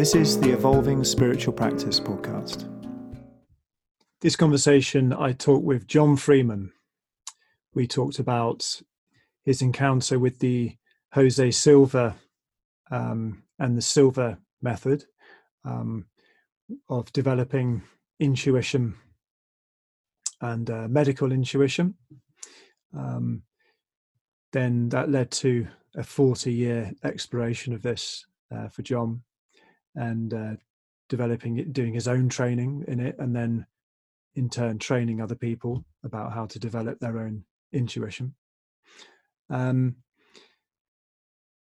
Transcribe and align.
This 0.00 0.14
is 0.14 0.40
the 0.40 0.52
Evolving 0.52 1.04
Spiritual 1.04 1.52
Practice 1.52 2.00
podcast. 2.00 2.66
This 4.22 4.34
conversation, 4.34 5.12
I 5.12 5.32
talked 5.32 5.66
with 5.66 5.86
John 5.86 6.16
Freeman. 6.16 6.72
We 7.74 7.86
talked 7.86 8.18
about 8.18 8.80
his 9.44 9.60
encounter 9.60 10.18
with 10.18 10.38
the 10.38 10.74
Jose 11.12 11.50
Silva 11.50 12.16
um, 12.90 13.42
and 13.58 13.76
the 13.76 13.82
Silva 13.82 14.38
method 14.62 15.04
um, 15.66 16.06
of 16.88 17.12
developing 17.12 17.82
intuition 18.18 18.94
and 20.40 20.70
uh, 20.70 20.88
medical 20.88 21.30
intuition. 21.30 21.94
Um, 22.96 23.42
then 24.54 24.88
that 24.88 25.10
led 25.10 25.30
to 25.32 25.68
a 25.94 26.02
40 26.02 26.50
year 26.50 26.90
exploration 27.04 27.74
of 27.74 27.82
this 27.82 28.24
uh, 28.50 28.68
for 28.68 28.80
John 28.80 29.24
and 30.00 30.32
uh, 30.32 30.54
developing 31.10 31.58
it, 31.58 31.72
doing 31.72 31.92
his 31.92 32.08
own 32.08 32.28
training 32.28 32.84
in 32.88 33.00
it, 33.00 33.16
and 33.18 33.36
then 33.36 33.66
in 34.34 34.48
turn 34.48 34.78
training 34.78 35.20
other 35.20 35.34
people 35.34 35.84
about 36.04 36.32
how 36.32 36.46
to 36.46 36.58
develop 36.58 36.98
their 36.98 37.18
own 37.18 37.44
intuition. 37.72 38.34
Um, 39.50 39.96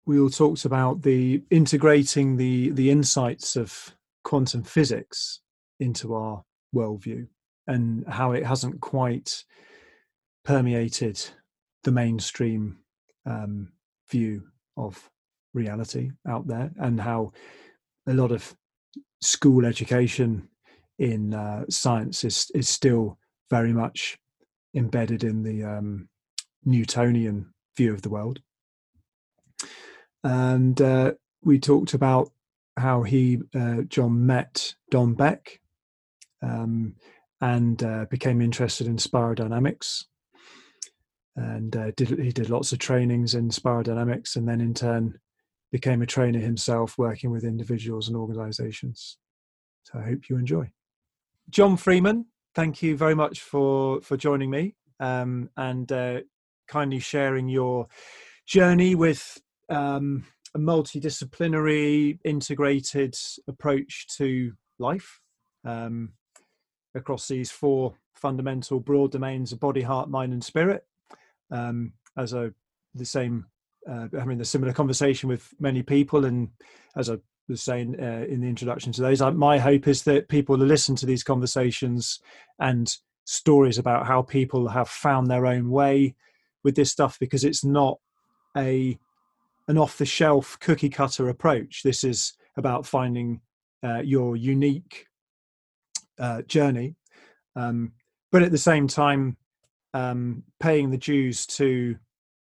we 0.05 0.19
all 0.19 0.29
talked 0.29 0.63
about 0.65 1.01
the 1.01 1.43
integrating 1.49 2.37
the 2.37 2.69
the 2.69 2.89
insights 2.89 3.55
of 3.55 3.95
quantum 4.23 4.63
physics 4.63 5.41
into 5.79 6.13
our 6.13 6.43
worldview 6.73 7.27
and 7.67 8.05
how 8.07 8.31
it 8.31 8.45
hasn't 8.45 8.79
quite 8.79 9.43
permeated 10.45 11.19
the 11.83 11.91
mainstream 11.91 12.77
um, 13.25 13.71
view 14.09 14.43
of 14.77 15.09
reality 15.53 16.11
out 16.27 16.47
there 16.47 16.71
and 16.77 16.99
how 16.99 17.31
a 18.07 18.13
lot 18.13 18.31
of 18.31 18.55
school 19.21 19.65
education 19.65 20.47
in 20.99 21.33
uh, 21.33 21.65
science 21.69 22.23
is 22.23 22.51
is 22.53 22.69
still 22.69 23.17
very 23.49 23.73
much 23.73 24.17
embedded 24.75 25.23
in 25.23 25.43
the 25.43 25.63
um, 25.63 26.09
Newtonian 26.65 27.53
view 27.77 27.93
of 27.93 28.01
the 28.01 28.09
world. 28.09 28.41
And 30.23 30.81
uh, 30.81 31.13
we 31.43 31.59
talked 31.59 31.93
about 31.93 32.31
how 32.77 33.03
he, 33.03 33.39
uh, 33.55 33.81
John, 33.87 34.25
met 34.25 34.73
Don 34.89 35.13
Beck 35.13 35.59
um, 36.41 36.95
and 37.41 37.83
uh, 37.83 38.05
became 38.09 38.41
interested 38.41 38.87
in 38.87 38.97
spiral 38.97 39.35
dynamics. 39.35 40.05
And 41.35 41.75
uh, 41.75 41.91
did, 41.95 42.09
he 42.19 42.31
did 42.31 42.49
lots 42.49 42.71
of 42.71 42.79
trainings 42.79 43.35
in 43.35 43.51
spiral 43.51 43.83
dynamics, 43.83 44.35
and 44.35 44.47
then 44.47 44.61
in 44.61 44.73
turn 44.73 45.19
became 45.73 46.03
a 46.03 46.05
trainer 46.05 46.37
himself, 46.37 46.99
working 46.99 47.31
with 47.31 47.43
individuals 47.43 48.07
and 48.07 48.15
organizations. 48.15 49.17
So 49.81 49.97
I 49.97 50.03
hope 50.03 50.29
you 50.29 50.37
enjoy. 50.37 50.71
John 51.49 51.77
Freeman, 51.77 52.27
thank 52.53 52.83
you 52.83 52.95
very 52.95 53.15
much 53.15 53.41
for 53.41 53.99
for 54.01 54.15
joining 54.15 54.51
me 54.51 54.75
um, 54.99 55.49
and 55.57 55.91
uh, 55.91 56.19
kindly 56.67 56.99
sharing 56.99 57.49
your 57.49 57.87
journey 58.45 58.93
with 58.93 59.41
um, 59.67 60.25
a 60.53 60.59
multidisciplinary, 60.59 62.19
integrated 62.23 63.15
approach 63.47 64.05
to 64.17 64.53
life 64.77 65.21
um, 65.65 66.13
across 66.93 67.27
these 67.27 67.49
four 67.49 67.95
fundamental 68.13 68.79
broad 68.79 69.11
domains 69.11 69.51
of 69.51 69.59
body, 69.59 69.81
heart, 69.81 70.07
mind, 70.07 70.33
and 70.33 70.43
spirit. 70.43 70.85
Um, 71.49 71.93
as 72.15 72.33
a 72.33 72.53
the 72.93 73.05
same 73.05 73.47
uh, 73.89 74.07
having 74.17 74.39
a 74.41 74.45
similar 74.45 74.73
conversation 74.73 75.29
with 75.29 75.53
many 75.59 75.83
people, 75.83 76.25
and 76.25 76.49
as 76.95 77.09
I 77.09 77.17
was 77.47 77.61
saying 77.61 77.95
uh, 77.99 78.25
in 78.27 78.41
the 78.41 78.47
introduction 78.47 78.91
to 78.93 79.01
those, 79.01 79.21
I, 79.21 79.29
my 79.31 79.59
hope 79.59 79.87
is 79.87 80.03
that 80.03 80.29
people 80.29 80.57
listen 80.57 80.95
to 80.97 81.05
these 81.05 81.23
conversations 81.23 82.19
and 82.59 82.95
stories 83.25 83.77
about 83.77 84.05
how 84.05 84.21
people 84.21 84.67
have 84.69 84.89
found 84.89 85.27
their 85.27 85.45
own 85.45 85.69
way 85.69 86.15
with 86.63 86.75
this 86.75 86.91
stuff 86.91 87.17
because 87.19 87.43
it's 87.43 87.63
not 87.63 87.99
a 88.57 88.97
an 89.67 89.77
off 89.77 89.97
the 89.97 90.05
shelf 90.05 90.57
cookie 90.59 90.89
cutter 90.89 91.29
approach. 91.29 91.83
This 91.83 92.03
is 92.03 92.33
about 92.57 92.85
finding 92.85 93.39
uh, 93.81 94.01
your 94.03 94.35
unique 94.35 95.07
uh, 96.19 96.41
journey, 96.43 96.95
um, 97.55 97.93
but 98.31 98.43
at 98.43 98.51
the 98.51 98.57
same 98.57 98.87
time, 98.87 99.37
um, 99.93 100.43
paying 100.59 100.89
the 100.89 100.97
dues 100.97 101.45
to 101.45 101.95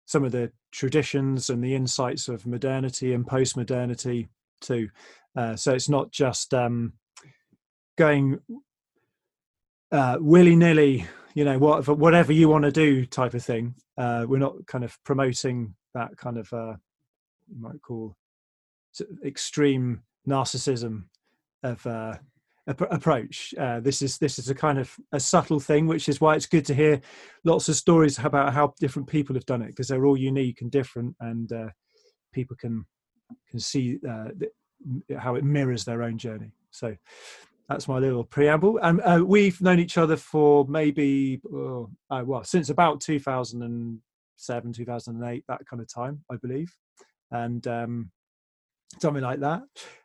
some 0.06 0.24
of 0.24 0.32
the 0.32 0.50
traditions 0.72 1.50
and 1.50 1.62
the 1.62 1.74
insights 1.74 2.28
of 2.28 2.46
modernity 2.46 3.12
and 3.12 3.26
post 3.26 3.56
modernity 3.56 4.28
too. 4.60 4.88
Uh, 5.36 5.54
so 5.54 5.72
it's 5.72 5.88
not 5.88 6.10
just 6.10 6.52
um, 6.52 6.94
going 7.96 8.40
uh, 9.92 10.16
willy 10.20 10.56
nilly, 10.56 11.06
you 11.34 11.44
know, 11.44 11.58
what, 11.58 11.86
whatever 11.88 12.32
you 12.32 12.48
want 12.48 12.64
to 12.64 12.72
do 12.72 13.06
type 13.06 13.34
of 13.34 13.44
thing. 13.44 13.74
Uh, 13.96 14.24
we're 14.26 14.38
not 14.38 14.66
kind 14.66 14.84
of 14.84 14.98
promoting 15.04 15.74
that 15.94 16.16
kind 16.16 16.38
of, 16.38 16.52
uh, 16.52 16.74
you 17.48 17.60
might 17.60 17.80
call 17.82 18.16
extreme 19.24 20.02
narcissism 20.26 21.04
of 21.62 21.86
uh, 21.86 22.16
approach. 22.66 23.54
Uh, 23.58 23.80
this 23.80 24.02
is 24.02 24.18
this 24.18 24.38
is 24.38 24.48
a 24.48 24.54
kind 24.54 24.78
of 24.78 24.94
a 25.12 25.20
subtle 25.20 25.60
thing, 25.60 25.86
which 25.86 26.08
is 26.08 26.20
why 26.20 26.34
it's 26.34 26.46
good 26.46 26.64
to 26.66 26.74
hear 26.74 27.00
lots 27.44 27.68
of 27.68 27.76
stories 27.76 28.18
about 28.18 28.52
how 28.52 28.74
different 28.78 29.08
people 29.08 29.34
have 29.34 29.46
done 29.46 29.62
it 29.62 29.68
because 29.68 29.88
they're 29.88 30.06
all 30.06 30.16
unique 30.16 30.60
and 30.60 30.70
different, 30.70 31.14
and 31.20 31.52
uh, 31.52 31.68
people 32.32 32.56
can 32.56 32.84
can 33.48 33.58
see 33.58 33.98
uh, 34.08 34.28
how 35.18 35.34
it 35.34 35.44
mirrors 35.44 35.84
their 35.84 36.02
own 36.02 36.18
journey. 36.18 36.52
So 36.70 36.96
that's 37.68 37.88
my 37.88 37.98
little 37.98 38.24
preamble. 38.24 38.78
And 38.82 39.00
uh, 39.02 39.24
we've 39.24 39.60
known 39.60 39.78
each 39.78 39.98
other 39.98 40.16
for 40.16 40.66
maybe 40.66 41.40
oh, 41.52 41.90
uh, 42.10 42.22
well 42.24 42.44
since 42.44 42.70
about 42.70 43.00
2007, 43.00 44.72
2008, 44.72 45.44
that 45.48 45.66
kind 45.68 45.82
of 45.82 45.92
time, 45.92 46.24
I 46.30 46.36
believe, 46.36 46.72
and 47.30 47.66
um, 47.66 48.10
something 49.00 49.22
like 49.22 49.40
that. 49.40 49.62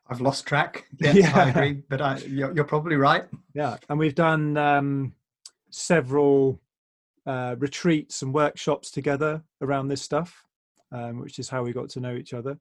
I've 0.09 0.21
lost 0.21 0.45
track. 0.45 0.85
Yes, 0.99 1.15
yeah, 1.15 1.31
I 1.35 1.49
agree, 1.49 1.83
but 1.89 2.01
I, 2.01 2.17
you're, 2.19 2.53
you're, 2.53 2.63
probably 2.63 2.95
right. 2.95 3.25
Yeah, 3.53 3.77
and 3.89 3.99
we've 3.99 4.15
done 4.15 4.57
um, 4.57 5.13
several 5.69 6.61
uh, 7.25 7.55
retreats 7.59 8.21
and 8.21 8.33
workshops 8.33 8.89
together 8.89 9.43
around 9.61 9.89
this 9.89 10.01
stuff, 10.01 10.43
um, 10.91 11.19
which 11.19 11.39
is 11.39 11.49
how 11.49 11.63
we 11.63 11.73
got 11.73 11.89
to 11.89 11.99
know 11.99 12.15
each 12.15 12.33
other. 12.33 12.57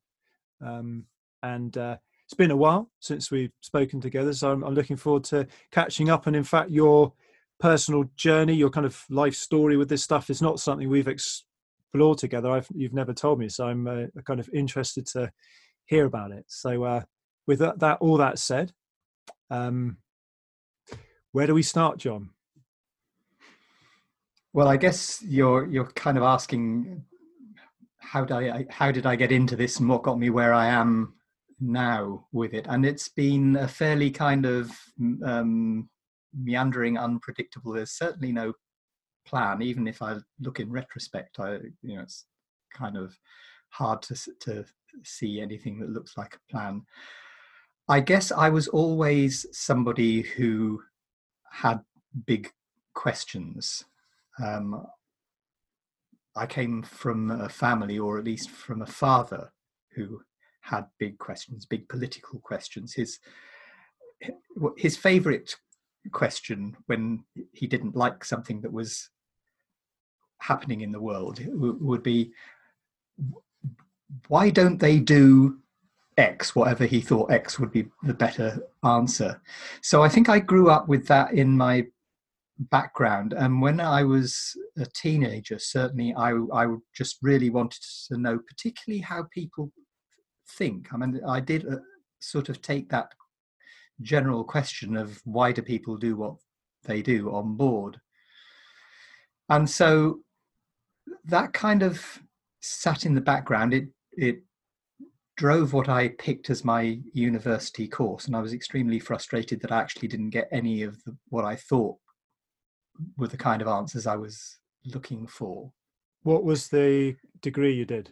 Um, 0.60 1.04
and 1.42 1.76
uh, 1.78 1.96
it's 2.24 2.34
been 2.34 2.50
a 2.50 2.56
while 2.56 2.90
since 3.00 3.30
we've 3.30 3.52
spoken 3.60 4.00
together, 4.00 4.32
so 4.32 4.50
I'm, 4.50 4.64
I'm, 4.64 4.74
looking 4.74 4.96
forward 4.96 5.24
to 5.24 5.46
catching 5.70 6.10
up. 6.10 6.26
And 6.26 6.34
in 6.34 6.44
fact, 6.44 6.70
your 6.70 7.12
personal 7.60 8.04
journey, 8.16 8.54
your 8.54 8.70
kind 8.70 8.86
of 8.86 9.02
life 9.08 9.34
story 9.34 9.76
with 9.76 9.88
this 9.88 10.02
stuff 10.02 10.30
is 10.30 10.42
not 10.42 10.58
something 10.58 10.88
we've 10.88 11.08
explored 11.08 12.18
together. 12.18 12.50
I've, 12.50 12.68
you've 12.74 12.92
never 12.92 13.12
told 13.12 13.38
me, 13.38 13.48
so 13.48 13.66
I'm 13.66 13.86
uh, 13.86 14.06
kind 14.24 14.40
of 14.40 14.50
interested 14.52 15.06
to 15.12 15.30
hear 15.86 16.04
about 16.04 16.32
it. 16.32 16.44
So, 16.48 16.84
uh, 16.84 17.02
with 17.46 17.60
that, 17.60 17.78
that, 17.80 17.98
all 18.00 18.16
that 18.18 18.38
said, 18.38 18.72
um, 19.50 19.98
where 21.32 21.46
do 21.46 21.54
we 21.54 21.62
start, 21.62 21.98
John? 21.98 22.30
Well, 24.52 24.68
I 24.68 24.78
guess 24.78 25.22
you're 25.22 25.66
you're 25.66 25.90
kind 25.92 26.16
of 26.16 26.22
asking 26.22 27.04
how 27.98 28.24
did 28.24 28.36
I 28.36 28.66
how 28.70 28.90
did 28.90 29.04
I 29.04 29.14
get 29.14 29.30
into 29.30 29.54
this 29.54 29.78
and 29.78 29.88
what 29.88 30.02
got 30.02 30.18
me 30.18 30.30
where 30.30 30.54
I 30.54 30.68
am 30.68 31.14
now 31.60 32.26
with 32.32 32.54
it, 32.54 32.66
and 32.68 32.86
it's 32.86 33.10
been 33.10 33.56
a 33.56 33.68
fairly 33.68 34.10
kind 34.10 34.46
of 34.46 34.70
um, 35.22 35.90
meandering, 36.34 36.96
unpredictable. 36.96 37.72
There's 37.72 37.98
certainly 37.98 38.32
no 38.32 38.54
plan, 39.26 39.60
even 39.60 39.86
if 39.86 40.00
I 40.00 40.16
look 40.40 40.58
in 40.58 40.70
retrospect. 40.70 41.38
I 41.38 41.58
you 41.82 41.96
know 41.96 42.02
it's 42.02 42.24
kind 42.72 42.96
of 42.96 43.14
hard 43.68 44.00
to 44.02 44.14
to 44.40 44.64
see 45.04 45.40
anything 45.40 45.78
that 45.80 45.90
looks 45.90 46.16
like 46.16 46.34
a 46.34 46.52
plan. 46.52 46.82
I 47.88 48.00
guess 48.00 48.32
I 48.32 48.48
was 48.48 48.68
always 48.68 49.46
somebody 49.52 50.22
who 50.22 50.82
had 51.50 51.80
big 52.26 52.50
questions. 52.94 53.84
Um, 54.42 54.86
I 56.34 56.46
came 56.46 56.82
from 56.82 57.30
a 57.30 57.48
family, 57.48 57.98
or 57.98 58.18
at 58.18 58.24
least 58.24 58.50
from 58.50 58.82
a 58.82 58.86
father, 58.86 59.52
who 59.94 60.20
had 60.60 60.86
big 60.98 61.18
questions, 61.18 61.64
big 61.64 61.88
political 61.88 62.40
questions. 62.40 62.92
His 62.92 63.18
his 64.76 64.96
favorite 64.96 65.54
question 66.12 66.76
when 66.86 67.22
he 67.52 67.66
didn't 67.66 67.96
like 67.96 68.24
something 68.24 68.60
that 68.62 68.72
was 68.72 69.10
happening 70.38 70.80
in 70.80 70.92
the 70.92 71.00
world 71.00 71.40
would 71.52 72.02
be 72.02 72.32
why 74.28 74.50
don't 74.50 74.78
they 74.78 74.98
do 74.98 75.58
X, 76.16 76.54
whatever 76.54 76.86
he 76.86 77.00
thought 77.00 77.30
X 77.30 77.58
would 77.58 77.72
be 77.72 77.86
the 78.02 78.14
better 78.14 78.58
answer. 78.84 79.40
So 79.82 80.02
I 80.02 80.08
think 80.08 80.28
I 80.28 80.38
grew 80.38 80.70
up 80.70 80.88
with 80.88 81.06
that 81.08 81.32
in 81.34 81.56
my 81.56 81.86
background. 82.58 83.34
And 83.34 83.60
when 83.60 83.80
I 83.80 84.02
was 84.02 84.56
a 84.78 84.86
teenager, 84.86 85.58
certainly 85.58 86.14
I, 86.16 86.32
I 86.54 86.74
just 86.94 87.18
really 87.22 87.50
wanted 87.50 87.82
to 88.08 88.16
know, 88.16 88.38
particularly 88.38 89.02
how 89.02 89.26
people 89.30 89.70
think. 90.56 90.92
I 90.92 90.96
mean, 90.96 91.20
I 91.26 91.40
did 91.40 91.66
uh, 91.66 91.76
sort 92.20 92.48
of 92.48 92.62
take 92.62 92.88
that 92.90 93.12
general 94.00 94.44
question 94.44 94.96
of 94.96 95.20
why 95.24 95.52
do 95.52 95.62
people 95.62 95.96
do 95.96 96.16
what 96.16 96.36
they 96.84 97.02
do 97.02 97.34
on 97.34 97.56
board. 97.56 98.00
And 99.48 99.68
so 99.68 100.20
that 101.24 101.52
kind 101.52 101.82
of 101.82 102.20
sat 102.60 103.04
in 103.04 103.14
the 103.14 103.20
background. 103.20 103.74
It 103.74 103.88
it 104.16 104.42
drove 105.36 105.72
what 105.72 105.88
I 105.88 106.08
picked 106.08 106.50
as 106.50 106.64
my 106.64 106.98
university 107.12 107.86
course, 107.86 108.26
and 108.26 108.34
I 108.34 108.40
was 108.40 108.52
extremely 108.52 108.98
frustrated 108.98 109.60
that 109.60 109.72
I 109.72 109.80
actually 109.80 110.08
didn't 110.08 110.30
get 110.30 110.48
any 110.50 110.82
of 110.82 111.02
the, 111.04 111.16
what 111.28 111.44
I 111.44 111.56
thought 111.56 111.96
were 113.16 113.28
the 113.28 113.36
kind 113.36 113.60
of 113.60 113.68
answers 113.68 114.06
I 114.06 114.16
was 114.16 114.58
looking 114.84 115.26
for. 115.26 115.72
What 116.22 116.44
was 116.44 116.68
the 116.68 117.16
degree 117.42 117.74
you 117.74 117.84
did? 117.84 118.10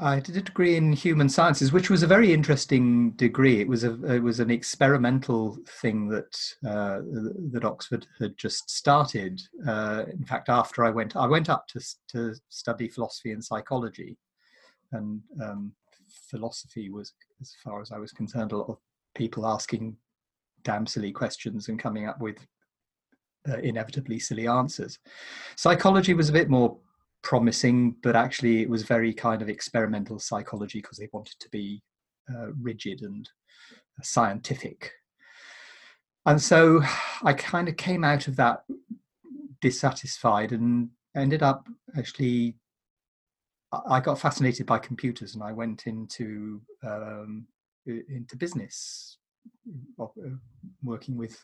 I 0.00 0.18
did 0.18 0.36
a 0.36 0.40
degree 0.40 0.76
in 0.76 0.94
human 0.94 1.28
sciences, 1.28 1.70
which 1.70 1.90
was 1.90 2.02
a 2.02 2.06
very 2.06 2.32
interesting 2.32 3.10
degree. 3.12 3.60
It 3.60 3.68
was 3.68 3.84
a 3.84 3.92
it 4.14 4.22
was 4.22 4.40
an 4.40 4.50
experimental 4.50 5.58
thing 5.82 6.08
that 6.08 6.34
uh, 6.66 7.00
that 7.52 7.64
Oxford 7.64 8.06
had 8.18 8.36
just 8.38 8.70
started. 8.70 9.42
Uh, 9.66 10.04
in 10.10 10.24
fact, 10.24 10.48
after 10.48 10.84
I 10.84 10.90
went, 10.90 11.16
I 11.16 11.26
went 11.26 11.50
up 11.50 11.68
to 11.68 11.80
to 12.12 12.34
study 12.48 12.88
philosophy 12.88 13.32
and 13.32 13.44
psychology, 13.44 14.16
and 14.94 15.20
um, 15.42 15.72
philosophy 16.30 16.90
was, 16.90 17.12
as 17.40 17.54
far 17.62 17.80
as 17.80 17.92
I 17.92 17.98
was 17.98 18.12
concerned, 18.12 18.52
a 18.52 18.56
lot 18.56 18.68
of 18.68 18.78
people 19.14 19.46
asking 19.46 19.96
damn 20.62 20.86
silly 20.86 21.12
questions 21.12 21.68
and 21.68 21.78
coming 21.78 22.08
up 22.08 22.20
with 22.20 22.38
uh, 23.48 23.58
inevitably 23.58 24.18
silly 24.18 24.48
answers. 24.48 24.98
Psychology 25.56 26.14
was 26.14 26.28
a 26.30 26.32
bit 26.32 26.48
more 26.48 26.78
promising, 27.22 27.96
but 28.02 28.16
actually 28.16 28.62
it 28.62 28.70
was 28.70 28.82
very 28.82 29.12
kind 29.12 29.42
of 29.42 29.48
experimental 29.48 30.18
psychology 30.18 30.80
because 30.80 30.98
they 30.98 31.08
wanted 31.12 31.38
to 31.40 31.48
be 31.50 31.82
uh, 32.30 32.52
rigid 32.60 33.02
and 33.02 33.28
scientific. 34.02 34.92
And 36.26 36.40
so 36.40 36.82
I 37.22 37.34
kind 37.34 37.68
of 37.68 37.76
came 37.76 38.02
out 38.02 38.28
of 38.28 38.36
that 38.36 38.64
dissatisfied 39.60 40.52
and 40.52 40.90
ended 41.14 41.42
up 41.42 41.68
actually. 41.96 42.56
I 43.88 44.00
got 44.00 44.18
fascinated 44.18 44.66
by 44.66 44.78
computers 44.78 45.34
and 45.34 45.42
I 45.42 45.52
went 45.52 45.86
into 45.86 46.60
um, 46.82 47.46
into 47.86 48.36
business, 48.36 49.18
uh, 50.00 50.06
working 50.82 51.16
with 51.16 51.42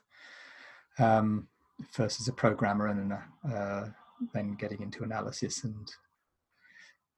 um, 0.98 1.48
first 1.90 2.20
as 2.20 2.28
a 2.28 2.32
programmer 2.32 2.88
and 2.88 3.10
then 3.10 3.52
uh, 3.52 3.88
then 4.34 4.54
getting 4.54 4.82
into 4.82 5.02
analysis 5.02 5.64
and 5.64 5.90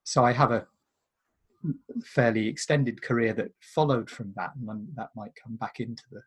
so 0.05 0.25
i 0.25 0.32
have 0.32 0.53
a 0.53 0.67
fairly 2.05 2.49
extended 2.49 3.03
career 3.03 3.32
that 3.32 3.50
followed 3.61 4.11
from 4.11 4.32
that 4.37 4.53
and 4.56 4.88
that 4.94 5.11
might 5.14 5.32
come 5.41 5.56
back 5.56 5.81
into 5.81 6.03
the 6.11 6.23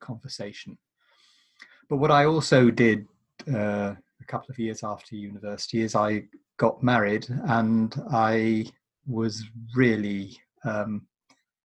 conversation. 0.00 0.78
But 1.88 1.98
what 1.98 2.10
i 2.10 2.24
also 2.24 2.70
did 2.70 3.06
uh, 3.52 3.94
a 4.20 4.24
couple 4.24 4.50
of 4.50 4.58
years 4.58 4.82
after 4.84 5.16
university 5.16 5.82
is 5.82 5.94
i 5.94 6.22
got 6.58 6.82
married 6.82 7.26
and 7.44 8.00
i 8.12 8.64
was 9.06 9.42
really 9.74 10.36
um, 10.64 11.06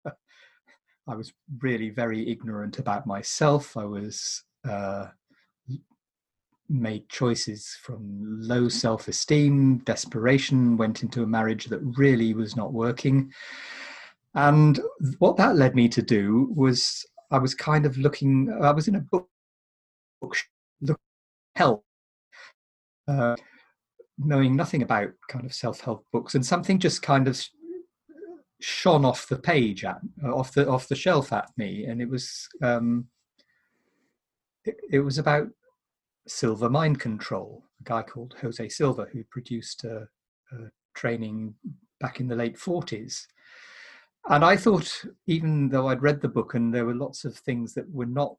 i 1.08 1.14
was 1.14 1.32
really 1.60 1.90
very 1.90 2.28
ignorant 2.28 2.78
about 2.78 3.06
myself 3.06 3.76
i 3.76 3.84
was 3.84 4.44
uh, 4.68 5.06
made 6.68 7.08
choices 7.08 7.76
from 7.82 8.40
low 8.40 8.68
self 8.68 9.08
esteem, 9.08 9.78
desperation, 9.78 10.76
went 10.76 11.02
into 11.02 11.22
a 11.22 11.26
marriage 11.26 11.66
that 11.66 11.80
really 11.96 12.34
was 12.34 12.56
not 12.56 12.72
working. 12.72 13.32
And 14.34 14.80
what 15.18 15.36
that 15.36 15.56
led 15.56 15.74
me 15.74 15.88
to 15.90 16.02
do 16.02 16.52
was 16.54 17.04
I 17.30 17.38
was 17.38 17.54
kind 17.54 17.86
of 17.86 17.96
looking, 17.98 18.56
I 18.62 18.72
was 18.72 18.88
in 18.88 18.96
a 18.96 19.00
book, 19.00 19.28
book 20.20 20.36
help, 21.54 21.84
uh, 23.08 23.36
knowing 24.18 24.56
nothing 24.56 24.82
about 24.82 25.10
kind 25.28 25.44
of 25.44 25.54
self 25.54 25.80
help 25.80 26.06
books, 26.12 26.34
and 26.34 26.44
something 26.44 26.78
just 26.78 27.02
kind 27.02 27.28
of 27.28 27.42
shone 28.60 29.04
off 29.04 29.28
the 29.28 29.36
page 29.36 29.84
at 29.84 29.98
off 30.24 30.52
the 30.52 30.68
off 30.68 30.88
the 30.88 30.96
shelf 30.96 31.32
at 31.32 31.50
me, 31.56 31.84
and 31.84 32.00
it 32.00 32.08
was 32.08 32.48
um, 32.62 33.06
it, 34.64 34.76
it 34.90 35.00
was 35.00 35.18
about 35.18 35.48
Silva 36.26 36.70
Mind 36.70 37.00
Control, 37.00 37.62
a 37.80 37.84
guy 37.84 38.02
called 38.02 38.34
Jose 38.40 38.68
Silva 38.70 39.06
who 39.12 39.24
produced 39.24 39.84
a, 39.84 40.08
a 40.52 40.70
training 40.94 41.54
back 42.00 42.20
in 42.20 42.28
the 42.28 42.36
late 42.36 42.56
40s. 42.56 43.26
And 44.28 44.44
I 44.44 44.56
thought, 44.56 45.04
even 45.26 45.68
though 45.68 45.88
I'd 45.88 46.02
read 46.02 46.22
the 46.22 46.28
book 46.28 46.54
and 46.54 46.72
there 46.72 46.86
were 46.86 46.94
lots 46.94 47.24
of 47.24 47.36
things 47.36 47.74
that 47.74 47.90
were 47.92 48.06
not 48.06 48.36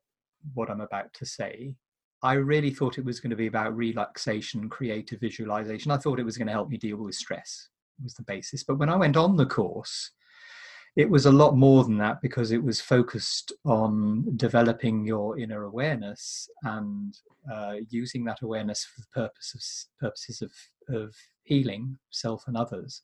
what 0.53 0.69
I'm 0.69 0.81
about 0.81 1.13
to 1.13 1.25
say, 1.25 1.75
I 2.25 2.33
really 2.33 2.71
thought 2.71 2.97
it 2.97 3.05
was 3.05 3.19
going 3.19 3.29
to 3.29 3.35
be 3.35 3.45
about 3.45 3.77
relaxation, 3.77 4.67
creative 4.67 5.19
visualization. 5.19 5.91
I 5.91 5.97
thought 5.97 6.19
it 6.19 6.25
was 6.25 6.39
going 6.39 6.47
to 6.47 6.53
help 6.53 6.69
me 6.69 6.77
deal 6.77 6.97
with 6.97 7.13
stress, 7.13 7.69
was 8.03 8.15
the 8.15 8.23
basis. 8.23 8.63
But 8.63 8.79
when 8.79 8.89
I 8.89 8.95
went 8.95 9.15
on 9.15 9.37
the 9.37 9.45
course, 9.45 10.09
it 10.95 11.07
was 11.07 11.27
a 11.27 11.31
lot 11.31 11.55
more 11.55 11.83
than 11.83 11.99
that 11.99 12.23
because 12.23 12.51
it 12.51 12.63
was 12.63 12.81
focused 12.81 13.53
on 13.63 14.25
developing 14.37 15.05
your 15.05 15.37
inner 15.37 15.65
awareness 15.65 16.49
and 16.63 17.15
uh, 17.53 17.75
using 17.89 18.25
that 18.25 18.41
awareness 18.41 18.83
for 18.83 19.01
the 19.01 19.21
purposes 19.21 19.89
purposes 19.99 20.41
of, 20.41 20.51
of 20.89 21.15
healing 21.43 21.95
self 22.09 22.45
and 22.47 22.57
others. 22.57 23.03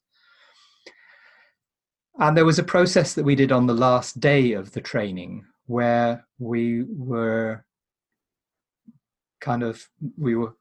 And 2.18 2.36
there 2.36 2.46
was 2.46 2.58
a 2.58 2.64
process 2.64 3.14
that 3.14 3.26
we 3.26 3.36
did 3.36 3.52
on 3.52 3.68
the 3.68 3.76
last 3.76 4.20
day 4.20 4.54
of 4.54 4.72
the 4.72 4.82
training 4.82 5.46
where 5.68 6.26
we 6.40 6.86
were 6.90 7.64
kind 9.42 9.64
of 9.64 9.90
we 10.18 10.36
were 10.36 10.56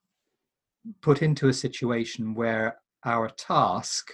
put 1.01 1.23
into 1.23 1.49
a 1.49 1.53
situation 1.53 2.35
where 2.35 2.79
our 3.05 3.29
task 3.29 4.11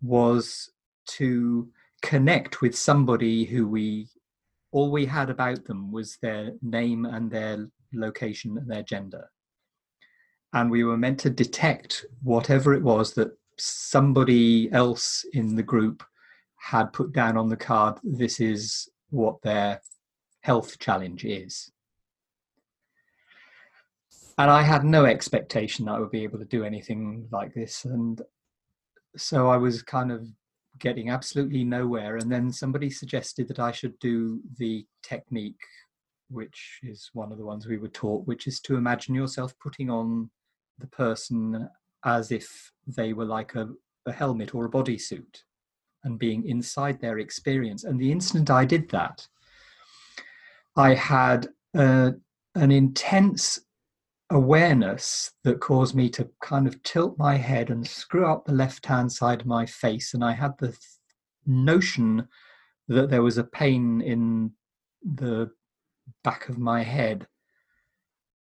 was 0.00 0.70
to 1.06 1.68
connect 2.02 2.62
with 2.62 2.76
somebody 2.76 3.44
who 3.44 3.66
we 3.66 4.08
all 4.70 4.90
we 4.90 5.06
had 5.06 5.30
about 5.30 5.64
them 5.64 5.90
was 5.90 6.16
their 6.16 6.52
name 6.62 7.06
and 7.06 7.30
their 7.30 7.68
location 7.92 8.58
and 8.58 8.70
their 8.70 8.82
gender. 8.82 9.30
And 10.52 10.70
we 10.70 10.84
were 10.84 10.96
meant 10.96 11.20
to 11.20 11.30
detect 11.30 12.04
whatever 12.22 12.74
it 12.74 12.82
was 12.82 13.14
that 13.14 13.36
somebody 13.58 14.70
else 14.72 15.24
in 15.32 15.56
the 15.56 15.62
group 15.62 16.04
had 16.56 16.92
put 16.92 17.12
down 17.12 17.36
on 17.36 17.48
the 17.48 17.56
card 17.56 17.98
this 18.02 18.40
is 18.40 18.88
what 19.10 19.40
their 19.42 19.80
health 20.42 20.78
challenge 20.78 21.24
is 21.24 21.70
and 24.38 24.50
i 24.50 24.62
had 24.62 24.84
no 24.84 25.04
expectation 25.04 25.84
that 25.84 25.92
i 25.92 25.98
would 26.00 26.10
be 26.10 26.22
able 26.22 26.38
to 26.38 26.44
do 26.44 26.64
anything 26.64 27.26
like 27.30 27.52
this 27.54 27.84
and 27.84 28.22
so 29.16 29.48
i 29.48 29.56
was 29.56 29.82
kind 29.82 30.10
of 30.10 30.26
getting 30.78 31.10
absolutely 31.10 31.64
nowhere. 31.64 32.16
And 32.16 32.30
then 32.30 32.52
somebody 32.52 32.90
suggested 32.90 33.48
that 33.48 33.58
I 33.58 33.72
should 33.72 33.98
do 33.98 34.40
the 34.58 34.86
technique, 35.02 35.60
which 36.30 36.80
is 36.82 37.10
one 37.12 37.32
of 37.32 37.38
the 37.38 37.44
ones 37.44 37.66
we 37.66 37.78
were 37.78 37.88
taught, 37.88 38.26
which 38.26 38.46
is 38.46 38.60
to 38.60 38.76
imagine 38.76 39.14
yourself 39.14 39.54
putting 39.58 39.90
on 39.90 40.30
the 40.78 40.86
person 40.86 41.68
as 42.04 42.30
if 42.30 42.72
they 42.86 43.12
were 43.12 43.24
like 43.24 43.54
a, 43.54 43.68
a 44.06 44.12
helmet 44.12 44.54
or 44.54 44.66
a 44.66 44.70
bodysuit 44.70 45.42
and 46.04 46.18
being 46.18 46.46
inside 46.46 47.00
their 47.00 47.18
experience. 47.18 47.84
And 47.84 48.00
the 48.00 48.12
instant 48.12 48.50
I 48.50 48.64
did 48.64 48.88
that, 48.90 49.26
I 50.76 50.94
had 50.94 51.48
uh, 51.76 52.12
an 52.54 52.70
intense 52.70 53.58
awareness 54.30 55.32
that 55.44 55.60
caused 55.60 55.94
me 55.94 56.08
to 56.10 56.28
kind 56.42 56.66
of 56.66 56.82
tilt 56.82 57.16
my 57.18 57.36
head 57.36 57.70
and 57.70 57.86
screw 57.86 58.26
up 58.26 58.44
the 58.44 58.52
left 58.52 58.84
hand 58.86 59.10
side 59.10 59.40
of 59.40 59.46
my 59.46 59.64
face. 59.64 60.14
And 60.14 60.24
I 60.24 60.32
had 60.32 60.58
the 60.58 60.68
th- 60.68 60.78
notion 61.46 62.28
that 62.88 63.10
there 63.10 63.22
was 63.22 63.38
a 63.38 63.44
pain 63.44 64.00
in 64.00 64.52
the 65.02 65.50
back 66.24 66.48
of 66.48 66.58
my 66.58 66.82
head. 66.82 67.26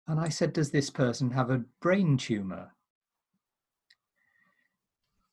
And 0.08 0.18
I 0.18 0.28
said, 0.28 0.52
Does 0.52 0.70
this 0.70 0.90
person 0.90 1.30
have 1.30 1.50
a 1.50 1.64
brain 1.80 2.16
tumor? 2.16 2.72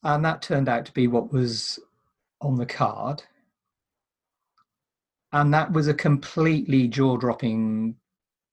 And 0.04 0.24
that 0.26 0.42
turned 0.42 0.70
out 0.70 0.86
to 0.86 0.92
be 0.92 1.08
what 1.08 1.32
was 1.32 1.80
on 2.42 2.58
the 2.58 2.66
card. 2.66 3.24
And 5.32 5.54
that 5.54 5.72
was 5.72 5.88
a 5.88 5.94
completely 5.94 6.88
jaw 6.88 7.18
dropping 7.18 7.96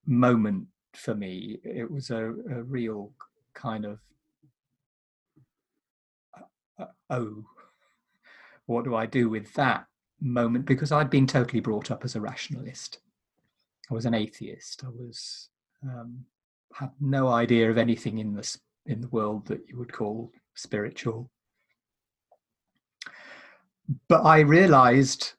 moment 0.07 0.69
for 0.95 1.15
me. 1.15 1.59
It 1.65 1.91
was 1.91 2.11
a, 2.11 2.25
a 2.25 2.63
real 2.63 3.13
kind 3.55 3.85
of 3.85 3.99
uh, 6.37 6.83
uh, 6.83 6.87
oh, 7.11 7.45
what 8.67 8.85
do 8.85 8.95
I 8.95 9.07
do 9.07 9.29
with 9.29 9.53
that 9.55 9.87
moment? 10.21 10.65
Because 10.65 10.93
I'd 10.93 11.11
been 11.11 11.27
totally 11.27 11.61
brought 11.61 11.91
up 11.91 12.05
as 12.05 12.17
a 12.17 12.21
rationalist. 12.21 13.01
I 13.91 13.95
was 13.95 14.07
an 14.07 14.15
atheist. 14.15 14.85
I 14.85 14.89
was 14.91 15.49
um, 15.83 16.25
had 16.73 16.91
no 17.01 17.29
idea 17.29 17.71
of 17.71 17.79
anything 17.79 18.19
in 18.19 18.35
this 18.35 18.59
in 18.87 19.01
the 19.01 19.09
world 19.09 19.47
that 19.47 19.61
you 19.69 19.77
would 19.79 19.93
call 19.93 20.33
spiritual. 20.55 21.31
But 24.09 24.23
I 24.23 24.41
realized 24.41 25.33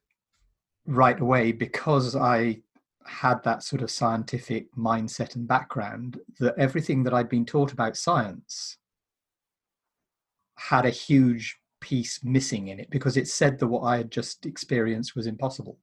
right 0.86 1.20
away 1.20 1.52
because 1.52 2.16
I 2.16 2.62
had 3.06 3.44
that 3.44 3.64
sort 3.64 3.82
of 3.82 3.92
scientific 3.92 4.74
mindset 4.76 5.36
and 5.36 5.48
background 5.48 6.20
that 6.40 6.56
everything 6.58 7.04
that 7.04 7.14
I'd 7.14 7.30
been 7.30 7.46
taught 7.46 7.72
about 7.72 7.98
science 7.98 8.78
had 10.56 10.86
a 10.86 10.92
huge 10.92 11.58
piece 11.80 12.24
missing 12.24 12.68
in 12.68 12.80
it 12.80 12.90
because 12.90 13.18
it 13.18 13.28
said 13.28 13.60
that 13.60 13.68
what 13.68 13.82
I 13.82 13.98
had 13.98 14.12
just 14.12 14.46
experienced 14.46 15.16
was 15.16 15.28
impossible. 15.28 15.78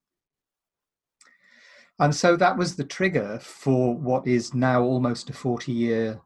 And 1.98 2.14
so 2.14 2.36
that 2.36 2.56
was 2.56 2.76
the 2.76 2.84
trigger 2.84 3.38
for 3.40 3.94
what 3.94 4.26
is 4.26 4.54
now 4.54 4.82
almost 4.82 5.30
a 5.30 5.32
40 5.32 5.72
year 5.72 6.20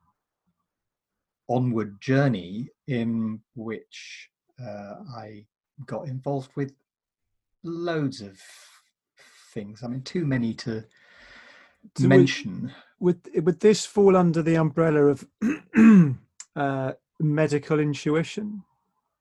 onward 1.49 2.01
journey 2.01 2.69
in 2.87 3.41
which 3.55 4.29
uh, 4.63 4.97
I 5.17 5.47
got 5.87 6.07
involved 6.07 6.51
with 6.57 6.75
loads 7.65 8.21
of 8.21 8.39
things. 9.53 9.83
I 9.83 9.89
mean, 9.89 10.03
too 10.03 10.25
many 10.25 10.55
to 10.55 10.85
so 11.97 12.09
mention. 12.09 12.73
Would, 13.01 13.21
would, 13.35 13.47
would 13.47 13.61
this 13.61 13.85
fall 13.85 14.17
under 14.17 14.43
the 14.43 14.55
umbrella 14.55 15.07
of 15.07 15.27
uh, 16.57 16.93
medical 17.21 17.81
intuition? 17.81 18.63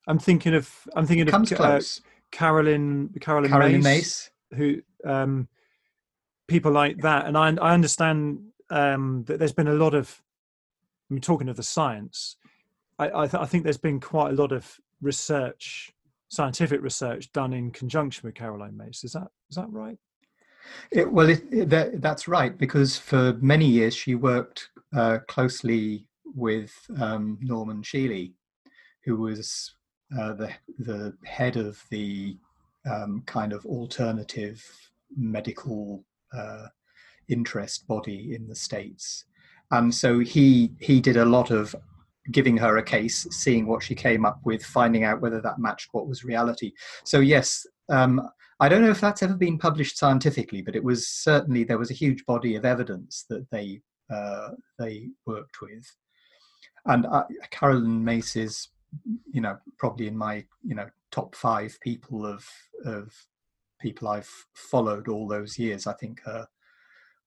I'm 0.07 0.19
thinking 0.19 0.53
of 0.53 0.69
I'm 0.95 1.05
thinking 1.05 1.27
Comes 1.27 1.51
of 1.51 1.59
uh, 1.59 1.79
Caroline 2.31 3.09
Caroline, 3.19 3.49
Caroline 3.49 3.83
Myss, 3.83 3.83
Myss, 3.83 4.29
who 4.55 4.81
um, 5.05 5.47
people 6.47 6.71
like 6.71 6.97
that, 7.01 7.27
and 7.27 7.37
I 7.37 7.49
I 7.61 7.73
understand 7.73 8.39
um, 8.69 9.23
that 9.27 9.39
there's 9.39 9.53
been 9.53 9.67
a 9.67 9.73
lot 9.73 9.93
of. 9.93 10.21
I'm 11.09 11.19
talking 11.19 11.49
of 11.49 11.57
the 11.57 11.63
science. 11.63 12.37
I 12.97 13.05
I, 13.23 13.27
th- 13.27 13.41
I 13.41 13.45
think 13.45 13.63
there's 13.63 13.77
been 13.77 13.99
quite 13.99 14.31
a 14.31 14.35
lot 14.35 14.51
of 14.51 14.79
research, 15.01 15.91
scientific 16.29 16.81
research 16.81 17.31
done 17.31 17.53
in 17.53 17.71
conjunction 17.71 18.27
with 18.27 18.35
Caroline 18.35 18.77
Myss. 18.77 19.03
Is 19.03 19.13
that 19.13 19.27
is 19.49 19.55
that 19.55 19.69
right? 19.69 19.97
It, 20.91 21.11
well, 21.11 21.29
it, 21.29 21.69
that, 21.69 22.01
that's 22.01 22.27
right 22.27 22.57
because 22.57 22.97
for 22.97 23.33
many 23.41 23.65
years 23.65 23.95
she 23.95 24.15
worked 24.15 24.69
uh, 24.95 25.19
closely 25.27 26.05
with 26.35 26.73
um, 26.99 27.37
Norman 27.41 27.81
Shealy, 27.81 28.33
who 29.05 29.17
was 29.17 29.73
uh, 30.17 30.33
the 30.33 30.51
the 30.79 31.13
head 31.23 31.55
of 31.55 31.81
the 31.89 32.37
um, 32.89 33.23
kind 33.25 33.53
of 33.53 33.65
alternative 33.65 34.63
medical 35.15 36.03
uh, 36.33 36.67
interest 37.29 37.87
body 37.87 38.35
in 38.35 38.47
the 38.47 38.55
states, 38.55 39.25
and 39.71 39.93
so 39.93 40.19
he 40.19 40.73
he 40.79 40.99
did 40.99 41.17
a 41.17 41.25
lot 41.25 41.51
of 41.51 41.75
giving 42.31 42.57
her 42.57 42.77
a 42.77 42.83
case, 42.83 43.27
seeing 43.31 43.65
what 43.65 43.83
she 43.83 43.95
came 43.95 44.25
up 44.25 44.39
with, 44.43 44.63
finding 44.63 45.03
out 45.03 45.21
whether 45.21 45.41
that 45.41 45.59
matched 45.59 45.89
what 45.91 46.07
was 46.07 46.23
reality. 46.23 46.71
So 47.03 47.19
yes, 47.19 47.65
um, 47.89 48.21
I 48.61 48.69
don't 48.69 48.83
know 48.83 48.91
if 48.91 49.01
that's 49.01 49.23
ever 49.23 49.33
been 49.33 49.57
published 49.57 49.97
scientifically, 49.97 50.61
but 50.61 50.75
it 50.75 50.83
was 50.83 51.07
certainly 51.07 51.63
there 51.63 51.79
was 51.79 51.89
a 51.89 51.95
huge 51.95 52.23
body 52.27 52.55
of 52.55 52.63
evidence 52.63 53.25
that 53.27 53.49
they 53.49 53.81
uh, 54.13 54.49
they 54.77 55.09
worked 55.25 55.61
with, 55.61 55.83
and 56.85 57.07
uh, 57.07 57.23
Caroline 57.49 58.03
Myss 58.03 58.35
is 58.35 58.69
you 59.33 59.41
know 59.41 59.57
probably 59.79 60.07
in 60.07 60.15
my 60.15 60.45
you 60.63 60.75
know 60.75 60.87
top 61.11 61.35
five 61.35 61.75
people 61.81 62.23
of 62.23 62.47
of 62.85 63.11
people 63.81 64.07
I've 64.07 64.29
followed 64.53 65.07
all 65.07 65.27
those 65.27 65.57
years. 65.57 65.87
I 65.87 65.93
think 65.93 66.21
her 66.21 66.47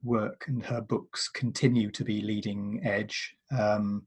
work 0.05 0.45
and 0.47 0.65
her 0.65 0.81
books 0.81 1.29
continue 1.29 1.91
to 1.91 2.05
be 2.05 2.21
leading 2.21 2.81
edge. 2.85 3.35
Um, 3.59 4.07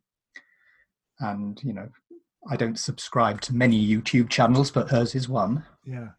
and 1.20 1.62
you 1.62 1.74
know, 1.74 1.90
I 2.50 2.56
don't 2.56 2.80
subscribe 2.80 3.42
to 3.42 3.56
many 3.56 3.86
YouTube 3.86 4.30
channels, 4.30 4.72
but 4.72 4.90
hers 4.90 5.14
is 5.14 5.28
one. 5.28 5.66
Yeah. 5.84 6.10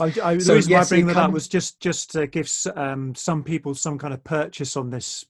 I, 0.00 0.04
I, 0.04 0.38
so, 0.38 0.52
the 0.52 0.54
reason 0.56 0.70
yes, 0.70 0.92
I 0.92 0.96
bring 0.96 1.06
that 1.06 1.16
up 1.16 1.32
was 1.32 1.48
just 1.48 1.80
just 1.80 2.10
to 2.12 2.26
give 2.26 2.50
um, 2.76 3.14
some 3.14 3.42
people 3.42 3.74
some 3.74 3.98
kind 3.98 4.12
of 4.12 4.22
purchase 4.24 4.76
on 4.76 4.90
this, 4.90 5.24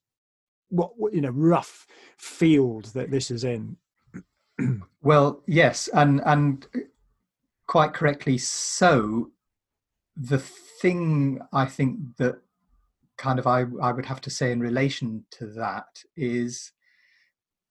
what, 0.70 0.92
what 0.96 1.12
you 1.12 1.20
know, 1.20 1.30
rough 1.30 1.86
field 2.16 2.86
that 2.94 3.10
this 3.10 3.30
is 3.30 3.44
in. 3.44 3.76
well, 5.02 5.42
yes, 5.46 5.88
and 5.88 6.20
and 6.24 6.66
quite 7.66 7.92
correctly 7.92 8.38
so. 8.38 9.30
The 10.16 10.38
thing 10.38 11.40
I 11.52 11.66
think 11.66 12.16
that 12.18 12.36
kind 13.16 13.38
of 13.38 13.46
I, 13.46 13.64
I 13.82 13.92
would 13.92 14.06
have 14.06 14.20
to 14.22 14.30
say 14.30 14.52
in 14.52 14.60
relation 14.60 15.24
to 15.32 15.46
that 15.46 15.86
is 16.16 16.72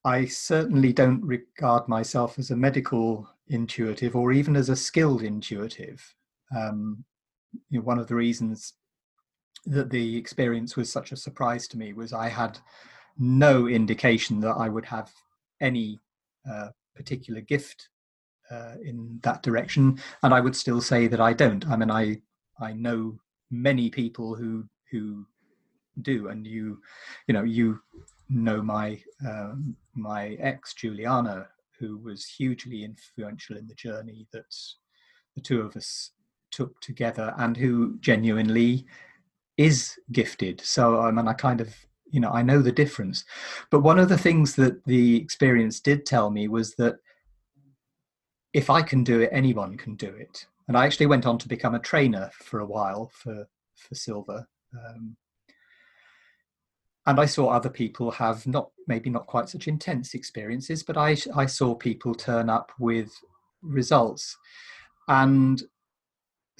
I 0.06 0.26
certainly 0.26 0.92
don't 0.92 1.24
regard 1.24 1.88
myself 1.88 2.38
as 2.38 2.52
a 2.52 2.56
medical 2.56 3.30
intuitive 3.48 4.16
or 4.16 4.32
even 4.34 4.56
as 4.56 4.70
a 4.70 4.76
skilled 4.76 5.22
intuitive. 5.22 6.14
Um, 6.56 7.04
you 7.70 7.80
know, 7.80 7.86
one 7.86 8.00
of 8.00 8.08
the 8.08 8.16
reasons 8.16 8.74
that 9.66 9.90
the 9.90 10.18
experience 10.18 10.76
was 10.76 10.92
such 10.92 11.12
a 11.12 11.18
surprise 11.18 11.68
to 11.70 11.78
me 11.78 11.94
was 11.94 12.14
I 12.14 12.28
had 12.28 12.60
no 13.18 13.68
indication 13.68 14.40
that 14.42 14.56
I 14.56 14.70
would 14.70 14.86
have 14.86 15.12
any 15.62 16.00
uh, 16.50 16.70
particular 16.96 17.42
gift 17.42 17.90
uh, 18.52 18.76
in 18.84 19.20
that 19.24 19.42
direction, 19.42 20.00
and 20.22 20.34
I 20.34 20.42
would 20.42 20.56
still 20.56 20.82
say 20.82 21.08
that 21.08 21.22
I 21.22 21.34
don't. 21.34 21.68
I 21.68 21.76
mean, 21.76 21.92
I 21.92 22.22
I 22.60 22.74
know 22.74 23.18
many 23.50 23.90
people 23.90 24.36
who 24.36 24.66
who 24.92 25.26
do, 26.02 26.28
and 26.28 26.46
you 26.46 26.82
you 27.28 27.34
know 27.34 27.44
you 27.44 27.80
know 28.30 28.62
my 28.62 29.02
uh, 29.26 29.54
my 29.96 30.30
ex 30.40 30.74
Juliana, 30.74 31.48
who 31.80 31.98
was 31.98 32.26
hugely 32.26 32.84
influential 32.84 33.58
in 33.58 33.68
the 33.68 33.76
journey 33.76 34.28
that 34.34 34.54
the 35.36 35.42
two 35.42 35.62
of 35.62 35.76
us 35.78 36.12
took 36.54 36.80
together, 36.82 37.34
and 37.38 37.58
who 37.58 37.98
genuinely 38.00 38.86
is 39.58 39.98
gifted. 40.12 40.62
So 40.62 41.00
I 41.02 41.12
mean, 41.12 41.28
I 41.28 41.34
kind 41.34 41.62
of 41.62 41.76
you 42.14 42.20
know 42.20 42.30
i 42.30 42.42
know 42.42 42.62
the 42.62 42.72
difference 42.72 43.26
but 43.72 43.82
one 43.82 44.00
of 44.00 44.08
the 44.08 44.18
things 44.18 44.56
that 44.56 44.86
the 44.86 45.18
experience 45.18 45.80
did 45.82 46.06
tell 46.06 46.30
me 46.30 46.48
was 46.48 46.76
that 46.76 46.98
if 48.54 48.70
i 48.70 48.82
can 48.82 49.04
do 49.04 49.20
it 49.20 49.30
anyone 49.34 49.76
can 49.76 49.96
do 49.96 50.08
it 50.08 50.46
and 50.68 50.78
i 50.78 50.86
actually 50.86 51.08
went 51.08 51.26
on 51.26 51.38
to 51.38 51.50
become 51.50 51.76
a 51.76 51.80
trainer 51.80 52.30
for 52.34 52.60
a 52.60 52.66
while 52.66 53.12
for 53.14 53.46
for 53.76 53.96
Silva. 53.96 54.48
um, 54.74 55.18
and 57.08 57.20
i 57.20 57.26
saw 57.26 57.48
other 57.48 57.70
people 57.70 58.12
have 58.12 58.46
not 58.46 58.70
maybe 58.88 59.10
not 59.10 59.26
quite 59.26 59.50
such 59.50 59.68
intense 59.68 60.14
experiences 60.14 60.84
but 60.84 60.98
i 60.98 61.18
i 61.36 61.46
saw 61.46 61.74
people 61.74 62.14
turn 62.14 62.50
up 62.50 62.72
with 62.80 63.12
results 63.64 64.38
and 65.08 65.64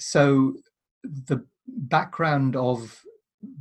so 0.04 0.54
the 1.02 1.42
background 1.66 2.56
of 2.56 3.02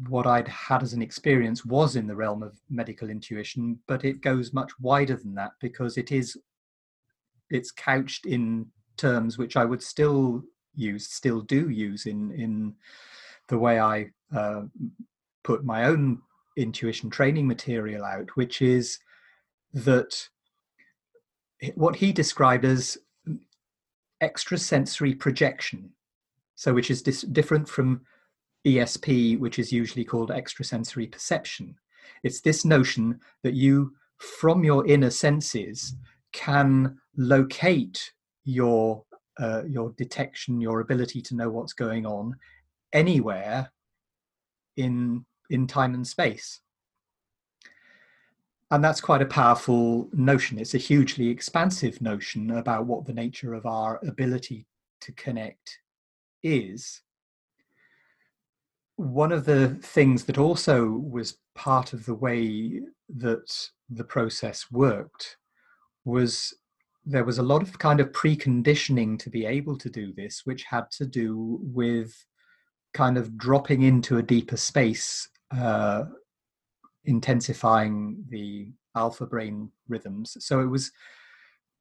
what 0.10 0.28
I'd 0.28 0.48
had 0.48 0.84
as 0.84 0.92
an 0.94 1.02
experience 1.02 1.66
was 1.66 1.96
in 1.96 2.06
the 2.06 2.16
realm 2.16 2.44
of 2.44 2.60
medical 2.70 3.10
intuition, 3.10 3.80
but 3.88 4.04
it 4.04 4.22
goes 4.22 4.52
much 4.54 4.72
wider 4.80 5.16
than 5.16 5.36
that 5.36 5.52
because 5.62 5.98
it 5.98 6.12
is 6.12 6.38
it's 7.50 7.72
couched 7.72 8.26
in 8.26 8.68
terms 8.98 9.38
which 9.38 9.56
I 9.56 9.64
would 9.64 9.82
still 9.82 10.44
use, 10.76 11.08
still 11.08 11.40
do 11.42 11.70
use 11.70 12.08
in 12.08 12.32
in 12.34 12.76
the 13.48 13.58
way 13.58 13.80
I 13.80 14.10
uh, 14.36 14.64
put 15.44 15.64
my 15.64 15.86
own 15.86 16.22
intuition 16.58 17.10
training 17.10 17.48
material 17.48 18.04
out, 18.04 18.36
which 18.36 18.62
is 18.62 19.00
that 19.74 20.28
what 21.76 21.96
he 21.96 22.12
described 22.12 22.66
as 22.66 22.98
extrasensory 24.22 25.16
projection, 25.16 25.92
so 26.56 26.74
which 26.74 26.92
is 26.92 27.02
dis- 27.02 27.22
different 27.22 27.68
from 27.68 28.02
ESP, 28.66 29.40
which 29.40 29.60
is 29.60 29.72
usually 29.72 30.06
called 30.06 30.32
extrasensory 30.32 31.08
perception. 31.08 31.76
It's 32.24 32.42
this 32.42 32.64
notion 32.64 33.20
that 33.44 33.54
you, 33.54 33.94
from 34.18 34.64
your 34.64 34.86
inner 34.88 35.10
senses, 35.10 35.96
can 36.32 36.98
locate 37.18 38.12
your 38.46 39.04
uh, 39.40 39.64
your 39.68 39.92
detection, 39.98 40.62
your 40.62 40.80
ability 40.80 41.20
to 41.20 41.36
know 41.36 41.50
what's 41.50 41.74
going 41.74 42.06
on 42.06 42.36
anywhere 42.94 43.72
in 44.78 45.26
in 45.50 45.68
time 45.68 45.94
and 45.94 46.08
space. 46.08 46.62
And 48.72 48.84
that's 48.84 49.02
quite 49.02 49.22
a 49.22 49.28
powerful 49.28 50.10
notion. 50.14 50.58
It's 50.58 50.74
a 50.74 50.80
hugely 50.80 51.28
expansive 51.28 52.02
notion 52.02 52.52
about 52.52 52.88
what 52.88 53.06
the 53.06 53.14
nature 53.14 53.54
of 53.54 53.66
our 53.68 54.00
ability 54.04 54.66
to 55.02 55.12
connect 55.12 55.80
is 56.44 57.02
one 58.96 59.32
of 59.32 59.46
the 59.46 59.70
things 59.82 60.26
that 60.26 60.38
also 60.38 60.86
was 60.86 61.38
part 61.56 61.94
of 61.94 62.06
the 62.06 62.14
way 62.14 62.82
that 63.18 63.70
the 63.90 64.04
process 64.04 64.72
worked 64.72 65.38
was 66.06 66.54
there 67.06 67.26
was 67.26 67.38
a 67.38 67.44
lot 67.44 67.62
of 67.62 67.78
kind 67.80 68.00
of 68.00 68.12
preconditioning 68.12 69.20
to 69.20 69.30
be 69.30 69.46
able 69.46 69.78
to 69.78 69.90
do 69.90 70.14
this, 70.14 70.46
which 70.46 70.64
had 70.64 70.90
to 70.92 71.06
do 71.06 71.60
with 71.62 72.14
kind 72.94 73.18
of 73.18 73.38
dropping 73.38 73.82
into 73.82 74.18
a 74.18 74.24
deeper 74.24 74.56
space, 74.56 75.28
uh, 75.58 76.06
intensifying 77.06 78.24
the 78.30 78.72
alpha 78.96 79.26
brain 79.26 79.70
rhythms. 79.90 80.38
So 80.40 80.62
it 80.62 80.68
was 80.68 80.92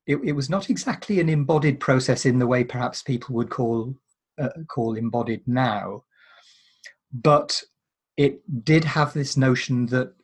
it, 0.06 0.16
it 0.24 0.32
was 0.32 0.50
not 0.50 0.68
exactly 0.68 1.20
an 1.20 1.28
embodied 1.28 1.78
process 1.78 2.26
in 2.26 2.40
the 2.40 2.46
way 2.46 2.64
perhaps 2.64 3.02
people 3.02 3.36
would 3.36 3.50
call 3.50 3.94
uh, 4.40 4.48
call 4.68 4.96
embodied 4.96 5.42
now, 5.46 6.04
but 7.12 7.62
it 8.16 8.64
did 8.64 8.84
have 8.84 9.12
this 9.12 9.36
notion 9.36 9.86
that 9.86 10.14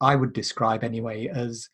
I 0.00 0.16
would 0.16 0.32
describe 0.32 0.84
anyway 0.84 1.28
as 1.28 1.68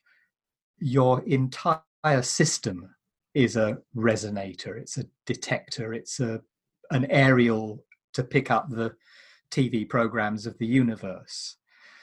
your 0.79 1.23
entire 1.25 2.23
system 2.23 2.95
is 3.35 3.57
a 3.57 3.79
resonator, 3.97 4.77
it's 4.77 4.99
a 4.99 5.07
detector, 5.27 5.95
it's 5.95 6.21
a 6.21 6.41
an 6.91 7.07
aerial 7.11 7.85
to 8.13 8.25
pick 8.25 8.51
up 8.51 8.69
the 8.69 8.93
TV 9.51 9.89
programs 9.89 10.47
of 10.47 10.59
the 10.59 10.67
universe. 10.67 11.57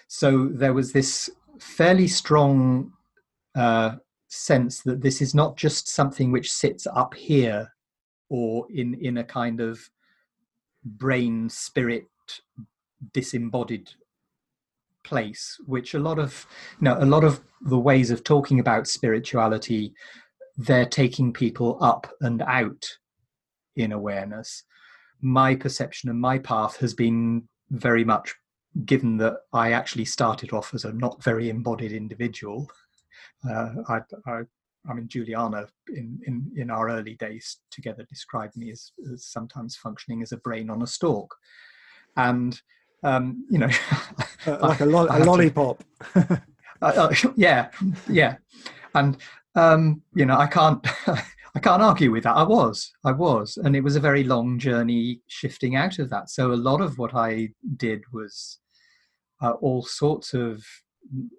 So 0.08 0.48
there 0.48 0.74
was 0.74 0.94
this 0.94 1.30
fairly 1.60 2.08
strong 2.08 2.94
uh, 3.56 3.96
sense 4.30 4.82
that 4.84 5.02
this 5.02 5.22
is 5.22 5.36
not 5.36 5.58
just 5.58 5.90
something 5.90 6.32
which 6.32 6.52
sits 6.52 6.88
up 6.88 7.14
here 7.14 7.74
or 8.30 8.66
in 8.70 8.94
in 8.96 9.18
a 9.18 9.24
kind 9.24 9.60
of 9.62 9.90
brain 10.84 11.50
spirit 11.50 12.08
disembodied 13.14 13.90
place 15.04 15.58
which 15.66 15.94
a 15.94 16.00
lot 16.00 16.20
of 16.20 16.46
you 16.80 16.86
know 16.86 16.98
a 17.00 17.06
lot 17.06 17.24
of 17.24 17.42
the 17.62 17.78
ways 17.78 18.12
of 18.12 18.24
talking 18.24 18.60
about 18.60 18.88
spirituality 18.88 19.94
they're 20.58 20.86
taking 20.86 21.32
people 21.32 21.78
up 21.82 22.12
and 22.22 22.42
out 22.42 22.86
in 23.76 23.92
awareness 23.92 24.64
my 25.22 25.56
perception 25.56 26.10
and 26.10 26.20
my 26.20 26.38
path 26.38 26.78
has 26.78 26.94
been 26.94 27.48
very 27.72 28.04
much 28.04 28.36
given 28.86 29.18
that 29.18 29.38
I 29.54 29.72
actually 29.72 30.06
started 30.06 30.54
off 30.54 30.74
as 30.74 30.86
a 30.86 30.94
not 30.94 31.24
very 31.24 31.50
embodied 31.50 31.92
individual. 31.92 32.70
Uh, 33.50 33.70
I, 33.88 34.00
I, 34.26 34.42
I, 34.90 34.94
mean, 34.94 35.08
Juliana 35.08 35.68
in, 35.90 36.20
in, 36.26 36.52
in 36.56 36.70
our 36.70 36.90
early 36.90 37.16
days 37.16 37.58
together 37.72 38.06
described 38.10 38.56
me 38.56 38.72
as, 38.72 38.92
as 39.14 39.26
sometimes 39.26 39.76
functioning 39.76 40.22
as 40.22 40.32
a 40.32 40.38
brain 40.38 40.70
on 40.70 40.82
a 40.82 40.88
stalk. 40.88 41.36
And, 42.16 42.60
um, 43.04 43.46
you 43.50 43.60
know, 43.60 43.70
uh, 44.46 44.58
like 44.62 44.82
a, 44.82 44.86
lo- 44.86 45.08
a 45.10 45.20
lollipop. 45.24 45.84
To, 46.14 46.42
uh, 46.82 46.86
uh, 46.86 47.14
yeah, 47.36 47.70
yeah. 48.10 48.38
And, 48.94 49.18
um, 49.56 50.02
you 50.14 50.26
know, 50.26 50.38
I 50.38 50.48
can't. 50.48 50.86
I 51.56 51.60
can't 51.60 51.82
argue 51.82 52.12
with 52.12 52.24
that. 52.26 52.36
I 52.36 52.44
was, 52.44 52.92
I 53.04 53.12
was, 53.12 53.58
and 53.58 53.76
it 53.76 53.82
was 53.82 53.96
a 53.96 54.00
very 54.00 54.24
long 54.24 54.60
journey 54.60 55.22
shifting 55.28 55.76
out 55.76 55.98
of 55.98 56.12
that. 56.12 56.30
So 56.30 56.52
a 56.52 56.54
lot 56.54 56.82
of 56.82 57.00
what 57.00 57.16
I 57.16 57.50
did 57.78 58.04
was 58.14 58.60
uh, 59.42 59.54
all 59.54 59.82
sorts 59.82 60.36
of, 60.36 60.64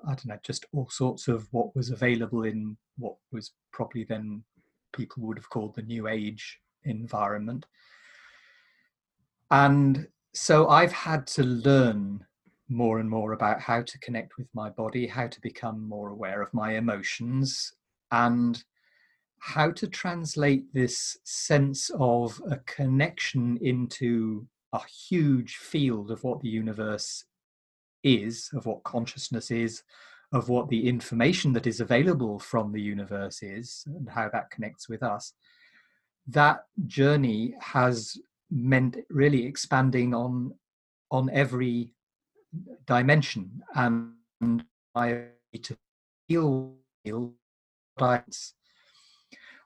I 0.04 0.08
don't 0.08 0.26
know, 0.26 0.38
just 0.42 0.66
all 0.72 0.88
sorts 0.90 1.28
of 1.28 1.46
what 1.52 1.75
was 1.76 1.90
available 1.90 2.44
in 2.44 2.76
what 2.96 3.16
was 3.32 3.52
probably 3.72 4.04
then 4.04 4.42
people 4.92 5.22
would 5.25 5.38
have 5.38 5.50
called 5.50 5.75
the 5.75 5.82
new 5.82 6.08
age 6.08 6.58
environment. 6.84 7.66
And 9.50 10.06
so 10.34 10.68
I've 10.68 10.92
had 10.92 11.26
to 11.28 11.42
learn 11.42 12.25
more 12.68 12.98
and 12.98 13.08
more 13.08 13.32
about 13.32 13.60
how 13.60 13.82
to 13.82 13.98
connect 13.98 14.37
with 14.37 14.48
my 14.54 14.68
body, 14.70 15.06
how 15.06 15.26
to 15.26 15.40
become 15.40 15.88
more 15.88 16.10
aware 16.10 16.42
of 16.42 16.52
my 16.52 16.75
emotions, 16.76 17.72
and 18.12 18.62
how 19.40 19.70
to 19.70 19.87
translate 19.87 20.64
this 20.75 21.16
sense 21.25 21.90
of 21.98 22.40
a 22.50 22.56
connection 22.58 23.56
into 23.62 24.46
a 24.72 24.80
huge 25.08 25.56
field 25.56 26.10
of 26.10 26.22
what 26.25 26.40
the 26.40 26.48
universe 26.48 27.25
is, 28.02 28.50
of 28.55 28.67
what 28.67 28.83
consciousness 28.85 29.50
is, 29.50 29.83
of 30.33 30.49
what 30.49 30.69
the 30.69 30.88
information 30.88 31.52
that 31.55 31.67
is 31.67 31.81
available 31.81 32.38
from 32.38 32.73
the 32.73 32.81
universe 32.81 33.43
is, 33.43 33.85
and 33.87 34.09
how 34.09 34.28
that 34.31 34.50
connects 34.50 34.88
with 34.88 35.02
us. 35.02 35.33
That 36.26 36.64
journey 36.87 37.54
has 37.61 38.19
meant 38.50 38.97
really 39.11 39.45
expanding 39.47 40.15
on 40.15 40.54
on 41.11 41.30
every 41.30 41.95
dimension 42.87 43.63
and 43.75 44.13
I 44.95 45.28
to 45.63 45.76
feel, 46.28 46.75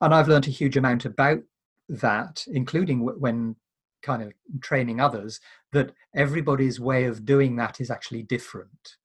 and 0.03 0.15
I've 0.15 0.29
learned 0.29 0.47
a 0.47 0.51
huge 0.51 0.77
amount 0.77 1.05
about 1.05 1.41
that, 1.89 2.45
including 2.49 3.01
when 3.21 3.57
kind 4.03 4.23
of 4.23 4.33
training 4.61 5.01
others, 5.01 5.41
that 5.73 5.93
everybody's 6.15 6.79
way 6.79 7.05
of 7.05 7.25
doing 7.25 7.57
that 7.57 7.81
is 7.81 7.91
actually 7.91 8.23
different. 8.23 8.97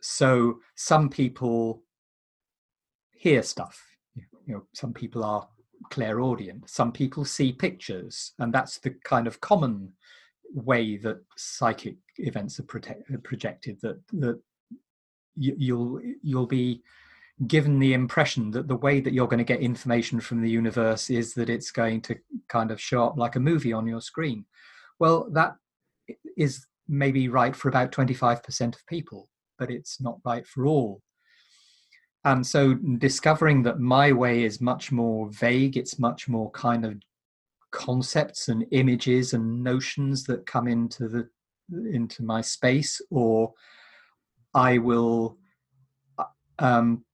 So 0.00 0.60
some 0.74 1.08
people 1.08 1.82
hear 3.12 3.42
stuff, 3.42 3.80
you 4.16 4.54
know, 4.54 4.66
some 4.72 4.92
people 4.92 5.24
are 5.24 5.48
clairaudient, 5.90 6.68
some 6.68 6.92
people 6.92 7.24
see 7.24 7.52
pictures, 7.52 8.32
and 8.38 8.52
that's 8.52 8.78
the 8.78 8.90
kind 9.04 9.26
of 9.26 9.40
common 9.40 9.92
way 10.54 10.96
that 10.98 11.22
psychic 11.36 11.96
events 12.18 12.58
are 12.60 12.64
projected. 12.64 13.80
That 13.80 14.00
that 14.12 14.40
you, 15.36 15.54
you'll 15.56 16.00
you'll 16.22 16.46
be 16.46 16.82
given 17.46 17.78
the 17.78 17.94
impression 17.94 18.50
that 18.50 18.68
the 18.68 18.76
way 18.76 19.00
that 19.00 19.12
you're 19.12 19.26
going 19.26 19.38
to 19.38 19.44
get 19.44 19.60
information 19.60 20.20
from 20.20 20.42
the 20.42 20.50
universe 20.50 21.10
is 21.10 21.34
that 21.34 21.48
it's 21.48 21.70
going 21.70 22.00
to 22.02 22.16
kind 22.48 22.70
of 22.70 22.80
show 22.80 23.04
up 23.04 23.16
like 23.16 23.36
a 23.36 23.40
movie 23.40 23.72
on 23.72 23.86
your 23.86 24.00
screen. 24.00 24.44
Well, 25.02 25.26
that 25.32 25.56
is 26.36 26.64
maybe 26.86 27.26
right 27.26 27.56
for 27.56 27.68
about 27.68 27.90
25% 27.90 28.76
of 28.76 28.86
people, 28.86 29.28
but 29.58 29.68
it's 29.68 30.00
not 30.00 30.20
right 30.24 30.46
for 30.46 30.64
all. 30.64 31.02
And 32.24 32.46
so 32.46 32.74
discovering 32.74 33.64
that 33.64 33.80
my 33.80 34.12
way 34.12 34.44
is 34.44 34.60
much 34.60 34.92
more 34.92 35.28
vague, 35.32 35.76
it's 35.76 35.98
much 35.98 36.28
more 36.28 36.52
kind 36.52 36.84
of 36.84 36.94
concepts 37.72 38.46
and 38.46 38.64
images 38.70 39.32
and 39.32 39.64
notions 39.64 40.22
that 40.26 40.46
come 40.46 40.68
into 40.68 41.08
the 41.08 41.28
into 41.92 42.22
my 42.22 42.40
space 42.40 43.00
or 43.10 43.52
I 44.54 44.78
will 44.78 45.36
uh, 46.16 46.24
um, 46.60 47.04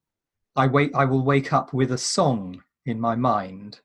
I 0.56 0.66
wait 0.66 0.90
I 0.94 1.06
will 1.06 1.24
wake 1.24 1.54
up 1.54 1.72
with 1.72 1.92
a 1.92 1.98
song 1.98 2.62
in 2.84 3.00
my 3.00 3.16
mind 3.16 3.80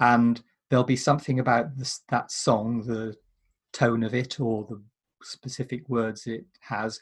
and 0.00 0.42
there'll 0.68 0.84
be 0.84 0.96
something 0.96 1.38
about 1.38 1.76
this, 1.76 2.00
that 2.08 2.30
song 2.30 2.82
the 2.82 3.14
tone 3.72 4.02
of 4.02 4.14
it 4.14 4.40
or 4.40 4.66
the 4.68 4.82
specific 5.22 5.88
words 5.88 6.26
it 6.26 6.44
has 6.60 7.00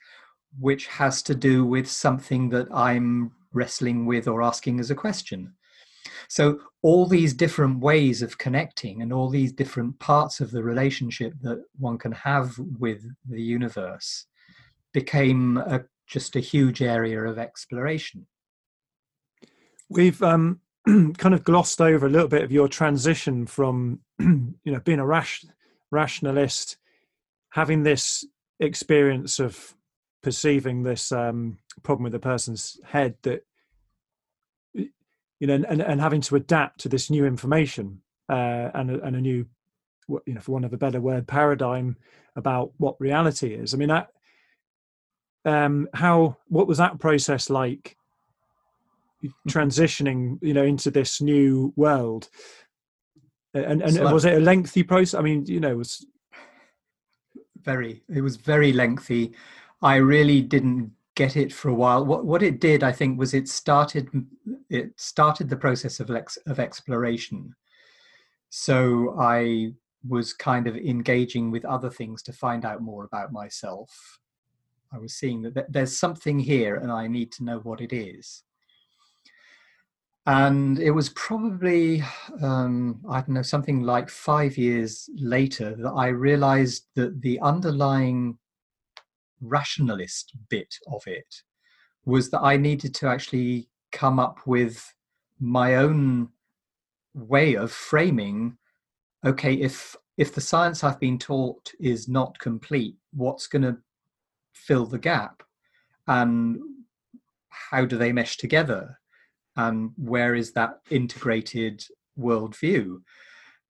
which 0.58 0.86
has 0.86 1.22
to 1.22 1.34
do 1.34 1.64
with 1.64 1.90
something 1.90 2.48
that 2.50 2.68
I'm 2.72 3.32
wrestling 3.52 4.06
with 4.06 4.28
or 4.28 4.42
asking 4.42 4.80
as 4.80 4.90
a 4.90 4.94
question. 4.94 5.54
So, 6.28 6.60
all 6.82 7.06
these 7.06 7.34
different 7.34 7.80
ways 7.80 8.22
of 8.22 8.38
connecting 8.38 9.02
and 9.02 9.12
all 9.12 9.28
these 9.28 9.52
different 9.52 9.98
parts 9.98 10.40
of 10.40 10.50
the 10.50 10.62
relationship 10.62 11.34
that 11.42 11.64
one 11.78 11.98
can 11.98 12.12
have 12.12 12.58
with 12.78 13.04
the 13.28 13.40
universe 13.40 14.26
became 14.92 15.56
a, 15.56 15.84
just 16.06 16.36
a 16.36 16.40
huge 16.40 16.82
area 16.82 17.22
of 17.22 17.38
exploration. 17.38 18.26
We've 19.88 20.22
um, 20.22 20.60
kind 21.18 21.34
of 21.34 21.44
glossed 21.44 21.80
over 21.80 22.06
a 22.06 22.10
little 22.10 22.28
bit 22.28 22.42
of 22.42 22.52
your 22.52 22.68
transition 22.68 23.46
from, 23.46 24.00
you 24.18 24.54
know, 24.66 24.80
being 24.80 24.98
a 24.98 25.06
rash, 25.06 25.44
rationalist, 25.90 26.76
having 27.50 27.82
this 27.82 28.26
experience 28.60 29.38
of 29.38 29.74
perceiving 30.22 30.82
this 30.82 31.12
um, 31.12 31.58
problem 31.82 32.04
with 32.04 32.14
a 32.14 32.18
person's 32.18 32.78
head 32.84 33.14
that, 33.22 33.44
you 34.74 35.46
know, 35.46 35.54
and, 35.54 35.80
and 35.80 36.00
having 36.00 36.20
to 36.22 36.36
adapt 36.36 36.80
to 36.80 36.88
this 36.88 37.10
new 37.10 37.24
information 37.24 38.00
uh, 38.28 38.70
and, 38.74 38.90
a, 38.90 39.02
and 39.02 39.16
a 39.16 39.20
new, 39.20 39.46
you 40.26 40.34
know, 40.34 40.40
for 40.40 40.52
one 40.52 40.64
of 40.64 40.72
a 40.72 40.78
better 40.78 41.00
word, 41.00 41.26
paradigm 41.26 41.96
about 42.36 42.72
what 42.76 43.00
reality 43.00 43.54
is. 43.54 43.72
I 43.72 43.76
mean, 43.78 43.88
that, 43.88 44.08
um, 45.46 45.88
how, 45.94 46.36
what 46.48 46.66
was 46.66 46.78
that 46.78 46.98
process 46.98 47.48
like 47.48 47.96
Mm-hmm. 49.24 49.48
transitioning 49.48 50.38
you 50.42 50.52
know 50.52 50.64
into 50.64 50.90
this 50.90 51.22
new 51.22 51.72
world. 51.76 52.28
And 53.54 53.80
and 53.80 53.96
like, 53.96 54.12
was 54.12 54.26
it 54.26 54.34
a 54.34 54.40
lengthy 54.40 54.82
process? 54.82 55.18
I 55.18 55.22
mean 55.22 55.46
you 55.46 55.60
know 55.60 55.70
it 55.70 55.78
was 55.78 56.04
very 57.62 58.02
it 58.14 58.20
was 58.20 58.36
very 58.36 58.72
lengthy. 58.72 59.32
I 59.80 59.96
really 59.96 60.42
didn't 60.42 60.92
get 61.14 61.38
it 61.38 61.54
for 61.54 61.70
a 61.70 61.74
while. 61.74 62.04
What 62.04 62.26
what 62.26 62.42
it 62.42 62.60
did 62.60 62.82
i 62.82 62.92
think 62.92 63.18
was 63.18 63.32
it 63.32 63.48
started 63.48 64.10
it 64.68 64.92
started 64.96 65.48
the 65.48 65.56
process 65.56 66.00
of 66.00 66.10
ex, 66.10 66.36
of 66.46 66.60
exploration. 66.60 67.54
So 68.50 69.16
i 69.18 69.72
was 70.06 70.34
kind 70.34 70.66
of 70.66 70.76
engaging 70.76 71.50
with 71.50 71.64
other 71.64 71.88
things 71.88 72.22
to 72.24 72.32
find 72.32 72.66
out 72.66 72.82
more 72.82 73.04
about 73.04 73.32
myself. 73.32 74.18
I 74.92 74.98
was 74.98 75.14
seeing 75.14 75.40
that 75.42 75.72
there's 75.72 75.96
something 75.96 76.38
here 76.38 76.76
and 76.76 76.92
i 76.92 77.06
need 77.08 77.32
to 77.32 77.44
know 77.44 77.58
what 77.60 77.80
it 77.80 77.92
is 77.92 78.44
and 80.26 80.78
it 80.78 80.90
was 80.90 81.10
probably 81.10 82.02
um, 82.42 83.00
i 83.08 83.20
don't 83.20 83.30
know 83.34 83.42
something 83.42 83.82
like 83.82 84.08
five 84.08 84.56
years 84.56 85.08
later 85.16 85.74
that 85.76 85.92
i 85.92 86.08
realized 86.08 86.86
that 86.94 87.20
the 87.20 87.38
underlying 87.40 88.38
rationalist 89.40 90.32
bit 90.48 90.74
of 90.92 91.02
it 91.06 91.42
was 92.04 92.30
that 92.30 92.40
i 92.40 92.56
needed 92.56 92.94
to 92.94 93.06
actually 93.06 93.68
come 93.92 94.18
up 94.18 94.38
with 94.46 94.92
my 95.40 95.76
own 95.76 96.28
way 97.14 97.54
of 97.54 97.70
framing 97.70 98.56
okay 99.24 99.54
if 99.54 99.96
if 100.16 100.34
the 100.34 100.40
science 100.40 100.84
I've 100.84 101.00
been 101.00 101.18
taught 101.18 101.72
is 101.80 102.08
not 102.08 102.38
complete, 102.38 102.96
what's 103.12 103.46
going 103.46 103.62
to 103.62 103.78
fill 104.52 104.86
the 104.86 104.98
gap? 104.98 105.42
And 106.06 106.58
how 107.48 107.84
do 107.84 107.96
they 107.96 108.12
mesh 108.12 108.36
together? 108.36 109.00
And 109.56 109.92
where 109.96 110.34
is 110.34 110.52
that 110.52 110.80
integrated 110.90 111.84
worldview? 112.18 113.02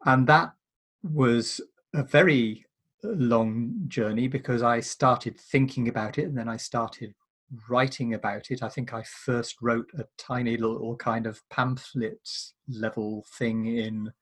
And 0.05 0.27
that 0.27 0.53
was 1.03 1.61
a 1.94 2.03
very 2.03 2.66
long 3.03 3.75
journey 3.88 4.29
because 4.29 4.62
I 4.62 4.81
started 4.81 5.38
thinking 5.38 5.88
about 5.88 6.18
it 6.18 6.25
and 6.25 6.37
then 6.37 6.49
I 6.49 6.57
started 6.57 7.14
writing 7.68 8.14
about 8.14 8.51
it. 8.51 8.62
I 8.62 8.68
think 8.68 8.94
I 8.94 9.03
first 9.03 9.57
wrote 9.61 9.90
a 9.99 10.05
tiny 10.16 10.57
little 10.57 10.97
kind 10.97 11.27
of 11.27 11.40
pamphlet 11.51 12.29
level 12.68 13.25
thing 13.38 13.66
in, 13.66 14.12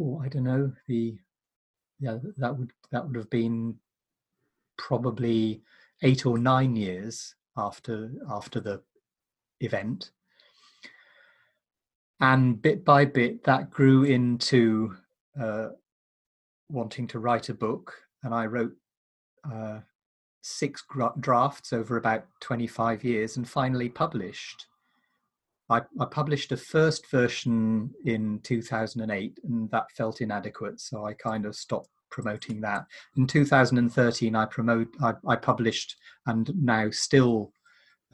oh, 0.00 0.20
I 0.22 0.28
don't 0.28 0.44
know, 0.44 0.72
the 0.86 1.16
yeah, 2.00 2.18
that 2.36 2.56
would 2.58 2.72
that 2.90 3.06
would 3.06 3.16
have 3.16 3.30
been 3.30 3.76
probably 4.76 5.62
eight 6.02 6.26
or 6.26 6.38
nine 6.38 6.76
years 6.76 7.34
after 7.56 8.10
after 8.28 8.60
the 8.60 8.82
event. 9.60 10.10
And 12.20 12.60
bit 12.60 12.84
by 12.84 13.04
bit, 13.04 13.44
that 13.44 13.70
grew 13.70 14.04
into 14.04 14.96
uh, 15.40 15.68
wanting 16.70 17.06
to 17.08 17.18
write 17.18 17.48
a 17.48 17.54
book, 17.54 17.94
and 18.22 18.32
I 18.32 18.46
wrote 18.46 18.74
uh, 19.50 19.80
six 20.42 20.84
drafts 21.20 21.72
over 21.72 21.96
about 21.96 22.26
25 22.40 23.02
years 23.02 23.36
and 23.36 23.48
finally 23.48 23.88
published. 23.88 24.66
I, 25.70 25.80
I, 25.98 26.04
published 26.04 26.52
a 26.52 26.58
first 26.58 27.10
version 27.10 27.90
in 28.04 28.40
2008 28.42 29.40
and 29.44 29.70
that 29.70 29.90
felt 29.96 30.20
inadequate, 30.20 30.80
so 30.80 31.06
I 31.06 31.14
kind 31.14 31.46
of 31.46 31.56
stopped 31.56 31.88
promoting 32.10 32.60
that. 32.60 32.84
In 33.16 33.26
2013, 33.26 34.36
I 34.36 34.44
promote 34.44 34.88
I, 35.02 35.14
I 35.26 35.36
published 35.36 35.96
and 36.26 36.52
now 36.62 36.90
still 36.90 37.53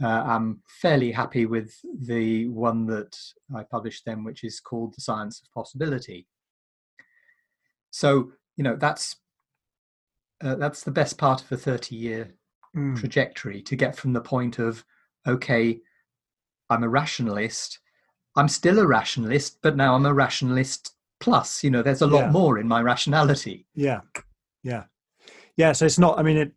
uh, 0.02 0.06
I'm 0.06 0.62
fairly 0.66 1.12
happy 1.12 1.46
with 1.46 1.74
the 2.00 2.48
one 2.48 2.86
that 2.86 3.16
I 3.54 3.64
published 3.64 4.04
then, 4.06 4.24
which 4.24 4.44
is 4.44 4.60
called 4.60 4.94
The 4.94 5.00
Science 5.00 5.42
of 5.42 5.52
Possibility. 5.52 6.26
So 7.90 8.32
you 8.60 8.64
know 8.64 8.76
that's 8.76 9.16
uh, 10.42 10.54
that's 10.56 10.82
the 10.82 10.90
best 10.90 11.16
part 11.16 11.42
of 11.42 11.50
a 11.50 11.56
30 11.56 11.96
year 11.96 12.34
mm. 12.76 12.94
trajectory 12.98 13.62
to 13.62 13.74
get 13.74 13.96
from 13.96 14.12
the 14.12 14.20
point 14.20 14.58
of 14.58 14.84
okay 15.26 15.80
i'm 16.68 16.82
a 16.82 16.88
rationalist 16.88 17.78
i'm 18.36 18.48
still 18.48 18.78
a 18.78 18.86
rationalist 18.86 19.58
but 19.62 19.76
now 19.76 19.94
i'm 19.94 20.04
a 20.04 20.12
rationalist 20.12 20.94
plus 21.20 21.64
you 21.64 21.70
know 21.70 21.82
there's 21.82 22.02
a 22.02 22.06
lot 22.06 22.26
yeah. 22.26 22.30
more 22.30 22.58
in 22.58 22.68
my 22.68 22.82
rationality 22.82 23.66
yeah 23.74 24.00
yeah 24.62 24.84
yeah 25.56 25.72
so 25.72 25.86
it's 25.86 25.98
not 25.98 26.18
i 26.18 26.22
mean 26.22 26.36
it 26.36 26.52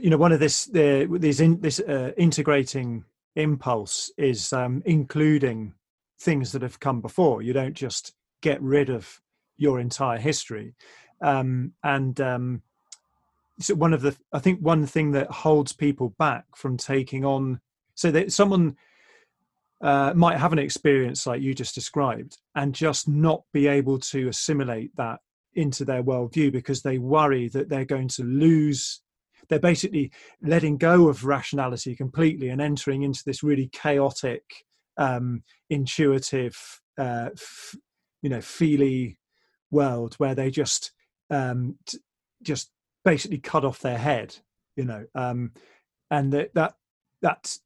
you 0.00 0.10
know 0.10 0.16
one 0.16 0.32
of 0.32 0.40
this 0.40 0.66
the 0.66 1.08
these 1.18 1.40
in, 1.40 1.60
this 1.60 1.80
uh, 1.80 2.12
integrating 2.16 3.04
impulse 3.36 4.10
is 4.16 4.52
um, 4.52 4.82
including 4.84 5.74
things 6.18 6.52
that 6.52 6.62
have 6.62 6.80
come 6.80 7.00
before. 7.00 7.42
You 7.42 7.52
don't 7.52 7.74
just 7.74 8.14
get 8.40 8.60
rid 8.62 8.90
of 8.90 9.20
your 9.56 9.80
entire 9.80 10.18
history. 10.18 10.74
Um, 11.20 11.72
and 11.82 12.20
um, 12.20 12.62
so 13.60 13.74
one 13.74 13.92
of 13.92 14.02
the 14.02 14.16
i 14.32 14.38
think 14.38 14.60
one 14.60 14.86
thing 14.86 15.12
that 15.12 15.30
holds 15.30 15.72
people 15.72 16.14
back 16.18 16.44
from 16.56 16.76
taking 16.76 17.24
on 17.24 17.60
so 17.94 18.10
that 18.10 18.32
someone 18.32 18.76
uh, 19.80 20.12
might 20.14 20.38
have 20.38 20.52
an 20.52 20.58
experience 20.58 21.26
like 21.26 21.42
you 21.42 21.54
just 21.54 21.74
described 21.74 22.38
and 22.54 22.74
just 22.74 23.06
not 23.08 23.42
be 23.52 23.66
able 23.66 23.98
to 23.98 24.28
assimilate 24.28 24.94
that 24.96 25.20
into 25.54 25.84
their 25.84 26.02
worldview 26.02 26.50
because 26.50 26.82
they 26.82 26.98
worry 26.98 27.48
that 27.48 27.68
they're 27.68 27.84
going 27.84 28.08
to 28.08 28.22
lose 28.22 29.00
they're 29.48 29.58
basically 29.58 30.10
letting 30.42 30.76
go 30.76 31.08
of 31.08 31.24
rationality 31.24 31.94
completely 31.94 32.48
and 32.48 32.60
entering 32.60 33.02
into 33.02 33.22
this 33.24 33.42
really 33.42 33.68
chaotic 33.72 34.42
um, 34.96 35.42
intuitive 35.70 36.80
uh, 36.98 37.30
f- 37.34 37.74
you 38.22 38.30
know 38.30 38.40
feely 38.40 39.18
world 39.70 40.14
where 40.16 40.34
they 40.34 40.50
just 40.50 40.92
um, 41.30 41.76
t- 41.86 41.98
just 42.42 42.70
basically 43.04 43.38
cut 43.38 43.64
off 43.64 43.80
their 43.80 43.98
head, 43.98 44.36
you 44.76 44.84
know, 44.84 45.04
um, 45.14 45.52
and 46.10 46.32
that 46.32 46.54
that 46.54 46.74
that 47.22 47.58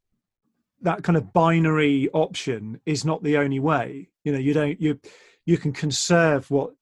that 0.81 1.03
kind 1.03 1.17
of 1.17 1.33
binary 1.33 2.09
option 2.13 2.81
is 2.87 3.05
not 3.05 3.23
the 3.23 3.37
only 3.37 3.61
way. 3.61 4.09
You 4.25 4.33
know, 4.33 4.39
you 4.39 4.53
don't 4.55 4.81
you 4.81 4.99
you 5.47 5.59
can 5.59 5.73
conserve 5.73 6.51
what 6.51 6.75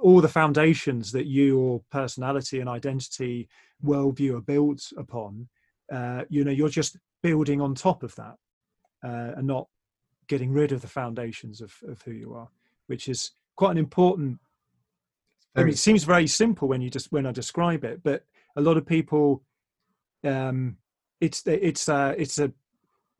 all 0.00 0.20
the 0.20 0.28
foundations 0.28 1.12
that 1.12 1.26
your 1.26 1.82
personality 1.90 2.60
and 2.60 2.68
identity 2.68 3.48
worldview 3.84 4.36
are 4.36 4.42
built 4.42 4.92
upon. 4.96 5.48
Uh, 5.92 6.22
you 6.28 6.44
know, 6.44 6.50
you're 6.50 6.68
just 6.68 6.96
building 7.22 7.60
on 7.60 7.74
top 7.74 8.02
of 8.02 8.14
that 8.16 8.36
uh, 9.04 9.32
and 9.36 9.46
not 9.46 9.66
getting 10.28 10.52
rid 10.52 10.72
of 10.72 10.82
the 10.82 10.88
foundations 10.88 11.60
of, 11.60 11.74
of 11.88 12.02
who 12.02 12.12
you 12.12 12.34
are, 12.34 12.48
which 12.86 13.08
is 13.08 13.32
quite 13.56 13.72
an 13.72 13.78
important 13.78 14.38
I 15.58 15.64
mean, 15.64 15.72
it 15.72 15.78
seems 15.78 16.04
very 16.04 16.26
simple 16.26 16.68
when 16.68 16.80
you 16.80 16.90
just 16.90 17.10
when 17.10 17.26
I 17.26 17.32
describe 17.32 17.84
it, 17.84 18.02
but 18.02 18.24
a 18.56 18.60
lot 18.60 18.76
of 18.76 18.86
people, 18.86 19.42
um, 20.24 20.76
it's 21.20 21.42
it's 21.46 21.88
uh, 21.88 22.14
it's 22.16 22.38
a 22.38 22.52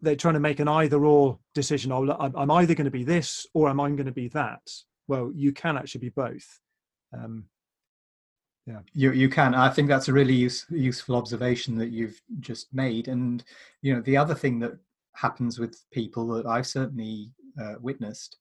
they're 0.00 0.16
trying 0.16 0.34
to 0.34 0.40
make 0.40 0.60
an 0.60 0.68
either 0.68 1.04
or 1.04 1.38
decision. 1.54 1.90
I'm 1.90 2.50
either 2.50 2.74
going 2.74 2.84
to 2.84 2.90
be 2.90 3.02
this 3.02 3.46
or 3.54 3.68
am 3.68 3.80
I 3.80 3.88
going 3.90 4.06
to 4.06 4.12
be 4.12 4.28
that? 4.28 4.60
Well, 5.08 5.32
you 5.34 5.52
can 5.52 5.76
actually 5.76 6.02
be 6.02 6.10
both. 6.10 6.60
Um, 7.12 7.44
yeah, 8.66 8.80
you 8.92 9.12
you 9.12 9.28
can. 9.30 9.54
I 9.54 9.70
think 9.70 9.88
that's 9.88 10.08
a 10.08 10.12
really 10.12 10.34
use, 10.34 10.66
useful 10.68 11.16
observation 11.16 11.78
that 11.78 11.90
you've 11.90 12.20
just 12.40 12.72
made. 12.72 13.08
And 13.08 13.42
you 13.80 13.94
know, 13.94 14.02
the 14.02 14.18
other 14.18 14.34
thing 14.34 14.58
that 14.60 14.78
happens 15.14 15.58
with 15.58 15.82
people 15.90 16.28
that 16.28 16.46
I've 16.46 16.66
certainly 16.66 17.30
uh, 17.60 17.74
witnessed 17.80 18.36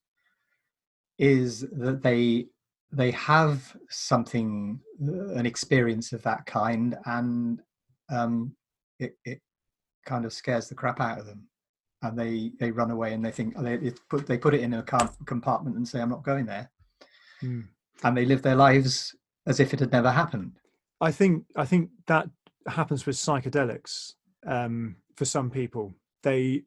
is 1.17 1.61
that 1.71 2.01
they 2.03 2.47
they 2.91 3.11
have 3.11 3.75
something 3.89 4.79
uh, 5.05 5.33
an 5.33 5.45
experience 5.45 6.13
of 6.13 6.23
that 6.23 6.45
kind 6.45 6.97
and 7.05 7.61
um, 8.09 8.55
it, 8.99 9.17
it 9.25 9.41
kind 10.05 10.25
of 10.25 10.31
scares 10.31 10.69
the 10.69 10.75
crap 10.75 11.01
out 11.01 11.19
of 11.19 11.25
them 11.25 11.43
and 12.03 12.17
they 12.17 12.51
they 12.59 12.71
run 12.71 12.91
away 12.91 13.13
and 13.13 13.23
they 13.23 13.31
think 13.31 13.55
they 13.57 13.91
put 14.09 14.25
they 14.27 14.37
put 14.37 14.53
it 14.53 14.61
in 14.61 14.73
a 14.73 14.83
compartment 15.25 15.75
and 15.75 15.87
say 15.87 15.99
i'm 15.99 16.09
not 16.09 16.23
going 16.23 16.45
there 16.45 16.69
mm. 17.41 17.63
and 18.03 18.17
they 18.17 18.25
live 18.25 18.41
their 18.41 18.55
lives 18.55 19.15
as 19.47 19.59
if 19.59 19.73
it 19.73 19.79
had 19.79 19.91
never 19.91 20.11
happened 20.11 20.59
i 21.01 21.11
think 21.11 21.43
i 21.55 21.65
think 21.65 21.89
that 22.05 22.29
happens 22.67 23.05
with 23.05 23.15
psychedelics 23.15 24.13
um, 24.45 24.95
for 25.15 25.25
some 25.25 25.49
people 25.49 25.93
they 26.23 26.63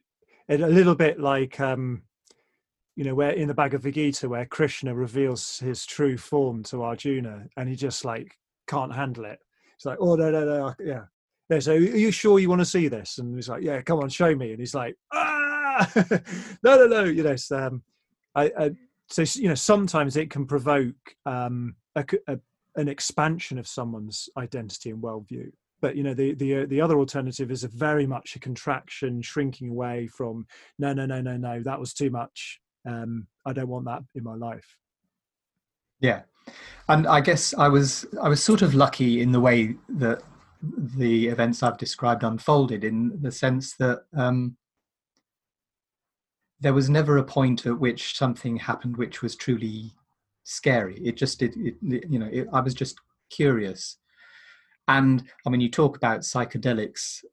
a 0.48 0.56
little 0.56 0.96
bit 0.96 1.20
like 1.20 1.60
um, 1.60 2.02
you 3.00 3.04
know, 3.04 3.14
where 3.14 3.30
in 3.30 3.48
the 3.48 3.54
Bhagavad 3.54 3.94
Gita, 3.94 4.28
where 4.28 4.44
Krishna 4.44 4.94
reveals 4.94 5.58
his 5.60 5.86
true 5.86 6.18
form 6.18 6.62
to 6.64 6.82
Arjuna, 6.82 7.46
and 7.56 7.66
he 7.66 7.74
just 7.74 8.04
like 8.04 8.36
can't 8.66 8.94
handle 8.94 9.24
it. 9.24 9.38
It's 9.74 9.86
like, 9.86 9.96
oh 10.00 10.16
no, 10.16 10.30
no, 10.30 10.44
no, 10.44 10.74
yeah. 10.78 11.04
Yeah, 11.50 11.58
so 11.58 11.72
are 11.72 11.78
you 11.78 12.12
sure 12.12 12.38
you 12.38 12.48
want 12.48 12.60
to 12.60 12.66
see 12.66 12.88
this? 12.88 13.18
And 13.18 13.34
he's 13.34 13.48
like, 13.48 13.62
yeah, 13.62 13.82
come 13.82 13.98
on, 13.98 14.08
show 14.08 14.34
me. 14.34 14.52
And 14.52 14.60
he's 14.60 14.74
like, 14.74 14.94
ah, 15.12 15.90
no, 16.62 16.76
no, 16.76 16.86
no. 16.86 17.04
You 17.04 17.24
know, 17.24 17.36
so, 17.36 17.58
um, 17.58 17.82
I, 18.34 18.52
I, 18.56 18.70
so 19.08 19.22
you 19.34 19.48
know, 19.48 19.54
sometimes 19.54 20.16
it 20.16 20.30
can 20.30 20.46
provoke 20.46 20.94
um, 21.26 21.74
a, 21.96 22.04
a, 22.28 22.38
an 22.76 22.88
expansion 22.88 23.58
of 23.58 23.66
someone's 23.66 24.28
identity 24.38 24.90
and 24.90 25.02
worldview. 25.02 25.50
But 25.82 25.96
you 25.96 26.04
know, 26.04 26.14
the 26.14 26.34
the 26.34 26.58
uh, 26.58 26.66
the 26.66 26.80
other 26.80 26.98
alternative 26.98 27.50
is 27.50 27.64
a 27.64 27.68
very 27.68 28.06
much 28.06 28.36
a 28.36 28.38
contraction, 28.38 29.20
shrinking 29.22 29.70
away 29.70 30.06
from. 30.06 30.46
No, 30.78 30.92
no, 30.92 31.06
no, 31.06 31.20
no, 31.20 31.36
no. 31.36 31.62
That 31.62 31.80
was 31.80 31.94
too 31.94 32.10
much 32.10 32.60
um, 32.86 33.26
I 33.44 33.52
don't 33.52 33.68
want 33.68 33.86
that 33.86 34.02
in 34.14 34.24
my 34.24 34.34
life. 34.34 34.76
Yeah, 36.00 36.22
and 36.88 37.06
I 37.06 37.20
guess 37.20 37.54
I 37.54 37.68
was 37.68 38.06
I 38.22 38.28
was 38.28 38.42
sort 38.42 38.62
of 38.62 38.74
lucky 38.74 39.20
in 39.20 39.32
the 39.32 39.40
way 39.40 39.76
that 39.90 40.22
the 40.62 41.28
events 41.28 41.62
I've 41.62 41.78
described 41.78 42.22
unfolded, 42.22 42.84
in 42.84 43.20
the 43.20 43.32
sense 43.32 43.76
that 43.76 44.04
um, 44.16 44.56
there 46.60 46.74
was 46.74 46.90
never 46.90 47.18
a 47.18 47.24
point 47.24 47.66
at 47.66 47.78
which 47.78 48.16
something 48.16 48.56
happened 48.56 48.96
which 48.96 49.22
was 49.22 49.36
truly 49.36 49.92
scary. 50.44 50.98
It 51.04 51.16
just 51.16 51.38
did, 51.38 51.56
it, 51.56 51.76
you 51.82 52.18
know, 52.18 52.28
it, 52.30 52.48
I 52.52 52.60
was 52.60 52.74
just 52.74 52.96
curious. 53.30 53.96
And 54.88 55.24
I 55.46 55.50
mean, 55.50 55.60
you 55.60 55.70
talk 55.70 55.96
about 55.96 56.20
psychedelics. 56.20 57.24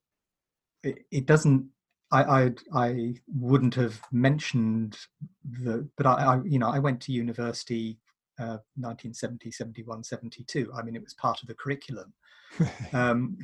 It, 0.83 0.99
it 1.11 1.25
doesn't 1.25 1.67
I, 2.11 2.23
I, 2.23 2.51
I 2.73 3.13
wouldn't 3.35 3.75
have 3.75 3.99
mentioned 4.11 4.97
the, 5.43 5.87
but 5.97 6.05
I, 6.05 6.13
I 6.13 6.41
you 6.45 6.59
know 6.59 6.69
I 6.69 6.79
went 6.79 7.01
to 7.01 7.11
university 7.11 7.97
uh, 8.39 8.60
1970, 8.76 9.52
71, 9.52 10.04
72. 10.04 10.71
I 10.76 10.84
mean, 10.84 10.95
it 10.95 11.04
was 11.04 11.13
part 11.13 11.41
of 11.41 11.47
the 11.47 11.56
curriculum, 11.56 12.13
um, 12.93 13.38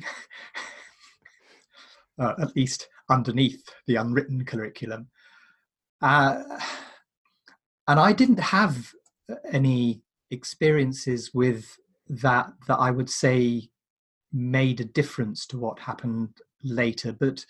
uh, 2.18 2.34
at 2.40 2.54
least 2.56 2.88
underneath 3.10 3.62
the 3.86 3.96
unwritten 3.96 4.44
curriculum. 4.44 5.08
Uh, 6.00 6.42
and 7.88 8.00
I 8.00 8.12
didn't 8.12 8.40
have 8.40 8.92
any 9.50 10.02
experiences 10.30 11.32
with 11.34 11.76
that 12.08 12.52
that 12.66 12.76
I 12.76 12.90
would 12.90 13.10
say 13.10 13.68
made 14.32 14.80
a 14.80 14.84
difference 14.84 15.46
to 15.46 15.58
what 15.58 15.78
happened 15.78 16.30
later, 16.62 17.12
but 17.12 17.44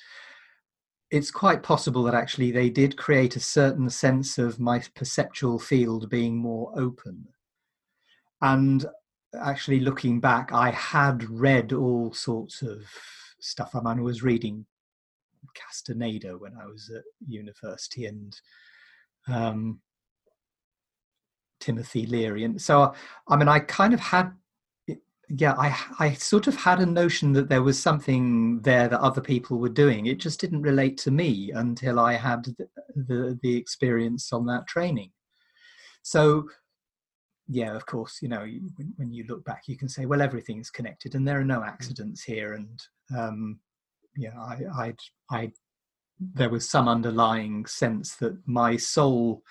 it's 1.14 1.30
quite 1.30 1.62
possible 1.62 2.02
that 2.02 2.14
actually 2.14 2.50
they 2.50 2.68
did 2.68 2.96
create 2.96 3.36
a 3.36 3.40
certain 3.40 3.88
sense 3.88 4.36
of 4.36 4.58
my 4.58 4.82
perceptual 4.96 5.60
field 5.60 6.10
being 6.10 6.36
more 6.36 6.72
open. 6.76 7.28
And 8.42 8.84
actually, 9.40 9.78
looking 9.78 10.18
back, 10.18 10.52
I 10.52 10.72
had 10.72 11.22
read 11.30 11.72
all 11.72 12.12
sorts 12.12 12.62
of 12.62 12.82
stuff. 13.38 13.76
I 13.76 13.78
mean, 13.78 14.00
I 14.00 14.02
was 14.02 14.24
reading 14.24 14.66
Castaneda 15.54 16.36
when 16.36 16.56
I 16.60 16.66
was 16.66 16.90
at 16.90 17.04
university 17.28 18.06
and 18.06 18.36
um, 19.28 19.80
Timothy 21.60 22.06
Leary. 22.06 22.42
And 22.42 22.60
so, 22.60 22.92
I 23.28 23.36
mean, 23.36 23.46
I 23.46 23.60
kind 23.60 23.94
of 23.94 24.00
had 24.00 24.32
yeah 25.28 25.54
i 25.54 25.74
i 25.98 26.12
sort 26.12 26.46
of 26.46 26.54
had 26.54 26.80
a 26.80 26.86
notion 26.86 27.32
that 27.32 27.48
there 27.48 27.62
was 27.62 27.80
something 27.80 28.60
there 28.60 28.88
that 28.88 29.00
other 29.00 29.20
people 29.20 29.58
were 29.58 29.68
doing 29.68 30.06
it 30.06 30.18
just 30.18 30.40
didn't 30.40 30.62
relate 30.62 30.96
to 30.98 31.10
me 31.10 31.50
until 31.54 31.98
i 31.98 32.14
had 32.14 32.44
the 32.44 32.68
the, 32.94 33.38
the 33.42 33.56
experience 33.56 34.32
on 34.32 34.46
that 34.46 34.66
training 34.66 35.10
so 36.02 36.44
yeah 37.48 37.74
of 37.74 37.84
course 37.86 38.18
you 38.22 38.28
know 38.28 38.46
when, 38.76 38.92
when, 38.96 39.12
you 39.12 39.24
look 39.28 39.44
back 39.44 39.62
you 39.66 39.76
can 39.76 39.88
say 39.88 40.06
well 40.06 40.22
everything's 40.22 40.70
connected 40.70 41.14
and 41.14 41.26
there 41.26 41.38
are 41.38 41.44
no 41.44 41.60
mm. 41.60 41.66
accidents 41.66 42.22
here 42.22 42.54
and 42.54 42.82
um 43.16 43.58
yeah 44.16 44.38
i 44.38 44.58
i 44.78 44.94
i 45.30 45.52
there 46.18 46.48
was 46.48 46.68
some 46.68 46.88
underlying 46.88 47.66
sense 47.66 48.16
that 48.16 48.36
my 48.46 48.76
soul 48.76 49.42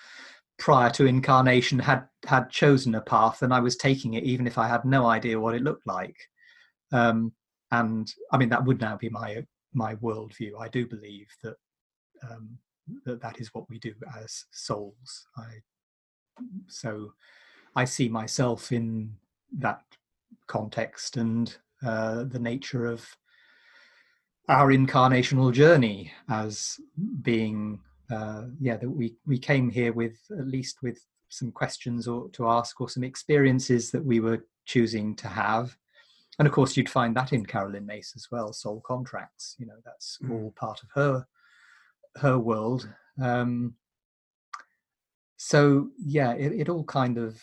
prior 0.58 0.90
to 0.90 1.06
incarnation 1.06 1.78
had 1.78 2.06
had 2.26 2.50
chosen 2.50 2.94
a 2.94 3.00
path 3.00 3.42
and 3.42 3.52
I 3.52 3.60
was 3.60 3.76
taking 3.76 4.14
it 4.14 4.24
even 4.24 4.46
if 4.46 4.56
I 4.56 4.68
had 4.68 4.84
no 4.84 5.06
idea 5.06 5.40
what 5.40 5.54
it 5.54 5.62
looked 5.62 5.86
like. 5.86 6.16
Um, 6.92 7.32
and 7.70 8.12
I 8.30 8.36
mean 8.36 8.48
that 8.50 8.64
would 8.64 8.80
now 8.80 8.96
be 8.96 9.08
my 9.08 9.44
my 9.72 9.96
worldview. 9.96 10.52
I 10.60 10.68
do 10.68 10.86
believe 10.86 11.28
that 11.42 11.56
um, 12.30 12.58
that 13.04 13.20
that 13.20 13.40
is 13.40 13.52
what 13.52 13.68
we 13.68 13.78
do 13.78 13.94
as 14.22 14.44
souls. 14.52 15.26
I 15.36 15.46
so 16.68 17.12
I 17.76 17.84
see 17.84 18.08
myself 18.08 18.72
in 18.72 19.16
that 19.58 19.82
context 20.46 21.16
and 21.16 21.56
uh, 21.84 22.24
the 22.24 22.38
nature 22.38 22.86
of 22.86 23.06
our 24.48 24.68
incarnational 24.68 25.52
journey 25.52 26.12
as 26.28 26.78
being 27.22 27.80
uh, 28.10 28.42
yeah 28.60 28.76
that 28.76 28.90
we 28.90 29.14
we 29.26 29.38
came 29.38 29.70
here 29.70 29.92
with 29.92 30.18
at 30.38 30.46
least 30.46 30.82
with 30.82 31.04
some 31.28 31.50
questions 31.50 32.06
or 32.06 32.28
to 32.30 32.48
ask 32.48 32.80
or 32.80 32.88
some 32.88 33.02
experiences 33.04 33.90
that 33.90 34.04
we 34.04 34.20
were 34.20 34.44
choosing 34.66 35.16
to 35.16 35.28
have. 35.28 35.76
And 36.38 36.46
of 36.46 36.52
course 36.52 36.76
you'd 36.76 36.90
find 36.90 37.16
that 37.16 37.32
in 37.32 37.46
Carolyn 37.46 37.86
Myss 37.86 38.12
as 38.16 38.28
well 38.30 38.52
soul 38.52 38.82
contracts 38.86 39.56
you 39.58 39.66
know 39.66 39.76
that's 39.84 40.18
mm. 40.22 40.32
all 40.32 40.52
part 40.56 40.82
of 40.82 40.90
her 40.94 41.26
her 42.16 42.38
world. 42.38 42.88
Um 43.20 43.74
so 45.36 45.88
yeah 45.98 46.32
it, 46.34 46.52
it 46.52 46.68
all 46.68 46.84
kind 46.84 47.18
of 47.18 47.40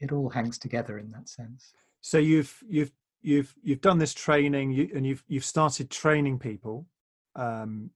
it 0.00 0.12
all 0.12 0.28
hangs 0.28 0.58
together 0.58 0.98
in 0.98 1.10
that 1.10 1.28
sense. 1.28 1.72
So 2.00 2.18
you've 2.18 2.56
you've 2.68 2.92
you've 3.20 3.54
you've 3.62 3.80
done 3.80 3.98
this 3.98 4.14
training 4.14 4.72
you, 4.72 4.90
and 4.94 5.06
you've 5.06 5.22
you've 5.28 5.44
started 5.44 5.90
training 5.90 6.38
people 6.40 6.86
um 7.36 7.90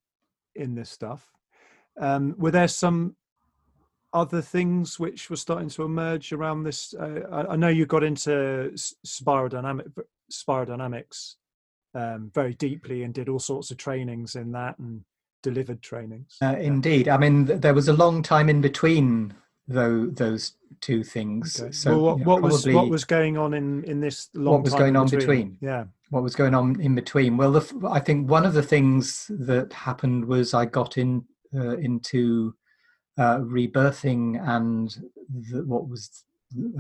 in 0.55 0.75
this 0.75 0.89
stuff 0.89 1.36
um, 1.99 2.35
were 2.39 2.51
there 2.51 2.69
some 2.69 3.17
other 4.13 4.41
things 4.41 4.99
which 4.99 5.29
were 5.29 5.37
starting 5.37 5.69
to 5.71 5.83
emerge 5.83 6.33
around 6.33 6.63
this? 6.63 6.95
Uh, 6.95 7.21
I, 7.31 7.53
I, 7.53 7.57
know 7.57 7.69
you 7.69 7.87
got 7.87 8.05
into 8.05 8.73
spiral 8.77 9.49
dynamic, 9.49 9.87
spiral 10.31 10.67
dynamics 10.67 11.37
um, 11.95 12.31
very 12.35 12.55
deeply 12.55 13.03
and 13.03 13.13
did 13.13 13.29
all 13.29 13.39
sorts 13.39 13.71
of 13.71 13.77
trainings 13.77 14.37
in 14.37 14.53
that 14.53 14.79
and 14.79 15.03
delivered 15.43 15.83
trainings. 15.83 16.39
Uh, 16.43 16.57
indeed, 16.59 17.09
I 17.09 17.17
mean 17.17 17.45
there 17.45 17.75
was 17.75 17.89
a 17.89 17.93
long 17.93 18.23
time 18.23 18.49
in 18.49 18.61
between 18.61 19.35
though 19.69 20.07
those 20.07 20.53
two 20.81 21.03
things. 21.03 21.61
Okay. 21.61 21.73
So 21.73 21.91
well, 21.91 22.17
what, 22.19 22.27
what 22.27 22.43
was 22.43 22.67
what 22.67 22.89
was 22.89 23.05
going 23.05 23.37
on 23.37 23.55
in 23.55 23.85
in 23.85 24.01
this 24.01 24.29
long? 24.35 24.55
What 24.55 24.63
was 24.63 24.75
going 24.75 24.97
on 24.97 25.07
between? 25.07 25.21
between? 25.21 25.59
Yeah. 25.61 25.85
What 26.11 26.23
was 26.23 26.37
going 26.37 26.55
on 26.55 26.81
in 26.81 26.95
between? 26.95 27.37
Well, 27.37 27.53
the, 27.53 27.89
I 27.91 27.99
think 27.99 28.31
one 28.31 28.47
of 28.47 28.55
the 28.55 28.63
things 28.63 29.29
that 29.29 29.73
happened 29.73 30.27
was 30.27 30.55
I 30.55 30.65
got 30.65 30.97
in 30.97 31.25
uh, 31.57 31.77
into 31.79 32.55
uh, 33.19 33.39
rebirthing 33.39 34.41
and 34.47 34.97
the, 35.51 35.65
what 35.65 35.89
was 35.89 36.25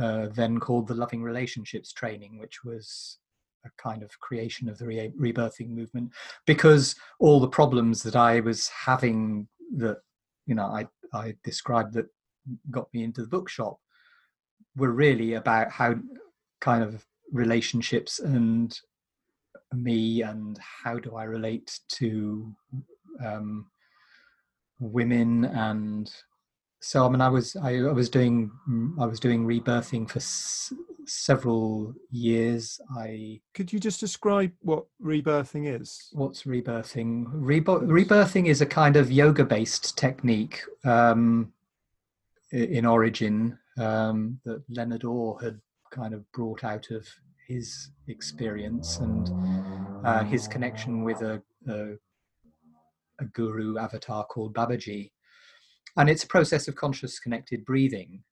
uh, 0.00 0.28
then 0.34 0.58
called 0.60 0.86
the 0.86 0.94
loving 0.94 1.22
relationships 1.22 1.92
training, 1.92 2.38
which 2.38 2.64
was 2.64 3.18
a 3.64 3.70
kind 3.82 4.02
of 4.02 4.18
creation 4.20 4.68
of 4.68 4.78
the 4.78 4.86
re- 4.86 5.12
rebirthing 5.18 5.70
movement, 5.70 6.10
because 6.46 6.94
all 7.18 7.40
the 7.40 7.48
problems 7.48 8.02
that 8.02 8.16
I 8.16 8.40
was 8.40 8.68
having 8.68 9.48
that 9.76 9.98
you 10.46 10.54
know 10.54 10.66
I 10.66 10.86
I 11.12 11.34
described 11.42 11.94
that 11.94 12.06
got 12.70 12.92
me 12.94 13.02
into 13.02 13.22
the 13.22 13.28
bookshop 13.28 13.78
were 14.76 14.92
really 14.92 15.34
about 15.34 15.70
how 15.70 15.96
kind 16.60 16.84
of 16.84 17.04
relationships 17.32 18.18
and 18.20 18.78
me 19.74 20.22
and 20.22 20.58
how 20.58 20.98
do 20.98 21.16
I 21.16 21.24
relate 21.24 21.80
to 21.88 22.54
um, 23.24 23.66
women 24.78 25.44
and 25.46 26.10
so 26.80 27.06
I 27.06 27.08
mean 27.08 27.20
I 27.20 27.28
was 27.28 27.56
I, 27.56 27.76
I 27.78 27.92
was 27.92 28.08
doing 28.10 28.50
I 29.00 29.06
was 29.06 29.18
doing 29.18 29.46
rebirthing 29.46 30.08
for 30.08 30.18
s- 30.18 30.72
several 31.06 31.94
years. 32.10 32.80
I 32.96 33.40
could 33.54 33.72
you 33.72 33.80
just 33.80 34.00
describe 34.00 34.52
what 34.60 34.84
rebirthing 35.02 35.80
is? 35.80 36.08
What's 36.12 36.42
rebirthing? 36.42 37.26
Rebo- 37.32 37.86
rebirthing 37.86 38.46
is 38.46 38.60
a 38.60 38.66
kind 38.66 38.96
of 38.96 39.10
yoga 39.10 39.44
based 39.44 39.96
technique 39.96 40.62
um, 40.84 41.52
in 42.52 42.84
origin 42.86 43.58
um, 43.78 44.40
that 44.44 44.62
Leonard 44.68 45.04
Orr 45.04 45.40
had 45.42 45.60
kind 45.90 46.14
of 46.14 46.30
brought 46.32 46.62
out 46.64 46.90
of 46.90 47.06
his 47.48 47.90
experience 48.08 48.98
and 48.98 49.30
uh, 50.04 50.24
his 50.24 50.48
connection 50.48 51.04
with 51.04 51.22
a, 51.22 51.42
a 51.68 51.94
a 53.20 53.24
guru 53.24 53.79
avatar 53.79 54.24
called 54.24 54.55
Babaji. 54.55 55.11
And 55.96 56.11
it's 56.11 56.24
a 56.24 56.29
process 56.29 56.68
of 56.68 56.76
conscious 56.76 57.18
connected 57.18 57.64
breathing. 57.64 58.22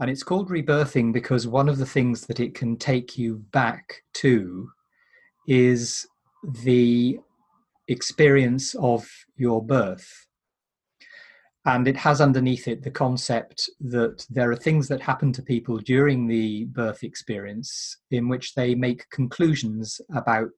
And 0.00 0.08
it's 0.08 0.22
called 0.22 0.48
rebirthing 0.48 1.12
because 1.12 1.46
one 1.46 1.68
of 1.68 1.76
the 1.76 1.86
things 1.86 2.26
that 2.26 2.40
it 2.40 2.54
can 2.54 2.76
take 2.76 3.18
you 3.18 3.44
back 3.52 4.02
to 4.14 4.70
is 5.46 6.06
the 6.62 7.18
experience 7.88 8.74
of 8.76 9.06
your 9.36 9.62
birth. 9.62 10.26
And 11.66 11.86
it 11.86 11.96
has 11.98 12.22
underneath 12.22 12.66
it 12.66 12.82
the 12.82 12.90
concept 12.90 13.68
that 13.80 14.26
there 14.30 14.50
are 14.50 14.56
things 14.56 14.88
that 14.88 15.02
happen 15.02 15.32
to 15.34 15.42
people 15.42 15.76
during 15.76 16.26
the 16.26 16.64
birth 16.66 17.02
experience 17.02 17.98
in 18.10 18.28
which 18.28 18.54
they 18.54 18.74
make 18.74 19.10
conclusions 19.10 20.00
about 20.14 20.48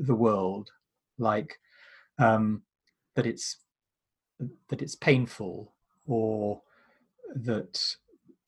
the 0.00 0.14
world, 0.14 0.70
like 1.18 1.58
um, 2.18 2.62
that 3.14 3.26
it's 3.26 3.58
that 4.68 4.82
it's 4.82 4.94
painful 4.94 5.72
or 6.06 6.60
that 7.34 7.82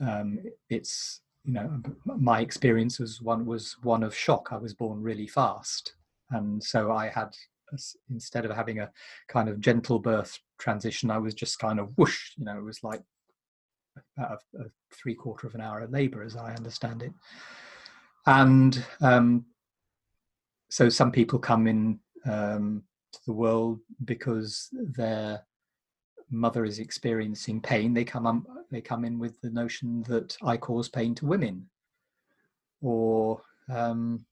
um, 0.01 0.39
it's 0.69 1.21
you 1.45 1.53
know 1.53 1.81
my 2.05 2.41
experience 2.41 2.99
was 2.99 3.21
one 3.23 3.47
was 3.47 3.77
one 3.83 4.03
of 4.03 4.15
shock. 4.15 4.49
I 4.53 4.57
was 4.57 4.75
born 4.75 5.03
really 5.03 5.27
fast, 5.27 5.95
and 6.31 6.63
so 6.63 6.93
I 6.93 7.09
had 7.09 7.35
instead 8.11 8.45
of 8.45 8.51
having 8.51 8.81
a 8.81 8.91
kind 9.29 9.49
of 9.49 9.61
gentle 9.61 9.99
birth 9.99 10.39
transition, 10.59 11.11
I 11.11 11.19
was 11.19 11.35
just 11.35 11.59
kind 11.59 11.79
of 11.79 11.93
whoosh. 11.97 12.33
You 12.37 12.45
know, 12.45 12.59
it 12.59 12.65
was 12.65 12.83
like 12.83 13.03
a, 14.19 14.23
a 14.59 14.65
three 14.93 15.15
quarter 15.15 15.47
of 15.47 15.55
an 15.55 15.61
hour 15.61 15.81
of 15.81 15.91
labour, 15.91 16.23
as 16.23 16.37
I 16.37 16.55
understand 16.55 17.03
it. 17.03 17.13
And 18.27 18.85
um, 19.01 19.47
so 20.71 20.89
some 20.89 21.11
people 21.11 21.39
come 21.39 21.67
in 21.67 21.99
um, 22.27 22.83
to 23.13 23.19
the 23.27 23.33
world 23.33 23.81
because 24.05 24.69
their 24.73 25.45
mother 26.31 26.65
is 26.65 26.79
experiencing 26.79 27.61
pain, 27.61 27.95
they 27.95 28.05
come 28.05 28.27
um, 28.27 28.47
they 28.71 28.81
come 28.81 29.05
in 29.05 29.19
with 29.19 29.41
the 29.41 29.51
notion 29.51 30.03
that 30.05 30.37
I 30.43 30.57
cause 30.57 30.89
pain 30.89 31.15
to 31.17 31.27
women, 31.27 31.69
or 32.83 33.43
um, 33.71 34.25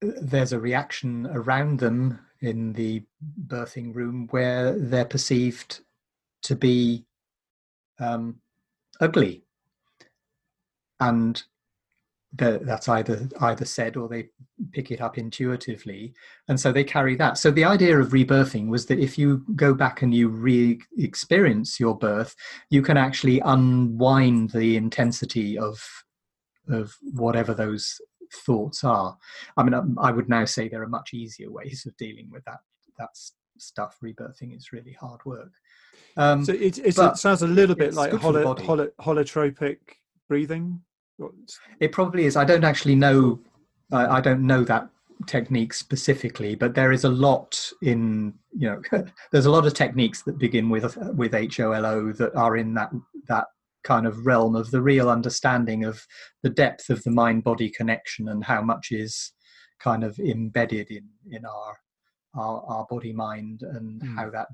there's 0.00 0.52
a 0.52 0.60
reaction 0.60 1.26
around 1.28 1.78
them 1.78 2.18
in 2.40 2.72
the 2.72 3.02
birthing 3.46 3.94
room 3.94 4.26
where 4.30 4.76
they're 4.78 5.04
perceived 5.04 5.80
to 6.42 6.56
be 6.56 7.04
um, 8.00 8.36
ugly, 9.00 9.44
and 10.98 11.42
that's 12.34 12.88
either 12.88 13.28
either 13.40 13.64
said 13.64 13.96
or 13.96 14.08
they 14.08 14.28
pick 14.72 14.90
it 14.90 15.00
up 15.00 15.18
intuitively. 15.18 16.14
And 16.48 16.58
so 16.58 16.72
they 16.72 16.84
carry 16.84 17.14
that. 17.16 17.36
So 17.36 17.50
the 17.50 17.64
idea 17.64 17.98
of 17.98 18.08
rebirthing 18.08 18.68
was 18.68 18.86
that 18.86 18.98
if 18.98 19.18
you 19.18 19.44
go 19.54 19.74
back 19.74 20.02
and 20.02 20.14
you 20.14 20.28
re-experience 20.28 21.78
your 21.78 21.96
birth 21.96 22.34
you 22.70 22.80
can 22.82 22.96
actually 22.96 23.40
unwind 23.40 24.50
the 24.50 24.76
intensity 24.76 25.58
of 25.58 25.82
of 26.68 26.96
whatever 27.02 27.54
those 27.54 28.00
thoughts 28.46 28.82
are. 28.82 29.16
I 29.56 29.62
mean 29.62 29.96
i 30.00 30.10
would 30.10 30.28
now 30.28 30.44
say 30.46 30.68
there 30.68 30.82
are 30.82 30.88
much 30.88 31.12
easier 31.12 31.50
ways 31.58 31.84
of 31.86 31.96
dealing 31.96 32.30
with 32.30 32.44
that 32.44 32.60
that 32.98 33.10
stuff. 33.58 33.98
Rebirthing 34.02 34.56
is 34.56 34.72
really 34.72 34.92
hard 34.92 35.24
work. 35.24 35.52
Um, 36.16 36.44
so 36.44 36.52
it, 36.52 36.78
it 36.78 36.94
sounds 36.94 37.42
a 37.42 37.46
little 37.46 37.74
bit 37.74 37.94
like 37.94 38.12
holo, 38.12 38.54
holo, 38.54 38.88
holotropic 39.00 39.78
breathing 40.28 40.80
it 41.80 41.92
probably 41.92 42.24
is. 42.24 42.36
I 42.36 42.44
don't 42.44 42.64
actually 42.64 42.94
know. 42.94 43.40
I, 43.90 44.18
I 44.18 44.20
don't 44.20 44.46
know 44.46 44.64
that 44.64 44.88
technique 45.26 45.72
specifically, 45.74 46.54
but 46.54 46.74
there 46.74 46.92
is 46.92 47.04
a 47.04 47.08
lot 47.08 47.70
in 47.82 48.34
you 48.56 48.68
know. 48.68 49.04
there's 49.32 49.46
a 49.46 49.50
lot 49.50 49.66
of 49.66 49.74
techniques 49.74 50.22
that 50.22 50.38
begin 50.38 50.68
with 50.68 50.96
with 51.14 51.32
HOLO 51.32 52.12
that 52.12 52.34
are 52.34 52.56
in 52.56 52.74
that 52.74 52.90
that 53.28 53.46
kind 53.84 54.06
of 54.06 54.26
realm 54.26 54.54
of 54.54 54.70
the 54.70 54.80
real 54.80 55.10
understanding 55.10 55.84
of 55.84 56.06
the 56.42 56.50
depth 56.50 56.88
of 56.88 57.02
the 57.02 57.10
mind 57.10 57.42
body 57.42 57.68
connection 57.68 58.28
and 58.28 58.44
how 58.44 58.62
much 58.62 58.92
is 58.92 59.32
kind 59.80 60.04
of 60.04 60.18
embedded 60.18 60.90
in 60.90 61.08
in 61.30 61.44
our 61.44 61.76
our, 62.34 62.64
our 62.66 62.86
body 62.88 63.12
mind 63.12 63.62
and 63.62 64.00
mm. 64.00 64.16
how 64.16 64.30
that 64.30 64.48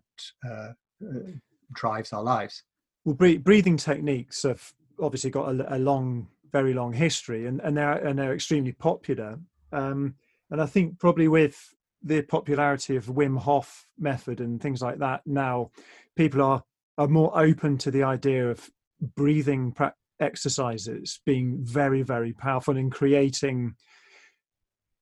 uh, 0.48 0.72
uh, 1.06 1.30
drives 1.72 2.12
our 2.12 2.22
lives. 2.22 2.64
Well, 3.04 3.14
breathing 3.14 3.76
techniques 3.76 4.42
have 4.42 4.72
obviously 5.00 5.30
got 5.30 5.54
a, 5.54 5.76
a 5.76 5.78
long 5.78 6.28
very 6.52 6.74
long 6.74 6.92
history 6.92 7.46
and, 7.46 7.60
and 7.60 7.76
they're 7.76 7.92
and 7.92 8.18
they're 8.18 8.34
extremely 8.34 8.72
popular. 8.72 9.38
Um, 9.72 10.14
and 10.50 10.60
I 10.60 10.66
think 10.66 10.98
probably 10.98 11.28
with 11.28 11.74
the 12.02 12.22
popularity 12.22 12.96
of 12.96 13.06
Wim 13.06 13.38
Hof 13.38 13.86
method 13.98 14.40
and 14.40 14.60
things 14.60 14.80
like 14.80 14.98
that 14.98 15.22
now, 15.26 15.70
people 16.16 16.42
are 16.42 16.62
are 16.96 17.08
more 17.08 17.38
open 17.38 17.78
to 17.78 17.90
the 17.90 18.02
idea 18.02 18.50
of 18.50 18.70
breathing 19.00 19.72
pra- 19.72 19.94
exercises 20.20 21.20
being 21.24 21.58
very 21.62 22.02
very 22.02 22.32
powerful 22.32 22.76
in 22.76 22.90
creating 22.90 23.74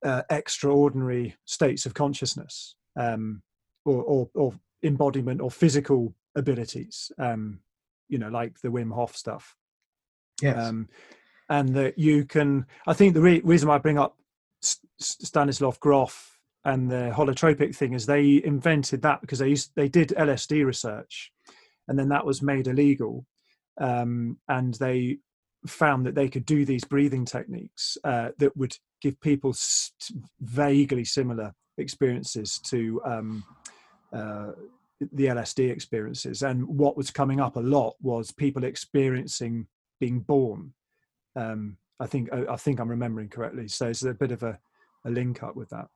uh, 0.05 0.23
extraordinary 0.31 1.35
states 1.47 1.87
of 1.87 1.95
consciousness 1.95 2.77
um, 2.97 3.43
or, 3.87 4.03
or, 4.03 4.31
or 4.35 4.55
embodiment 4.83 5.41
or 5.41 5.51
physical 5.51 6.15
abilities 6.37 7.11
um, 7.19 7.59
you 8.09 8.19
know 8.19 8.29
like 8.29 8.61
the 8.61 8.69
wim 8.69 8.93
hof 8.93 9.17
stuff 9.17 9.57
yes. 10.43 10.67
Um, 10.67 10.89
and 11.49 11.75
that 11.75 11.99
you 11.99 12.25
can. 12.25 12.67
I 12.87 12.93
think 12.93 13.15
the 13.15 13.21
re- 13.21 13.43
reason 13.45 13.69
why 13.69 13.77
I 13.77 13.79
bring 13.79 13.99
up 13.99 14.17
Stanislav 14.99 15.79
Grof 15.81 16.39
and 16.65 16.91
the 16.91 17.13
holotropic 17.15 17.75
thing 17.77 17.93
is 17.93 18.07
they 18.07 18.43
invented 18.45 19.03
that 19.03 19.21
because 19.21 19.39
they 19.39 19.49
used, 19.49 19.71
they 19.77 19.89
did 19.89 20.09
LSD 20.11 20.65
research, 20.65 21.33
and 21.89 21.99
then 21.99 22.09
that 22.09 22.27
was 22.27 22.43
made 22.43 22.67
illegal, 22.67 23.25
um, 23.81 24.39
and 24.49 24.75
they 24.75 25.19
found 25.67 26.07
that 26.07 26.15
they 26.15 26.29
could 26.29 26.47
do 26.47 26.65
these 26.65 26.85
breathing 26.85 27.25
techniques 27.25 27.97
uh, 28.05 28.31
that 28.39 28.57
would 28.57 28.77
give 29.01 29.21
people 29.21 29.55
vaguely 30.41 31.05
similar 31.05 31.53
experiences 31.79 32.59
to 32.65 33.01
um, 33.05 33.45
uh, 34.13 34.53
the 35.13 35.27
LSD 35.27 35.71
experiences. 35.71 36.43
And 36.43 36.67
what 36.67 36.97
was 36.97 37.11
coming 37.11 37.41
up 37.41 37.57
a 37.57 37.61
lot 37.61 37.95
was 38.01 38.31
people 38.31 38.65
experiencing 38.65 39.67
being 40.01 40.21
born 40.21 40.73
um, 41.37 41.77
I 42.01 42.07
think 42.07 42.33
I, 42.33 42.45
I, 42.53 42.57
think 42.57 42.81
I'm 42.81 42.89
remembering 42.89 43.29
correctly. 43.29 43.69
So 43.69 43.89
it's 43.89 44.03
a 44.03 44.15
bit 44.15 44.33
of 44.33 44.43
a, 44.43 44.59
a 45.05 45.11
link 45.11 45.43
up 45.43 45.55
with 45.57 45.69
that. 45.71 45.87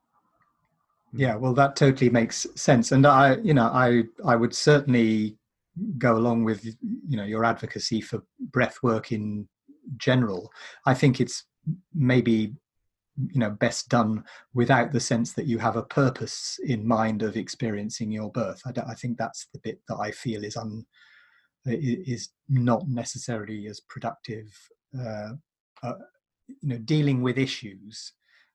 Yeah, 1.12 1.34
well, 1.34 1.54
that 1.54 1.74
totally 1.74 2.10
makes 2.10 2.46
sense, 2.54 2.92
and 2.92 3.04
I, 3.04 3.36
you 3.38 3.52
know, 3.52 3.66
I 3.66 4.04
I 4.24 4.36
would 4.36 4.54
certainly 4.54 5.36
go 5.98 6.16
along 6.16 6.44
with 6.44 6.64
you 6.64 7.16
know 7.16 7.24
your 7.24 7.44
advocacy 7.44 8.00
for 8.00 8.22
breath 8.38 8.78
work 8.82 9.10
in 9.10 9.48
general. 9.96 10.52
I 10.86 10.94
think 10.94 11.20
it's 11.20 11.44
maybe 11.94 12.54
you 13.16 13.40
know 13.40 13.50
best 13.50 13.88
done 13.88 14.24
without 14.54 14.92
the 14.92 15.00
sense 15.00 15.32
that 15.32 15.46
you 15.46 15.58
have 15.58 15.76
a 15.76 15.82
purpose 15.82 16.60
in 16.64 16.86
mind 16.86 17.22
of 17.22 17.36
experiencing 17.36 18.12
your 18.12 18.30
birth. 18.30 18.62
I, 18.64 18.92
I 18.92 18.94
think 18.94 19.18
that's 19.18 19.48
the 19.52 19.58
bit 19.60 19.80
that 19.88 19.96
I 19.96 20.12
feel 20.12 20.44
is 20.44 20.56
un 20.56 20.86
is 21.66 22.30
not 22.48 22.88
necessarily 22.88 23.66
as 23.66 23.80
productive 23.80 24.46
uh, 24.98 25.30
uh, 25.82 25.94
you 26.48 26.68
know 26.68 26.78
dealing 26.78 27.22
with 27.22 27.38
issues. 27.38 28.12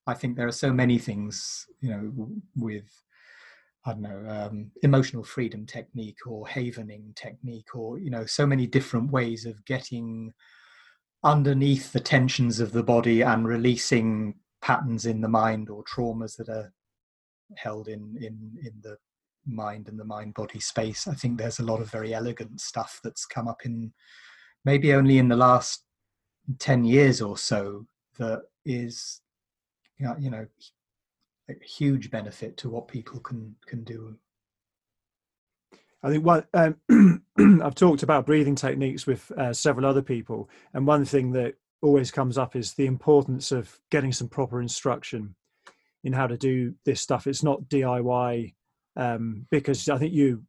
I 0.07 0.13
think 0.13 0.35
there 0.35 0.47
are 0.47 0.51
so 0.51 0.71
many 0.71 0.97
things 0.99 1.65
you 1.81 1.89
know 1.89 2.29
with 2.55 2.85
i 3.85 3.91
don't 3.91 4.01
know 4.01 4.23
um, 4.27 4.71
emotional 4.83 5.23
freedom 5.23 5.65
technique 5.65 6.27
or 6.27 6.47
havening 6.47 7.13
technique 7.15 7.75
or 7.75 7.97
you 7.97 8.09
know 8.09 8.25
so 8.25 8.45
many 8.45 8.67
different 8.67 9.11
ways 9.11 9.45
of 9.45 9.63
getting 9.65 10.31
underneath 11.23 11.91
the 11.91 11.99
tensions 11.99 12.59
of 12.59 12.71
the 12.71 12.83
body 12.83 13.21
and 13.21 13.47
releasing 13.47 14.35
patterns 14.61 15.05
in 15.05 15.21
the 15.21 15.27
mind 15.27 15.69
or 15.69 15.83
traumas 15.83 16.35
that 16.37 16.49
are 16.49 16.71
held 17.57 17.87
in 17.87 18.15
in 18.21 18.37
in 18.63 18.73
the 18.81 18.97
mind 19.47 19.87
and 19.87 19.99
the 19.99 20.05
mind 20.05 20.33
body 20.33 20.59
space. 20.59 21.07
I 21.07 21.13
think 21.13 21.37
there's 21.37 21.59
a 21.59 21.65
lot 21.65 21.81
of 21.81 21.91
very 21.91 22.13
elegant 22.13 22.59
stuff 22.59 22.99
that's 23.03 23.25
come 23.25 23.47
up 23.47 23.65
in 23.65 23.93
maybe 24.63 24.93
only 24.93 25.19
in 25.19 25.27
the 25.27 25.35
last 25.35 25.84
10 26.59 26.83
years 26.83 27.21
or 27.21 27.37
so 27.37 27.85
that 28.17 28.43
is 28.65 29.21
you 29.97 30.29
know 30.29 30.47
a 31.49 31.53
huge 31.63 32.09
benefit 32.11 32.57
to 32.57 32.69
what 32.69 32.87
people 32.87 33.19
can 33.19 33.55
can 33.67 33.83
do 33.83 34.15
I 36.05 36.09
think 36.09 36.23
what 36.23 36.47
um, 36.53 37.23
I've 37.63 37.73
talked 37.73 38.03
about 38.03 38.27
breathing 38.27 38.53
techniques 38.53 39.07
with 39.07 39.31
uh, 39.31 39.53
several 39.53 39.87
other 39.87 40.03
people, 40.03 40.51
and 40.75 40.85
one 40.85 41.03
thing 41.03 41.31
that 41.31 41.55
always 41.81 42.11
comes 42.11 42.37
up 42.37 42.55
is 42.55 42.73
the 42.73 42.85
importance 42.85 43.51
of 43.51 43.79
getting 43.89 44.11
some 44.11 44.29
proper 44.29 44.61
instruction 44.61 45.33
in 46.03 46.13
how 46.13 46.27
to 46.27 46.37
do 46.37 46.75
this 46.85 47.01
stuff. 47.01 47.25
It's 47.25 47.43
not 47.43 47.63
DIY 47.63 48.53
um, 48.95 49.47
because 49.49 49.89
I 49.89 49.97
think 49.97 50.13
you 50.13 50.43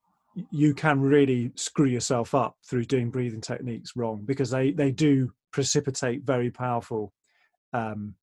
you 0.51 0.75
can 0.75 1.01
really 1.01 1.51
screw 1.55 1.87
yourself 1.87 2.35
up 2.35 2.57
through 2.63 2.85
doing 2.85 3.11
breathing 3.11 3.41
techniques 3.41 3.97
wrong 3.97 4.25
because 4.27 4.51
they 4.51 4.73
they 4.73 4.91
do 4.91 5.33
precipitate 5.57 6.23
very 6.23 6.51
powerful 6.51 7.15
um, 7.73 8.15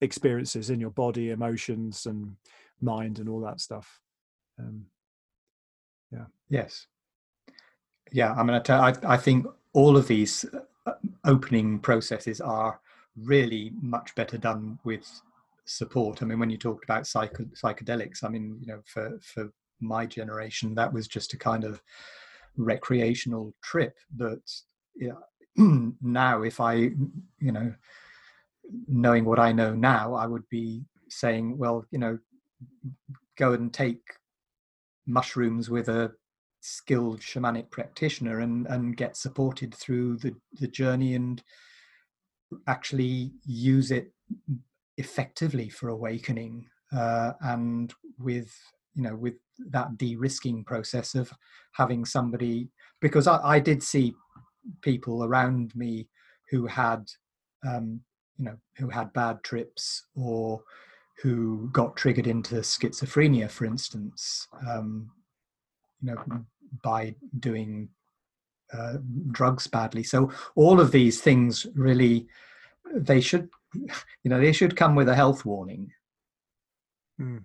experiences 0.00 0.70
in 0.70 0.78
your 0.78 0.90
body, 0.90 1.30
emotions, 1.30 2.06
and 2.06 2.36
mind, 2.80 3.18
and 3.18 3.28
all 3.28 3.40
that 3.40 3.60
stuff. 3.60 3.98
Um, 4.60 4.86
yeah. 6.12 6.26
Yes. 6.48 6.86
Yeah. 8.12 8.34
I 8.34 8.44
mean, 8.44 8.62
I, 8.68 8.94
I 9.02 9.16
think 9.16 9.48
all 9.72 9.96
of 9.96 10.06
these 10.06 10.46
uh, 10.86 10.92
opening 11.24 11.80
processes 11.80 12.40
are 12.40 12.78
really 13.16 13.72
much 13.82 14.14
better 14.14 14.38
done 14.38 14.78
with 14.84 15.04
support. 15.64 16.22
I 16.22 16.26
mean, 16.26 16.38
when 16.38 16.50
you 16.50 16.56
talked 16.56 16.84
about 16.84 17.02
psychedelics, 17.02 18.22
I 18.22 18.28
mean, 18.28 18.58
you 18.60 18.68
know, 18.68 18.80
for 18.84 19.18
for 19.20 19.50
my 19.80 20.06
generation, 20.06 20.76
that 20.76 20.92
was 20.92 21.08
just 21.08 21.32
a 21.32 21.36
kind 21.36 21.64
of 21.64 21.82
recreational 22.56 23.52
trip. 23.60 23.96
But 24.16 24.38
yeah, 24.94 25.18
now 26.02 26.42
if 26.42 26.60
i 26.60 26.74
you 26.74 27.52
know 27.52 27.72
knowing 28.88 29.24
what 29.24 29.38
i 29.38 29.52
know 29.52 29.74
now 29.74 30.14
i 30.14 30.26
would 30.26 30.48
be 30.48 30.84
saying 31.08 31.56
well 31.56 31.84
you 31.90 31.98
know 31.98 32.18
go 33.36 33.52
and 33.52 33.72
take 33.72 34.00
mushrooms 35.06 35.68
with 35.68 35.88
a 35.88 36.10
skilled 36.60 37.20
shamanic 37.20 37.70
practitioner 37.70 38.40
and 38.40 38.66
and 38.68 38.96
get 38.96 39.16
supported 39.16 39.74
through 39.74 40.16
the 40.16 40.34
the 40.60 40.66
journey 40.68 41.14
and 41.14 41.42
actually 42.66 43.32
use 43.44 43.90
it 43.90 44.12
effectively 44.96 45.68
for 45.68 45.88
awakening 45.88 46.66
uh, 46.96 47.32
and 47.40 47.92
with 48.18 48.52
you 48.94 49.02
know 49.02 49.14
with 49.14 49.34
that 49.70 49.96
de-risking 49.98 50.64
process 50.64 51.14
of 51.14 51.30
having 51.72 52.04
somebody 52.04 52.68
because 53.00 53.26
I, 53.26 53.40
I 53.42 53.58
did 53.60 53.82
see 53.82 54.14
people 54.80 55.24
around 55.24 55.74
me 55.74 56.08
who 56.50 56.66
had 56.66 57.10
um, 57.66 58.00
you 58.38 58.44
know 58.44 58.56
who 58.76 58.88
had 58.88 59.12
bad 59.12 59.42
trips 59.42 60.06
or 60.14 60.62
who 61.22 61.68
got 61.72 61.96
triggered 61.96 62.26
into 62.26 62.56
schizophrenia 62.56 63.50
for 63.50 63.64
instance 63.64 64.48
um, 64.68 65.10
you 66.02 66.14
know 66.14 66.44
by 66.82 67.14
doing 67.38 67.88
uh, 68.72 68.94
drugs 69.30 69.66
badly 69.66 70.02
so 70.02 70.30
all 70.56 70.80
of 70.80 70.90
these 70.90 71.20
things 71.20 71.66
really 71.74 72.26
they 72.94 73.20
should 73.20 73.48
you 73.74 74.30
know 74.30 74.40
they 74.40 74.52
should 74.52 74.76
come 74.76 74.94
with 74.94 75.08
a 75.08 75.14
health 75.14 75.44
warning 75.44 75.90
mm. 77.20 77.42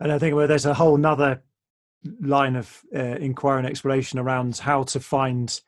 and 0.00 0.12
i 0.12 0.18
think 0.18 0.34
well, 0.34 0.48
there's 0.48 0.66
a 0.66 0.74
whole 0.74 0.96
nother 0.96 1.42
line 2.20 2.56
of 2.56 2.82
uh, 2.94 2.98
inquiry 2.98 3.58
and 3.58 3.66
exploration 3.66 4.18
around 4.18 4.58
how 4.58 4.82
to 4.84 5.00
find 5.00 5.60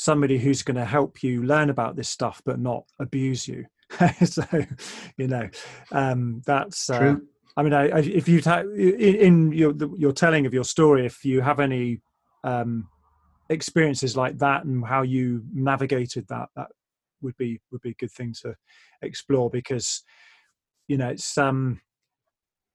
somebody 0.00 0.38
who's 0.38 0.62
going 0.62 0.76
to 0.76 0.84
help 0.84 1.24
you 1.24 1.42
learn 1.42 1.70
about 1.70 1.96
this 1.96 2.08
stuff 2.08 2.40
but 2.44 2.60
not 2.60 2.84
abuse 3.00 3.48
you 3.48 3.64
so 4.24 4.44
you 5.16 5.26
know 5.26 5.48
um, 5.90 6.40
that's 6.46 6.88
uh, 6.88 6.98
True. 6.98 7.22
I 7.56 7.62
mean, 7.64 7.72
I, 7.72 7.88
I, 7.88 7.98
if 7.98 8.28
you 8.28 8.40
ta- 8.40 8.60
in, 8.60 9.16
in 9.16 9.52
your 9.52 9.72
the, 9.72 9.88
your 9.98 10.12
telling 10.12 10.46
of 10.46 10.54
your 10.54 10.62
story, 10.62 11.04
if 11.04 11.24
you 11.24 11.40
have 11.40 11.58
any 11.58 12.00
um, 12.44 12.86
experiences 13.50 14.16
like 14.16 14.38
that 14.38 14.64
and 14.64 14.86
how 14.86 15.02
you 15.02 15.42
navigated 15.52 16.28
that, 16.28 16.50
that 16.54 16.68
would 17.20 17.36
be 17.36 17.60
would 17.72 17.80
be 17.80 17.90
a 17.90 17.94
good 17.94 18.12
thing 18.12 18.32
to 18.42 18.54
explore 19.02 19.50
because 19.50 20.04
you 20.86 20.96
know 20.96 21.08
it's 21.08 21.36
um 21.36 21.80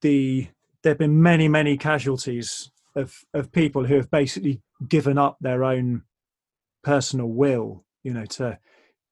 the 0.02 0.50
there've 0.84 0.98
been 0.98 1.22
many 1.22 1.48
many 1.48 1.78
casualties 1.78 2.70
of 2.98 3.16
of 3.34 3.54
people 3.54 3.86
who 3.86 3.96
have 3.96 4.12
basically 4.12 4.62
given 4.90 5.18
up 5.18 5.38
their 5.40 5.64
own 5.64 6.02
personal 6.84 7.28
will 7.28 7.84
you 8.04 8.14
know 8.14 8.26
to 8.26 8.58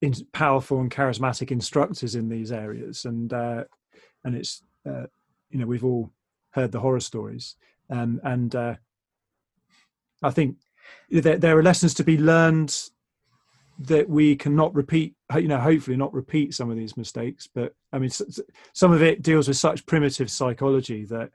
in, 0.01 0.13
powerful 0.33 0.79
and 0.81 0.91
charismatic 0.91 1.51
instructors 1.51 2.15
in 2.15 2.29
these 2.29 2.51
areas. 2.51 3.05
And 3.05 3.31
uh 3.31 3.63
and 4.23 4.35
it's 4.35 4.63
uh, 4.87 5.05
you 5.49 5.59
know 5.59 5.65
we've 5.65 5.85
all 5.85 6.11
heard 6.51 6.71
the 6.71 6.79
horror 6.79 6.99
stories. 6.99 7.55
Um, 7.89 8.21
and 8.23 8.55
uh, 8.55 8.75
i 10.23 10.29
think 10.31 10.57
there, 11.09 11.37
there 11.37 11.57
are 11.57 11.63
lessons 11.63 11.93
to 11.95 12.03
be 12.05 12.17
learned 12.17 12.73
that 13.79 14.07
we 14.07 14.35
cannot 14.35 14.73
repeat 14.73 15.15
you 15.35 15.47
know 15.47 15.59
hopefully 15.59 15.97
not 15.97 16.13
repeat 16.13 16.53
some 16.53 16.69
of 16.69 16.77
these 16.77 16.97
mistakes. 16.97 17.47
But 17.53 17.75
i 17.91 17.99
mean 17.99 18.11
some 18.73 18.91
of 18.91 19.01
it 19.01 19.21
deals 19.21 19.47
with 19.47 19.57
such 19.57 19.85
primitive 19.85 20.31
psychology 20.31 21.05
that 21.05 21.31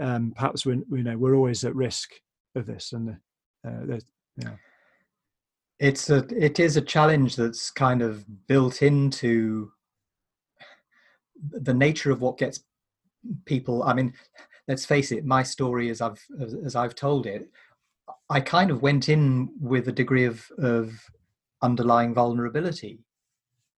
um, 0.00 0.32
perhaps 0.34 0.66
we 0.66 0.74
you 0.74 1.02
know 1.02 1.16
we're 1.16 1.36
always 1.36 1.64
at 1.64 1.74
risk 1.74 2.12
of 2.54 2.66
this. 2.66 2.92
And 2.92 3.16
uh, 3.66 3.98
yeah 4.36 4.56
it's 5.84 6.08
a 6.08 6.26
it 6.34 6.58
is 6.58 6.78
a 6.78 6.80
challenge 6.80 7.36
that's 7.36 7.70
kind 7.70 8.00
of 8.00 8.24
built 8.46 8.80
into 8.80 9.70
the 11.50 11.74
nature 11.74 12.10
of 12.10 12.22
what 12.22 12.38
gets 12.38 12.60
people 13.44 13.82
i 13.82 13.92
mean 13.92 14.12
let's 14.66 14.86
face 14.86 15.12
it 15.12 15.26
my 15.26 15.42
story 15.42 15.90
as 15.90 16.00
i've 16.00 16.22
as, 16.40 16.74
i've 16.74 16.94
told 16.94 17.26
it 17.26 17.50
i 18.30 18.40
kind 18.40 18.70
of 18.70 18.80
went 18.80 19.10
in 19.10 19.50
with 19.60 19.86
a 19.88 19.92
degree 19.92 20.24
of 20.24 20.50
of 20.58 20.90
underlying 21.60 22.14
vulnerability. 22.14 23.00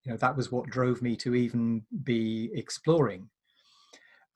You 0.05 0.13
know 0.13 0.19
that 0.19 0.37
was 0.37 0.53
what 0.53 0.69
drove 0.69 1.03
me 1.03 1.17
to 1.17 1.35
even 1.35 1.83
be 2.05 2.51
exploring. 2.55 3.29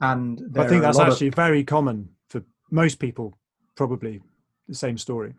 And 0.01 0.41
i 0.57 0.67
think 0.67 0.83
that's 0.83 0.99
actually 0.99 1.29
of, 1.29 1.35
very 1.35 1.63
common 1.63 2.09
for 2.29 2.43
most 2.71 2.99
people 2.99 3.39
probably 3.77 4.21
the 4.69 4.75
same 4.75 4.99
story. 4.99 5.35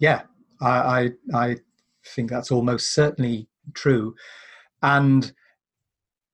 Yeah 0.00 0.22
I, 0.60 1.10
I 1.34 1.44
i 1.48 1.56
think 2.14 2.30
that's 2.30 2.50
almost 2.50 2.94
certainly 2.94 3.46
true. 3.74 4.14
And 4.82 5.32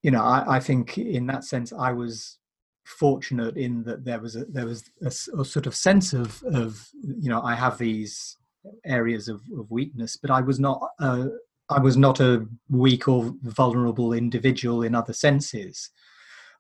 you 0.03 0.13
know 0.13 0.23
I, 0.23 0.57
I 0.57 0.61
think 0.61 0.99
in 0.99 1.27
that 1.27 1.45
sense 1.45 1.73
i 1.73 1.91
was 1.93 2.39
fortunate 2.85 3.57
in 3.57 3.83
that 3.83 4.05
there 4.05 4.21
was 4.21 4.37
a 4.37 4.45
there 4.45 4.67
was 4.67 4.85
a, 5.03 5.09
a, 5.41 5.45
sort 5.45 5.67
of 5.67 5.75
sense 5.75 6.13
of 6.13 6.41
of 6.45 6.89
you 7.03 7.29
know 7.29 7.43
i 7.43 7.55
have 7.57 7.77
these 7.77 8.37
areas 8.85 9.29
of, 9.29 9.41
of 9.59 9.69
weakness 9.69 10.17
but 10.17 10.31
i 10.31 10.41
was 10.41 10.61
not 10.61 10.81
uh, 11.01 11.27
i 11.71 11.81
was 11.81 11.97
not 11.97 12.21
a 12.21 12.47
weak 12.71 13.09
or 13.09 13.35
vulnerable 13.43 14.13
individual 14.13 14.83
in 14.83 14.95
other 14.95 15.13
senses. 15.13 15.91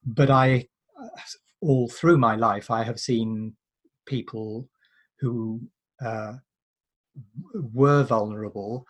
But 0.04 0.30
i 0.30 0.66
all 1.60 1.88
through 1.88 2.18
my 2.18 2.34
life 2.34 2.70
i 2.70 2.82
have 2.82 2.98
seen 2.98 3.54
people 4.06 4.68
who 5.20 5.60
uh, 6.04 6.34
were 7.72 8.02
vulnerable 8.02 8.86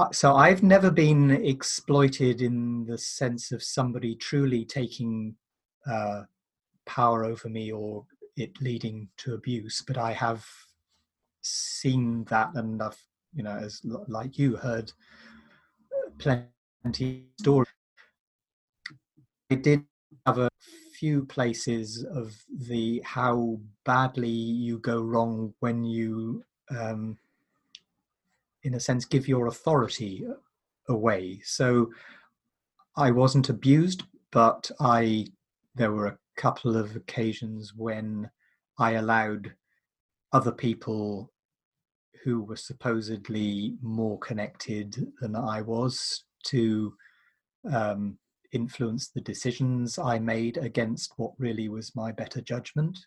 uh, 0.00 0.10
so 0.12 0.34
I've 0.34 0.62
never 0.62 0.90
been 0.90 1.30
exploited 1.30 2.40
in 2.40 2.86
the 2.86 2.96
sense 2.96 3.52
of 3.52 3.62
somebody 3.62 4.14
truly 4.14 4.64
taking 4.64 5.34
uh, 5.86 6.22
power 6.86 7.24
over 7.26 7.50
me 7.50 7.70
or 7.70 8.06
it 8.34 8.62
leading 8.62 9.08
to 9.18 9.34
abuse, 9.34 9.82
but 9.86 9.98
I 9.98 10.12
have 10.14 10.42
seen 11.42 12.24
that 12.30 12.54
and 12.54 12.82
I've, 12.82 12.96
you 13.34 13.42
know, 13.42 13.56
as 13.56 13.82
like 13.84 14.38
you 14.38 14.56
heard 14.56 14.90
plenty 16.16 17.26
stories. 17.38 17.68
I 19.50 19.56
did 19.56 19.84
have 20.24 20.38
a 20.38 20.48
few 20.98 21.26
places 21.26 22.04
of 22.04 22.34
the 22.50 23.02
how 23.04 23.60
badly 23.84 24.30
you 24.30 24.78
go 24.78 25.02
wrong 25.02 25.52
when 25.60 25.84
you 25.84 26.42
um, 26.70 27.16
in 28.62 28.74
a 28.74 28.80
sense 28.80 29.04
give 29.04 29.28
your 29.28 29.46
authority 29.46 30.26
away. 30.88 31.40
So 31.44 31.90
i 32.96 33.10
wasn't 33.10 33.48
abused 33.48 34.02
but 34.30 34.70
i 34.80 35.24
there 35.74 35.92
were 35.92 36.06
a 36.06 36.18
couple 36.36 36.76
of 36.76 36.96
occasions 36.96 37.72
when 37.74 38.28
i 38.78 38.92
allowed 38.92 39.52
other 40.32 40.52
people 40.52 41.32
who 42.24 42.42
were 42.42 42.56
supposedly 42.56 43.76
more 43.82 44.18
connected 44.18 45.06
than 45.20 45.36
i 45.36 45.60
was 45.62 46.24
to 46.44 46.92
um, 47.72 48.18
influence 48.52 49.08
the 49.08 49.20
decisions 49.20 49.98
i 49.98 50.18
made 50.18 50.56
against 50.56 51.12
what 51.16 51.32
really 51.38 51.68
was 51.68 51.94
my 51.94 52.10
better 52.10 52.40
judgment 52.40 52.98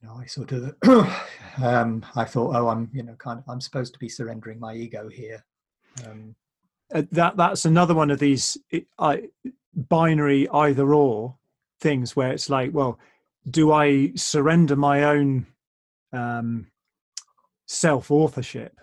you 0.00 0.08
know, 0.08 0.14
I 0.14 0.26
sort 0.26 0.52
of, 0.52 0.74
um, 1.62 2.04
I 2.16 2.24
thought, 2.24 2.56
oh, 2.56 2.68
I'm, 2.68 2.90
you 2.92 3.02
know, 3.02 3.14
kind 3.14 3.38
of, 3.38 3.44
I'm 3.48 3.60
supposed 3.60 3.92
to 3.92 3.98
be 3.98 4.08
surrendering 4.08 4.58
my 4.58 4.74
ego 4.74 5.08
here. 5.08 5.44
Um, 6.06 6.34
uh, 6.94 7.02
that 7.12 7.36
that's 7.36 7.64
another 7.64 7.94
one 7.94 8.10
of 8.10 8.18
these 8.18 8.56
I, 8.98 9.28
binary 9.74 10.48
either 10.48 10.92
or 10.94 11.36
things 11.80 12.16
where 12.16 12.32
it's 12.32 12.50
like, 12.50 12.70
well, 12.72 12.98
do 13.48 13.72
I 13.72 14.12
surrender 14.16 14.76
my 14.76 15.04
own 15.04 15.46
um, 16.12 16.66
self 17.66 18.10
authorship 18.10 18.78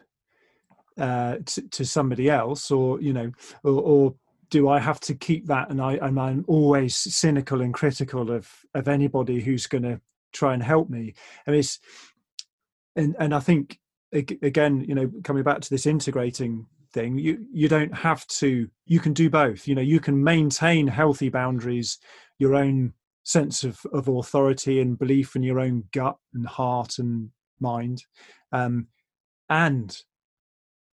uh, 0.97 1.37
to, 1.45 1.61
to, 1.69 1.85
somebody 1.85 2.29
else, 2.29 2.71
or 2.71 3.01
you 3.01 3.13
know, 3.13 3.31
or, 3.63 3.73
or 3.73 4.15
do 4.49 4.69
I 4.69 4.79
have 4.79 4.99
to 5.01 5.15
keep 5.15 5.47
that? 5.47 5.69
And 5.69 5.81
I 5.81 5.93
and 5.95 6.19
I'm 6.19 6.45
always 6.47 6.95
cynical 6.95 7.61
and 7.61 7.73
critical 7.73 8.31
of 8.31 8.49
of 8.73 8.87
anybody 8.87 9.41
who's 9.41 9.67
going 9.67 9.83
to 9.83 9.99
try 10.37 10.53
and 10.53 10.63
help 10.63 10.89
me. 10.89 11.13
And 11.45 11.55
it's 11.55 11.79
and 12.95 13.15
and 13.19 13.33
i 13.33 13.39
think 13.39 13.79
again 14.11 14.83
you 14.87 14.95
know 14.95 15.11
coming 15.23 15.43
back 15.43 15.61
to 15.61 15.69
this 15.69 15.85
integrating 15.85 16.65
thing 16.93 17.17
you 17.17 17.45
you 17.51 17.67
don't 17.67 17.93
have 17.93 18.25
to 18.27 18.67
you 18.85 18.99
can 18.99 19.13
do 19.13 19.29
both. 19.29 19.67
You 19.67 19.75
know 19.75 19.81
you 19.81 19.99
can 19.99 20.23
maintain 20.23 20.87
healthy 20.87 21.29
boundaries 21.29 21.99
your 22.39 22.55
own 22.55 22.93
sense 23.23 23.63
of, 23.63 23.85
of 23.93 24.07
authority 24.07 24.79
and 24.79 24.97
belief 24.97 25.35
in 25.35 25.43
your 25.43 25.59
own 25.59 25.83
gut 25.91 26.17
and 26.33 26.47
heart 26.47 26.97
and 26.97 27.29
mind 27.59 28.03
um, 28.53 28.87
and 29.49 30.01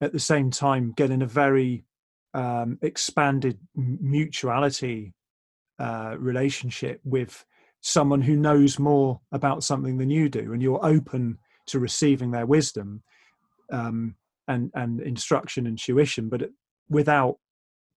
at 0.01 0.13
the 0.13 0.19
same 0.19 0.51
time 0.51 0.93
get 0.97 1.11
in 1.11 1.23
a 1.23 1.27
very 1.27 1.85
um, 2.35 2.79
expanded 2.83 3.59
mutuality 3.77 5.15
uh, 5.79 6.17
relationship 6.19 7.01
with 7.05 7.45
someone 7.87 8.23
who 8.23 8.35
knows 8.35 8.79
more 8.79 9.21
about 9.31 9.63
something 9.63 9.99
than 9.99 10.09
you 10.09 10.27
do 10.31 10.55
and 10.55 10.63
you're 10.63 10.85
open 10.85 11.37
to 11.67 11.79
receiving 11.79 12.31
their 12.31 12.47
wisdom 12.47 13.03
um, 13.71 14.15
and 14.49 14.71
and 14.75 15.03
instruction 15.03 15.67
and 15.67 15.79
tuition 15.79 16.31
but 16.31 16.49
without 16.89 17.37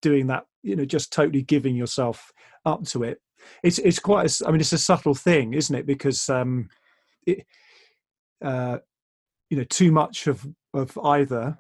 doing 0.02 0.26
that 0.26 0.44
you 0.64 0.76
know 0.76 0.86
just 0.86 1.14
totally 1.14 1.44
giving 1.44 1.76
yourself 1.76 2.32
up 2.66 2.84
to 2.84 3.04
it 3.04 3.20
it's 3.62 3.78
it's 3.78 4.00
quite 4.00 4.26
a, 4.26 4.48
i 4.48 4.52
mean 4.52 4.60
it's 4.60 4.74
a 4.74 4.78
subtle 4.78 5.14
thing 5.14 5.54
isn't 5.54 5.76
it? 5.76 5.86
Because 5.86 6.30
um 6.30 6.68
it 7.28 7.46
uh 8.44 8.80
you 9.52 9.58
know 9.58 9.66
too 9.66 9.92
much 9.92 10.26
of 10.26 10.48
of 10.74 10.98
either 11.04 11.60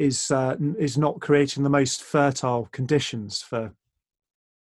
is 0.00 0.32
uh 0.32 0.56
is 0.76 0.98
not 0.98 1.20
creating 1.20 1.62
the 1.62 1.70
most 1.70 2.02
fertile 2.02 2.68
conditions 2.72 3.42
for 3.42 3.72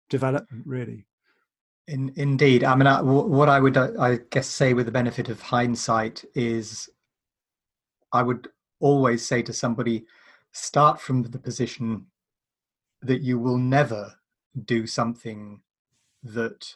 development 0.08 0.62
really 0.66 1.06
in, 1.88 2.12
indeed. 2.16 2.64
I 2.64 2.74
mean, 2.74 2.88
what 3.06 3.48
I 3.48 3.60
would, 3.60 3.76
uh, 3.76 3.90
I 3.98 4.20
guess, 4.30 4.46
say 4.46 4.74
with 4.74 4.86
the 4.86 4.92
benefit 4.92 5.28
of 5.28 5.40
hindsight 5.40 6.24
is 6.34 6.88
I 8.12 8.22
would 8.22 8.48
always 8.80 9.26
say 9.26 9.42
to 9.42 9.52
somebody, 9.52 10.06
start 10.52 11.00
from 11.00 11.22
the 11.22 11.38
position 11.38 12.06
that 13.02 13.22
you 13.22 13.38
will 13.38 13.58
never 13.58 14.14
do 14.64 14.86
something 14.86 15.60
that 16.22 16.74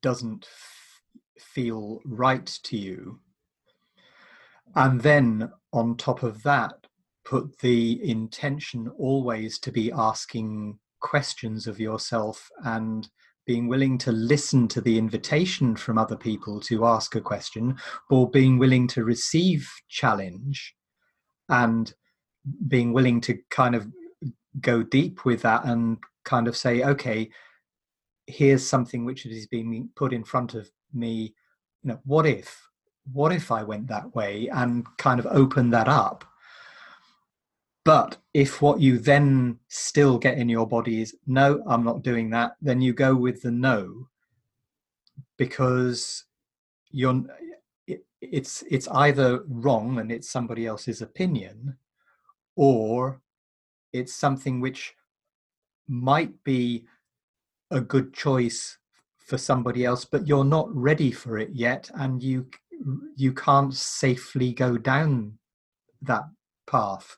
doesn't 0.00 0.46
f- 0.46 1.02
feel 1.42 2.00
right 2.04 2.46
to 2.46 2.76
you. 2.76 3.20
And 4.74 5.00
then 5.00 5.52
on 5.72 5.96
top 5.96 6.22
of 6.22 6.42
that, 6.44 6.86
put 7.24 7.58
the 7.58 8.08
intention 8.08 8.88
always 8.96 9.58
to 9.58 9.72
be 9.72 9.90
asking 9.90 10.78
questions 11.00 11.66
of 11.66 11.80
yourself 11.80 12.48
and 12.64 13.08
being 13.46 13.68
willing 13.68 13.96
to 13.98 14.12
listen 14.12 14.66
to 14.68 14.80
the 14.80 14.98
invitation 14.98 15.76
from 15.76 15.98
other 15.98 16.16
people 16.16 16.60
to 16.60 16.84
ask 16.84 17.14
a 17.14 17.20
question 17.20 17.76
or 18.10 18.28
being 18.28 18.58
willing 18.58 18.88
to 18.88 19.04
receive 19.04 19.70
challenge 19.88 20.74
and 21.48 21.94
being 22.68 22.92
willing 22.92 23.20
to 23.20 23.38
kind 23.50 23.74
of 23.74 23.86
go 24.60 24.82
deep 24.82 25.24
with 25.24 25.42
that 25.42 25.64
and 25.64 25.98
kind 26.24 26.48
of 26.48 26.56
say 26.56 26.82
okay 26.82 27.28
here's 28.26 28.66
something 28.66 29.04
which 29.04 29.26
is 29.26 29.46
being 29.46 29.88
put 29.94 30.12
in 30.12 30.24
front 30.24 30.54
of 30.54 30.70
me. 30.92 31.34
You 31.82 31.90
know 31.90 32.00
what 32.04 32.26
if? 32.26 32.68
What 33.12 33.32
if 33.32 33.52
i 33.52 33.62
went 33.62 33.86
that 33.88 34.14
way? 34.14 34.48
and 34.48 34.86
kind 34.98 35.20
of 35.20 35.26
open 35.26 35.70
that 35.70 35.88
up 35.88 36.24
but 37.86 38.16
if 38.34 38.60
what 38.60 38.80
you 38.80 38.98
then 38.98 39.56
still 39.68 40.18
get 40.18 40.36
in 40.36 40.48
your 40.48 40.66
body 40.66 41.00
is 41.00 41.16
no 41.26 41.62
i'm 41.68 41.84
not 41.84 42.02
doing 42.02 42.28
that 42.28 42.56
then 42.60 42.80
you 42.82 42.92
go 42.92 43.14
with 43.14 43.40
the 43.40 43.50
no. 43.50 44.08
Because 45.38 46.24
you're 46.90 47.22
it, 47.86 48.04
it's 48.20 48.64
it's 48.70 48.88
either 48.88 49.44
wrong 49.48 49.98
and 49.98 50.10
it's 50.10 50.28
somebody 50.28 50.66
else's 50.66 51.00
opinion 51.00 51.76
or 52.56 53.20
it's 53.92 54.14
something 54.14 54.60
which 54.60 54.94
might 55.86 56.32
be 56.42 56.86
a 57.70 57.80
good 57.80 58.12
choice 58.14 58.78
for 59.18 59.38
somebody 59.38 59.84
else 59.84 60.04
but 60.04 60.26
you're 60.26 60.44
not 60.44 60.74
ready 60.74 61.12
for 61.12 61.38
it 61.38 61.50
yet 61.52 61.90
and 61.94 62.22
you 62.22 62.46
you 63.14 63.32
can't 63.32 63.74
safely 63.74 64.52
go 64.52 64.78
down 64.78 65.38
that 66.00 66.24
path 66.66 67.16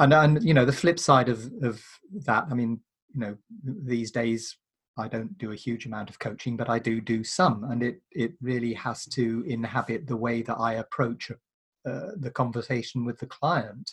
and 0.00 0.12
and 0.12 0.42
you 0.42 0.54
know 0.54 0.64
the 0.64 0.72
flip 0.72 0.98
side 0.98 1.28
of 1.28 1.50
of 1.62 1.82
that 2.26 2.44
i 2.50 2.54
mean 2.54 2.80
you 3.14 3.20
know 3.20 3.36
these 3.64 4.10
days 4.10 4.56
i 4.98 5.06
don't 5.06 5.38
do 5.38 5.52
a 5.52 5.56
huge 5.56 5.86
amount 5.86 6.10
of 6.10 6.18
coaching 6.18 6.56
but 6.56 6.68
i 6.68 6.78
do 6.78 7.00
do 7.00 7.22
some 7.22 7.64
and 7.70 7.82
it 7.82 8.00
it 8.10 8.32
really 8.40 8.74
has 8.74 9.04
to 9.06 9.44
inhabit 9.46 10.06
the 10.06 10.16
way 10.16 10.42
that 10.42 10.56
i 10.56 10.74
approach 10.74 11.30
uh, 11.30 12.10
the 12.16 12.30
conversation 12.30 13.04
with 13.04 13.18
the 13.18 13.26
client 13.26 13.92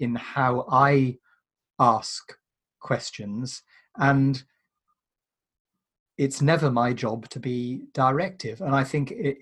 in 0.00 0.14
how 0.14 0.66
i 0.70 1.16
ask 1.78 2.34
questions. 2.80 3.62
And 3.96 4.42
it's 6.16 6.40
never 6.40 6.70
my 6.70 6.92
job 6.92 7.28
to 7.30 7.40
be 7.40 7.86
directive. 7.92 8.60
And 8.60 8.74
i 8.74 8.84
think 8.84 9.10
it, 9.10 9.38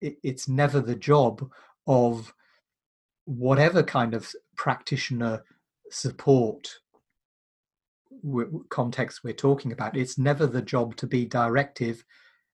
it, 0.00 0.16
it's 0.22 0.48
never 0.48 0.80
the 0.80 0.94
job 0.94 1.50
of 1.86 2.32
whatever 3.24 3.82
kind 3.82 4.14
of 4.14 4.32
practitioner 4.56 5.42
support 5.90 6.68
context 8.68 9.20
we're 9.24 9.32
talking 9.32 9.72
about 9.72 9.96
it's 9.96 10.16
never 10.16 10.46
the 10.46 10.62
job 10.62 10.94
to 10.96 11.06
be 11.06 11.24
directive 11.24 12.04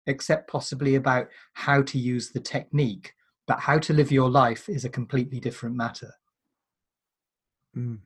except 0.06 0.50
possibly 0.50 0.94
about 0.94 1.28
how 1.52 1.82
to 1.82 1.98
use 1.98 2.30
the 2.30 2.40
technique 2.40 3.12
but 3.46 3.60
how 3.60 3.78
to 3.78 3.92
live 3.92 4.10
your 4.10 4.30
life 4.30 4.68
is 4.68 4.84
a 4.84 4.88
completely 4.88 5.38
different 5.38 5.76
matter 5.76 6.12
mm. 7.76 7.98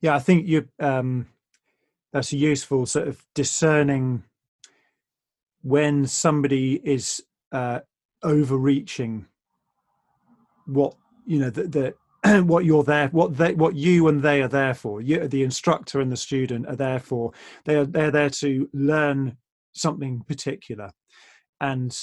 yeah 0.00 0.16
i 0.16 0.18
think 0.18 0.46
you 0.48 0.66
um 0.80 1.26
that's 2.12 2.32
a 2.32 2.36
useful 2.36 2.86
sort 2.86 3.08
of 3.08 3.24
discerning 3.34 4.22
when 5.62 6.06
somebody 6.06 6.80
is 6.84 7.22
uh, 7.52 7.80
overreaching 8.22 9.26
what 10.66 10.94
you 11.26 11.38
know 11.38 11.50
the, 11.50 11.64
the 11.64 11.94
what 12.44 12.64
you're 12.64 12.84
there 12.84 13.08
what 13.08 13.36
they 13.36 13.54
what 13.54 13.74
you 13.74 14.08
and 14.08 14.22
they 14.22 14.42
are 14.42 14.48
there 14.48 14.74
for. 14.74 15.00
You 15.00 15.28
the 15.28 15.42
instructor 15.42 16.00
and 16.00 16.10
the 16.10 16.16
student 16.16 16.66
are 16.66 16.76
there 16.76 17.00
for. 17.00 17.32
They 17.64 17.76
are 17.76 17.84
they're 17.84 18.10
there 18.10 18.30
to 18.30 18.68
learn 18.72 19.36
something 19.72 20.22
particular. 20.26 20.90
And 21.60 21.96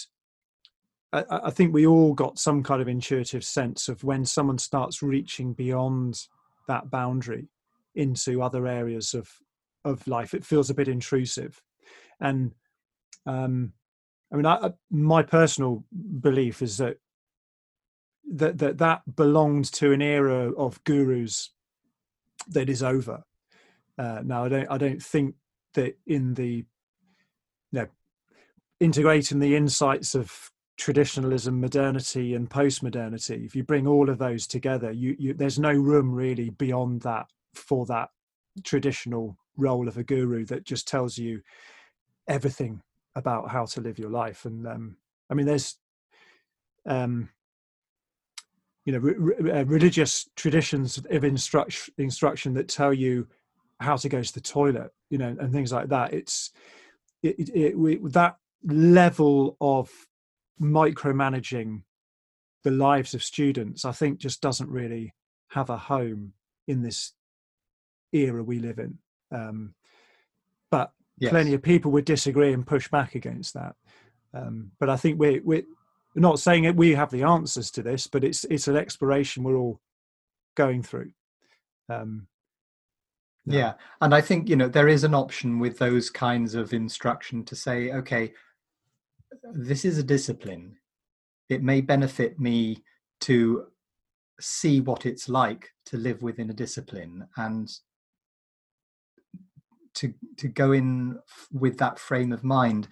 I, 1.14 1.24
I 1.30 1.50
think 1.50 1.74
we 1.74 1.88
all 1.88 2.14
got 2.14 2.40
some 2.40 2.64
kind 2.64 2.82
of 2.82 2.88
intuitive 2.88 3.44
sense 3.44 3.88
of 3.88 4.04
when 4.04 4.26
someone 4.26 4.58
starts 4.58 5.02
reaching 5.02 5.54
beyond 5.54 6.20
that 6.68 6.90
boundary 6.92 7.50
into 7.96 8.42
other 8.42 8.68
areas 8.68 9.14
of 9.14 9.30
of 9.84 10.06
life 10.08 10.34
it 10.34 10.46
feels 10.46 10.70
a 10.70 10.76
bit 10.76 10.88
intrusive. 10.88 11.62
And 12.20 12.52
um, 13.26 13.74
I 14.32 14.36
mean, 14.36 14.46
I, 14.46 14.72
my 14.90 15.24
personal 15.24 15.84
belief 16.22 16.62
is 16.62 16.78
that 16.78 16.98
that 18.32 18.58
that 18.60 18.78
that 18.80 19.16
belongs 19.16 19.70
to 19.72 19.92
an 19.92 20.02
era 20.02 20.52
of 20.54 20.84
gurus 20.84 21.52
that 22.48 22.70
is 22.70 22.82
over. 22.82 23.24
Uh, 23.98 24.22
now, 24.24 24.46
I 24.46 24.50
don't 24.50 24.72
I 24.72 24.78
don't 24.78 25.02
think 25.02 25.36
that 25.74 25.98
in 26.06 26.34
the 26.34 26.66
you 27.72 27.80
know 27.80 27.88
integrating 28.80 29.40
the 29.40 29.56
insights 29.56 30.16
of 30.16 30.52
traditionalism, 30.78 31.62
modernity, 31.62 32.34
and 32.34 32.50
post-modernity, 32.50 33.44
if 33.46 33.56
you 33.56 33.64
bring 33.64 33.86
all 33.86 34.10
of 34.10 34.18
those 34.18 34.48
together, 34.48 34.92
you, 34.92 35.16
you 35.20 35.34
there's 35.34 35.60
no 35.60 35.72
room 35.72 36.12
really 36.12 36.50
beyond 36.50 37.02
that 37.02 37.28
for 37.54 37.86
that 37.86 38.10
traditional 38.64 39.38
role 39.58 39.88
of 39.88 39.98
a 39.98 40.04
guru 40.04 40.46
that 40.46 40.66
just 40.66 40.88
tells 40.88 41.18
you 41.18 41.42
everything 42.28 42.82
about 43.16 43.50
how 43.50 43.66
to 43.66 43.82
live 43.82 44.00
your 44.00 44.10
life 44.10 44.46
and 44.46 44.66
um, 44.68 44.96
i 45.30 45.34
mean 45.34 45.46
there's 45.46 45.78
um, 46.86 47.30
you 48.86 48.94
know 48.94 49.00
re- 49.00 49.52
uh, 49.52 49.64
religious 49.66 50.30
traditions 50.36 50.98
of 50.98 51.24
instruction 51.24 51.94
instruction 51.98 52.54
that 52.54 52.68
tell 52.68 52.94
you 52.94 53.28
how 53.80 53.96
to 53.96 54.10
go 54.10 54.22
to 54.22 54.34
the 54.34 54.42
toilet 54.42 54.92
you 55.10 55.18
know 55.18 55.36
and 55.40 55.52
things 55.52 55.72
like 55.72 55.90
that 55.90 56.14
it's 56.14 56.52
it, 57.24 57.38
it, 57.40 57.50
it 57.56 57.78
we, 57.78 57.98
that 58.04 58.38
level 58.64 59.58
of 59.62 59.90
micromanaging 60.60 61.82
the 62.64 62.72
lives 62.72 63.14
of 63.14 63.24
students 63.24 63.86
i 63.86 63.92
think 63.92 64.20
just 64.20 64.42
doesn't 64.42 64.70
really 64.70 65.14
have 65.50 65.70
a 65.70 65.78
home 65.78 66.34
in 66.68 66.82
this 66.82 67.14
era 68.14 68.44
we 68.44 68.60
live 68.60 68.78
in 68.78 68.98
um, 69.32 69.74
but 70.70 70.92
yes. 71.22 71.30
plenty 71.30 71.54
of 71.54 71.62
people 71.62 71.92
would 71.92 72.06
disagree 72.06 72.52
and 72.52 72.66
push 72.66 72.90
back 72.90 73.16
against 73.16 73.54
that. 73.54 73.76
Um, 74.34 74.72
but 74.80 74.90
I 74.90 74.98
think 74.98 75.20
we're, 75.20 75.42
we're 75.44 75.64
not 76.16 76.40
saying 76.40 76.64
that 76.64 76.76
we 76.76 76.94
have 76.94 77.12
the 77.12 77.24
answers 77.24 77.72
to 77.72 77.84
this, 77.84 78.08
but 78.08 78.24
it's 78.24 78.44
it's 78.46 78.68
an 78.68 78.76
exploration 78.76 79.44
we're 79.44 79.58
all 79.58 79.80
going 80.56 80.84
through. 80.84 81.12
Um, 81.90 82.28
no. 83.46 83.58
Yeah, 83.58 83.74
and 84.02 84.14
I 84.14 84.22
think 84.22 84.50
you 84.50 84.56
know 84.56 84.68
there 84.68 84.88
is 84.88 85.04
an 85.04 85.16
option 85.16 85.60
with 85.60 85.78
those 85.78 86.10
kinds 86.10 86.56
of 86.56 86.74
instruction 86.74 87.44
to 87.46 87.56
say, 87.56 87.92
okay, 87.92 88.34
this 89.54 89.86
is 89.86 89.98
a 89.98 90.04
discipline. 90.04 90.78
It 91.50 91.64
may 91.64 91.82
benefit 91.82 92.40
me 92.40 92.84
to 93.22 93.68
see 94.40 94.82
what 94.82 95.06
it's 95.06 95.30
like 95.30 95.70
to 95.86 95.98
live 95.98 96.22
within 96.22 96.50
a 96.50 96.54
discipline 96.54 97.28
and 97.38 97.72
to 99.94 100.14
to 100.38 100.48
go 100.48 100.72
in 100.72 101.20
with 101.52 101.78
that 101.78 102.00
frame 102.00 102.32
of 102.32 102.44
mind 102.44 102.88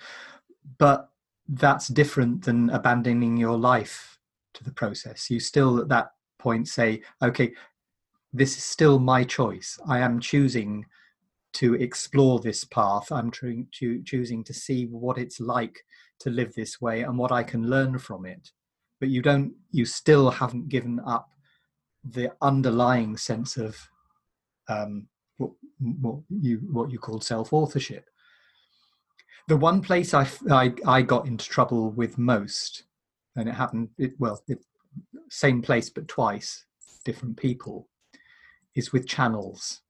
but 0.78 1.10
that's 1.54 1.88
different 1.88 2.44
than 2.44 2.70
abandoning 2.70 3.38
your 3.38 3.58
life 3.58 4.20
to 4.54 4.64
the 4.64 4.72
process. 4.72 5.30
You 5.30 5.40
still 5.40 5.80
at 5.80 5.90
that 5.90 6.12
point 6.38 6.68
say 6.68 7.02
okay 7.22 7.52
this 8.32 8.58
is 8.58 8.64
still 8.64 9.00
my 9.00 9.24
choice. 9.24 9.80
I 9.88 10.00
am 10.00 10.20
choosing 10.20 10.86
to 11.54 11.74
explore 11.76 12.40
this 12.40 12.64
path. 12.64 13.12
I'm 13.12 13.32
tr- 13.32 13.66
cho- 13.72 14.02
choosing 14.06 14.44
to 14.44 14.54
see 14.54 14.86
what 14.86 15.18
it's 15.18 15.40
like 15.40 15.84
to 16.20 16.30
live 16.30 16.54
this 16.54 16.80
way 16.82 17.02
and 17.02 17.18
what 17.18 17.32
i 17.32 17.42
can 17.42 17.70
learn 17.70 17.98
from 17.98 18.26
it. 18.26 18.52
But 19.00 19.10
you 19.10 19.22
don't 19.22 19.54
you 19.72 19.86
still 19.86 20.30
haven't 20.30 20.70
given 20.70 21.00
up 21.06 21.30
the 22.04 22.32
underlying 22.42 23.18
sense 23.18 23.58
of 23.58 23.78
um, 24.68 25.08
what, 25.38 25.52
what 25.80 26.20
you 26.30 26.58
what 26.72 26.92
you 26.92 27.00
call 27.00 27.22
self 27.22 27.54
authorship. 27.54 28.09
The 29.50 29.58
one 29.58 29.82
place 29.82 30.14
I, 30.14 30.30
I, 30.52 30.72
I 30.86 31.02
got 31.02 31.26
into 31.26 31.50
trouble 31.50 31.90
with 31.90 32.20
most, 32.20 32.84
and 33.36 33.50
it 33.50 33.56
happened 33.56 33.90
it, 33.98 34.14
well, 34.20 34.40
it, 34.48 34.64
same 35.32 35.64
place 35.64 35.90
but 35.90 36.08
twice, 36.08 36.66
different 37.04 37.36
people, 37.36 37.88
is 38.76 38.94
with 38.94 39.08
channels. 39.08 39.82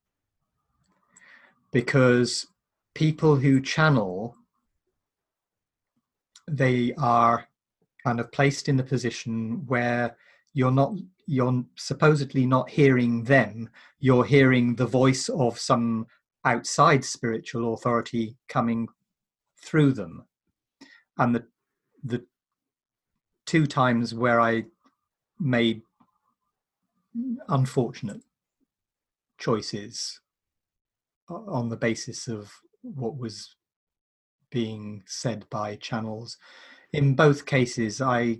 Because 1.72 2.46
people 2.94 3.36
who 3.36 3.60
channel, 3.60 4.34
they 6.48 6.94
are 6.96 7.46
kind 8.02 8.18
of 8.18 8.32
placed 8.32 8.66
in 8.66 8.78
the 8.78 8.82
position 8.82 9.62
where 9.66 10.16
you're 10.54 10.72
not 10.72 10.94
you're 11.26 11.62
supposedly 11.76 12.46
not 12.46 12.68
hearing 12.68 13.22
them 13.22 13.68
you're 14.00 14.24
hearing 14.24 14.74
the 14.74 14.86
voice 14.86 15.28
of 15.28 15.58
some 15.58 16.06
outside 16.44 17.04
spiritual 17.04 17.74
authority 17.74 18.36
coming 18.48 18.88
through 19.60 19.92
them. 19.92 20.24
And 21.18 21.34
the 21.34 21.46
the 22.02 22.24
two 23.44 23.66
times 23.66 24.14
where 24.14 24.40
i 24.40 24.64
made 25.38 25.82
unfortunate 27.48 28.22
choices 29.38 30.20
on 31.28 31.68
the 31.68 31.76
basis 31.76 32.26
of 32.26 32.52
what 32.82 33.18
was 33.18 33.56
being 34.50 35.02
said 35.06 35.44
by 35.50 35.76
channels 35.76 36.38
in 36.92 37.14
both 37.14 37.44
cases 37.44 38.00
i 38.00 38.38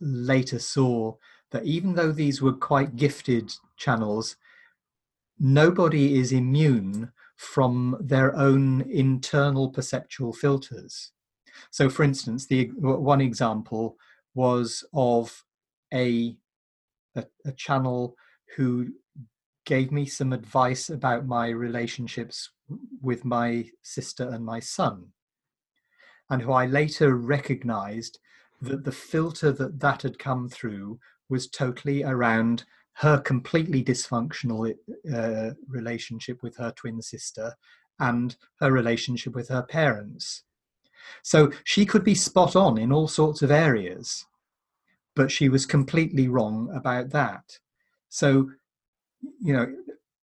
later 0.00 0.58
saw 0.58 1.14
that 1.50 1.64
even 1.64 1.94
though 1.94 2.12
these 2.12 2.40
were 2.40 2.52
quite 2.52 2.96
gifted 2.96 3.52
channels, 3.76 4.36
nobody 5.38 6.18
is 6.18 6.32
immune 6.32 7.12
from 7.40 7.96
their 8.00 8.36
own 8.36 8.82
internal 8.82 9.70
perceptual 9.70 10.30
filters. 10.30 11.12
So, 11.70 11.88
for 11.88 12.02
instance, 12.02 12.46
the 12.46 12.66
one 12.76 13.22
example 13.22 13.96
was 14.34 14.84
of 14.92 15.42
a, 15.92 16.36
a, 17.16 17.24
a 17.46 17.52
channel 17.52 18.14
who 18.56 18.88
gave 19.64 19.90
me 19.90 20.04
some 20.04 20.34
advice 20.34 20.90
about 20.90 21.26
my 21.26 21.48
relationships 21.48 22.50
with 23.00 23.24
my 23.24 23.64
sister 23.80 24.28
and 24.28 24.44
my 24.44 24.60
son, 24.60 25.06
and 26.28 26.42
who 26.42 26.52
I 26.52 26.66
later 26.66 27.16
recognized 27.16 28.18
that 28.60 28.84
the 28.84 28.92
filter 28.92 29.50
that 29.52 29.80
that 29.80 30.02
had 30.02 30.18
come 30.18 30.46
through 30.46 31.00
was 31.30 31.48
totally 31.48 32.04
around 32.04 32.64
her 33.00 33.18
completely 33.18 33.82
dysfunctional 33.82 34.74
uh, 35.14 35.50
relationship 35.66 36.42
with 36.42 36.54
her 36.56 36.70
twin 36.72 37.00
sister 37.00 37.54
and 37.98 38.36
her 38.60 38.70
relationship 38.70 39.34
with 39.34 39.48
her 39.48 39.62
parents. 39.62 40.42
So 41.22 41.50
she 41.64 41.86
could 41.86 42.04
be 42.04 42.14
spot 42.14 42.56
on 42.56 42.76
in 42.76 42.92
all 42.92 43.08
sorts 43.08 43.40
of 43.40 43.50
areas, 43.50 44.26
but 45.16 45.30
she 45.30 45.48
was 45.48 45.64
completely 45.64 46.28
wrong 46.28 46.70
about 46.74 47.08
that. 47.10 47.58
So, 48.10 48.50
you 49.40 49.54
know, 49.54 49.74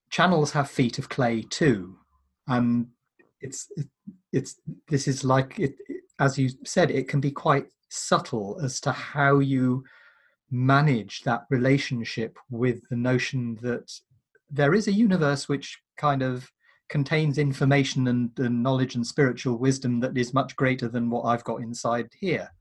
channels 0.10 0.52
have 0.52 0.70
feet 0.70 1.00
of 1.00 1.08
clay 1.08 1.44
too, 1.44 1.98
and 2.46 2.88
it's 3.40 3.72
it's 4.34 4.60
this 4.90 5.08
is 5.08 5.24
like 5.24 5.60
it 5.60 5.76
as 6.20 6.38
you 6.38 6.50
said, 6.66 6.92
it 6.92 7.08
can 7.08 7.22
be 7.22 7.32
quite 7.32 7.68
subtle 7.88 8.60
as 8.62 8.82
to 8.82 8.92
how 8.92 9.40
you 9.40 9.86
manage 10.52 11.22
that 11.24 11.46
relationship 11.50 12.38
with 12.50 12.88
the 12.90 12.96
notion 12.96 13.58
that 13.62 13.92
there 14.50 14.74
is 14.74 14.88
a 14.88 14.94
universe 14.94 15.50
which 15.50 15.80
kind 15.98 16.22
of 16.22 16.52
contains 16.88 17.38
information 17.38 18.08
and, 18.08 18.32
and, 18.38 18.62
knowledge 18.62 18.96
and 18.96 19.06
spiritual 19.06 19.58
wisdom 19.58 20.00
that 20.00 20.16
is 20.18 20.34
much 20.34 20.56
greater 20.56 20.88
than 20.88 21.10
what 21.10 21.24
I've 21.24 21.44
got 21.44 21.62
inside 21.62 22.10
here. 22.20 22.52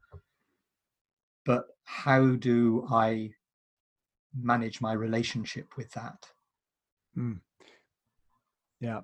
But 1.44 1.66
how 1.84 2.36
do 2.36 2.86
I 2.90 3.32
manage 4.34 4.80
my 4.80 4.94
relationship 4.94 5.76
with 5.76 5.90
that? 5.92 6.26
Mm. 7.16 7.40
Yeah. 8.80 9.00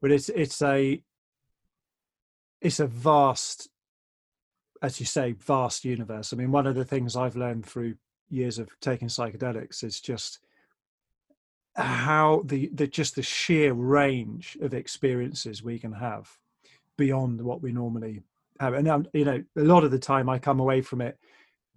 But 0.00 0.10
it's 0.10 0.28
it's 0.30 0.60
a 0.62 1.02
it's 2.60 2.80
a 2.80 2.86
vast 2.86 3.68
as 4.82 4.98
you 4.98 5.06
say, 5.06 5.32
vast 5.32 5.84
universe. 5.84 6.32
I 6.32 6.36
mean, 6.36 6.50
one 6.50 6.66
of 6.66 6.74
the 6.74 6.84
things 6.84 7.16
I've 7.16 7.36
learned 7.36 7.64
through 7.64 7.94
years 8.28 8.58
of 8.58 8.68
taking 8.80 9.08
psychedelics 9.08 9.84
is 9.84 10.00
just 10.00 10.40
how 11.76 12.42
the, 12.44 12.68
the 12.74 12.86
just 12.86 13.14
the 13.14 13.22
sheer 13.22 13.72
range 13.72 14.58
of 14.60 14.74
experiences 14.74 15.62
we 15.62 15.78
can 15.78 15.92
have 15.92 16.28
beyond 16.98 17.40
what 17.40 17.62
we 17.62 17.72
normally 17.72 18.22
have. 18.60 18.74
And 18.74 18.88
um, 18.88 19.06
you 19.14 19.24
know, 19.24 19.42
a 19.56 19.62
lot 19.62 19.84
of 19.84 19.92
the 19.92 19.98
time 19.98 20.28
I 20.28 20.38
come 20.38 20.60
away 20.60 20.82
from 20.82 21.00
it 21.00 21.16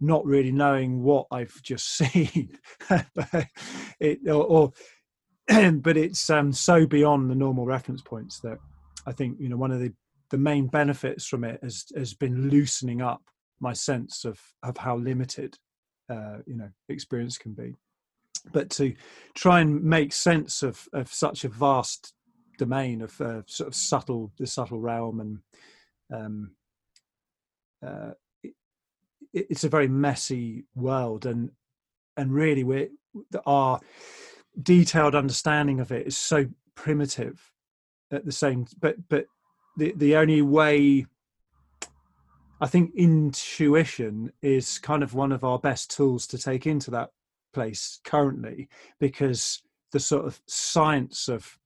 not 0.02 0.26
really 0.26 0.52
knowing 0.52 1.04
what 1.04 1.28
I've 1.32 1.62
just 1.62 1.88
seen, 1.98 2.58
it, 4.00 4.20
or, 4.28 4.44
or 4.44 4.74
but 5.72 5.96
it's 5.96 6.30
um, 6.30 6.52
so 6.52 6.86
beyond 6.86 7.30
the 7.30 7.36
normal 7.36 7.66
reference 7.66 8.02
points 8.02 8.40
that 8.40 8.58
I 9.06 9.12
think 9.12 9.38
you 9.40 9.50
know 9.50 9.58
one 9.58 9.72
of 9.72 9.80
the 9.80 9.94
the 10.30 10.38
main 10.38 10.68
benefits 10.68 11.26
from 11.26 11.44
it 11.44 11.60
has 11.64 11.86
has 11.96 12.14
been 12.14 12.50
loosening 12.50 13.02
up 13.02 13.22
my 13.60 13.74
sense 13.74 14.26
of 14.26 14.40
of 14.64 14.78
how 14.78 14.98
limited 14.98 15.58
uh, 16.10 16.38
you 16.46 16.56
know 16.56 16.70
experience 16.90 17.38
can 17.38 17.54
be. 17.54 17.76
But 18.52 18.70
to 18.72 18.94
try 19.34 19.62
and 19.62 19.84
make 19.84 20.14
sense 20.14 20.64
of 20.64 20.88
of 20.94 21.12
such 21.12 21.44
a 21.44 21.50
vast 21.50 22.14
domain 22.58 23.02
of 23.02 23.20
uh, 23.22 23.42
sort 23.48 23.68
of 23.68 23.76
subtle 23.76 24.32
the 24.38 24.48
subtle 24.48 24.80
realm 24.80 25.20
and 25.20 25.40
um, 26.14 26.52
uh, 27.86 28.12
it, 28.44 28.54
it's 29.34 29.64
a 29.64 29.70
very 29.70 29.88
messy 29.88 30.66
world 30.76 31.26
and 31.26 31.52
and 32.18 32.34
really 32.34 32.64
we 32.64 32.90
our 33.46 33.80
detailed 34.62 35.16
understanding 35.16 35.80
of 35.80 35.92
it 35.92 36.08
is 36.08 36.18
so 36.18 36.46
primitive 36.76 37.52
at 38.12 38.26
the 38.26 38.32
same 38.32 38.66
but 38.80 38.96
but 39.10 39.26
the 39.78 39.94
the 39.96 40.16
only 40.16 40.42
way 40.42 41.06
I 42.62 42.68
think 42.68 42.94
intuition 42.96 44.32
is 44.42 44.80
kind 44.80 45.04
of 45.04 45.14
one 45.14 45.32
of 45.32 45.44
our 45.44 45.60
best 45.60 45.92
tools 45.92 46.26
to 46.28 46.38
take 46.38 46.66
into 46.66 46.90
that 46.92 47.12
place 47.54 48.00
currently 48.04 48.70
because 49.00 49.62
the 49.92 50.00
sort 50.00 50.26
of 50.26 50.42
science 50.48 51.28
of 51.28 51.58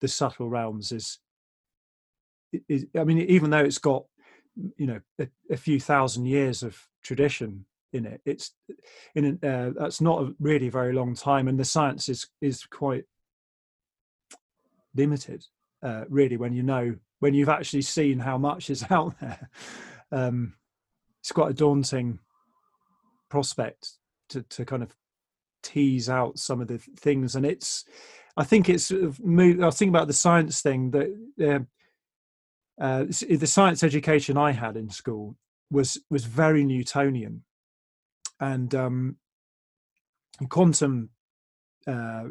the 0.00 0.08
subtle 0.08 0.48
realms 0.48 0.92
is, 0.92 1.18
is 2.68 2.86
I 2.96 3.04
mean, 3.04 3.18
even 3.18 3.50
though 3.50 3.64
it's 3.64 3.78
got 3.78 4.04
you 4.76 4.86
know 4.86 5.00
a, 5.18 5.28
a 5.50 5.56
few 5.56 5.80
thousand 5.80 6.26
years 6.26 6.62
of 6.62 6.78
tradition 7.02 7.64
in 7.92 8.06
it, 8.06 8.20
it's 8.24 8.52
in 9.14 9.38
uh, 9.42 9.70
that's 9.76 10.00
not 10.00 10.22
a 10.22 10.34
really 10.40 10.68
very 10.68 10.92
long 10.92 11.14
time, 11.14 11.48
and 11.48 11.58
the 11.58 11.64
science 11.64 12.08
is 12.08 12.28
is 12.40 12.64
quite 12.64 13.04
limited, 14.94 15.46
uh, 15.82 16.04
really, 16.08 16.36
when 16.36 16.52
you 16.52 16.62
know 16.62 16.96
when 17.24 17.32
you've 17.32 17.48
actually 17.48 17.80
seen 17.80 18.18
how 18.18 18.36
much 18.36 18.68
is 18.68 18.84
out 18.90 19.18
there. 19.18 19.48
Um, 20.12 20.52
it's 21.20 21.32
quite 21.32 21.52
a 21.52 21.54
daunting 21.54 22.18
prospect 23.30 23.92
to, 24.28 24.42
to 24.42 24.66
kind 24.66 24.82
of 24.82 24.94
tease 25.62 26.10
out 26.10 26.38
some 26.38 26.60
of 26.60 26.68
the 26.68 26.76
things. 26.76 27.34
And 27.34 27.46
it's, 27.46 27.86
I 28.36 28.44
think 28.44 28.68
it's, 28.68 28.84
sort 28.84 29.18
moved. 29.20 29.62
I 29.62 29.64
was 29.64 29.78
thinking 29.78 29.94
about 29.94 30.06
the 30.06 30.12
science 30.12 30.60
thing 30.60 30.90
that 30.90 31.64
uh, 32.78 32.82
uh, 32.84 33.04
the 33.04 33.46
science 33.46 33.82
education 33.82 34.36
I 34.36 34.50
had 34.50 34.76
in 34.76 34.90
school 34.90 35.38
was 35.70 35.98
was 36.10 36.26
very 36.26 36.62
Newtonian, 36.62 37.44
and 38.38 38.74
um, 38.74 39.16
quantum 40.50 41.08
uh, 41.86 42.24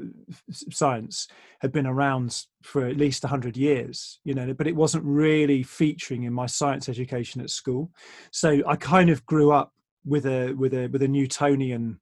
science 0.52 1.28
had 1.60 1.72
been 1.72 1.86
around 1.86 2.46
for 2.62 2.86
at 2.86 2.98
least 2.98 3.24
100 3.24 3.56
years 3.56 4.20
you 4.24 4.34
know 4.34 4.54
but 4.54 4.68
it 4.68 4.76
wasn't 4.76 5.04
really 5.04 5.64
featuring 5.64 6.24
in 6.24 6.34
my 6.34 6.46
science 6.46 6.90
education 6.90 7.42
at 7.42 7.50
school. 7.50 7.92
So 8.32 8.62
i 8.68 8.76
kind 8.76 9.10
of 9.10 9.26
grew 9.26 9.52
up 9.52 9.72
with 10.06 10.26
a 10.26 10.54
with 10.54 10.74
a 10.74 10.88
with 10.88 11.02
a 11.04 11.08
newtonian 11.08 12.00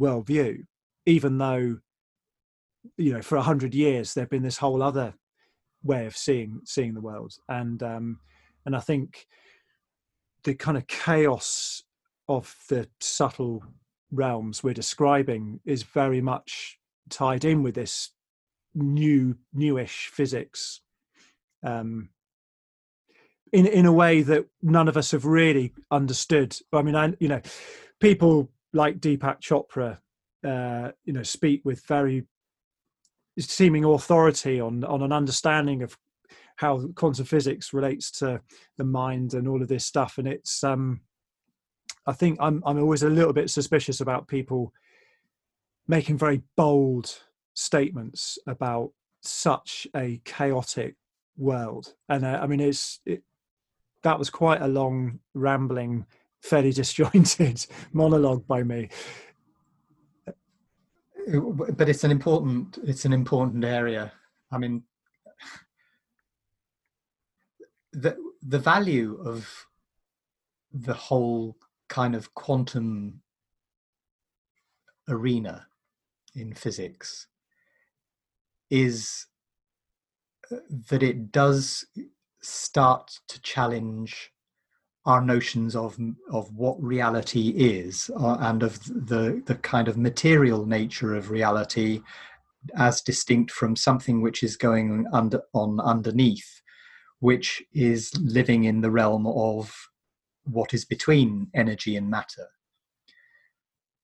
worldview 0.00 0.64
even 1.06 1.38
though 1.38 1.78
you 2.96 3.12
know 3.12 3.22
for 3.22 3.36
100 3.36 3.74
years 3.74 4.12
there'd 4.12 4.28
been 4.28 4.42
this 4.42 4.58
whole 4.58 4.82
other 4.82 5.14
way 5.82 6.06
of 6.06 6.16
seeing 6.16 6.60
seeing 6.64 6.94
the 6.94 7.00
world. 7.00 7.34
And 7.48 7.82
um 7.82 8.18
and 8.66 8.74
i 8.74 8.80
think 8.80 9.26
the 10.44 10.54
kind 10.54 10.76
of 10.76 10.86
chaos 10.86 11.82
of 12.28 12.54
the 12.68 12.88
subtle 13.00 13.62
realms 14.14 14.62
we're 14.62 14.74
describing 14.74 15.60
is 15.64 15.82
very 15.82 16.20
much 16.20 16.78
tied 17.10 17.44
in 17.44 17.62
with 17.62 17.74
this 17.74 18.10
new 18.74 19.36
newish 19.52 20.10
physics 20.12 20.80
um, 21.64 22.10
in 23.52 23.66
in 23.66 23.86
a 23.86 23.92
way 23.92 24.22
that 24.22 24.46
none 24.62 24.88
of 24.88 24.96
us 24.96 25.12
have 25.12 25.24
really 25.24 25.72
understood. 25.90 26.56
I 26.72 26.82
mean, 26.82 26.96
I 26.96 27.14
you 27.20 27.28
know, 27.28 27.40
people 28.00 28.50
like 28.72 28.98
Deepak 28.98 29.40
Chopra, 29.40 29.98
uh, 30.44 30.92
you 31.04 31.12
know, 31.12 31.22
speak 31.22 31.62
with 31.64 31.84
very 31.86 32.26
seeming 33.38 33.84
authority 33.84 34.60
on 34.60 34.84
on 34.84 35.02
an 35.02 35.12
understanding 35.12 35.82
of 35.82 35.96
how 36.56 36.86
quantum 36.94 37.24
physics 37.24 37.72
relates 37.72 38.10
to 38.10 38.40
the 38.76 38.84
mind 38.84 39.34
and 39.34 39.48
all 39.48 39.62
of 39.62 39.68
this 39.68 39.86
stuff, 39.86 40.18
and 40.18 40.28
it's 40.28 40.62
um, 40.64 41.00
I 42.06 42.12
think 42.12 42.38
I'm 42.40 42.62
I'm 42.66 42.78
always 42.78 43.02
a 43.02 43.08
little 43.08 43.32
bit 43.32 43.50
suspicious 43.50 44.00
about 44.00 44.28
people 44.28 44.72
making 45.86 46.18
very 46.18 46.42
bold 46.56 47.14
statements 47.54 48.38
about 48.46 48.90
such 49.20 49.86
a 49.96 50.20
chaotic 50.24 50.96
world. 51.36 51.94
And 52.08 52.24
uh, 52.24 52.40
I 52.42 52.46
mean, 52.46 52.60
it's 52.60 53.00
it, 53.06 53.22
that 54.02 54.18
was 54.18 54.30
quite 54.30 54.60
a 54.60 54.68
long, 54.68 55.20
rambling, 55.34 56.06
fairly 56.42 56.72
disjointed 56.80 57.66
monologue 57.92 58.46
by 58.46 58.62
me. 58.62 58.90
But 61.26 61.88
it's 61.88 62.04
an 62.04 62.10
important 62.10 62.78
it's 62.84 63.06
an 63.06 63.12
important 63.12 63.64
area. 63.64 64.12
I 64.52 64.58
mean, 64.58 64.82
the 67.92 68.16
the 68.42 68.58
value 68.58 69.18
of 69.24 69.66
the 70.70 70.92
whole 70.92 71.56
kind 71.94 72.16
of 72.16 72.34
quantum 72.34 73.22
arena 75.08 75.64
in 76.34 76.52
physics 76.52 77.28
is 78.68 79.26
uh, 80.50 80.56
that 80.90 81.04
it 81.04 81.30
does 81.30 81.84
start 82.42 83.20
to 83.28 83.40
challenge 83.42 84.32
our 85.06 85.20
notions 85.20 85.76
of 85.76 85.96
of 86.32 86.52
what 86.56 86.82
reality 86.82 87.50
is 87.50 88.10
uh, 88.18 88.38
and 88.40 88.64
of 88.64 88.82
the 88.84 89.40
the 89.46 89.54
kind 89.54 89.86
of 89.86 89.96
material 89.96 90.66
nature 90.66 91.14
of 91.14 91.30
reality 91.30 92.00
as 92.76 93.02
distinct 93.02 93.52
from 93.52 93.76
something 93.76 94.20
which 94.20 94.42
is 94.42 94.56
going 94.56 95.06
under 95.12 95.40
on 95.52 95.78
underneath 95.78 96.60
which 97.20 97.62
is 97.72 98.10
living 98.20 98.64
in 98.64 98.80
the 98.80 98.90
realm 98.90 99.28
of 99.28 99.72
what 100.44 100.74
is 100.74 100.84
between 100.84 101.48
energy 101.54 101.96
and 101.96 102.08
matter 102.08 102.46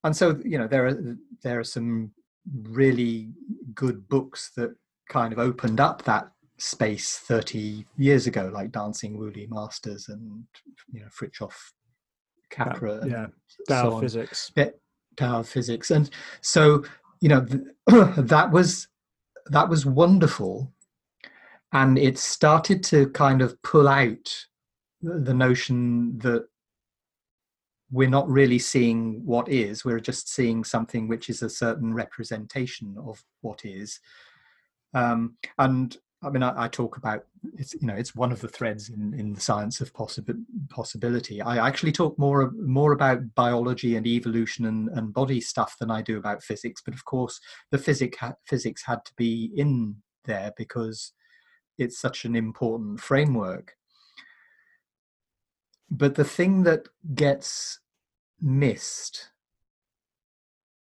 and 0.05 0.17
so 0.17 0.39
you 0.45 0.59
know 0.59 0.67
there 0.67 0.87
are 0.87 1.17
there 1.43 1.59
are 1.59 1.65
some 1.65 2.11
really 2.63 3.29
good 3.75 4.09
books 4.09 4.51
that 4.57 4.75
kind 5.09 5.33
of 5.33 5.39
opened 5.39 5.81
up 5.81 6.03
that 6.05 6.31
space 6.61 7.17
30 7.19 7.87
years 7.97 8.27
ago, 8.27 8.51
like 8.53 8.71
Dancing 8.71 9.17
Wu 9.19 9.31
Li 9.31 9.47
Masters 9.51 10.09
and 10.09 10.45
you 10.93 11.01
know 11.01 11.09
Fritjof 11.09 11.53
Capra. 12.51 13.01
yeah, 13.07 13.27
Tao 13.69 13.93
of 13.93 14.01
Physics. 14.01 14.53
Yeah, 14.57 14.71
Tao 15.17 15.43
physics, 15.43 15.91
and 15.91 16.11
so 16.41 16.85
you 17.21 17.29
know 17.29 17.41
that 18.17 18.51
was 18.53 18.89
that 19.47 19.69
was 19.69 19.85
wonderful, 19.87 20.73
and 21.73 21.99
it 21.99 22.19
started 22.19 22.83
to 22.85 23.09
kind 23.11 23.43
of 23.43 23.61
pull 23.63 23.89
out 23.89 24.47
the 25.03 25.35
notion 25.35 26.19
that 26.19 26.47
we're 27.91 28.09
not 28.09 28.29
really 28.29 28.59
seeing 28.59 29.25
what 29.25 29.49
is 29.49 29.85
we're 29.85 30.01
just 30.01 30.29
seeing 30.33 30.63
something 30.63 31.09
which 31.09 31.29
is 31.29 31.43
a 31.43 31.51
certain 31.51 31.93
representation 31.93 32.97
of 32.99 33.23
what 33.41 33.65
is 33.65 34.01
um, 34.95 35.37
and 35.59 35.97
I 36.23 36.29
mean, 36.29 36.43
I, 36.43 36.65
I, 36.65 36.69
talk 36.69 36.99
about 36.99 37.25
it's 37.57 37.73
you 37.75 37.87
know 37.87 37.95
it's 37.95 38.15
one 38.15 38.31
of 38.31 38.41
the 38.41 38.49
threads 38.49 38.91
in, 38.91 39.15
in 39.15 39.33
the 39.33 39.41
science 39.41 39.81
of 39.81 39.93
possib- 39.95 40.45
possibility. 40.69 41.41
I 41.41 41.67
actually 41.67 41.93
talk 41.93 42.19
more 42.19 42.51
more 42.53 42.93
about 42.93 43.35
biology 43.35 43.97
and 43.97 44.07
evolution 44.07 44.67
and, 44.67 44.89
and 44.91 45.15
body 45.15 45.41
stuff 45.41 45.77
than 45.81 45.91
I 45.91 46.03
do 46.03 46.19
about 46.19 46.43
physics. 46.43 46.83
But 46.85 46.95
of 46.95 47.05
course, 47.07 47.41
the 47.71 47.79
physics 47.79 48.19
ha- 48.19 48.35
physics 48.45 48.83
had 48.85 49.05
to 49.07 49.13
be 49.17 49.51
in 49.57 49.97
there 50.27 50.53
because 50.59 51.13
it's 51.79 51.99
such 51.99 52.27
an 52.27 52.37
important 52.37 53.01
framework. 53.01 53.75
But 55.91 56.15
the 56.15 56.25
thing 56.25 56.63
that 56.65 56.89
gets 57.15 57.81
missed, 58.41 59.31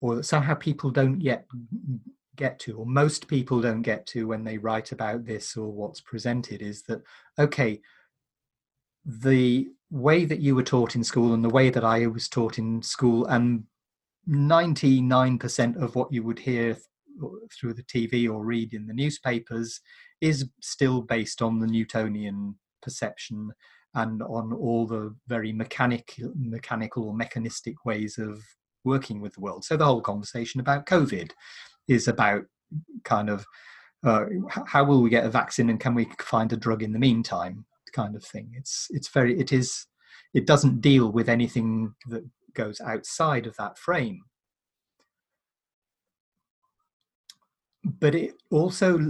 or 0.00 0.16
that 0.16 0.24
somehow 0.24 0.54
people 0.54 0.90
don't 0.90 1.20
yet 1.20 1.46
get 2.36 2.58
to, 2.60 2.78
or 2.78 2.86
most 2.86 3.28
people 3.28 3.60
don't 3.60 3.82
get 3.82 4.06
to 4.06 4.26
when 4.26 4.44
they 4.44 4.58
write 4.58 4.92
about 4.92 5.24
this 5.24 5.56
or 5.56 5.70
what's 5.70 6.00
presented, 6.00 6.62
is 6.62 6.82
that, 6.84 7.02
okay, 7.38 7.80
the 9.04 9.68
way 9.90 10.24
that 10.24 10.40
you 10.40 10.54
were 10.54 10.62
taught 10.62 10.94
in 10.94 11.04
school 11.04 11.32
and 11.32 11.44
the 11.44 11.48
way 11.48 11.70
that 11.70 11.84
I 11.84 12.06
was 12.06 12.28
taught 12.28 12.58
in 12.58 12.82
school, 12.82 13.26
and 13.26 13.64
99% 14.28 15.80
of 15.82 15.94
what 15.94 16.12
you 16.12 16.22
would 16.22 16.38
hear 16.38 16.76
through 17.58 17.74
the 17.74 17.82
TV 17.84 18.28
or 18.30 18.44
read 18.44 18.74
in 18.74 18.86
the 18.86 18.94
newspapers 18.94 19.80
is 20.20 20.48
still 20.60 21.00
based 21.00 21.40
on 21.40 21.58
the 21.58 21.66
Newtonian 21.66 22.56
perception 22.82 23.52
and 23.94 24.22
on 24.22 24.52
all 24.52 24.86
the 24.86 25.14
very 25.26 25.52
mechanic, 25.52 26.14
mechanical 26.36 27.08
or 27.08 27.14
mechanistic 27.14 27.84
ways 27.84 28.18
of 28.18 28.40
working 28.84 29.20
with 29.20 29.34
the 29.34 29.40
world. 29.40 29.64
So 29.64 29.76
the 29.76 29.84
whole 29.84 30.00
conversation 30.00 30.60
about 30.60 30.86
COVID 30.86 31.30
is 31.88 32.06
about 32.08 32.44
kind 33.04 33.30
of 33.30 33.44
uh, 34.04 34.26
how 34.66 34.84
will 34.84 35.02
we 35.02 35.10
get 35.10 35.24
a 35.24 35.30
vaccine 35.30 35.70
and 35.70 35.80
can 35.80 35.94
we 35.94 36.06
find 36.20 36.52
a 36.52 36.56
drug 36.56 36.82
in 36.82 36.92
the 36.92 36.98
meantime 36.98 37.64
kind 37.92 38.14
of 38.14 38.22
thing 38.22 38.52
it's 38.54 38.86
it's 38.90 39.08
very 39.08 39.38
it 39.40 39.52
is 39.52 39.86
it 40.34 40.46
doesn't 40.46 40.80
deal 40.80 41.10
with 41.10 41.28
anything 41.28 41.94
that 42.06 42.22
goes 42.54 42.80
outside 42.80 43.46
of 43.46 43.56
that 43.56 43.78
frame 43.78 44.20
but 47.84 48.14
it 48.14 48.34
also 48.50 49.00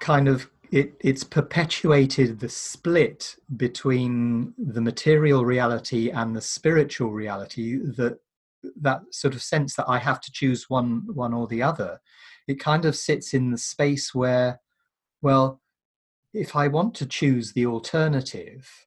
kind 0.00 0.28
of 0.28 0.48
it 0.70 0.94
it's 1.00 1.24
perpetuated 1.24 2.40
the 2.40 2.48
split 2.48 3.36
between 3.56 4.54
the 4.58 4.80
material 4.80 5.44
reality 5.44 6.10
and 6.10 6.34
the 6.34 6.40
spiritual 6.40 7.10
reality 7.10 7.76
that 7.76 8.18
that 8.80 9.02
sort 9.10 9.34
of 9.34 9.42
sense 9.42 9.74
that 9.76 9.88
i 9.88 9.98
have 9.98 10.20
to 10.20 10.32
choose 10.32 10.68
one 10.68 11.02
one 11.14 11.32
or 11.32 11.46
the 11.46 11.62
other. 11.62 12.00
It 12.48 12.58
kind 12.58 12.86
of 12.86 12.96
sits 12.96 13.34
in 13.34 13.50
the 13.50 13.58
space 13.58 14.14
where, 14.14 14.60
well, 15.20 15.60
if 16.32 16.56
I 16.56 16.68
want 16.68 16.94
to 16.94 17.06
choose 17.06 17.52
the 17.52 17.66
alternative, 17.66 18.86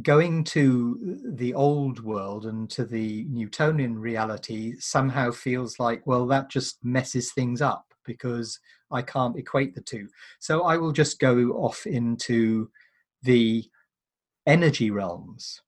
going 0.00 0.44
to 0.44 1.20
the 1.22 1.52
old 1.52 2.02
world 2.02 2.46
and 2.46 2.70
to 2.70 2.84
the 2.86 3.26
Newtonian 3.28 3.98
reality 3.98 4.74
somehow 4.78 5.30
feels 5.30 5.78
like, 5.78 6.06
well, 6.06 6.26
that 6.28 6.48
just 6.48 6.82
messes 6.82 7.32
things 7.32 7.60
up 7.60 7.92
because 8.06 8.58
I 8.94 9.02
can't 9.02 9.36
equate 9.36 9.74
the 9.74 9.80
two. 9.80 10.08
So 10.38 10.62
I 10.62 10.76
will 10.76 10.92
just 10.92 11.18
go 11.18 11.50
off 11.52 11.86
into 11.86 12.70
the 13.22 13.64
energy 14.46 14.90
realms. 14.90 15.60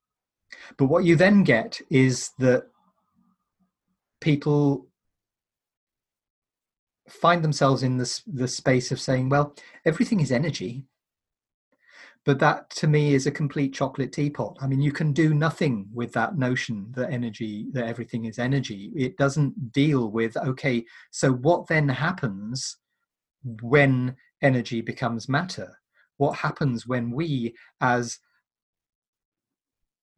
But 0.76 0.86
what 0.86 1.04
you 1.04 1.16
then 1.16 1.42
get 1.42 1.80
is 1.90 2.30
that 2.38 2.66
people 4.20 4.86
find 7.08 7.42
themselves 7.42 7.82
in 7.82 7.98
this 7.98 8.22
the 8.26 8.48
space 8.48 8.90
of 8.90 9.00
saying, 9.00 9.28
well, 9.28 9.54
everything 9.84 10.20
is 10.20 10.32
energy. 10.32 10.84
But 12.24 12.40
that 12.40 12.70
to 12.70 12.88
me 12.88 13.14
is 13.14 13.28
a 13.28 13.30
complete 13.30 13.72
chocolate 13.72 14.12
teapot. 14.12 14.56
I 14.60 14.66
mean, 14.66 14.80
you 14.80 14.90
can 14.90 15.12
do 15.12 15.32
nothing 15.32 15.86
with 15.94 16.12
that 16.14 16.36
notion 16.36 16.88
that 16.96 17.12
energy, 17.12 17.68
that 17.72 17.86
everything 17.86 18.24
is 18.24 18.40
energy. 18.40 18.90
It 18.96 19.16
doesn't 19.16 19.72
deal 19.72 20.10
with, 20.10 20.36
okay, 20.36 20.84
so 21.12 21.32
what 21.32 21.68
then 21.68 21.88
happens 21.88 22.78
when 23.60 24.16
energy 24.42 24.80
becomes 24.80 25.28
matter? 25.28 25.78
What 26.16 26.36
happens 26.36 26.86
when 26.86 27.10
we, 27.10 27.54
as 27.80 28.18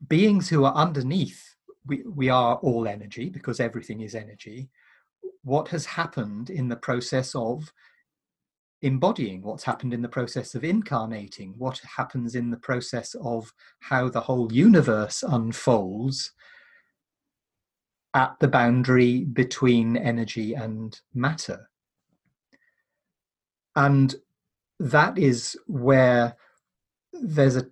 beings 0.07 0.49
who 0.49 0.64
are 0.64 0.74
underneath, 0.74 1.43
we, 1.87 2.03
we 2.05 2.29
are 2.29 2.57
all 2.57 2.87
energy 2.87 3.29
because 3.29 3.61
everything 3.61 4.01
is 4.01 4.14
energy 4.14 4.70
what 5.49 5.68
has 5.68 5.87
happened 5.87 6.51
in 6.51 6.68
the 6.68 6.76
process 6.76 7.35
of 7.35 7.72
embodying, 8.83 9.43
what's 9.43 9.64
happened 9.64 9.93
in 9.93 10.03
the 10.03 10.09
process 10.09 10.55
of 10.55 10.62
incarnating, 10.62 11.55
what 11.59 11.81
happens 11.97 12.35
in 12.35 12.51
the 12.51 12.57
process 12.59 13.14
of 13.22 13.53
how 13.81 14.09
the 14.09 14.20
whole 14.20 14.53
universe 14.53 15.24
unfolds 15.26 16.33
at 18.14 18.37
the 18.41 18.49
boundary 18.49 19.24
between 19.24 19.97
energy 19.97 20.55
and 20.55 21.01
matter. 21.14 21.68
And 23.79 24.14
that 24.81 25.16
is 25.18 25.57
where 25.66 26.37
there's 27.12 27.57
a 27.57 27.66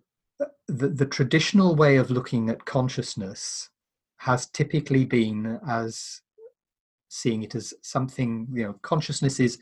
the, 0.69 0.89
the 0.89 1.07
traditional 1.07 1.77
way 1.77 1.97
of 1.97 2.11
looking 2.11 2.51
at 2.51 2.65
consciousness 2.65 3.71
has 4.19 4.47
typically 4.47 5.05
been 5.05 5.61
as 5.69 6.23
seeing 7.09 7.43
it 7.43 7.55
as 7.55 7.73
something 7.83 8.49
you 8.53 8.65
know 8.65 8.73
consciousness 8.83 9.39
is 9.39 9.59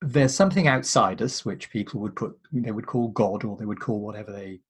there's 0.00 0.34
something 0.34 0.68
outside 0.68 1.20
us 1.20 1.44
which 1.44 1.70
people 1.70 2.00
would 2.00 2.14
put 2.14 2.38
they 2.52 2.70
would 2.70 2.86
call 2.86 3.08
god 3.08 3.44
or 3.44 3.56
they 3.56 3.64
would 3.64 3.80
call 3.80 4.00
whatever 4.00 4.32
they 4.32 4.60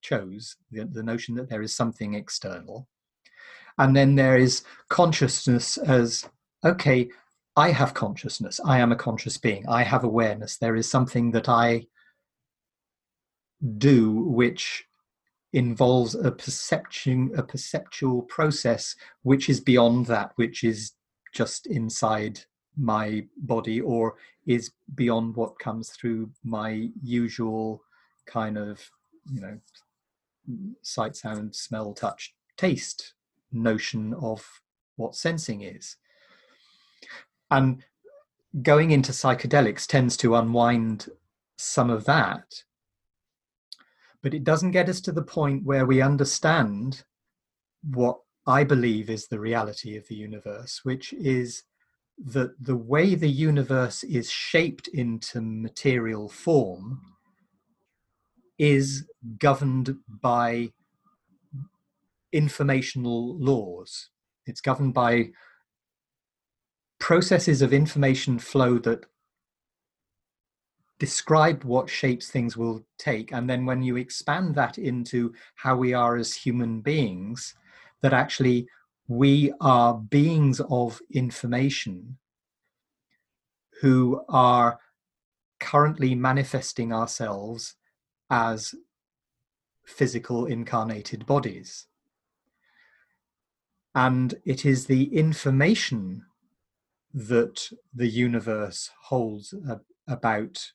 chose 0.00 0.56
the, 0.70 0.84
the 0.84 1.02
notion 1.02 1.34
that 1.36 1.48
there 1.48 1.62
is 1.62 1.74
something 1.74 2.14
external. 2.14 2.88
And 3.78 3.96
then 3.96 4.14
there 4.14 4.36
is 4.36 4.62
consciousness 4.88 5.76
as 5.78 6.28
okay 6.64 7.08
i 7.56 7.70
have 7.70 7.94
consciousness. 7.94 8.60
I 8.64 8.78
am 8.78 8.92
a 8.92 8.96
conscious 8.96 9.36
being. 9.36 9.68
I 9.68 9.82
have 9.82 10.04
awareness. 10.04 10.56
There 10.56 10.76
is 10.76 10.90
something 10.90 11.32
that 11.32 11.48
i 11.48 11.86
do 13.78 14.12
which 14.12 14.86
involves 15.52 16.14
a 16.14 16.30
perception 16.30 17.30
a 17.36 17.42
perceptual 17.42 18.22
process 18.22 18.94
which 19.22 19.48
is 19.48 19.60
beyond 19.60 20.06
that 20.06 20.32
which 20.36 20.64
is 20.64 20.92
just 21.34 21.66
inside 21.66 22.40
my 22.78 23.26
body 23.36 23.80
or 23.80 24.14
is 24.46 24.70
beyond 24.94 25.34
what 25.36 25.58
comes 25.58 25.90
through 25.90 26.30
my 26.44 26.88
usual 27.02 27.82
kind 28.26 28.56
of 28.56 28.80
you 29.30 29.40
know 29.40 29.58
sight 30.82 31.16
sound 31.16 31.54
smell 31.54 31.92
touch 31.92 32.34
taste 32.56 33.14
notion 33.52 34.14
of 34.14 34.46
what 34.96 35.14
sensing 35.16 35.62
is 35.62 35.96
and 37.50 37.82
going 38.62 38.90
into 38.90 39.12
psychedelics 39.12 39.86
tends 39.86 40.16
to 40.16 40.34
unwind 40.34 41.08
some 41.56 41.90
of 41.90 42.04
that 42.04 42.44
but 44.22 44.34
it 44.34 44.44
doesn't 44.44 44.72
get 44.72 44.88
us 44.88 45.00
to 45.00 45.12
the 45.12 45.22
point 45.22 45.64
where 45.64 45.86
we 45.86 46.02
understand 46.02 47.04
what 47.82 48.18
I 48.46 48.64
believe 48.64 49.08
is 49.10 49.26
the 49.26 49.40
reality 49.40 49.96
of 49.96 50.06
the 50.08 50.14
universe, 50.14 50.80
which 50.82 51.12
is 51.14 51.62
that 52.18 52.52
the 52.62 52.76
way 52.76 53.14
the 53.14 53.30
universe 53.30 54.02
is 54.04 54.30
shaped 54.30 54.88
into 54.88 55.40
material 55.40 56.28
form 56.28 57.00
is 58.58 59.06
governed 59.38 59.96
by 60.06 60.68
informational 62.32 63.38
laws. 63.38 64.10
It's 64.46 64.60
governed 64.60 64.92
by 64.92 65.30
processes 67.00 67.62
of 67.62 67.72
information 67.72 68.38
flow 68.38 68.78
that 68.78 69.04
describe 71.00 71.64
what 71.64 71.90
shapes 71.90 72.28
things 72.30 72.56
will 72.56 72.84
take. 72.98 73.32
And 73.32 73.50
then 73.50 73.66
when 73.66 73.82
you 73.82 73.96
expand 73.96 74.54
that 74.54 74.78
into 74.78 75.32
how 75.56 75.76
we 75.76 75.94
are 75.94 76.16
as 76.16 76.34
human 76.34 76.82
beings, 76.82 77.54
that 78.02 78.12
actually 78.12 78.68
we 79.08 79.52
are 79.60 79.94
beings 79.94 80.60
of 80.70 81.00
information 81.10 82.18
who 83.80 84.22
are 84.28 84.78
currently 85.58 86.14
manifesting 86.14 86.92
ourselves 86.92 87.74
as 88.28 88.74
physical 89.86 90.46
incarnated 90.46 91.24
bodies. 91.26 91.86
And 93.94 94.34
it 94.44 94.64
is 94.66 94.86
the 94.86 95.04
information 95.16 96.26
that 97.12 97.70
the 97.94 98.08
universe 98.08 98.90
holds 99.02 99.54
about 100.06 100.72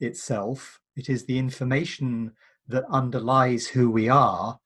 itself, 0.00 0.80
it 0.96 1.08
is 1.08 1.24
the 1.24 1.38
information 1.38 2.32
that 2.68 2.84
underlies 2.90 3.66
who 3.66 3.90
we 3.90 4.08
are 4.08 4.60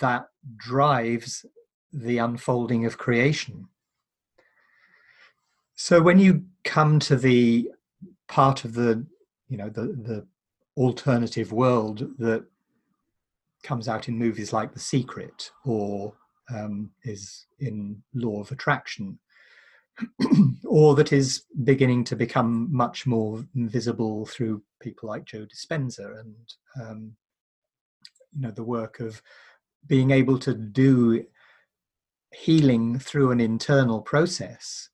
that 0.00 0.28
drives 0.56 1.44
the 1.92 2.18
unfolding 2.18 2.86
of 2.86 2.98
creation. 2.98 3.66
So 5.74 6.00
when 6.00 6.18
you 6.18 6.44
come 6.64 6.98
to 7.00 7.16
the 7.16 7.70
part 8.28 8.64
of 8.64 8.74
the, 8.74 9.04
you 9.48 9.56
know, 9.56 9.68
the, 9.68 9.82
the 9.82 10.26
alternative 10.76 11.52
world 11.52 12.10
that 12.18 12.44
comes 13.62 13.88
out 13.88 14.08
in 14.08 14.16
movies 14.16 14.52
like 14.52 14.72
The 14.72 14.78
Secret 14.78 15.50
or 15.64 16.14
um, 16.54 16.90
is 17.02 17.46
in 17.58 18.02
Law 18.14 18.40
of 18.40 18.52
Attraction, 18.52 19.18
or 20.64 20.94
that 20.94 21.12
is 21.12 21.44
beginning 21.64 22.04
to 22.04 22.16
become 22.16 22.68
much 22.70 23.06
more 23.06 23.44
visible 23.54 24.26
through 24.26 24.62
people 24.80 25.08
like 25.08 25.24
Joe 25.24 25.46
Dispenza 25.46 26.20
and 26.20 26.36
um, 26.80 27.12
you 28.32 28.42
know 28.42 28.50
the 28.50 28.64
work 28.64 29.00
of 29.00 29.22
being 29.86 30.10
able 30.10 30.38
to 30.38 30.54
do 30.54 31.24
healing 32.32 32.98
through 32.98 33.30
an 33.32 33.40
internal 33.40 34.00
process. 34.00 34.88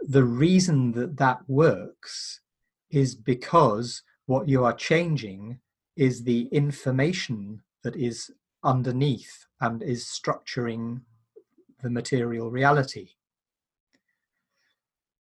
The 0.00 0.24
reason 0.24 0.92
that 0.92 1.16
that 1.16 1.40
works 1.48 2.40
is 2.90 3.14
because 3.14 4.02
what 4.26 4.48
you 4.48 4.64
are 4.64 4.72
changing 4.72 5.58
is 5.96 6.22
the 6.22 6.42
information 6.52 7.62
that 7.82 7.96
is 7.96 8.30
underneath 8.62 9.46
and 9.60 9.82
is 9.82 10.04
structuring 10.04 11.00
the 11.82 11.90
material 11.90 12.50
reality 12.50 13.15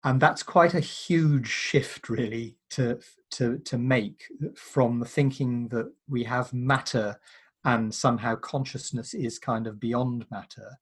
and 0.04 0.20
that's 0.20 0.42
quite 0.42 0.74
a 0.74 0.80
huge 0.80 1.46
shift 1.46 2.08
really 2.08 2.56
to 2.70 2.98
to 3.30 3.58
to 3.58 3.78
make 3.78 4.24
from 4.54 4.98
the 4.98 5.06
thinking 5.06 5.68
that 5.68 5.90
we 6.08 6.24
have 6.24 6.52
matter 6.52 7.18
and 7.64 7.94
somehow 7.94 8.34
consciousness 8.36 9.14
is 9.14 9.38
kind 9.38 9.66
of 9.66 9.78
beyond 9.78 10.26
matter 10.30 10.78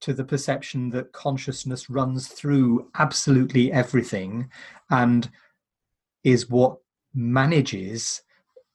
to 0.00 0.12
the 0.12 0.24
perception 0.24 0.90
that 0.90 1.12
consciousness 1.12 1.88
runs 1.88 2.28
through 2.28 2.90
absolutely 2.98 3.72
everything 3.72 4.48
and 4.90 5.30
is 6.24 6.50
what 6.50 6.78
manages 7.14 8.22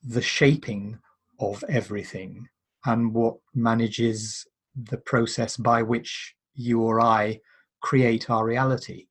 the 0.04 0.22
shaping 0.22 0.98
of 1.40 1.64
everything 1.70 2.48
and 2.86 3.14
what 3.14 3.36
manages 3.54 4.46
the 4.76 4.98
process 4.98 5.58
by 5.58 5.82
which 5.82 6.36
you 6.56 6.82
or 6.82 7.02
I 7.02 7.40
create 7.82 8.30
our 8.30 8.46
reality 8.46 9.08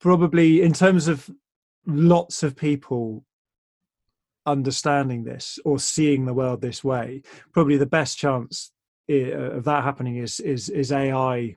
probably 0.00 0.62
in 0.62 0.72
terms 0.72 1.08
of 1.08 1.30
lots 1.86 2.42
of 2.42 2.56
people 2.56 3.24
understanding 4.46 5.24
this 5.24 5.58
or 5.64 5.78
seeing 5.78 6.24
the 6.24 6.34
world 6.34 6.60
this 6.60 6.82
way 6.82 7.22
probably 7.52 7.76
the 7.76 7.86
best 7.86 8.16
chance 8.18 8.72
of 9.08 9.64
that 9.64 9.84
happening 9.84 10.16
is 10.16 10.40
is 10.40 10.68
is 10.68 10.92
ai 10.92 11.56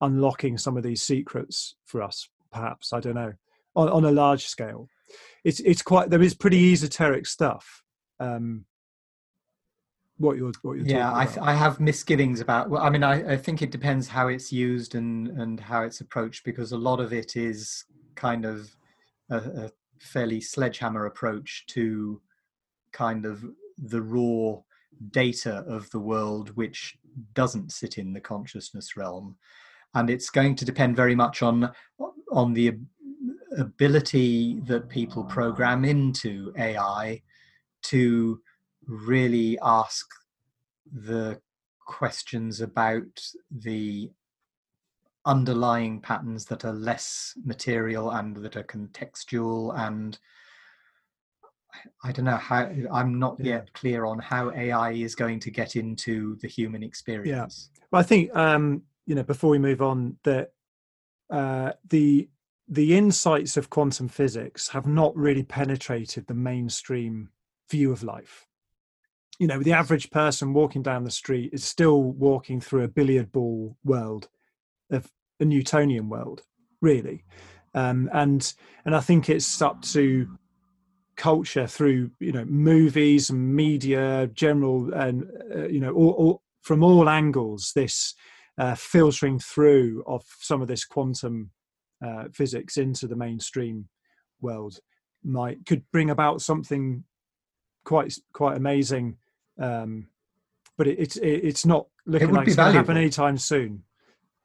unlocking 0.00 0.58
some 0.58 0.76
of 0.76 0.82
these 0.82 1.02
secrets 1.02 1.74
for 1.84 2.02
us 2.02 2.28
perhaps. 2.50 2.92
I 2.92 3.00
don't 3.00 3.14
know. 3.14 3.32
On, 3.76 3.88
on 3.88 4.04
a 4.04 4.10
large 4.10 4.46
scale. 4.46 4.88
It's 5.44 5.60
it's 5.60 5.82
quite 5.82 6.10
there 6.10 6.22
is 6.22 6.34
pretty 6.34 6.72
esoteric 6.72 7.26
stuff 7.26 7.82
um 8.20 8.64
what 10.18 10.36
you're 10.36 10.52
what 10.62 10.76
you're 10.76 10.86
yeah 10.86 11.12
I, 11.12 11.28
I 11.40 11.54
have 11.54 11.80
misgivings 11.80 12.40
about 12.40 12.68
well 12.70 12.82
i 12.82 12.90
mean 12.90 13.04
I, 13.04 13.34
I 13.34 13.36
think 13.36 13.62
it 13.62 13.70
depends 13.70 14.08
how 14.08 14.28
it's 14.28 14.52
used 14.52 14.94
and 14.94 15.28
and 15.28 15.60
how 15.60 15.82
it's 15.82 16.00
approached 16.00 16.44
because 16.44 16.72
a 16.72 16.78
lot 16.78 17.00
of 17.00 17.12
it 17.12 17.36
is 17.36 17.84
kind 18.14 18.44
of 18.44 18.74
a, 19.30 19.36
a 19.36 19.70
fairly 20.00 20.40
sledgehammer 20.40 21.06
approach 21.06 21.64
to 21.68 22.20
kind 22.92 23.26
of 23.26 23.44
the 23.78 24.02
raw 24.02 24.56
data 25.10 25.64
of 25.68 25.88
the 25.90 26.00
world 26.00 26.50
which 26.56 26.98
doesn't 27.34 27.72
sit 27.72 27.98
in 27.98 28.12
the 28.12 28.20
consciousness 28.20 28.96
realm. 28.96 29.36
And 29.94 30.10
it's 30.10 30.30
going 30.30 30.54
to 30.56 30.64
depend 30.64 30.96
very 30.96 31.14
much 31.14 31.42
on 31.42 31.72
on 32.30 32.52
the 32.52 32.78
ability 33.56 34.60
that 34.66 34.88
people 34.88 35.24
program 35.24 35.84
into 35.84 36.52
ai 36.58 37.22
to 37.82 38.38
really 38.88 39.58
ask 39.62 40.06
the 40.90 41.40
questions 41.86 42.60
about 42.60 43.20
the 43.50 44.10
underlying 45.26 46.00
patterns 46.00 46.46
that 46.46 46.64
are 46.64 46.72
less 46.72 47.34
material 47.44 48.10
and 48.10 48.36
that 48.36 48.56
are 48.56 48.64
contextual 48.64 49.78
and 49.78 50.18
I 52.02 52.12
don't 52.12 52.24
know 52.24 52.36
how 52.36 52.70
I'm 52.90 53.18
not 53.18 53.36
yeah. 53.38 53.56
yet 53.56 53.72
clear 53.74 54.06
on 54.06 54.18
how 54.18 54.50
AI 54.52 54.92
is 54.92 55.14
going 55.14 55.38
to 55.40 55.50
get 55.50 55.76
into 55.76 56.36
the 56.40 56.48
human 56.48 56.82
experience. 56.82 57.70
Yeah. 57.74 57.84
Well, 57.90 58.00
I 58.00 58.02
think 58.02 58.34
um, 58.34 58.82
you 59.06 59.14
know 59.14 59.22
before 59.22 59.50
we 59.50 59.58
move 59.58 59.82
on 59.82 60.16
that 60.24 60.52
uh, 61.30 61.72
the 61.88 62.28
the 62.68 62.96
insights 62.96 63.56
of 63.56 63.70
quantum 63.70 64.08
physics 64.08 64.68
have 64.68 64.86
not 64.86 65.14
really 65.14 65.42
penetrated 65.42 66.26
the 66.26 66.34
mainstream 66.34 67.30
view 67.70 67.92
of 67.92 68.02
life 68.02 68.47
you 69.38 69.46
know 69.46 69.62
the 69.62 69.72
average 69.72 70.10
person 70.10 70.52
walking 70.52 70.82
down 70.82 71.04
the 71.04 71.10
street 71.10 71.50
is 71.52 71.64
still 71.64 72.02
walking 72.02 72.60
through 72.60 72.84
a 72.84 72.88
billiard 72.88 73.30
ball 73.32 73.76
world 73.84 74.28
of 74.90 75.10
a 75.40 75.44
newtonian 75.44 76.08
world 76.08 76.42
really. 76.80 77.24
Um, 77.74 78.08
and 78.12 78.52
and 78.84 78.96
i 78.96 79.00
think 79.00 79.28
it's 79.28 79.60
up 79.60 79.82
to 79.82 80.26
culture 81.16 81.66
through 81.66 82.10
you 82.20 82.32
know 82.32 82.44
movies 82.46 83.28
and 83.28 83.54
media 83.54 84.28
general 84.32 84.92
and 84.94 85.24
uh, 85.54 85.66
you 85.66 85.80
know 85.80 85.92
all, 85.92 86.10
all, 86.12 86.42
from 86.62 86.82
all 86.82 87.08
angles 87.08 87.72
this 87.74 88.14
uh, 88.56 88.74
filtering 88.74 89.38
through 89.38 90.02
of 90.06 90.24
some 90.40 90.62
of 90.62 90.68
this 90.68 90.84
quantum 90.84 91.50
uh, 92.04 92.24
physics 92.32 92.76
into 92.76 93.06
the 93.06 93.16
mainstream 93.16 93.88
world 94.40 94.78
might 95.24 95.66
could 95.66 95.82
bring 95.92 96.08
about 96.08 96.40
something 96.40 97.04
quite 97.84 98.14
quite 98.32 98.56
amazing 98.56 99.16
um, 99.58 100.08
but 100.76 100.86
it, 100.86 100.98
it's 100.98 101.16
it, 101.16 101.44
it's 101.44 101.66
not 101.66 101.86
looking 102.06 102.30
it 102.30 102.32
like 102.32 102.46
it's 102.46 102.56
going 102.56 102.72
to 102.72 102.78
happen 102.78 102.96
anytime 102.96 103.38
soon. 103.38 103.84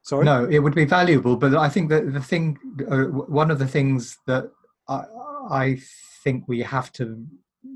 Sorry. 0.02 0.24
No, 0.24 0.46
it 0.50 0.58
would 0.58 0.74
be 0.74 0.84
valuable, 0.84 1.36
but 1.36 1.54
I 1.54 1.70
think 1.70 1.88
that 1.88 2.12
the 2.12 2.20
thing, 2.20 2.58
uh, 2.90 3.04
one 3.04 3.50
of 3.50 3.58
the 3.58 3.66
things 3.66 4.18
that 4.26 4.50
I, 4.86 5.04
I 5.50 5.78
think 6.22 6.44
we 6.46 6.60
have 6.60 6.92
to 6.92 7.26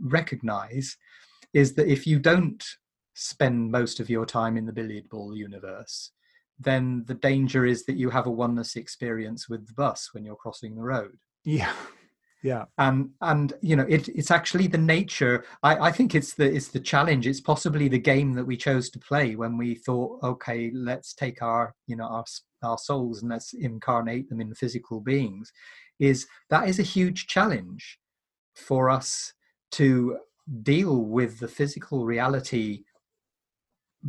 recognize 0.02 0.96
is 1.54 1.74
that 1.74 1.88
if 1.88 2.06
you 2.06 2.18
don't 2.18 2.62
spend 3.14 3.70
most 3.70 3.98
of 3.98 4.10
your 4.10 4.26
time 4.26 4.58
in 4.58 4.66
the 4.66 4.72
billiard 4.72 5.08
ball 5.08 5.34
universe, 5.34 6.10
then 6.58 7.04
the 7.06 7.14
danger 7.14 7.64
is 7.64 7.86
that 7.86 7.96
you 7.96 8.10
have 8.10 8.26
a 8.26 8.30
oneness 8.30 8.76
experience 8.76 9.48
with 9.48 9.66
the 9.66 9.72
bus 9.72 10.10
when 10.12 10.24
you're 10.24 10.36
crossing 10.36 10.74
the 10.74 10.82
road. 10.82 11.16
Yeah, 11.44 11.72
yeah. 12.42 12.66
And 12.78 13.10
and 13.20 13.52
you 13.62 13.74
know 13.74 13.86
it, 13.88 14.08
it's 14.08 14.30
actually 14.30 14.68
the 14.68 14.78
nature 14.78 15.44
I, 15.62 15.88
I 15.88 15.92
think 15.92 16.14
it's 16.14 16.34
the 16.34 16.44
it's 16.44 16.68
the 16.68 16.80
challenge. 16.80 17.26
It's 17.26 17.40
possibly 17.40 17.88
the 17.88 17.98
game 17.98 18.34
that 18.34 18.44
we 18.44 18.56
chose 18.56 18.90
to 18.90 18.98
play 18.98 19.34
when 19.34 19.56
we 19.56 19.74
thought 19.74 20.22
okay 20.22 20.70
let's 20.72 21.14
take 21.14 21.42
our 21.42 21.74
you 21.86 21.96
know 21.96 22.06
our 22.06 22.24
our 22.62 22.78
souls 22.78 23.22
and 23.22 23.30
let's 23.30 23.54
incarnate 23.54 24.28
them 24.28 24.40
in 24.40 24.54
physical 24.54 25.00
beings 25.00 25.52
is 25.98 26.26
that 26.50 26.68
is 26.68 26.78
a 26.78 26.84
huge 26.84 27.26
challenge 27.26 27.98
for 28.54 28.88
us 28.88 29.32
to 29.72 30.18
deal 30.62 31.02
with 31.02 31.40
the 31.40 31.48
physical 31.48 32.06
reality 32.06 32.82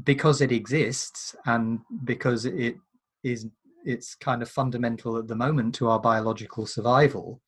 because 0.03 0.39
it 0.41 0.51
exists 0.51 1.35
and 1.45 1.79
because 2.03 2.45
it 2.45 2.75
is 3.23 3.47
it's 3.85 4.13
kind 4.15 4.41
of 4.41 4.49
fundamental 4.49 5.17
at 5.17 5.27
the 5.27 5.35
moment 5.35 5.73
to 5.73 5.87
our 5.89 5.99
biological 5.99 6.65
survival 6.65 7.41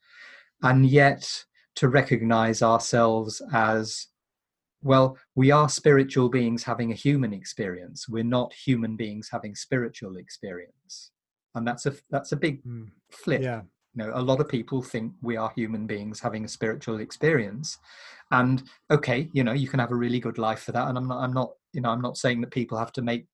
and 0.64 0.86
yet 0.86 1.46
to 1.76 1.90
recognize 1.90 2.62
ourselves 2.62 3.42
as 3.54 4.08
well 4.84 5.18
we 5.36 5.52
are 5.52 5.70
spiritual 5.70 6.30
beings 6.30 6.64
having 6.64 6.92
a 6.92 6.96
human 6.96 7.34
experience. 7.34 8.10
We're 8.10 8.24
not 8.24 8.54
human 8.54 8.96
beings 8.96 9.30
having 9.32 9.56
spiritual 9.56 10.18
experience. 10.18 11.12
And 11.56 11.68
that's 11.68 11.86
a 11.86 11.94
that's 12.10 12.32
a 12.32 12.38
big 12.38 12.64
mm. 12.64 12.90
flip. 13.12 13.42
Yeah. 13.42 13.62
You 13.94 14.06
know 14.06 14.12
a 14.16 14.22
lot 14.22 14.40
of 14.40 14.50
people 14.50 14.82
think 14.82 15.14
we 15.22 15.38
are 15.38 15.52
human 15.56 15.86
beings 15.86 16.20
having 16.20 16.46
a 16.46 16.50
spiritual 16.50 17.00
experience. 17.00 17.78
And 18.32 18.64
okay 18.90 19.30
you 19.34 19.44
know 19.44 19.54
you 19.54 19.68
can 19.68 19.80
have 19.80 19.92
a 19.92 19.96
really 19.96 20.20
good 20.20 20.38
life 20.38 20.62
for 20.62 20.72
that. 20.72 20.88
And 20.88 20.98
i'm 20.98 21.08
not 21.08 21.22
i'm 21.22 21.34
not 21.34 21.52
you 21.74 21.82
know 21.82 21.90
i'm 21.90 22.02
not 22.02 22.18
saying 22.18 22.42
that 22.42 22.52
people 22.52 22.78
have 22.78 22.94
to 22.94 23.02
make 23.02 23.28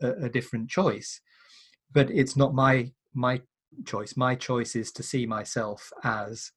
a, 0.00 0.10
a 0.24 0.28
different 0.28 0.70
choice. 0.70 1.20
But 1.92 2.10
it's 2.10 2.36
not 2.36 2.54
my 2.54 2.92
my 3.14 3.42
choice. 3.84 4.16
My 4.16 4.34
choice 4.34 4.76
is 4.76 4.92
to 4.92 5.02
see 5.02 5.26
myself 5.26 5.92
as 6.04 6.52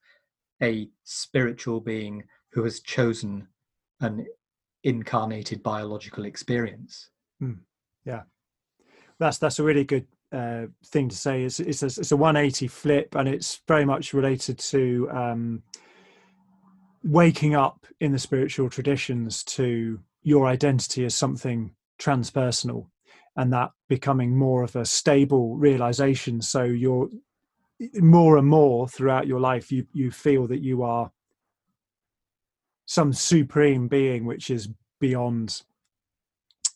a 0.62 0.88
spiritual 1.04 1.80
being 1.80 2.22
who 2.52 2.62
has 2.64 2.80
chosen 2.80 3.46
an 4.00 4.26
incarnated 4.84 5.62
biological 5.62 6.24
experience 6.24 7.10
mm. 7.42 7.58
yeah 8.04 8.22
that's 9.18 9.38
that's 9.38 9.58
a 9.58 9.62
really 9.62 9.84
good 9.84 10.06
uh, 10.32 10.66
thing 10.86 11.08
to 11.08 11.16
say. 11.16 11.44
It's 11.44 11.60
it's 11.60 11.82
a, 11.82 11.86
it's 11.86 12.12
a 12.12 12.16
180 12.16 12.66
flip, 12.68 13.14
and 13.14 13.28
it's 13.28 13.60
very 13.68 13.84
much 13.84 14.14
related 14.14 14.58
to 14.58 15.08
um, 15.12 15.62
waking 17.04 17.54
up 17.54 17.86
in 18.00 18.12
the 18.12 18.18
spiritual 18.18 18.70
traditions 18.70 19.44
to 19.44 20.00
your 20.22 20.46
identity 20.46 21.04
as 21.04 21.14
something 21.14 21.74
transpersonal, 22.00 22.86
and 23.36 23.52
that 23.52 23.70
becoming 23.88 24.36
more 24.36 24.62
of 24.62 24.74
a 24.74 24.84
stable 24.84 25.56
realization. 25.56 26.40
So 26.40 26.64
you're 26.64 27.08
more 27.96 28.36
and 28.38 28.46
more 28.46 28.88
throughout 28.88 29.26
your 29.26 29.40
life, 29.40 29.72
you 29.72 29.86
you 29.92 30.10
feel 30.10 30.46
that 30.48 30.60
you 30.60 30.82
are 30.82 31.10
some 32.86 33.12
supreme 33.12 33.86
being 33.88 34.24
which 34.24 34.50
is 34.50 34.68
beyond 35.00 35.62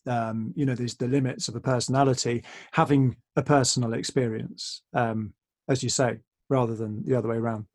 um, 0.07 0.55
you 0.57 0.65
know 0.65 0.75
there's 0.75 0.95
the 0.95 1.09
limits 1.09 1.49
of 1.49 1.57
a 1.57 1.61
personality 1.61 2.45
having 2.71 3.17
a 3.35 3.43
personal 3.43 3.93
experience 3.93 4.83
um, 4.95 5.35
as 5.69 5.83
you 5.83 5.89
say 5.89 6.19
rather 6.49 6.75
than 6.75 7.03
the 7.05 7.15
other 7.15 7.29
way 7.29 7.37
around. 7.37 7.67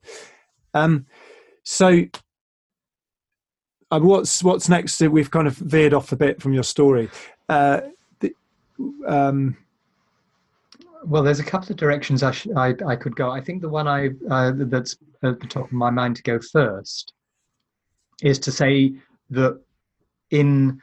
Um, 0.73 1.05
so 1.63 2.05
uh, 3.91 3.99
what's 3.99 4.43
what's 4.43 4.69
next? 4.69 5.01
We've 5.01 5.31
kind 5.31 5.47
of 5.47 5.55
veered 5.55 5.93
off 5.93 6.11
a 6.11 6.15
bit 6.15 6.41
from 6.41 6.53
your 6.53 6.63
story. 6.63 7.09
Uh, 7.49 7.81
the, 8.19 8.33
um, 9.05 9.57
well 11.05 11.23
there's 11.23 11.39
a 11.39 11.43
couple 11.43 11.71
of 11.71 11.77
directions 11.77 12.23
I, 12.23 12.31
sh- 12.31 12.47
I, 12.55 12.75
I 12.85 12.95
could 12.95 13.15
go. 13.15 13.31
I 13.31 13.41
think 13.41 13.61
the 13.61 13.69
one 13.69 13.87
i 13.87 14.09
uh, 14.29 14.51
that's 14.55 14.97
at 15.23 15.39
the 15.39 15.47
top 15.47 15.65
of 15.65 15.71
my 15.71 15.89
mind 15.89 16.15
to 16.17 16.23
go 16.23 16.39
first 16.39 17.13
is 18.21 18.39
to 18.39 18.51
say 18.51 18.93
that 19.29 19.59
in 20.29 20.79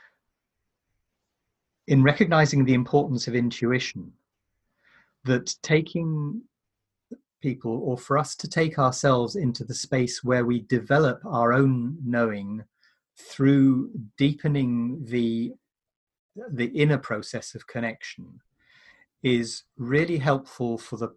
in 1.86 2.02
recognizing 2.02 2.64
the 2.64 2.74
importance 2.74 3.28
of 3.28 3.34
intuition, 3.34 4.12
that 5.24 5.54
taking 5.62 6.42
people, 7.40 7.80
or 7.82 7.96
for 7.96 8.18
us 8.18 8.36
to 8.36 8.48
take 8.48 8.78
ourselves 8.78 9.36
into 9.36 9.64
the 9.64 9.74
space 9.74 10.22
where 10.22 10.44
we 10.44 10.60
develop 10.62 11.20
our 11.24 11.52
own 11.52 11.96
knowing 12.04 12.62
through 13.16 13.90
deepening 14.16 15.02
the 15.04 15.52
the 16.52 16.66
inner 16.66 16.98
process 16.98 17.54
of 17.56 17.66
connection 17.66 18.40
is 19.22 19.64
really 19.76 20.18
helpful 20.18 20.78
for 20.78 20.96
the 20.96 21.14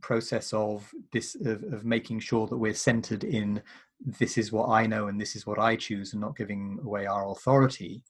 process 0.00 0.52
of 0.52 0.90
this 1.12 1.34
of, 1.34 1.62
of, 1.72 1.84
making 1.84 2.20
sure 2.20 2.46
that 2.46 2.58
we're 2.58 2.74
centered 2.74 3.24
in 3.24 3.62
this 4.04 4.36
is 4.36 4.52
what 4.52 4.68
i 4.68 4.86
know 4.86 5.08
and 5.08 5.18
this 5.18 5.34
is 5.34 5.46
what 5.46 5.58
i 5.58 5.74
choose 5.74 6.12
and 6.12 6.20
not 6.20 6.36
giving 6.36 6.78
away 6.84 7.06
our 7.06 7.30
authority. 7.30 8.02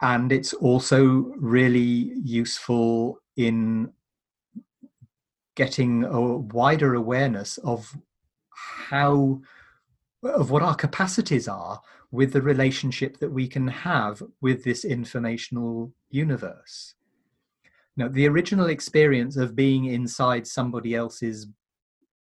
And 0.00 0.32
it's 0.32 0.52
also 0.52 1.04
really 1.36 2.12
useful 2.22 3.20
in 3.36 3.92
getting 5.54 6.04
a 6.04 6.20
wider 6.20 6.94
awareness 6.94 7.58
of 7.58 7.96
how 8.50 9.40
of 10.22 10.50
what 10.50 10.62
our 10.62 10.74
capacities 10.74 11.48
are 11.48 11.80
with 12.10 12.32
the 12.32 12.42
relationship 12.42 13.18
that 13.18 13.30
we 13.30 13.46
can 13.46 13.68
have 13.68 14.22
with 14.40 14.64
this 14.64 14.84
informational 14.84 15.92
universe 16.10 16.94
now 17.96 18.08
the 18.08 18.26
original 18.26 18.66
experience 18.66 19.36
of 19.36 19.56
being 19.56 19.86
inside 19.86 20.46
somebody 20.46 20.94
else's 20.94 21.46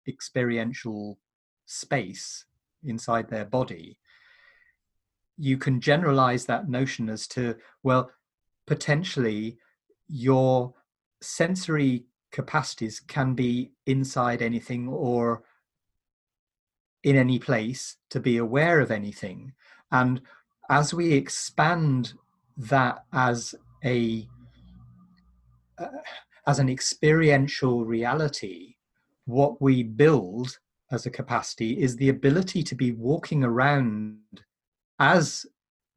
experiential 0.07 1.17
space 1.65 2.45
inside 2.83 3.29
their 3.29 3.45
body 3.45 3.97
you 5.37 5.57
can 5.57 5.79
generalize 5.79 6.45
that 6.45 6.69
notion 6.69 7.09
as 7.09 7.27
to 7.27 7.55
well 7.83 8.09
potentially 8.65 9.57
your 10.07 10.73
sensory 11.21 12.05
capacities 12.31 12.99
can 12.99 13.33
be 13.33 13.71
inside 13.85 14.41
anything 14.41 14.87
or 14.87 15.43
in 17.03 17.15
any 17.15 17.39
place 17.39 17.97
to 18.09 18.19
be 18.19 18.37
aware 18.37 18.79
of 18.79 18.91
anything. 18.91 19.53
And 19.91 20.21
as 20.69 20.93
we 20.93 21.13
expand 21.13 22.13
that 22.57 23.05
as 23.13 23.55
a 23.83 24.27
uh, 25.79 25.87
as 26.45 26.59
an 26.59 26.69
experiential 26.69 27.85
reality 27.85 28.75
what 29.25 29.61
we 29.61 29.83
build 29.83 30.57
as 30.91 31.05
a 31.05 31.11
capacity 31.11 31.79
is 31.81 31.95
the 31.97 32.09
ability 32.09 32.63
to 32.63 32.75
be 32.75 32.93
walking 32.93 33.43
around 33.43 34.17
as 34.99 35.45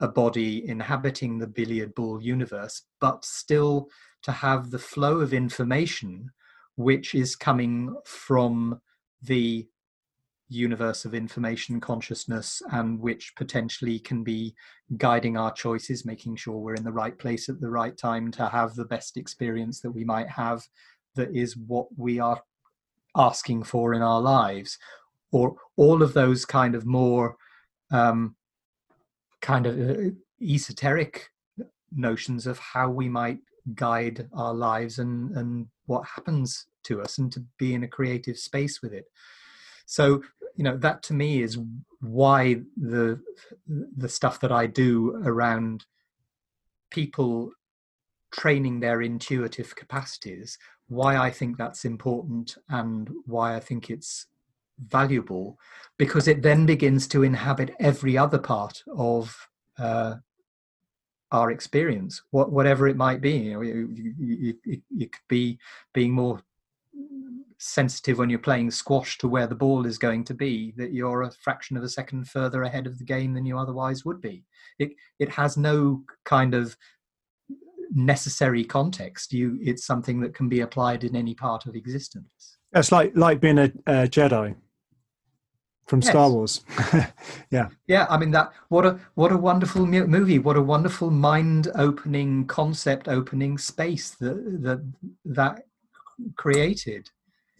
a 0.00 0.08
body 0.08 0.68
inhabiting 0.68 1.38
the 1.38 1.46
billiard 1.46 1.94
ball 1.94 2.20
universe, 2.20 2.82
but 3.00 3.24
still 3.24 3.88
to 4.22 4.32
have 4.32 4.70
the 4.70 4.78
flow 4.78 5.20
of 5.20 5.32
information 5.32 6.30
which 6.76 7.14
is 7.14 7.36
coming 7.36 7.94
from 8.04 8.80
the 9.22 9.66
universe 10.50 11.04
of 11.04 11.14
information 11.14 11.80
consciousness 11.80 12.60
and 12.72 13.00
which 13.00 13.32
potentially 13.36 13.98
can 13.98 14.24
be 14.24 14.54
guiding 14.96 15.36
our 15.36 15.52
choices, 15.52 16.04
making 16.04 16.36
sure 16.36 16.58
we're 16.58 16.74
in 16.74 16.84
the 16.84 16.92
right 16.92 17.18
place 17.18 17.48
at 17.48 17.60
the 17.60 17.70
right 17.70 17.96
time 17.96 18.30
to 18.32 18.48
have 18.48 18.74
the 18.74 18.84
best 18.84 19.16
experience 19.16 19.80
that 19.80 19.92
we 19.92 20.04
might 20.04 20.28
have 20.28 20.62
that 21.14 21.34
is 21.34 21.56
what 21.56 21.86
we 21.96 22.18
are 22.18 22.42
asking 23.16 23.62
for 23.62 23.94
in 23.94 24.02
our 24.02 24.20
lives. 24.20 24.76
Or 25.32 25.54
all 25.76 26.02
of 26.02 26.12
those 26.12 26.44
kind 26.44 26.74
of 26.74 26.84
more 26.84 27.36
um, 27.92 28.34
kind 29.40 29.66
of 29.66 29.78
uh, 29.78 30.10
esoteric 30.42 31.30
notions 31.92 32.46
of 32.46 32.58
how 32.58 32.90
we 32.90 33.08
might 33.08 33.38
guide 33.74 34.28
our 34.32 34.54
lives 34.54 34.98
and 34.98 35.36
and 35.36 35.66
what 35.86 36.06
happens 36.06 36.66
to 36.84 37.02
us 37.02 37.18
and 37.18 37.30
to 37.32 37.44
be 37.58 37.74
in 37.74 37.82
a 37.82 37.88
creative 37.88 38.38
space 38.38 38.80
with 38.82 38.92
it. 38.92 39.04
So 39.86 40.22
you 40.60 40.64
know 40.64 40.76
that 40.76 41.02
to 41.02 41.14
me 41.14 41.40
is 41.40 41.58
why 42.02 42.60
the 42.76 43.18
the 43.96 44.08
stuff 44.10 44.38
that 44.40 44.52
i 44.52 44.66
do 44.66 45.18
around 45.24 45.86
people 46.90 47.50
training 48.30 48.78
their 48.78 49.00
intuitive 49.00 49.74
capacities 49.74 50.58
why 50.88 51.16
i 51.16 51.30
think 51.30 51.56
that's 51.56 51.86
important 51.86 52.58
and 52.68 53.08
why 53.24 53.56
i 53.56 53.60
think 53.60 53.88
it's 53.88 54.26
valuable 54.88 55.58
because 55.96 56.28
it 56.28 56.42
then 56.42 56.66
begins 56.66 57.08
to 57.08 57.22
inhabit 57.22 57.74
every 57.80 58.18
other 58.18 58.38
part 58.38 58.82
of 58.96 59.34
uh, 59.78 60.16
our 61.32 61.52
experience, 61.52 62.22
what, 62.32 62.50
whatever 62.50 62.88
it 62.88 62.96
might 62.96 63.20
be. 63.20 63.32
You 63.32 63.52
know, 63.52 63.60
could 65.06 65.28
be 65.28 65.58
being 65.92 66.12
more 66.12 66.40
sensitive 67.60 68.18
when 68.18 68.30
you're 68.30 68.38
playing 68.38 68.70
squash 68.70 69.18
to 69.18 69.28
where 69.28 69.46
the 69.46 69.54
ball 69.54 69.84
is 69.84 69.98
going 69.98 70.24
to 70.24 70.32
be 70.32 70.72
that 70.76 70.94
you're 70.94 71.22
a 71.22 71.30
fraction 71.30 71.76
of 71.76 71.82
a 71.82 71.88
second 71.88 72.26
further 72.26 72.62
ahead 72.62 72.86
of 72.86 72.98
the 72.98 73.04
game 73.04 73.34
than 73.34 73.44
you 73.44 73.58
otherwise 73.58 74.04
would 74.04 74.20
be 74.20 74.42
it 74.78 74.92
it 75.18 75.28
has 75.28 75.58
no 75.58 76.02
kind 76.24 76.54
of 76.54 76.74
necessary 77.94 78.64
context 78.64 79.32
you 79.32 79.58
it's 79.60 79.84
something 79.84 80.20
that 80.20 80.34
can 80.34 80.48
be 80.48 80.60
applied 80.60 81.04
in 81.04 81.14
any 81.14 81.34
part 81.34 81.66
of 81.66 81.74
existence 81.74 82.56
it's 82.72 82.90
like 82.90 83.12
like 83.14 83.40
being 83.40 83.58
a, 83.58 83.72
a 83.86 84.08
jedi 84.08 84.54
from 85.90 86.00
yes. 86.00 86.10
Star 86.10 86.30
Wars. 86.30 86.64
yeah. 87.50 87.66
Yeah, 87.88 88.06
I 88.08 88.16
mean 88.16 88.30
that 88.30 88.52
what 88.68 88.86
a 88.86 89.00
what 89.14 89.32
a 89.32 89.36
wonderful 89.36 89.84
movie, 89.86 90.38
what 90.38 90.56
a 90.56 90.62
wonderful 90.62 91.10
mind-opening 91.10 92.46
concept 92.46 93.08
opening 93.08 93.58
space 93.58 94.10
that 94.20 94.36
that 94.62 94.86
that 95.24 95.64
created. 96.36 97.10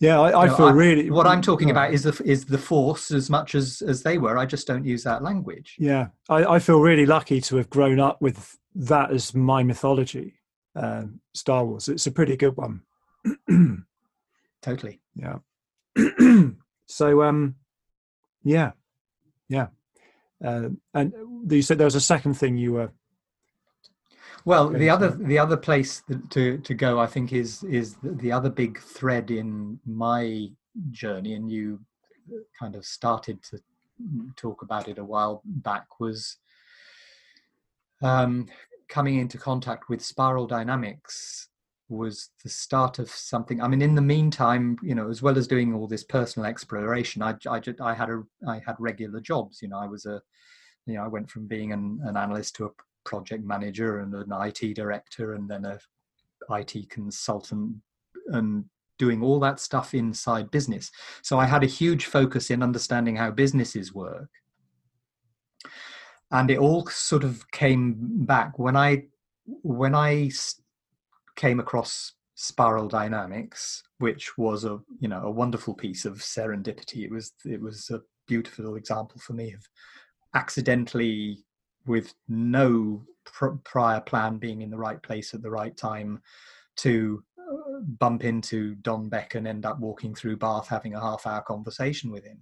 Yeah, 0.01 0.18
I, 0.18 0.44
I 0.44 0.46
know, 0.46 0.57
feel 0.57 0.66
I, 0.66 0.72
really 0.72 1.11
what 1.11 1.26
I'm 1.26 1.42
talking 1.42 1.70
about 1.70 1.92
is 1.92 2.05
the 2.05 2.22
is 2.24 2.46
the 2.46 2.57
force 2.59 3.11
as 3.11 3.28
much 3.28 3.55
as 3.55 3.82
as 3.82 4.03
they 4.03 4.16
were. 4.16 4.38
I 4.38 4.46
just 4.46 4.66
don't 4.66 4.84
use 4.84 5.05
that 5.05 5.22
language. 5.22 5.76
Yeah. 5.78 6.09
I, 6.28 6.55
I 6.55 6.59
feel 6.59 6.80
really 6.80 7.05
lucky 7.05 7.42
to 7.42 7.57
have 7.57 7.68
grown 7.68 8.01
up 8.01 8.20
with 8.20 8.59
that 8.74 9.11
as 9.11 9.34
my 9.34 9.62
mythology. 9.62 10.40
Um, 10.74 11.20
Star 11.34 11.66
Wars. 11.66 11.88
It's 11.88 12.07
a 12.07 12.12
pretty 12.12 12.36
good 12.38 12.57
one. 12.57 12.80
totally. 14.62 15.01
Yeah. 15.14 15.38
so 16.86 17.22
um 17.22 17.57
Yeah, 18.42 18.72
yeah. 19.48 19.66
Uh, 20.42 20.70
and 20.94 21.12
you 21.51 21.61
said 21.61 21.76
there 21.76 21.84
was 21.84 21.94
a 21.94 22.01
second 22.01 22.34
thing 22.34 22.57
you 22.57 22.72
were. 22.72 22.92
Well, 24.45 24.70
the 24.70 24.88
other 24.88 25.11
the 25.11 25.38
other 25.38 25.57
place 25.57 26.03
to 26.30 26.59
to 26.59 26.74
go, 26.74 26.99
I 26.99 27.07
think, 27.07 27.32
is 27.32 27.62
is 27.64 27.97
the 28.03 28.32
other 28.32 28.51
big 28.51 28.80
thread 28.80 29.30
in 29.30 29.78
my 29.86 30.49
journey, 30.91 31.34
and 31.34 31.51
you 31.51 31.80
kind 32.59 32.74
of 32.74 32.84
started 32.86 33.43
to 33.51 33.59
talk 34.36 34.62
about 34.62 34.88
it 34.88 34.99
a 34.99 35.05
while 35.05 35.43
back 35.45 36.01
was 36.01 36.38
um, 38.03 38.47
coming 38.88 39.18
into 39.18 39.36
contact 39.36 39.88
with 39.88 40.03
spiral 40.03 40.47
dynamics 40.47 41.49
was 41.88 42.30
the 42.43 42.49
start 42.49 42.99
of 42.99 43.11
something. 43.11 43.61
I 43.61 43.68
mean, 43.68 43.82
in 43.82 43.97
the 43.97 44.01
meantime, 44.01 44.78
you 44.82 44.95
know, 44.95 45.11
as 45.11 45.22
well 45.22 45.36
as 45.36 45.49
doing 45.49 45.74
all 45.74 45.88
this 45.88 46.05
personal 46.05 46.49
exploration, 46.49 47.20
I, 47.20 47.34
I, 47.49 47.61
I 47.82 47.95
had 47.95 48.09
a, 48.11 48.22
I 48.47 48.62
had 48.64 48.76
regular 48.78 49.20
jobs. 49.20 49.61
You 49.61 49.68
know, 49.68 49.78
I 49.78 49.86
was 49.86 50.07
a, 50.07 50.22
you 50.86 50.95
know, 50.95 51.03
I 51.03 51.09
went 51.09 51.28
from 51.28 51.49
being 51.49 51.72
an, 51.72 52.01
an 52.05 52.16
analyst 52.16 52.55
to 52.57 52.66
a 52.66 52.70
project 53.05 53.44
manager 53.44 54.01
and 54.01 54.14
an 54.14 54.30
IT 54.32 54.74
director, 54.74 55.34
and 55.34 55.48
then 55.48 55.64
a 55.64 55.78
IT 56.51 56.90
consultant, 56.90 57.76
and 58.28 58.64
doing 58.98 59.22
all 59.22 59.40
that 59.40 59.59
stuff 59.59 59.94
inside 59.94 60.51
business. 60.51 60.90
So 61.22 61.38
I 61.38 61.46
had 61.46 61.62
a 61.62 61.66
huge 61.66 62.05
focus 62.05 62.51
in 62.51 62.62
understanding 62.62 63.16
how 63.16 63.30
businesses 63.30 63.94
work. 63.94 64.28
And 66.30 66.51
it 66.51 66.59
all 66.59 66.86
sort 66.86 67.24
of 67.24 67.51
came 67.51 68.24
back 68.26 68.59
when 68.59 68.76
I 68.76 69.07
when 69.62 69.94
I 69.94 70.30
came 71.34 71.59
across 71.59 72.12
spiral 72.34 72.88
dynamics 72.88 73.82
which 73.98 74.38
was 74.38 74.64
a 74.64 74.78
you 74.98 75.09
know 75.09 75.22
a 75.24 75.30
wonderful 75.30 75.74
piece 75.74 76.07
of 76.07 76.14
serendipity 76.18 77.05
it 77.05 77.11
was 77.11 77.32
it 77.44 77.61
was 77.61 77.90
a 77.90 78.01
beautiful 78.26 78.76
example 78.76 79.20
for 79.20 79.34
me 79.34 79.53
of 79.53 79.68
accidentally 80.34 81.44
with 81.87 82.14
no 82.28 83.03
pr- 83.24 83.57
prior 83.64 84.01
plan 84.01 84.39
being 84.39 84.62
in 84.62 84.70
the 84.70 84.78
right 84.78 85.03
place 85.03 85.35
at 85.35 85.43
the 85.43 85.51
right 85.51 85.76
time 85.76 86.20
to 86.76 87.22
uh, 87.39 87.81
bump 87.99 88.24
into 88.24 88.74
Don 88.76 89.09
Beck 89.09 89.35
and 89.35 89.47
end 89.47 89.66
up 89.66 89.78
walking 89.78 90.14
through 90.14 90.37
Bath 90.37 90.68
having 90.68 90.95
a 90.95 91.01
half 91.01 91.26
hour 91.26 91.43
conversation 91.43 92.11
with 92.11 92.24
him. 92.24 92.39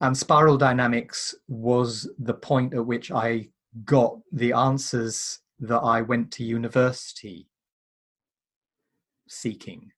And 0.00 0.16
spiral 0.16 0.58
dynamics 0.58 1.34
was 1.48 2.10
the 2.18 2.34
point 2.34 2.74
at 2.74 2.84
which 2.84 3.10
I 3.10 3.48
got 3.84 4.18
the 4.32 4.52
answers 4.52 5.40
that 5.60 5.78
I 5.78 6.02
went 6.02 6.30
to 6.32 6.44
university 6.44 7.48
seeking 9.28 9.90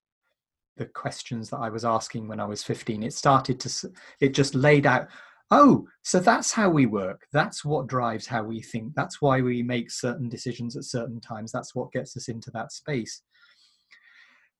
the 0.76 0.86
questions 0.86 1.51
that 1.51 1.59
I 1.59 1.70
was 1.70 1.84
asking 1.84 2.28
when 2.28 2.40
I 2.40 2.44
was 2.44 2.62
15. 2.62 3.03
It 3.03 3.14
started 3.14 3.59
to, 3.61 3.90
it 4.20 4.34
just 4.34 4.55
laid 4.55 4.86
out, 4.86 5.09
oh, 5.51 5.86
so 6.03 6.18
that's 6.18 6.53
how 6.53 6.68
we 6.68 6.86
work. 6.86 7.26
That's 7.32 7.64
what 7.64 7.86
drives 7.86 8.26
how 8.26 8.42
we 8.42 8.61
think. 8.61 8.94
That's 8.94 9.20
why 9.20 9.40
we 9.40 9.62
make 9.62 9.90
certain 9.90 10.28
decisions 10.28 10.76
at 10.76 10.84
certain 10.84 11.20
times. 11.20 11.53
That's 11.53 11.74
what 11.74 11.92
gets 11.92 12.16
us 12.16 12.28
into 12.28 12.51
that 12.53 12.72
space. 12.72 13.22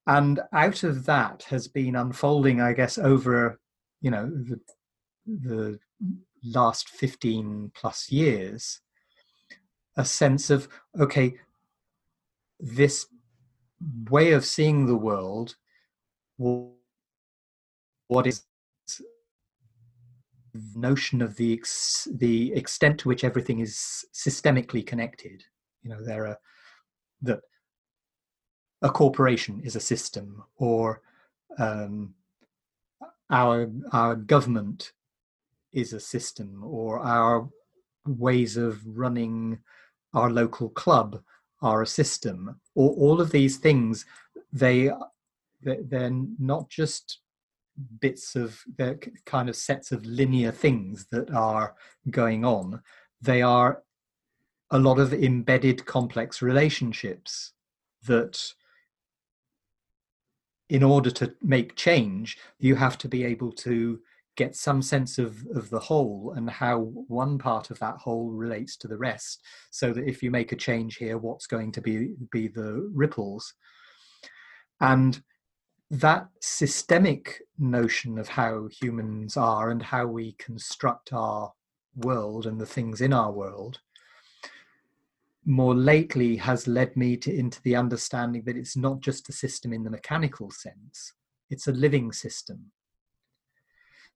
And 0.07 0.41
out 0.53 0.85
of 0.85 1.05
that 1.07 1.45
has 1.49 1.67
been 1.67 1.97
unfolding, 1.97 2.61
I 2.61 2.73
guess, 2.73 2.97
over, 2.99 3.59
you 4.01 4.11
know, 4.13 4.27
the, 4.27 4.61
the 5.27 5.79
last 6.45 6.89
15 6.91 7.73
plus 7.75 8.11
years 8.13 8.81
a 9.97 10.05
sense 10.05 10.51
of 10.51 10.69
okay 11.01 11.35
this 12.61 13.07
way 14.11 14.33
of 14.33 14.45
seeing 14.45 14.87
the 14.87 14.97
world 14.97 15.57
what 16.37 18.27
is 18.27 18.45
notion 20.75 21.23
of 21.23 21.37
the 21.37 21.53
ex, 21.53 22.09
the 22.11 22.53
extent 22.55 22.99
to 23.01 23.09
which 23.09 23.25
everything 23.25 23.61
is 23.61 24.05
systemically 24.15 24.87
connected. 24.87 25.45
You 25.83 25.91
know 25.91 26.03
there 26.03 26.27
are 26.27 26.39
that 27.23 27.41
a 28.83 28.91
corporation 28.91 29.61
is 29.65 29.77
a 29.77 29.81
system 29.81 30.43
or 30.57 31.03
um, 31.59 32.15
our 33.31 33.71
our 33.93 34.15
government 34.15 34.93
is 35.73 35.93
a 35.93 36.01
system 36.01 36.63
or 36.65 37.01
our 37.01 37.49
ways 38.07 38.57
of 38.57 38.81
running 38.87 39.59
our 40.15 40.31
local 40.31 40.69
club 40.71 41.23
are 41.63 41.83
a 41.83 41.87
system. 41.87 42.61
Or 42.75 42.91
all 42.91 43.21
of 43.21 43.31
these 43.31 43.57
things 43.57 44.05
they 44.53 44.91
they're 45.63 46.11
not 46.39 46.69
just 46.69 47.19
bits 48.01 48.37
of 48.37 48.63
they're 48.77 48.99
kind 49.25 49.49
of 49.49 49.57
sets 49.57 49.93
of 49.93 50.05
linear 50.05 50.53
things 50.53 51.07
that 51.11 51.31
are 51.31 51.75
going 52.11 52.45
on. 52.45 52.83
They 53.21 53.43
are 53.43 53.83
a 54.71 54.79
lot 54.79 54.99
of 54.99 55.15
embedded 55.15 55.85
complex 55.87 56.43
relationships 56.43 57.53
that 58.07 58.53
in 60.69 60.83
order 60.83 61.11
to 61.11 61.33
make 61.43 61.77
change 61.77 62.39
you 62.59 62.75
have 62.75 62.99
to 62.99 63.09
be 63.09 63.25
able 63.25 63.53
to 63.53 64.01
get 64.37 64.55
some 64.55 64.83
sense 64.83 65.19
of, 65.19 65.47
of 65.55 65.71
the 65.71 65.79
whole 65.79 66.35
and 66.37 66.51
how 66.51 66.81
one 67.09 67.39
part 67.39 67.71
of 67.71 67.79
that 67.79 67.97
whole 67.97 68.31
relates 68.31 68.77
to 68.77 68.89
the 68.89 68.97
rest 68.97 69.43
so 69.71 69.93
that 69.93 70.07
if 70.07 70.23
you 70.23 70.31
make 70.31 70.53
a 70.53 70.57
change 70.57 70.97
here 70.97 71.17
what's 71.17 71.47
going 71.47 71.73
to 71.73 71.81
be 71.81 72.15
be 72.31 72.49
the 72.49 72.91
ripples? 72.93 73.55
And 74.81 75.21
that 75.91 76.29
systemic 76.41 77.43
notion 77.59 78.19
of 78.19 78.29
how 78.29 78.69
humans 78.69 79.37
are 79.37 79.71
and 79.71 79.83
how 79.83 80.07
we 80.07 80.33
construct 80.33 81.13
our 81.13 81.53
world 81.97 82.47
and 82.47 82.61
the 82.61 82.67
things 82.67 83.01
in 83.01 83.13
our 83.13 83.31
world 83.33 83.79
more 85.45 85.77
lately 85.77 86.37
has 86.37 86.67
led 86.67 86.97
me 86.97 87.17
to 87.17 87.33
into 87.33 87.63
the 87.63 87.77
understanding 87.77 88.43
that 88.45 88.57
it's 88.57 88.77
not 88.77 89.01
just 89.01 89.29
a 89.29 89.33
system 89.33 89.73
in 89.73 89.85
the 89.85 89.91
mechanical 89.91 90.51
sense 90.51 91.13
it's 91.51 91.69
a 91.69 91.73
living 91.73 92.13
system. 92.13 92.73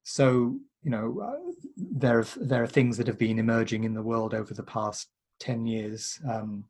So 0.03 0.59
you 0.83 0.91
know 0.91 1.21
uh, 1.21 1.53
there 1.77 2.21
are, 2.21 2.27
there 2.37 2.63
are 2.63 2.69
things 2.69 2.97
that 2.97 3.07
have 3.07 3.19
been 3.19 3.39
emerging 3.39 3.85
in 3.85 3.95
the 3.95 4.03
world 4.03 4.35
over 4.35 4.55
the 4.55 4.63
past 4.63 5.09
10 5.41 5.67
years 5.67 6.19
um, 6.29 6.65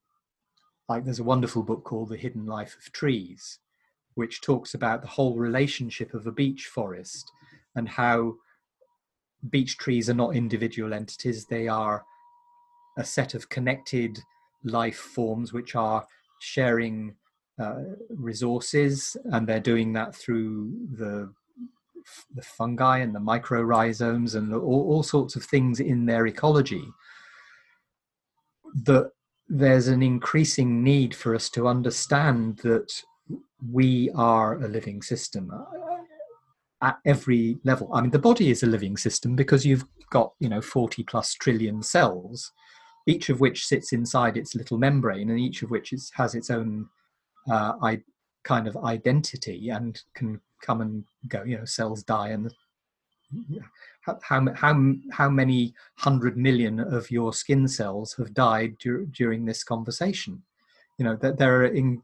like 0.89 1.05
there's 1.05 1.21
a 1.21 1.25
wonderful 1.25 1.63
book 1.63 1.85
called 1.85 2.09
the 2.09 2.17
hidden 2.17 2.45
life 2.47 2.77
of 2.77 2.93
trees 2.93 3.61
which 4.15 4.41
talks 4.41 4.75
about 4.75 5.03
the 5.03 5.09
whole 5.09 5.37
relationship 5.37 6.15
of 6.15 6.27
a 6.27 6.33
beech 6.33 6.67
forest 6.67 7.31
and 7.77 7.89
how 7.89 8.35
beech 9.49 9.79
trees 9.79 10.11
are 10.11 10.15
not 10.15 10.37
individual 10.37 10.93
entities. 10.93 11.47
They 11.47 11.69
are 11.69 12.05
a 12.99 13.05
set 13.05 13.35
of 13.35 13.49
connected 13.49 14.19
life 14.65 14.99
forms 14.99 15.53
which 15.53 15.75
are 15.75 16.07
sharing 16.41 17.15
uh, 17.61 17.81
resources 18.11 19.17
and 19.33 19.47
they're 19.47 19.61
doing 19.61 19.93
that 19.93 20.15
through 20.15 20.73
the 20.93 21.33
the 22.35 22.43
fungi 22.43 22.99
and 22.99 23.15
the 23.15 23.21
mycorrhizomes 23.21 24.35
and 24.35 24.55
all, 24.55 24.87
all 24.91 25.03
sorts 25.03 25.37
of 25.37 25.45
things 25.45 25.81
in 25.81 26.07
their 26.07 26.27
ecology. 26.27 26.85
That 28.85 29.11
there's 29.49 29.89
an 29.89 30.03
increasing 30.03 30.83
need 30.83 31.15
for 31.15 31.35
us 31.35 31.51
to 31.51 31.69
understand 31.69 32.59
that 32.59 32.91
we 33.71 34.11
are 34.15 34.55
a 34.63 34.69
living 34.69 35.03
system 35.03 35.51
uh, 35.53 36.87
at 36.87 36.99
every 37.05 37.59
level 37.65 37.91
i 37.93 38.01
mean 38.01 38.11
the 38.11 38.19
body 38.19 38.51
is 38.51 38.63
a 38.63 38.67
living 38.67 38.97
system 38.97 39.37
because 39.37 39.67
you've 39.67 39.85
got 40.11 40.33
you 40.41 40.49
know 40.49 40.61
40 40.61 41.03
plus 41.05 41.35
trillion 41.35 41.83
cells 41.83 42.53
each 43.07 43.29
of 43.29 43.41
which 43.41 43.67
sits 43.67 43.93
inside 43.93 44.37
its 44.37 44.55
little 44.55 44.79
membrane 44.79 45.31
and 45.31 45.39
each 45.39 45.63
of 45.63 45.71
which 45.71 45.93
is, 45.93 46.11
has 46.15 46.35
its 46.35 46.51
own 46.51 46.89
uh, 47.51 47.73
I, 47.83 48.01
kind 48.45 48.67
of 48.67 48.77
identity 48.79 49.71
and 49.71 50.01
can 50.15 50.41
come 50.63 50.81
and 50.81 51.05
go. 51.29 51.43
You 51.43 51.59
know, 51.59 51.65
cells 51.65 52.03
die, 52.03 52.29
and 52.29 52.53
how 54.03 54.47
how 54.55 54.95
how 55.13 55.29
many 55.31 55.75
hundred 55.97 56.37
million 56.37 56.81
of 56.81 57.11
your 57.11 57.33
skin 57.33 57.69
cells 57.69 58.15
have 58.15 58.35
died 58.35 58.77
dur- 58.79 59.07
during 59.07 59.45
this 59.45 59.65
conversation? 59.65 60.43
You 60.99 61.05
know 61.07 61.17
that 61.17 61.39
there 61.39 61.63
are 61.63 61.67
in, 61.67 62.03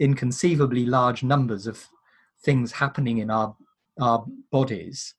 inconceivably 0.00 0.86
large 0.86 1.22
numbers 1.22 1.66
of 1.66 1.88
things 2.42 2.72
happening 2.72 3.18
in 3.18 3.30
our 3.30 3.56
our 4.00 4.26
bodies 4.50 5.14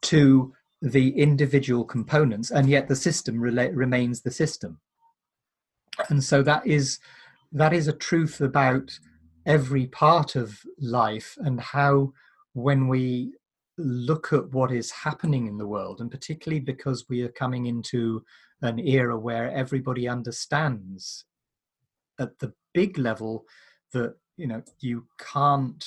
to 0.00 0.52
the 0.80 1.10
individual 1.18 1.84
components, 1.84 2.50
and 2.50 2.68
yet 2.68 2.86
the 2.86 2.94
system 2.94 3.36
rela- 3.36 3.74
remains 3.74 4.22
the 4.22 4.30
system. 4.30 4.80
And 6.08 6.22
so 6.22 6.42
that 6.42 6.66
is 6.66 7.00
that 7.52 7.72
is 7.72 7.88
a 7.88 7.92
truth 7.92 8.40
about 8.40 8.98
every 9.46 9.86
part 9.86 10.36
of 10.36 10.62
life 10.78 11.36
and 11.38 11.60
how 11.60 12.12
when 12.52 12.86
we 12.86 13.32
look 13.78 14.32
at 14.32 14.52
what 14.52 14.70
is 14.70 14.90
happening 14.90 15.46
in 15.46 15.56
the 15.56 15.66
world 15.66 16.00
and 16.00 16.10
particularly 16.10 16.60
because 16.60 17.08
we 17.08 17.22
are 17.22 17.30
coming 17.30 17.66
into 17.66 18.22
an 18.60 18.78
era 18.78 19.16
where 19.16 19.50
everybody 19.50 20.06
understands 20.08 21.24
at 22.18 22.38
the 22.40 22.52
big 22.78 22.96
level 22.96 23.44
that 23.92 24.14
you 24.36 24.46
know 24.46 24.62
you 24.78 25.04
can't 25.32 25.84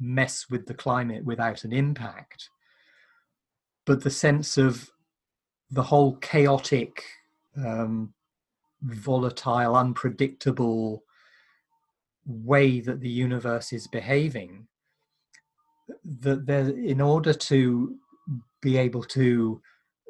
mess 0.00 0.46
with 0.50 0.66
the 0.66 0.74
climate 0.74 1.24
without 1.24 1.62
an 1.64 1.72
impact. 1.72 2.48
But 3.86 4.02
the 4.02 4.10
sense 4.10 4.58
of 4.58 4.90
the 5.70 5.84
whole 5.90 6.16
chaotic, 6.16 7.04
um, 7.56 8.12
volatile, 8.82 9.76
unpredictable 9.76 11.04
way 12.26 12.80
that 12.80 13.00
the 13.00 13.14
universe 13.26 13.72
is 13.72 13.86
behaving 13.86 14.66
that 16.24 16.46
there 16.46 16.68
in 16.94 17.00
order 17.00 17.34
to 17.34 17.96
be 18.60 18.76
able 18.76 19.04
to 19.18 19.60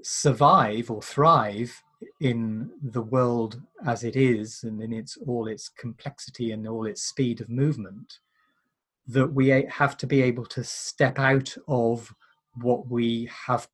survive 0.03 0.91
or 0.91 1.03
thrive 1.03 1.83
in 2.20 2.70
the 2.83 3.03
world 3.03 3.61
as 3.87 4.05
it 4.05 4.16
is 4.16 4.62
and 4.65 4.81
in 4.83 4.93
its 4.93 5.16
all 5.27 5.47
its 5.47 5.69
complexity 5.69 6.53
and 6.53 6.66
all 6.66 6.87
its 6.87 7.03
speed 7.03 7.41
of 7.41 7.49
movement 7.49 8.19
that 9.07 9.33
we 9.33 9.49
have 9.49 9.97
to 9.97 10.07
be 10.07 10.23
able 10.23 10.47
to 10.47 10.62
step 10.62 11.19
out 11.19 11.55
of 11.69 12.15
what 12.61 12.89
we 12.89 13.29
have 13.47 13.69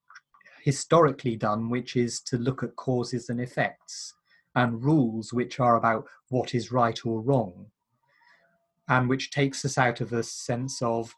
historically 0.63 1.37
done 1.37 1.71
which 1.71 1.97
is 1.97 2.21
to 2.21 2.37
look 2.39 2.63
at 2.63 2.77
causes 2.77 3.29
and 3.29 3.41
effects 3.41 4.15
and 4.55 4.83
rules 4.83 5.33
which 5.33 5.61
are 5.61 5.77
about 5.77 6.05
what 6.29 6.55
is 6.55 6.73
right 6.73 7.05
or 7.05 7.21
wrong 7.21 7.67
and 8.89 9.09
which 9.09 9.31
takes 9.31 9.65
us 9.65 9.79
out 9.79 10.01
of 10.01 10.13
a 10.13 10.23
sense 10.23 10.81
of 10.83 11.15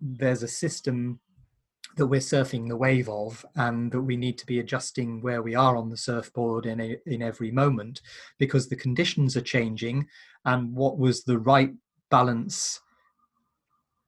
there's 0.00 0.42
a 0.42 0.48
system 0.48 1.20
that 1.98 2.06
we're 2.06 2.20
surfing 2.20 2.68
the 2.68 2.76
wave 2.76 3.08
of 3.08 3.44
and 3.56 3.92
that 3.92 4.00
we 4.00 4.16
need 4.16 4.38
to 4.38 4.46
be 4.46 4.60
adjusting 4.60 5.20
where 5.20 5.42
we 5.42 5.54
are 5.54 5.76
on 5.76 5.90
the 5.90 5.96
surfboard 5.96 6.66
in 6.66 6.80
a, 6.80 6.96
in 7.06 7.22
every 7.22 7.50
moment 7.50 8.00
because 8.38 8.68
the 8.68 8.76
conditions 8.76 9.36
are 9.36 9.42
changing 9.42 10.06
and 10.44 10.74
what 10.74 10.98
was 10.98 11.24
the 11.24 11.38
right 11.38 11.72
balance 12.10 12.80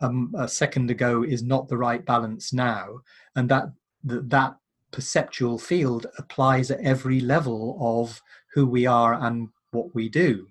um, 0.00 0.32
a 0.38 0.48
second 0.48 0.90
ago 0.90 1.22
is 1.22 1.42
not 1.42 1.68
the 1.68 1.76
right 1.76 2.04
balance 2.06 2.52
now 2.52 3.00
and 3.36 3.48
that 3.48 3.64
that, 4.02 4.30
that 4.30 4.56
perceptual 4.92 5.58
field 5.58 6.06
applies 6.16 6.70
at 6.70 6.80
every 6.80 7.20
level 7.20 7.76
of 7.80 8.22
who 8.54 8.66
we 8.66 8.86
are 8.86 9.14
and 9.14 9.48
what 9.72 9.94
we 9.94 10.08
do. 10.08 10.48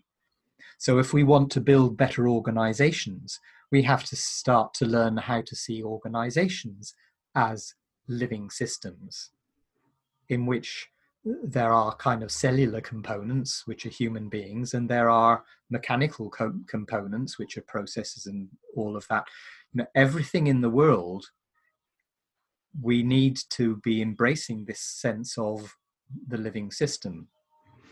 So 0.78 1.00
if 1.00 1.14
we 1.14 1.24
want 1.24 1.52
to 1.54 1.62
build 1.62 1.98
better 1.98 2.30
organizations 2.30 3.40
we 3.72 3.82
have 3.84 4.04
to 4.04 4.16
start 4.16 4.74
to 4.76 4.86
learn 4.86 5.18
how 5.18 5.42
to 5.42 5.56
see 5.56 5.84
organizations 5.84 6.94
as 7.48 7.76
living 8.08 8.50
systems 8.50 9.32
in 10.30 10.46
which 10.46 10.90
there 11.44 11.72
are 11.72 11.96
kind 11.96 12.24
of 12.24 12.32
cellular 12.32 12.82
components 12.82 13.64
which 13.66 13.86
are 13.86 13.98
human 14.02 14.30
beings 14.30 14.74
and 14.74 14.90
there 14.90 15.10
are 15.10 15.44
mechanical 15.70 16.30
co- 16.30 16.62
components 16.68 17.38
which 17.38 17.58
are 17.58 17.74
processes 17.76 18.26
and 18.26 18.48
all 18.76 18.96
of 18.96 19.06
that 19.10 19.26
you 19.72 19.78
know 19.80 19.88
everything 19.96 20.48
in 20.48 20.62
the 20.62 20.76
world 20.82 21.26
we 22.82 23.04
need 23.04 23.38
to 23.50 23.78
be 23.78 24.02
embracing 24.02 24.66
this 24.66 24.82
sense 24.82 25.38
of 25.38 25.76
the 26.28 26.38
living 26.38 26.72
system 26.72 27.28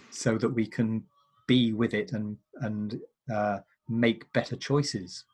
so 0.10 0.38
that 0.38 0.50
we 0.50 0.66
can 0.66 1.04
be 1.48 1.74
with 1.74 1.94
it 1.94 2.12
and 2.14 2.38
and 2.62 3.00
uh, 3.34 3.60
make 3.90 4.32
better 4.34 4.56
choices 4.56 5.26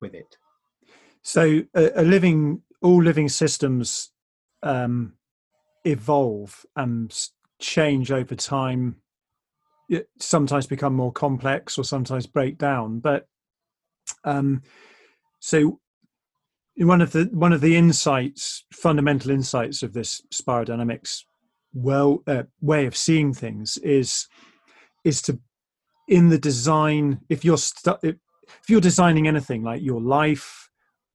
with 0.00 0.14
it. 0.14 0.36
So 1.22 1.62
a, 1.74 1.90
a 1.96 2.02
living, 2.02 2.62
all 2.82 3.02
living 3.02 3.28
systems 3.28 4.10
um, 4.62 5.14
evolve 5.84 6.64
and 6.76 7.14
change 7.58 8.10
over 8.10 8.34
time. 8.34 8.96
It 9.88 10.08
sometimes 10.18 10.66
become 10.66 10.94
more 10.94 11.12
complex 11.12 11.78
or 11.78 11.84
sometimes 11.84 12.26
break 12.26 12.58
down. 12.58 13.00
But 13.00 13.26
um, 14.24 14.62
so 15.40 15.80
one 16.76 17.00
of 17.00 17.12
the 17.12 17.24
one 17.32 17.52
of 17.52 17.60
the 17.60 17.76
insights, 17.76 18.64
fundamental 18.72 19.30
insights 19.30 19.82
of 19.82 19.92
this 19.92 20.22
spiral 20.30 20.64
dynamics 20.64 21.24
well 21.72 22.22
uh, 22.26 22.44
way 22.60 22.86
of 22.86 22.96
seeing 22.96 23.32
things 23.32 23.76
is 23.78 24.26
is 25.04 25.22
to 25.22 25.38
in 26.08 26.28
the 26.28 26.38
design 26.38 27.20
if 27.28 27.44
you're 27.44 27.58
stu- 27.58 27.98
if 28.02 28.16
you're 28.68 28.80
designing 28.80 29.28
anything 29.28 29.62
like 29.62 29.82
your 29.82 30.00
life 30.00 30.69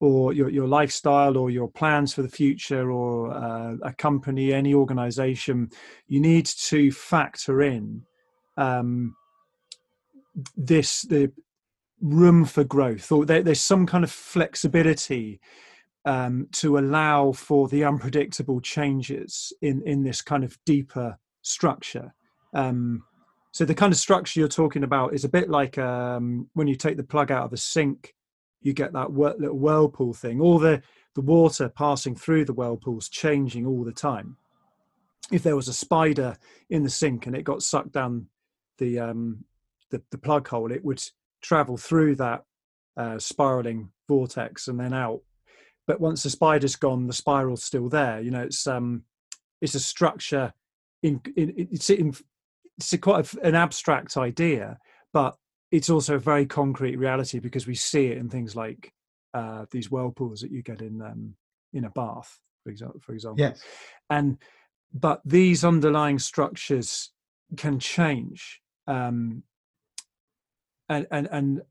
or 0.06 0.34
your, 0.34 0.50
your 0.50 0.68
lifestyle 0.68 1.38
or 1.38 1.50
your 1.50 1.68
plans 1.68 2.14
for 2.14 2.22
the 2.22 2.30
future 2.30 2.92
or 2.92 3.32
uh, 3.34 3.76
a 3.84 3.94
company 3.94 4.54
any 4.54 4.74
organization 4.74 5.70
you 6.08 6.20
need 6.20 6.46
to 6.46 6.92
factor 6.92 7.62
in 7.62 8.04
um, 8.58 9.16
this 10.56 11.02
the 11.04 11.32
room 12.02 12.46
for 12.46 12.64
growth 12.64 13.12
or 13.12 13.26
there, 13.26 13.42
there's 13.42 13.62
some 13.62 13.86
kind 13.86 14.04
of 14.04 14.12
flexibility 14.12 15.40
um, 16.06 16.48
to 16.52 16.78
allow 16.78 17.32
for 17.32 17.68
the 17.68 17.84
unpredictable 17.84 18.62
changes 18.62 19.52
in 19.62 19.82
in 19.86 20.04
this 20.04 20.22
kind 20.22 20.44
of 20.44 20.58
deeper 20.66 21.18
structure. 21.42 22.14
Um, 22.54 23.04
so 23.52 23.66
the 23.66 23.74
kind 23.74 23.94
of 23.94 23.98
structure 23.98 24.40
you're 24.40 24.50
talking 24.50 24.84
about 24.84 25.14
is 25.14 25.24
a 25.24 25.30
bit 25.30 25.50
like 25.50 25.78
um, 25.78 26.50
when 26.54 26.68
you 26.68 26.76
take 26.76 26.98
the 26.98 27.04
plug 27.04 27.32
out 27.32 27.46
of 27.46 27.54
a 27.54 27.58
sink, 27.58 28.14
you 28.66 28.74
get 28.74 28.94
that 28.94 29.14
little 29.14 29.58
whirlpool 29.58 30.14
thing. 30.14 30.42
All 30.42 30.58
the 30.58 30.82
the 31.14 31.22
water 31.22 31.70
passing 31.70 32.16
through 32.16 32.46
the 32.46 32.54
whirlpools 32.54 33.08
changing 33.08 33.66
all 33.66 33.86
the 33.86 33.94
time. 33.94 34.36
If 35.32 35.44
there 35.44 35.56
was 35.56 35.68
a 35.68 35.74
spider 35.74 36.36
in 36.70 36.84
the 36.84 36.90
sink 36.90 37.28
and 37.28 37.36
it 37.36 37.44
got 37.44 37.62
sucked 37.62 37.94
down 37.94 38.28
the 38.80 39.00
um, 39.00 39.46
the, 39.92 40.02
the 40.10 40.18
plug 40.18 40.48
hole, 40.48 40.72
it 40.72 40.84
would 40.84 41.02
travel 41.42 41.78
through 41.78 42.16
that 42.16 42.44
uh, 42.98 43.20
spiraling 43.20 43.92
vortex 44.08 44.68
and 44.68 44.80
then 44.80 44.94
out. 44.94 45.22
But 45.86 46.02
once 46.02 46.24
the 46.24 46.32
spider's 46.32 46.76
gone, 46.76 47.06
the 47.06 47.14
spiral's 47.14 47.64
still 47.64 47.88
there. 47.88 48.20
You 48.20 48.32
know, 48.32 48.42
it's 48.42 48.66
um, 48.66 49.04
it's 49.62 49.76
a 49.76 49.80
structure 49.80 50.52
in, 51.04 51.22
in 51.38 51.54
it's 51.56 51.92
in 51.92 52.16
it's 52.80 52.96
quite 52.98 53.32
an 53.36 53.54
abstract 53.54 54.18
idea, 54.18 54.80
but 55.14 55.38
it's 55.72 55.90
also 55.90 56.16
a 56.16 56.20
very 56.20 56.46
concrete 56.46 56.98
reality 56.98 57.40
because 57.40 57.68
we 57.68 57.76
see 57.76 58.08
it 58.08 58.18
in 58.18 58.30
things 58.30 58.56
like 58.56 58.94
uh, 59.34 59.66
these 59.72 59.92
whirlpools 59.92 60.42
that 60.42 60.52
you 60.52 60.62
get 60.62 60.82
in 60.82 61.02
um, 61.02 61.36
in 61.74 61.86
a 61.86 61.90
bath, 61.90 62.40
for 62.64 62.70
example. 62.70 63.00
For 63.02 63.14
example, 63.14 63.40
yes. 63.40 63.62
And 64.10 64.38
but 64.94 65.22
these 65.26 65.66
underlying 65.66 66.20
structures 66.20 67.12
can 67.58 67.80
change, 67.80 68.62
um, 68.88 69.44
and 70.88 71.08
and 71.12 71.28
and 71.32 71.62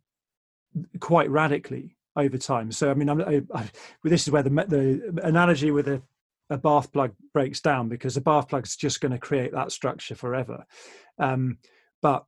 quite 1.01 1.31
radically 1.31 1.97
over 2.16 2.37
time. 2.37 2.71
So 2.73 2.91
I 2.91 2.95
mean, 2.95 3.09
I'm, 3.09 3.21
I, 3.23 3.43
I, 3.55 3.71
this 4.03 4.27
is 4.27 4.31
where 4.31 4.43
the 4.43 4.51
the 4.51 5.21
analogy 5.23 5.71
with 5.71 5.89
a 5.89 6.03
a 6.51 6.59
bath 6.59 6.93
plug 6.93 7.12
breaks 7.33 7.61
down 7.61 7.89
because 7.89 8.15
the 8.15 8.21
bath 8.21 8.49
plug 8.49 8.66
is 8.66 8.77
just 8.77 9.01
going 9.01 9.12
to 9.12 9.19
create 9.19 9.53
that 9.53 9.73
structure 9.73 10.15
forever. 10.15 10.66
Um, 11.19 11.59
but 12.03 12.27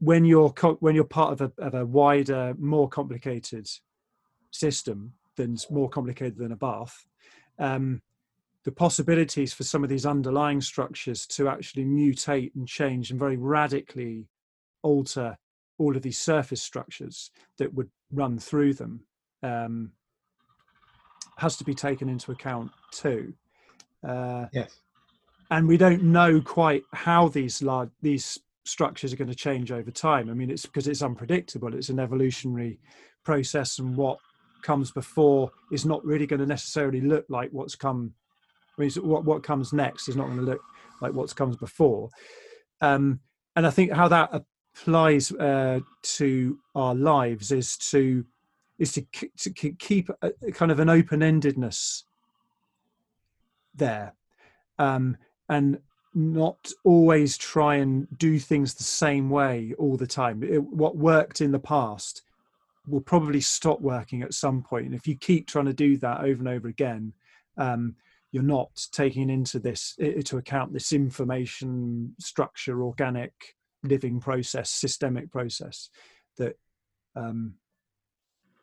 when 0.00 0.24
you're 0.24 0.50
co- 0.50 0.78
when 0.80 0.94
you're 0.94 1.04
part 1.04 1.32
of 1.32 1.40
a, 1.40 1.62
of 1.62 1.74
a 1.74 1.86
wider, 1.86 2.54
more 2.58 2.88
complicated 2.88 3.68
system 4.50 5.12
that's 5.36 5.70
more 5.70 5.88
complicated 5.88 6.36
than 6.36 6.52
a 6.52 6.56
bath, 6.56 7.06
um, 7.58 8.02
the 8.64 8.72
possibilities 8.72 9.52
for 9.52 9.64
some 9.64 9.84
of 9.84 9.90
these 9.90 10.06
underlying 10.06 10.60
structures 10.60 11.26
to 11.26 11.48
actually 11.48 11.84
mutate 11.84 12.54
and 12.54 12.66
change 12.66 13.10
and 13.10 13.18
very 13.18 13.36
radically 13.36 14.26
alter 14.82 15.36
all 15.78 15.96
of 15.96 16.02
these 16.02 16.18
surface 16.18 16.62
structures 16.62 17.30
that 17.56 17.72
would 17.72 17.88
run 18.12 18.38
through 18.38 18.74
them 18.74 19.00
um, 19.42 19.92
has 21.38 21.56
to 21.56 21.64
be 21.64 21.74
taken 21.74 22.08
into 22.08 22.32
account 22.32 22.70
too. 22.92 23.32
Uh, 24.06 24.46
yes. 24.52 24.80
And 25.50 25.66
we 25.66 25.78
don't 25.78 26.02
know 26.02 26.40
quite 26.40 26.84
how 26.92 27.28
these 27.28 27.62
large 27.62 27.90
these 28.02 28.38
structures 28.70 29.12
are 29.12 29.16
going 29.16 29.28
to 29.28 29.34
change 29.34 29.72
over 29.72 29.90
time. 29.90 30.30
I 30.30 30.34
mean, 30.34 30.50
it's 30.50 30.66
because 30.66 30.86
it's 30.86 31.02
unpredictable. 31.02 31.74
It's 31.74 31.88
an 31.88 31.98
evolutionary 31.98 32.78
process, 33.24 33.78
and 33.78 33.96
what 33.96 34.18
comes 34.62 34.90
before 34.90 35.50
is 35.72 35.84
not 35.84 36.04
really 36.04 36.26
going 36.26 36.40
to 36.40 36.46
necessarily 36.46 37.00
look 37.00 37.24
like 37.28 37.50
what's 37.52 37.74
come. 37.74 38.14
I 38.78 38.82
mean, 38.82 38.90
what 39.02 39.24
what 39.24 39.42
comes 39.42 39.72
next 39.72 40.08
is 40.08 40.16
not 40.16 40.26
going 40.26 40.38
to 40.38 40.44
look 40.44 40.62
like 41.00 41.12
what's 41.12 41.32
comes 41.32 41.56
before. 41.56 42.08
Um, 42.80 43.20
and 43.56 43.66
I 43.66 43.70
think 43.70 43.92
how 43.92 44.08
that 44.08 44.30
applies 44.74 45.32
uh, 45.32 45.80
to 46.02 46.58
our 46.74 46.94
lives 46.94 47.52
is 47.52 47.76
to 47.76 48.24
is 48.78 48.92
to, 48.92 49.04
to 49.36 49.50
keep 49.72 50.08
a, 50.22 50.32
kind 50.52 50.70
of 50.70 50.80
an 50.80 50.88
open-endedness 50.88 52.04
there 53.74 54.14
um, 54.78 55.18
and 55.50 55.78
not 56.14 56.70
always 56.84 57.36
try 57.36 57.76
and 57.76 58.06
do 58.18 58.38
things 58.38 58.74
the 58.74 58.84
same 58.84 59.30
way 59.30 59.74
all 59.78 59.96
the 59.96 60.06
time. 60.06 60.42
It, 60.42 60.62
what 60.62 60.96
worked 60.96 61.40
in 61.40 61.52
the 61.52 61.58
past 61.58 62.22
will 62.88 63.00
probably 63.00 63.40
stop 63.40 63.80
working 63.80 64.22
at 64.22 64.34
some 64.34 64.62
point. 64.62 64.86
And 64.86 64.94
if 64.94 65.06
you 65.06 65.16
keep 65.16 65.46
trying 65.46 65.66
to 65.66 65.72
do 65.72 65.96
that 65.98 66.20
over 66.20 66.40
and 66.40 66.48
over 66.48 66.68
again 66.68 67.12
um, 67.56 67.94
you're 68.32 68.42
not 68.42 68.70
taking 68.92 69.28
into 69.28 69.58
this 69.58 69.94
into 69.98 70.38
account 70.38 70.72
this 70.72 70.92
information 70.92 72.14
structure 72.18 72.82
organic 72.82 73.32
living 73.82 74.20
process 74.20 74.70
systemic 74.70 75.30
process 75.30 75.90
that 76.38 76.56
um, 77.16 77.54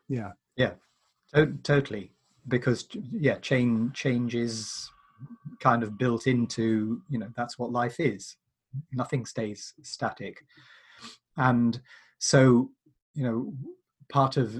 yeah. 0.07 0.31
Yeah 0.55 0.71
to- 1.33 1.57
totally. 1.63 2.11
Because 2.47 2.87
yeah 3.11 3.37
change 3.39 3.93
change 3.93 4.35
is 4.35 4.89
kind 5.59 5.83
of 5.83 5.97
built 5.97 6.27
into 6.27 7.01
you 7.09 7.17
know 7.17 7.29
that's 7.35 7.57
what 7.57 7.71
life 7.71 7.99
is. 7.99 8.35
Nothing 8.91 9.25
stays 9.25 9.73
static. 9.81 10.45
And 11.37 11.79
so 12.19 12.69
you 13.13 13.23
know 13.23 13.53
part 14.09 14.37
of 14.37 14.53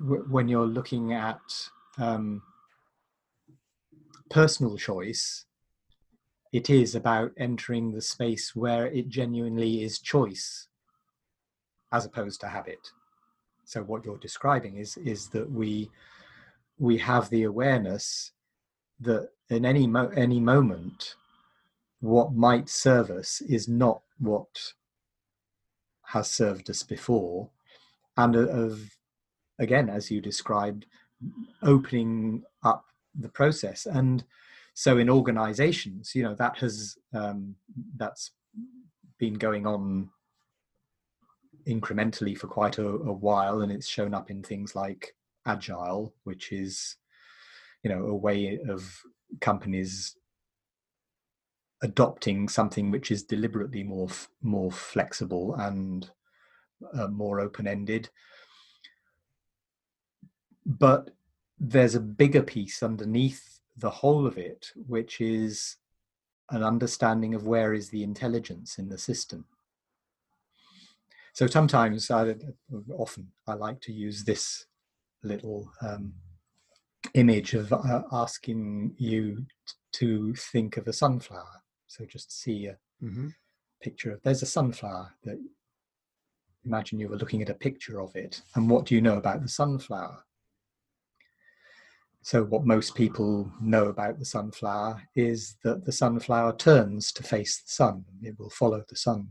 w- 0.00 0.26
when 0.28 0.48
you're 0.48 0.66
looking 0.66 1.12
at 1.12 1.40
um, 1.98 2.42
personal 4.30 4.76
choice 4.76 5.46
it 6.52 6.70
is 6.70 6.94
about 6.94 7.32
entering 7.36 7.92
the 7.92 8.00
space 8.00 8.56
where 8.56 8.86
it 8.86 9.08
genuinely 9.08 9.82
is 9.82 9.98
choice 9.98 10.68
as 11.92 12.06
opposed 12.06 12.40
to 12.40 12.48
habit. 12.48 12.78
So 13.64 13.82
what 13.82 14.04
you're 14.04 14.18
describing 14.18 14.76
is 14.76 14.96
is 14.96 15.28
that 15.30 15.50
we 15.50 15.90
we 16.78 16.98
have 16.98 17.28
the 17.30 17.42
awareness 17.44 18.32
that 19.00 19.30
in 19.50 19.64
any 19.64 19.86
mo- 19.86 20.12
any 20.16 20.40
moment 20.40 21.14
what 22.00 22.34
might 22.34 22.68
serve 22.68 23.10
us 23.10 23.40
is 23.42 23.68
not 23.68 24.02
what 24.18 24.72
has 26.04 26.30
served 26.30 26.70
us 26.70 26.82
before. 26.82 27.50
And 28.16 28.36
of 28.36 28.96
again 29.58 29.88
as 29.88 30.10
you 30.10 30.20
described 30.20 30.86
opening 31.62 32.42
up 32.62 32.84
the 33.18 33.28
process. 33.28 33.86
And 33.86 34.24
so 34.74 34.98
in 34.98 35.08
organizations 35.08 36.14
you 36.14 36.22
know 36.22 36.34
that 36.34 36.58
has 36.58 36.96
um, 37.14 37.56
that's 37.96 38.32
been 39.18 39.34
going 39.34 39.66
on 39.66 40.10
incrementally 41.66 42.36
for 42.36 42.46
quite 42.46 42.78
a, 42.78 42.86
a 42.86 43.12
while 43.12 43.62
and 43.62 43.72
it's 43.72 43.88
shown 43.88 44.14
up 44.14 44.30
in 44.30 44.42
things 44.42 44.76
like 44.76 45.16
agile 45.46 46.14
which 46.24 46.52
is 46.52 46.96
you 47.86 47.94
know 47.94 48.06
a 48.06 48.14
way 48.16 48.58
of 48.68 49.00
companies 49.40 50.16
adopting 51.82 52.48
something 52.48 52.90
which 52.90 53.12
is 53.12 53.22
deliberately 53.22 53.84
more 53.84 54.08
more 54.42 54.72
flexible 54.72 55.54
and 55.54 56.10
uh, 56.94 57.06
more 57.06 57.38
open 57.38 57.68
ended 57.68 58.10
but 60.66 61.10
there's 61.60 61.94
a 61.94 62.00
bigger 62.00 62.42
piece 62.42 62.82
underneath 62.82 63.60
the 63.76 63.90
whole 63.90 64.26
of 64.26 64.36
it 64.36 64.72
which 64.88 65.20
is 65.20 65.76
an 66.50 66.64
understanding 66.64 67.34
of 67.34 67.46
where 67.46 67.72
is 67.72 67.90
the 67.90 68.02
intelligence 68.02 68.78
in 68.78 68.88
the 68.88 68.98
system. 68.98 69.44
So 71.34 71.46
sometimes 71.46 72.10
I, 72.10 72.34
often 72.96 73.32
i 73.46 73.54
like 73.54 73.80
to 73.82 73.92
use 73.92 74.24
this 74.24 74.66
little 75.22 75.70
um, 75.82 76.14
image 77.16 77.54
of 77.54 77.72
uh, 77.72 78.02
asking 78.12 78.94
you 78.98 79.44
to 79.92 80.34
think 80.34 80.76
of 80.76 80.86
a 80.86 80.92
sunflower. 80.92 81.62
So 81.86 82.04
just 82.04 82.40
see 82.40 82.66
a 82.66 82.76
mm-hmm. 83.02 83.28
picture 83.82 84.12
of 84.12 84.22
there's 84.22 84.42
a 84.42 84.46
sunflower 84.46 85.14
that 85.24 85.38
imagine 86.64 87.00
you 87.00 87.08
were 87.08 87.16
looking 87.16 87.42
at 87.42 87.48
a 87.48 87.54
picture 87.54 88.00
of 88.00 88.14
it. 88.14 88.42
And 88.54 88.68
what 88.68 88.84
do 88.84 88.94
you 88.94 89.00
know 89.00 89.16
about 89.16 89.42
the 89.42 89.48
sunflower? 89.48 90.24
So, 92.22 92.42
what 92.42 92.66
most 92.66 92.96
people 92.96 93.52
know 93.60 93.84
about 93.84 94.18
the 94.18 94.24
sunflower 94.24 95.00
is 95.14 95.56
that 95.62 95.84
the 95.84 95.92
sunflower 95.92 96.56
turns 96.56 97.12
to 97.12 97.22
face 97.22 97.62
the 97.62 97.70
sun, 97.70 98.04
it 98.20 98.36
will 98.38 98.50
follow 98.50 98.82
the 98.88 98.96
sun. 98.96 99.28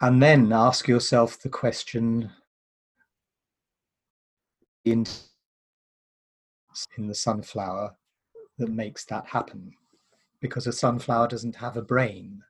And 0.00 0.22
then 0.22 0.50
ask 0.52 0.88
yourself 0.88 1.38
the 1.40 1.50
question 1.50 2.30
in 4.84 5.06
in 6.96 7.06
the 7.06 7.14
sunflower 7.14 7.94
that 8.58 8.68
makes 8.68 9.04
that 9.04 9.26
happen 9.26 9.72
because 10.40 10.66
a 10.66 10.72
sunflower 10.72 11.28
doesn't 11.28 11.56
have 11.56 11.76
a 11.76 11.82
brain. 11.82 12.42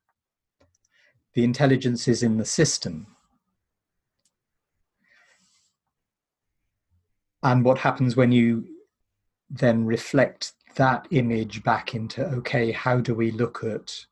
The 1.35 1.45
intelligence 1.45 2.09
is 2.09 2.23
in 2.23 2.39
the 2.39 2.45
system. 2.45 3.07
And 7.43 7.65
what 7.65 7.79
happens 7.79 8.17
when 8.17 8.33
you 8.33 8.67
then 9.51 9.85
reflect 9.85 10.53
that 10.77 11.07
image 11.11 11.63
back 11.63 11.95
into 11.95 12.25
okay, 12.25 12.73
how 12.73 12.99
do 12.99 13.15
we 13.15 13.31
look 13.31 13.63
at 13.63 14.07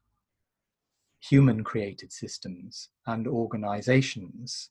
human 1.20 1.64
created 1.64 2.12
systems 2.12 2.88
and 3.06 3.26
organizations? 3.26 4.70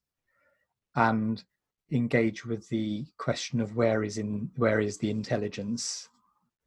And 0.95 1.43
engage 1.91 2.45
with 2.45 2.67
the 2.69 3.05
question 3.17 3.59
of 3.59 3.75
where 3.75 4.03
is 4.03 4.17
in 4.17 4.49
where 4.55 4.79
is 4.79 4.97
the 4.97 5.09
intelligence 5.09 6.09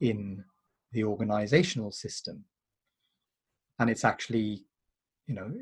in 0.01 0.45
the 0.93 1.05
organizational 1.05 1.91
system? 1.91 2.45
And 3.79 3.91
it's 3.91 4.05
actually 4.05 4.65
you 5.27 5.35
know 5.35 5.53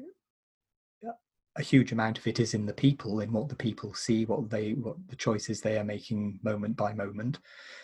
a 1.56 1.62
huge 1.62 1.92
amount 1.92 2.18
of 2.18 2.26
it 2.26 2.40
is 2.40 2.54
in 2.54 2.64
the 2.64 2.72
people 2.72 3.20
in 3.20 3.30
what 3.30 3.48
the 3.48 3.54
people 3.54 3.92
see 3.92 4.24
what 4.24 4.48
they 4.48 4.72
what 4.72 4.96
the 5.08 5.16
choices 5.16 5.60
they 5.60 5.78
are 5.78 5.84
making 5.84 6.38
moment 6.42 6.76
by 6.76 6.92
moment. 6.94 7.38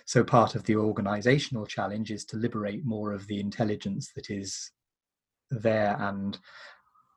So 0.07 0.25
part 0.25 0.55
of 0.55 0.65
the 0.65 0.77
organizational 0.77 1.67
challenge 1.67 2.11
is 2.11 2.25
to 2.27 2.37
liberate 2.39 2.85
more 2.85 3.13
of 3.13 3.27
the 3.27 3.41
intelligence 3.41 4.11
that 4.15 4.31
is 4.31 4.71
there 5.51 5.97
and 6.01 6.39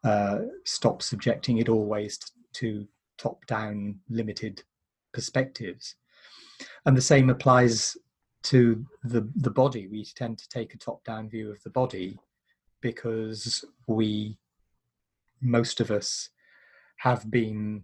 uh, 0.04 0.40
stop 0.66 1.02
subjecting 1.02 1.60
it 1.60 1.70
always 1.70 2.20
to 2.54 2.86
top 3.22 3.46
down 3.46 4.00
limited 4.10 4.64
perspectives. 5.14 5.96
And 6.86 6.98
the 6.98 7.02
same 7.02 7.30
applies 7.30 7.96
to 8.44 8.84
the 9.04 9.30
the 9.36 9.52
body. 9.52 9.88
We 9.88 10.06
tend 10.06 10.40
to 10.40 10.50
take 10.50 10.74
a 10.74 10.78
top 10.78 11.04
down 11.04 11.30
view 11.30 11.52
of 11.52 11.62
the 11.64 11.70
body 11.70 12.18
because 12.82 13.64
we 13.88 14.38
most 15.42 15.80
of 15.80 15.92
us 15.92 16.30
have 16.98 17.30
been 17.30 17.84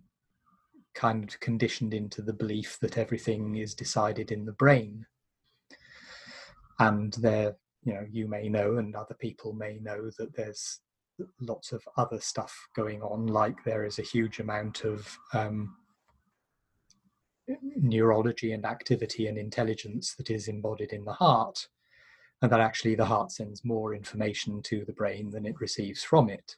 kind 0.95 1.23
of 1.23 1.39
conditioned 1.39 1.93
into 1.93 2.22
the 2.22 2.34
belief 2.34 2.77
that 2.81 2.97
everything 2.97 3.55
is 3.55 3.76
decided 3.76 4.31
in 4.31 4.45
the 4.45 4.53
brain. 4.53 5.05
And 6.80 7.14
there 7.14 7.55
you 7.84 7.93
know 7.93 8.05
you 8.09 8.27
may 8.27 8.49
know 8.49 8.77
and 8.77 8.95
other 8.95 9.15
people 9.15 9.53
may 9.53 9.77
know 9.80 10.09
that 10.18 10.35
there's 10.35 10.80
lots 11.41 11.72
of 11.72 11.88
other 11.98 12.19
stuff 12.19 12.68
going 12.76 13.02
on, 13.02 13.27
like 13.27 13.64
there 13.64 13.85
is 13.85 13.99
a 13.99 14.03
huge 14.03 14.39
amount 14.39 14.84
of 14.84 15.18
um, 15.34 15.76
neurology 17.76 18.53
and 18.53 18.65
activity 18.65 19.27
and 19.27 19.38
intelligence 19.38 20.15
that 20.15 20.30
is 20.30 20.48
embodied 20.48 20.94
in 20.94 21.06
the 21.06 21.14
heart, 21.14 21.68
and 22.41 22.52
that 22.52 22.60
actually 22.60 22.95
the 22.95 23.06
heart 23.06 23.31
sends 23.31 23.65
more 23.65 23.95
information 23.95 24.61
to 24.61 24.85
the 24.85 24.94
brain 24.94 25.30
than 25.31 25.45
it 25.45 25.60
receives 25.60 26.03
from 26.03 26.30
it. 26.30 26.56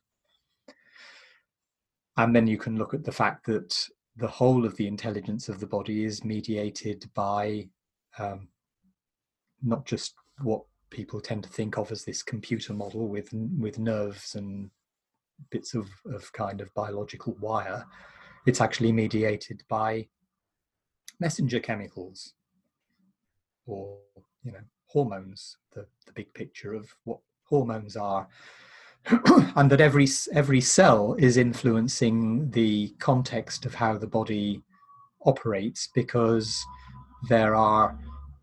And 2.17 2.35
then 2.35 2.47
you 2.47 2.57
can 2.57 2.77
look 2.77 2.93
at 2.93 3.03
the 3.03 3.11
fact 3.11 3.45
that 3.45 3.87
the 4.17 4.27
whole 4.27 4.65
of 4.65 4.75
the 4.75 4.87
intelligence 4.87 5.47
of 5.47 5.59
the 5.59 5.67
body 5.67 6.03
is 6.03 6.25
mediated 6.25 7.09
by 7.13 7.69
um, 8.17 8.49
not 9.63 9.85
just 9.85 10.15
what 10.41 10.63
people 10.89 11.21
tend 11.21 11.43
to 11.43 11.49
think 11.49 11.77
of 11.77 11.91
as 11.91 12.03
this 12.03 12.23
computer 12.23 12.73
model 12.73 13.07
with 13.07 13.29
with 13.57 13.79
nerves 13.79 14.35
and 14.35 14.69
bits 15.51 15.73
of, 15.73 15.87
of 16.05 16.31
kind 16.33 16.61
of 16.61 16.73
biological 16.73 17.35
wire. 17.39 17.85
It's 18.45 18.61
actually 18.61 18.91
mediated 18.91 19.63
by 19.69 20.07
messenger 21.19 21.59
chemicals 21.59 22.33
or 23.65 23.97
you 24.43 24.51
know 24.51 24.59
hormones 24.85 25.57
the, 25.73 25.85
the 26.05 26.13
big 26.13 26.33
picture 26.33 26.73
of 26.73 26.89
what 27.03 27.19
hormones 27.43 27.95
are. 27.95 28.27
And 29.55 29.69
that 29.71 29.81
every 29.81 30.07
every 30.33 30.61
cell 30.61 31.15
is 31.17 31.37
influencing 31.37 32.51
the 32.51 32.89
context 32.99 33.65
of 33.65 33.73
how 33.73 33.97
the 33.97 34.07
body 34.07 34.61
operates 35.25 35.89
because 35.93 36.63
there 37.27 37.55
are 37.55 37.97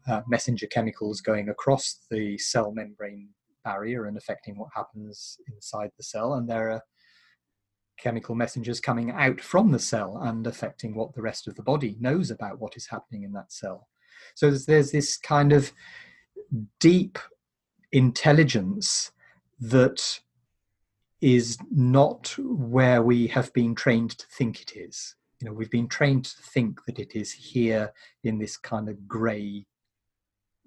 uh, 0.09 0.23
messenger 0.29 0.67
chemicals 0.67 1.21
going 1.21 1.49
across 1.49 2.01
the 2.11 2.39
cell 2.39 2.73
membrane 2.73 3.29
barrier 3.65 4.07
and 4.07 4.17
affecting 4.17 4.57
what 4.57 4.69
happens 4.75 5.39
inside 5.53 5.91
the 5.97 6.03
cell, 6.03 6.35
and 6.35 6.49
there 6.49 6.71
are 6.71 6.83
chemical 7.99 8.35
messengers 8.35 8.81
coming 8.81 9.11
out 9.11 9.41
from 9.41 9.73
the 9.73 9.79
cell 9.79 10.19
and 10.23 10.47
affecting 10.47 10.95
what 10.95 11.15
the 11.15 11.23
rest 11.23 11.49
of 11.49 11.55
the 11.55 11.63
body 11.63 11.97
knows 11.99 12.31
about 12.31 12.61
what 12.61 12.77
is 12.77 12.87
happening 12.87 13.23
in 13.23 13.33
that 13.33 13.51
cell. 13.51 13.89
So 14.35 14.51
there's, 14.51 14.67
there's 14.67 14.93
this 14.93 15.17
kind 15.17 15.53
of 15.53 15.73
deep 16.79 17.19
intelligence 17.93 19.13
that 19.61 20.21
is 21.21 21.57
not 21.71 22.35
where 22.39 23.03
we 23.03 23.27
have 23.29 23.53
been 23.55 23.75
trained 23.75 24.11
to 24.19 24.27
think 24.27 24.61
it 24.61 24.77
is. 24.77 25.15
You 25.41 25.49
know, 25.49 25.55
we've 25.55 25.71
been 25.71 25.89
trained 25.89 26.27
to 26.27 26.43
think 26.43 26.85
that 26.85 26.99
it 26.99 27.15
is 27.15 27.33
here 27.33 27.93
in 28.25 28.39
this 28.39 28.57
kind 28.57 28.89
of 28.89 29.09
grey 29.09 29.67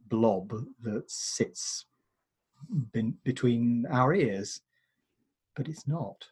blob 0.10 0.54
that 0.82 1.10
sits 1.10 1.86
bin, 2.92 3.16
between 3.24 3.86
our 3.90 4.14
ears, 4.14 4.62
but 5.56 5.68
it's 5.68 5.88
not. 5.88 6.28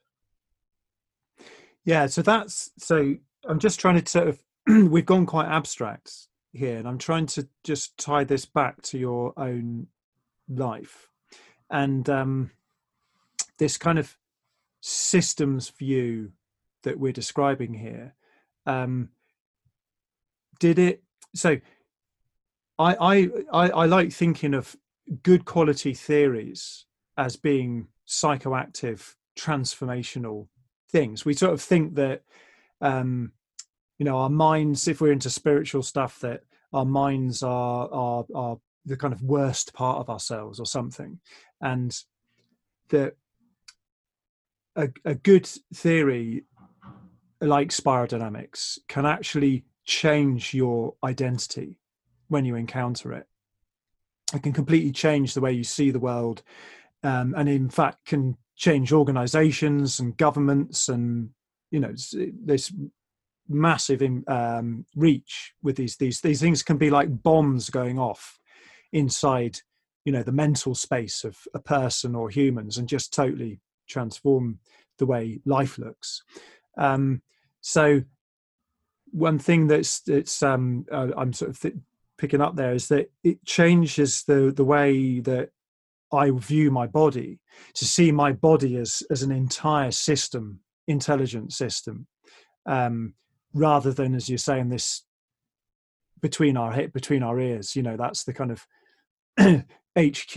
Yeah, 1.85 2.07
so 2.07 2.21
that's 2.21 2.71
so. 2.77 3.15
I'm 3.47 3.59
just 3.59 3.79
trying 3.79 4.01
to 4.01 4.09
sort 4.09 4.27
of 4.27 4.43
we've 4.91 5.05
gone 5.05 5.25
quite 5.25 5.47
abstract 5.47 6.27
here, 6.51 6.77
and 6.77 6.87
I'm 6.87 6.97
trying 6.97 7.27
to 7.27 7.47
just 7.63 7.97
tie 7.97 8.23
this 8.23 8.45
back 8.45 8.81
to 8.83 8.97
your 8.97 9.33
own 9.37 9.87
life 10.49 11.09
and 11.69 12.09
um, 12.09 12.51
this 13.57 13.77
kind 13.77 13.99
of 13.99 14.17
systems 14.81 15.69
view 15.69 16.31
that 16.83 16.99
we're 16.99 17.11
describing 17.11 17.73
here. 17.73 18.15
Um, 18.65 19.09
did 20.59 20.79
it 20.79 21.03
so? 21.35 21.57
I, 22.79 23.29
I 23.51 23.69
I 23.69 23.85
like 23.85 24.11
thinking 24.11 24.53
of 24.53 24.75
good 25.23 25.45
quality 25.45 25.93
theories 25.93 26.85
as 27.17 27.35
being 27.35 27.87
psychoactive 28.07 29.15
transformational 29.37 30.47
things. 30.91 31.25
We 31.25 31.33
sort 31.33 31.53
of 31.53 31.61
think 31.61 31.95
that 31.95 32.23
um 32.81 33.31
you 33.97 34.05
know 34.05 34.17
our 34.17 34.29
minds 34.29 34.87
if 34.87 35.01
we're 35.01 35.11
into 35.11 35.29
spiritual 35.29 35.81
stuff 35.81 36.19
that 36.19 36.41
our 36.73 36.85
minds 36.85 37.41
are 37.43 37.89
are 37.91 38.25
are 38.35 38.57
the 38.85 38.97
kind 38.97 39.13
of 39.13 39.21
worst 39.21 39.73
part 39.73 39.99
of 39.99 40.09
ourselves 40.09 40.59
or 40.59 40.65
something. 40.65 41.19
And 41.61 41.95
that 42.89 43.15
a, 44.75 44.89
a 45.03 45.15
good 45.15 45.47
theory 45.73 46.45
like 47.41 47.71
spiral 47.71 48.07
dynamics 48.07 48.79
can 48.87 49.05
actually 49.05 49.65
change 49.85 50.53
your 50.53 50.93
identity 51.03 51.79
when 52.27 52.45
you 52.45 52.55
encounter 52.55 53.13
it. 53.13 53.25
It 54.33 54.43
can 54.43 54.53
completely 54.53 54.91
change 54.91 55.33
the 55.33 55.41
way 55.41 55.53
you 55.53 55.63
see 55.63 55.91
the 55.91 55.99
world 55.99 56.43
um, 57.03 57.33
and 57.37 57.47
in 57.47 57.69
fact 57.69 58.05
can 58.05 58.37
change 58.55 58.91
organizations 58.91 59.99
and 59.99 60.17
governments 60.17 60.89
and 60.89 61.29
you 61.71 61.79
know 61.79 61.93
this 62.43 62.73
massive 63.47 64.01
um, 64.27 64.85
reach 64.95 65.53
with 65.61 65.77
these 65.77 65.95
these 65.97 66.21
these 66.21 66.41
things 66.41 66.63
can 66.63 66.77
be 66.77 66.89
like 66.89 67.23
bombs 67.23 67.69
going 67.69 67.99
off 67.99 68.39
inside 68.91 69.59
you 70.05 70.11
know 70.11 70.23
the 70.23 70.31
mental 70.31 70.73
space 70.73 71.23
of 71.23 71.37
a 71.53 71.59
person 71.59 72.15
or 72.15 72.29
humans 72.29 72.77
and 72.77 72.89
just 72.89 73.13
totally 73.13 73.59
transform 73.87 74.59
the 74.97 75.05
way 75.05 75.39
life 75.45 75.77
looks. 75.77 76.23
Um, 76.77 77.21
so 77.61 78.01
one 79.11 79.39
thing 79.39 79.67
that's 79.67 80.07
it's 80.07 80.43
um, 80.43 80.85
uh, 80.91 81.07
i'm 81.17 81.31
sort 81.33 81.49
of 81.49 81.59
th- 81.59 81.75
picking 82.17 82.41
up 82.41 82.55
there 82.55 82.73
is 82.73 82.87
that 82.87 83.11
it 83.23 83.43
changes 83.45 84.23
the 84.23 84.51
the 84.55 84.65
way 84.65 85.19
that 85.19 85.49
I 86.11 86.31
view 86.31 86.71
my 86.71 86.87
body 86.87 87.39
to 87.75 87.85
see 87.85 88.11
my 88.11 88.31
body 88.31 88.77
as 88.77 89.03
as 89.09 89.23
an 89.23 89.31
entire 89.31 89.91
system, 89.91 90.61
intelligent 90.87 91.53
system, 91.53 92.07
um, 92.65 93.13
rather 93.53 93.91
than 93.91 94.15
as 94.15 94.29
you're 94.29 94.37
saying 94.37 94.69
this 94.69 95.03
between 96.21 96.57
our 96.57 96.71
hip 96.71 96.93
between 96.93 97.23
our 97.23 97.39
ears. 97.39 97.75
You 97.75 97.83
know, 97.83 97.97
that's 97.97 98.23
the 98.23 98.33
kind 98.33 98.51
of 98.51 98.67
HQ. 99.97 100.33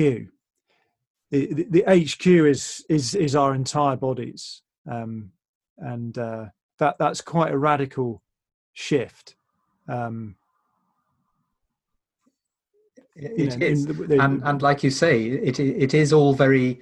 The, 1.31 1.47
the, 1.55 1.66
the, 1.70 1.85
HQ 1.86 2.27
is 2.27 2.85
is 2.89 3.15
is 3.15 3.36
our 3.36 3.55
entire 3.55 3.97
bodies, 3.97 4.62
um, 4.90 5.31
and 5.78 6.16
uh, 6.19 6.47
that 6.78 6.97
that's 6.98 7.20
quite 7.20 7.52
a 7.52 7.59
radical 7.59 8.23
shift. 8.73 9.36
Um, 9.89 10.36
it 13.23 13.59
know, 13.59 13.67
is. 13.67 13.87
The, 13.87 13.93
the, 13.93 14.23
and 14.23 14.43
and 14.45 14.63
like 14.63 14.83
you 14.83 14.91
say, 14.91 15.25
it 15.27 15.61
it 15.61 15.95
is 15.95 16.13
all 16.13 16.35
very. 16.35 16.81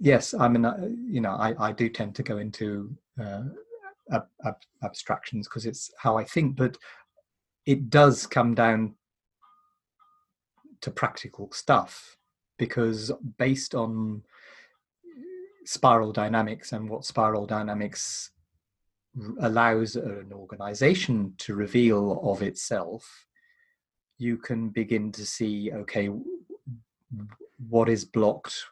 Yes, 0.00 0.32
I 0.32 0.48
mean, 0.48 0.64
you 1.10 1.20
know, 1.20 1.32
I 1.32 1.54
I 1.58 1.72
do 1.72 1.88
tend 1.88 2.14
to 2.16 2.22
go 2.22 2.38
into 2.38 2.96
uh, 3.20 3.44
ab- 4.12 4.28
ab- 4.44 4.62
abstractions 4.82 5.48
because 5.48 5.66
it's 5.66 5.90
how 5.98 6.16
I 6.16 6.24
think, 6.24 6.56
but 6.56 6.76
it 7.66 7.90
does 7.90 8.26
come 8.26 8.54
down 8.54 8.94
to 10.80 10.90
practical 10.90 11.50
stuff 11.52 12.16
because 12.58 13.12
based 13.36 13.74
on 13.74 14.22
spiral 15.64 16.12
dynamics 16.12 16.72
and 16.72 16.88
what 16.88 17.04
spiral 17.04 17.46
dynamics 17.46 18.30
allows 19.40 19.96
an 19.96 20.32
organization 20.32 21.34
to 21.38 21.54
reveal 21.54 22.20
of 22.22 22.42
itself 22.42 23.26
you 24.18 24.36
can 24.36 24.68
begin 24.68 25.12
to 25.12 25.24
see 25.24 25.70
okay 25.72 26.10
what 27.68 27.88
is 27.88 28.04
blocked? 28.04 28.64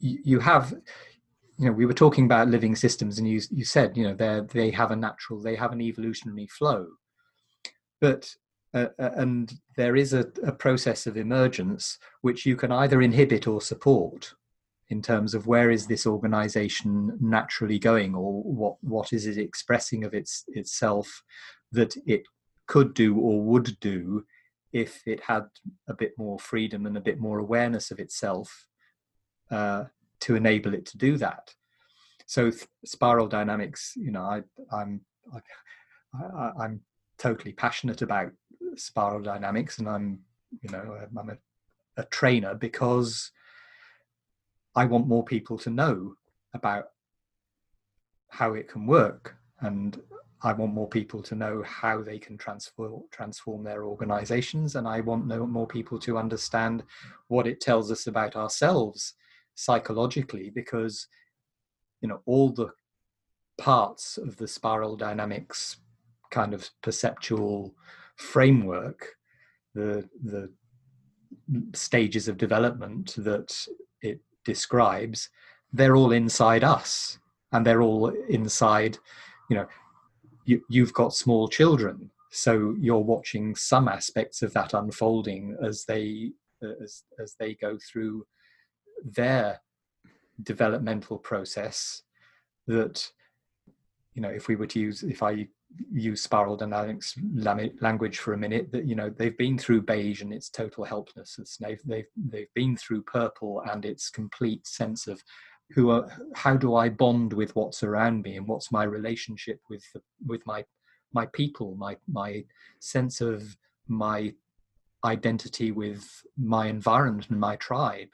You 0.00 0.40
have 0.40 0.74
you 1.58 1.66
know 1.66 1.72
we 1.72 1.86
were 1.86 1.92
talking 1.92 2.24
about 2.24 2.48
living 2.48 2.74
systems 2.74 3.18
and 3.18 3.28
you 3.28 3.40
you 3.50 3.64
said 3.64 3.96
you 3.96 4.04
know 4.04 4.14
they 4.14 4.40
they 4.52 4.70
have 4.70 4.90
a 4.90 4.96
natural 4.96 5.40
they 5.40 5.56
have 5.56 5.72
an 5.72 5.80
evolutionary 5.80 6.46
flow. 6.46 6.86
But 8.00 8.34
uh, 8.72 8.86
uh, 8.98 9.10
and 9.16 9.52
there 9.76 9.96
is 9.96 10.12
a, 10.12 10.26
a 10.44 10.52
process 10.52 11.06
of 11.06 11.16
emergence 11.16 11.98
which 12.20 12.46
you 12.46 12.56
can 12.56 12.70
either 12.70 13.02
inhibit 13.02 13.46
or 13.48 13.60
support 13.60 14.32
in 14.90 15.02
terms 15.02 15.34
of 15.34 15.46
where 15.46 15.70
is 15.70 15.86
this 15.86 16.06
organization 16.06 17.16
naturally 17.20 17.78
going 17.78 18.14
or 18.14 18.42
what 18.42 18.76
what 18.82 19.12
is 19.12 19.26
it 19.26 19.38
expressing 19.38 20.04
of 20.04 20.14
its 20.14 20.44
itself 20.48 21.22
that 21.72 21.96
it 22.06 22.22
could 22.70 22.94
do 22.94 23.18
or 23.18 23.42
would 23.42 23.78
do 23.80 24.24
if 24.72 25.02
it 25.04 25.20
had 25.24 25.46
a 25.88 25.94
bit 26.02 26.12
more 26.16 26.38
freedom 26.38 26.86
and 26.86 26.96
a 26.96 27.06
bit 27.08 27.18
more 27.18 27.40
awareness 27.40 27.90
of 27.90 27.98
itself 27.98 28.66
uh, 29.50 29.82
to 30.20 30.36
enable 30.36 30.72
it 30.72 30.86
to 30.86 30.96
do 30.96 31.16
that. 31.16 31.52
So 32.26 32.50
th- 32.50 32.68
spiral 32.84 33.26
dynamics, 33.26 33.94
you 33.96 34.12
know, 34.12 34.22
I, 34.22 34.42
I'm 34.72 35.00
I, 36.14 36.52
I'm 36.62 36.80
totally 37.18 37.52
passionate 37.52 38.02
about 38.02 38.30
spiral 38.76 39.20
dynamics, 39.20 39.78
and 39.78 39.88
I'm 39.88 40.20
you 40.62 40.70
know 40.70 40.96
I'm 41.18 41.30
a, 41.30 41.38
a 41.96 42.04
trainer 42.04 42.54
because 42.54 43.32
I 44.76 44.84
want 44.84 45.08
more 45.08 45.24
people 45.24 45.58
to 45.58 45.70
know 45.70 46.14
about 46.54 46.84
how 48.28 48.54
it 48.54 48.68
can 48.68 48.86
work 48.86 49.34
and 49.60 50.00
I 50.42 50.52
want 50.54 50.72
more 50.72 50.88
people 50.88 51.22
to 51.22 51.34
know 51.34 51.62
how 51.62 52.02
they 52.02 52.18
can 52.18 52.38
transform 52.38 53.02
transform 53.10 53.62
their 53.62 53.84
organizations, 53.84 54.76
and 54.76 54.88
I 54.88 55.00
want 55.00 55.26
more 55.26 55.66
people 55.66 55.98
to 56.00 56.18
understand 56.18 56.82
what 57.28 57.46
it 57.46 57.60
tells 57.60 57.90
us 57.90 58.06
about 58.06 58.36
ourselves 58.36 59.14
psychologically, 59.54 60.50
because 60.50 61.06
you 62.00 62.08
know 62.08 62.22
all 62.24 62.50
the 62.50 62.70
parts 63.58 64.16
of 64.16 64.36
the 64.38 64.48
spiral 64.48 64.96
dynamics 64.96 65.76
kind 66.30 66.54
of 66.54 66.70
perceptual 66.82 67.74
framework, 68.16 69.16
the 69.74 70.08
the 70.24 70.50
stages 71.74 72.28
of 72.28 72.38
development 72.38 73.14
that 73.18 73.66
it 74.00 74.20
describes, 74.44 75.28
they're 75.72 75.96
all 75.96 76.12
inside 76.12 76.64
us, 76.64 77.18
and 77.52 77.66
they're 77.66 77.82
all 77.82 78.08
inside 78.30 78.96
you 79.50 79.56
know 79.56 79.66
you, 80.50 80.64
you've 80.68 80.92
got 80.92 81.14
small 81.14 81.46
children 81.48 82.10
so 82.32 82.74
you're 82.80 82.98
watching 82.98 83.54
some 83.54 83.88
aspects 83.88 84.42
of 84.42 84.52
that 84.52 84.74
unfolding 84.74 85.56
as 85.62 85.84
they 85.84 86.32
as, 86.82 87.04
as 87.18 87.34
they 87.38 87.54
go 87.54 87.78
through 87.78 88.26
their 89.04 89.60
developmental 90.42 91.18
process 91.18 92.02
that 92.66 93.08
you 94.14 94.22
know 94.22 94.28
if 94.28 94.48
we 94.48 94.56
were 94.56 94.66
to 94.66 94.80
use 94.80 95.02
if 95.02 95.22
i 95.22 95.46
use 95.92 96.20
spiral 96.20 96.56
dynamics 96.56 97.16
language 97.80 98.18
for 98.18 98.32
a 98.32 98.38
minute 98.38 98.72
that 98.72 98.86
you 98.86 98.96
know 98.96 99.08
they've 99.08 99.38
been 99.38 99.56
through 99.56 99.80
beige 99.80 100.20
and 100.20 100.32
its 100.32 100.50
total 100.50 100.84
helplessness. 100.84 101.56
They've 101.58 101.80
they've 101.84 102.10
they've 102.16 102.54
been 102.54 102.76
through 102.76 103.02
purple 103.02 103.62
and 103.70 103.84
its 103.84 104.10
complete 104.10 104.66
sense 104.66 105.06
of 105.06 105.22
who 105.74 105.90
are 105.90 106.10
how 106.34 106.56
do 106.56 106.74
i 106.74 106.88
bond 106.88 107.32
with 107.32 107.54
what's 107.54 107.82
around 107.82 108.22
me 108.22 108.36
and 108.36 108.46
what's 108.46 108.72
my 108.72 108.82
relationship 108.82 109.60
with 109.68 109.84
the, 109.92 110.02
with 110.26 110.44
my 110.46 110.64
my 111.12 111.26
people 111.26 111.74
my 111.76 111.96
my 112.08 112.44
sense 112.80 113.20
of 113.20 113.56
my 113.88 114.32
identity 115.04 115.72
with 115.72 116.22
my 116.36 116.66
environment 116.66 117.28
and 117.30 117.40
my 117.40 117.56
tribe? 117.56 118.08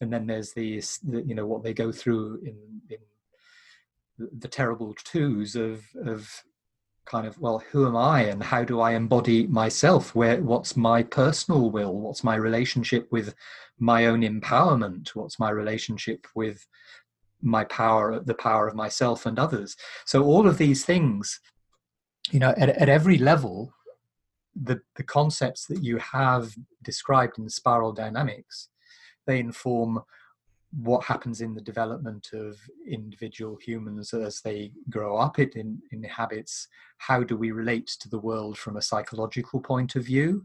And 0.00 0.12
then 0.12 0.26
there's 0.26 0.52
the, 0.52 0.82
you 1.04 1.34
know 1.34 1.46
what 1.46 1.62
they 1.62 1.74
go 1.74 1.92
through 1.92 2.40
in 2.44 2.56
in 2.90 2.98
the 4.38 4.48
terrible 4.48 4.94
twos 5.04 5.56
of 5.56 5.84
of 6.04 6.30
kind 7.04 7.26
of 7.26 7.36
well 7.40 7.58
who 7.72 7.86
am 7.86 7.96
i 7.96 8.22
and 8.22 8.42
how 8.42 8.62
do 8.62 8.80
i 8.80 8.92
embody 8.92 9.46
myself? 9.46 10.14
Where 10.14 10.40
what's 10.42 10.76
my 10.76 11.02
personal 11.02 11.70
will? 11.70 11.94
What's 11.94 12.24
my 12.24 12.34
relationship 12.34 13.10
with 13.10 13.34
my 13.78 14.06
own 14.06 14.22
empowerment? 14.22 15.08
What's 15.10 15.38
my 15.38 15.50
relationship 15.50 16.26
with 16.34 16.66
my 17.42 17.64
power 17.64 18.20
the 18.20 18.34
power 18.34 18.68
of 18.68 18.74
myself 18.74 19.26
and 19.26 19.38
others. 19.38 19.76
So 20.06 20.24
all 20.24 20.46
of 20.46 20.58
these 20.58 20.84
things 20.84 21.40
you 22.30 22.38
know 22.38 22.54
at, 22.56 22.68
at 22.68 22.88
every 22.88 23.18
level 23.18 23.72
the 24.54 24.80
the 24.96 25.02
concepts 25.02 25.66
that 25.66 25.82
you 25.82 25.96
have 25.98 26.54
described 26.82 27.38
in 27.38 27.48
spiral 27.48 27.92
dynamics 27.92 28.68
they 29.26 29.40
inform 29.40 30.00
what 30.78 31.04
happens 31.04 31.42
in 31.42 31.54
the 31.54 31.60
development 31.60 32.30
of 32.32 32.58
individual 32.88 33.58
humans 33.62 34.14
as 34.14 34.40
they 34.40 34.72
grow 34.88 35.18
up 35.18 35.38
it 35.38 35.54
in, 35.54 35.78
inhabits 35.90 36.68
how 36.96 37.22
do 37.22 37.36
we 37.36 37.50
relate 37.50 37.86
to 37.86 38.08
the 38.08 38.18
world 38.18 38.56
from 38.56 38.76
a 38.76 38.82
psychological 38.82 39.60
point 39.60 39.96
of 39.96 40.04
view 40.04 40.44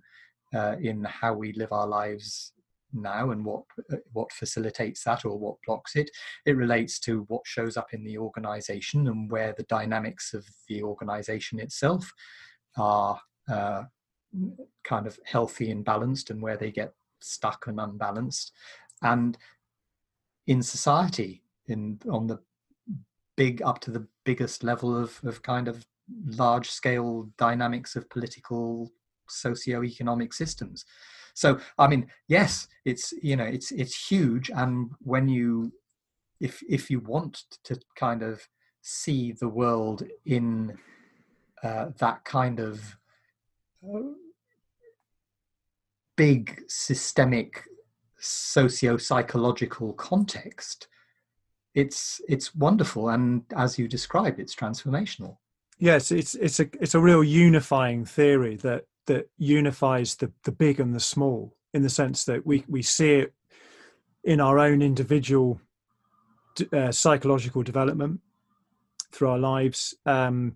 uh, 0.53 0.75
in 0.81 1.03
how 1.03 1.33
we 1.33 1.53
live 1.53 1.71
our 1.71 1.87
lives 1.87 2.53
now 2.93 3.31
and 3.31 3.43
what 3.43 3.63
uh, 3.91 3.97
what 4.13 4.31
facilitates 4.31 5.03
that 5.03 5.25
or 5.25 5.37
what 5.37 5.57
blocks 5.65 5.95
it. 5.95 6.09
It 6.45 6.55
relates 6.55 6.99
to 7.01 7.25
what 7.27 7.45
shows 7.45 7.77
up 7.77 7.93
in 7.93 8.03
the 8.03 8.17
organization 8.17 9.07
and 9.07 9.29
where 9.29 9.53
the 9.55 9.63
dynamics 9.63 10.33
of 10.33 10.45
the 10.67 10.83
organization 10.83 11.59
itself 11.59 12.11
are 12.77 13.19
uh, 13.49 13.83
kind 14.83 15.07
of 15.07 15.19
healthy 15.25 15.71
and 15.71 15.83
balanced 15.83 16.29
and 16.29 16.41
where 16.41 16.57
they 16.57 16.71
get 16.71 16.93
stuck 17.19 17.67
and 17.67 17.79
unbalanced. 17.79 18.51
And 19.01 19.37
in 20.47 20.63
society 20.63 21.43
in 21.67 21.99
on 22.09 22.27
the 22.27 22.39
big 23.35 23.61
up 23.61 23.79
to 23.79 23.91
the 23.91 24.07
biggest 24.23 24.63
level 24.63 24.97
of, 24.97 25.19
of 25.23 25.41
kind 25.43 25.67
of 25.67 25.85
large 26.25 26.69
scale 26.69 27.29
dynamics 27.37 27.95
of 27.95 28.09
political 28.09 28.91
socio-economic 29.29 30.33
systems 30.33 30.85
so 31.37 31.59
i 31.77 31.87
mean 31.87 32.03
yes 32.27 32.67
it's 32.87 33.13
you 33.21 33.35
know 33.35 33.43
it's 33.43 33.71
it's 33.71 34.09
huge. 34.09 34.49
And 34.49 34.91
when 34.99 35.27
you 35.27 35.73
if 36.39 36.63
if 36.69 36.89
you 36.89 37.01
want 37.01 37.43
to 37.65 37.77
kind 37.95 38.23
of 38.23 38.47
see 38.81 39.33
the 39.33 39.49
world 39.49 40.03
in 40.25 40.77
uh, 41.63 41.87
that 41.97 42.23
kind 42.23 42.59
of 42.59 42.97
uh, 43.83 44.13
big 46.15 46.61
systemic 46.67 47.63
socio-psychological 48.19 49.93
context 49.93 50.87
it's 51.75 52.21
it's 52.29 52.55
wonderful. 52.55 53.09
And 53.09 53.43
as 53.55 53.77
you 53.77 53.87
describe 53.87 54.39
it's 54.39 54.55
transformational. 54.55 55.37
Yes 55.77 56.11
it's 56.11 56.35
it's 56.35 56.61
a 56.61 56.69
it's 56.79 56.95
a 56.95 57.01
real 57.01 57.23
unifying 57.23 58.05
theory 58.05 58.55
that 58.67 58.85
that 59.07 59.29
unifies 59.37 60.15
the 60.15 60.31
the 60.43 60.51
big 60.51 60.79
and 60.79 60.93
the 60.95 60.99
small 60.99 61.55
in 61.73 61.81
the 61.81 61.89
sense 61.89 62.23
that 62.25 62.45
we 62.45 62.63
we 62.67 62.81
see 62.81 63.15
it 63.15 63.33
in 64.23 64.39
our 64.39 64.59
own 64.59 64.81
individual 64.81 65.59
uh, 66.73 66.91
psychological 66.91 67.63
development 67.63 68.19
through 69.11 69.29
our 69.29 69.39
lives 69.39 69.95
um, 70.05 70.55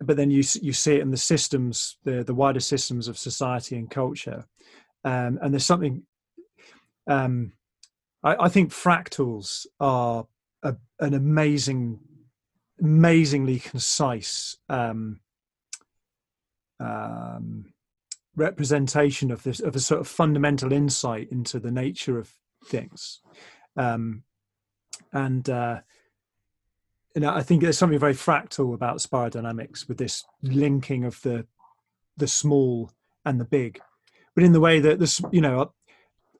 but 0.00 0.16
then 0.16 0.30
you 0.30 0.42
you 0.60 0.72
see 0.72 0.96
it 0.96 1.02
in 1.02 1.10
the 1.10 1.16
systems 1.16 1.96
the 2.04 2.24
the 2.24 2.34
wider 2.34 2.60
systems 2.60 3.08
of 3.08 3.18
society 3.18 3.76
and 3.76 3.90
culture. 3.90 4.44
Um, 5.04 5.38
and 5.42 5.52
there's 5.52 5.66
something 5.66 6.04
um, 7.08 7.52
I, 8.22 8.36
I, 8.44 8.48
think 8.48 8.70
fractals 8.70 9.66
are 9.80 10.26
a, 10.62 10.76
an 11.00 11.14
amazing, 11.14 11.98
amazingly 12.80 13.58
concise 13.58 14.56
um, 14.68 15.18
um, 16.78 17.71
representation 18.36 19.30
of 19.30 19.42
this 19.42 19.60
of 19.60 19.76
a 19.76 19.80
sort 19.80 20.00
of 20.00 20.08
fundamental 20.08 20.72
insight 20.72 21.28
into 21.30 21.58
the 21.58 21.70
nature 21.70 22.18
of 22.18 22.32
things, 22.66 23.20
um, 23.76 24.22
and 25.12 25.48
uh, 25.50 25.80
know 27.16 27.34
I 27.34 27.42
think 27.42 27.62
there's 27.62 27.78
something 27.78 27.98
very 27.98 28.14
fractal 28.14 28.74
about 28.74 29.00
spiral 29.00 29.30
dynamics 29.30 29.88
with 29.88 29.98
this 29.98 30.24
linking 30.42 31.04
of 31.04 31.20
the 31.22 31.46
the 32.16 32.28
small 32.28 32.90
and 33.24 33.40
the 33.40 33.44
big, 33.44 33.80
but 34.34 34.44
in 34.44 34.52
the 34.52 34.60
way 34.60 34.80
that 34.80 34.98
this 34.98 35.20
you 35.30 35.40
know 35.40 35.72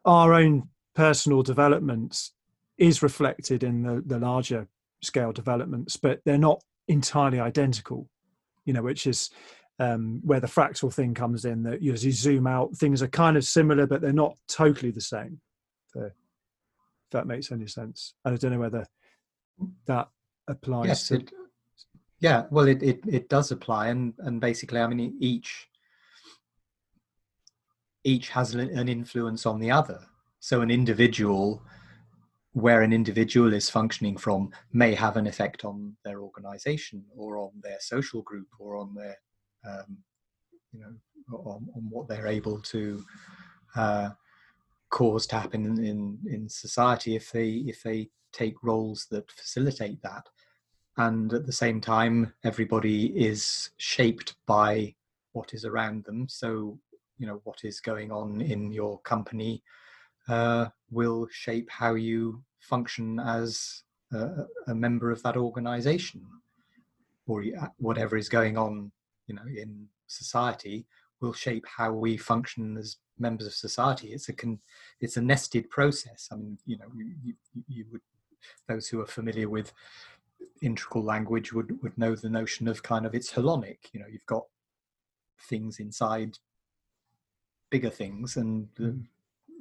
our 0.05 0.35
own 0.35 0.69
personal 0.95 1.43
developments 1.43 2.33
is 2.79 3.03
reflected 3.03 3.63
in 3.63 3.83
the, 3.83 4.03
the 4.05 4.19
larger 4.19 4.69
scale 5.03 5.33
developments, 5.33 5.97
but 5.97 6.21
they're 6.25 6.39
not 6.39 6.63
entirely 6.89 7.41
identical, 7.41 8.09
you 8.65 8.73
know, 8.73 8.83
which 8.83 9.07
is 9.07 9.31
um, 9.83 10.21
where 10.23 10.41
the 10.41 10.47
fractal 10.47 10.93
thing 10.93 11.15
comes 11.15 11.45
in 11.45 11.63
that 11.65 11.83
as 11.83 12.05
you 12.05 12.13
zoom 12.13 12.47
out, 12.47 12.77
things 12.77 13.03
are 13.03 13.09
kind 13.09 13.37
of 13.37 13.45
similar, 13.45 13.87
but 13.87 14.01
they're 14.01 14.13
not 14.13 14.37
totally 14.49 14.93
the 14.93 15.01
same. 15.01 15.41
So, 15.89 16.03
if 16.03 16.13
that 17.11 17.27
makes 17.27 17.51
any 17.51 17.67
sense. 17.67 18.15
And 18.25 18.35
I 18.35 18.37
don't 18.37 18.53
know 18.53 18.61
whether 18.61 18.87
that 19.87 20.09
applies 20.49 20.87
yes, 20.87 21.09
to. 21.09 21.15
It, 21.17 21.31
yeah, 22.21 22.45
well, 22.51 22.69
it, 22.69 22.83
it, 22.83 23.01
it 23.07 23.29
does 23.29 23.51
apply. 23.51 23.89
And, 23.89 24.15
and 24.19 24.41
basically, 24.41 24.81
I 24.81 24.87
mean, 24.87 25.17
each 25.21 25.69
each 28.05 28.31
has 28.31 28.55
an 28.55 28.89
influence 28.89 29.47
on 29.47 29.61
the 29.61 29.71
other. 29.71 30.01
So 30.41 30.61
an 30.61 30.73
individual, 30.73 31.63
where 32.53 32.83
an 32.83 32.93
individual 32.93 33.53
is 33.53 33.71
functioning 33.71 34.17
from, 34.17 34.51
may 34.73 34.95
have 34.95 35.17
an 35.17 35.29
effect 35.29 35.65
on 35.65 35.97
their 36.05 36.21
organization 36.21 37.05
or 37.17 37.39
on 37.39 37.53
their 37.63 37.79
social 37.79 38.23
group 38.23 38.49
or 38.59 38.77
on 38.77 38.93
their, 38.95 39.17
um, 39.67 39.99
you 40.73 40.81
know, 40.81 41.37
on, 41.37 41.69
on, 41.75 41.87
what 41.91 42.09
they're 42.09 42.27
able 42.27 42.59
to 42.61 43.05
uh, 43.77 44.11
cause 44.91 45.27
to 45.29 45.37
happen 45.37 45.65
in, 45.65 45.85
in, 45.85 46.19
in 46.31 46.49
society 46.49 47.17
if 47.17 47.31
they 47.31 47.49
if 47.67 47.83
they 47.83 48.09
take 48.33 48.63
roles 48.63 49.07
that 49.11 49.31
facilitate 49.31 50.03
that. 50.03 50.29
And 50.99 51.33
at 51.33 51.47
the 51.47 51.53
same 51.53 51.81
time, 51.81 52.35
everybody 52.45 53.07
is 53.07 53.71
shaped 53.79 54.35
by 54.47 54.95
what 55.33 55.55
is 55.55 55.65
around 55.65 56.05
them. 56.05 56.29
So 56.29 56.79
you 57.19 57.27
know 57.27 57.41
what 57.45 57.65
is 57.65 57.81
going 57.81 58.11
on 58.11 58.41
in 58.41 58.73
your 58.73 58.99
company 59.01 59.63
uh, 60.29 60.67
will 60.91 61.29
shape 61.31 61.71
how 61.71 61.95
you 61.95 62.43
function 62.59 63.21
as 63.21 63.83
a, 64.13 64.45
a 64.69 64.75
member 64.75 65.11
of 65.11 65.23
that 65.23 65.37
organization 65.37 66.27
or 67.27 67.45
whatever 67.79 68.17
is 68.17 68.29
going 68.29 68.57
on 68.59 68.91
you 69.27 69.35
know 69.35 69.43
in 69.47 69.87
society 70.07 70.87
will 71.21 71.33
shape 71.33 71.65
how 71.67 71.93
we 71.93 72.17
function 72.17 72.77
as 72.77 72.97
members 73.19 73.47
of 73.47 73.55
society. 73.55 74.09
It's 74.09 74.29
a 74.29 74.33
con, 74.33 74.59
it's 75.01 75.17
a 75.17 75.23
nested 75.23 75.71
process. 75.71 76.29
I 76.33 76.37
mean 76.37 76.59
you 76.67 76.79
know 76.79 76.87
you, 76.97 77.35
you 77.69 77.87
would 77.93 78.01
those 78.69 78.89
who 78.89 79.01
are 79.01 79.07
familiar 79.07 79.49
with 79.49 79.73
integral 80.61 81.05
language 81.05 81.53
would 81.53 81.83
would 81.83 81.97
know 81.99 82.15
the 82.15 82.29
notion 82.29 82.69
of 82.69 82.83
kind 82.83 83.05
of 83.07 83.15
it's 83.15 83.33
holonic 83.33 83.79
you 83.93 84.01
know 84.01 84.07
you've 84.11 84.27
got 84.27 84.45
things 85.49 85.81
inside 85.81 86.39
bigger 87.71 87.91
things 87.91 88.37
and 88.37 88.69
mm. 88.79 89.03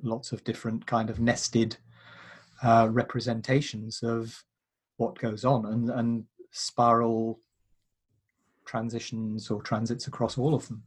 lots 0.04 0.32
of 0.32 0.44
different 0.44 0.86
kind 0.86 1.10
of 1.10 1.20
nested 1.20 1.78
uh, 2.62 2.88
representations 2.92 4.04
of 4.04 4.44
what 4.98 5.18
goes 5.18 5.44
on 5.44 5.66
and, 5.66 5.90
and 5.90 6.26
spiral 6.52 7.40
transitions 8.66 9.50
or 9.50 9.62
transits 9.62 10.08
across 10.08 10.38
all 10.38 10.54
of 10.54 10.68
them. 10.68 10.84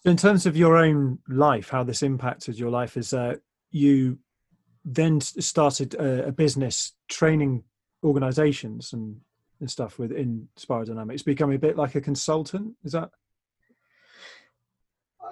So, 0.00 0.10
In 0.10 0.16
terms 0.16 0.46
of 0.46 0.56
your 0.56 0.76
own 0.76 1.18
life, 1.28 1.68
how 1.68 1.82
this 1.84 2.02
impacted 2.02 2.58
your 2.58 2.70
life 2.70 2.96
is 2.96 3.12
uh, 3.12 3.36
you 3.70 4.18
then 4.84 5.20
started 5.20 5.94
a, 5.94 6.28
a 6.28 6.32
business 6.32 6.92
training 7.08 7.64
organizations 8.02 8.92
and, 8.92 9.20
and 9.60 9.70
stuff 9.70 9.98
within 9.98 10.48
Spiral 10.56 10.86
Dynamics, 10.86 11.22
becoming 11.22 11.56
a 11.56 11.60
bit 11.60 11.76
like 11.76 11.94
a 11.94 12.00
consultant. 12.00 12.74
Is 12.84 12.92
that 12.92 13.10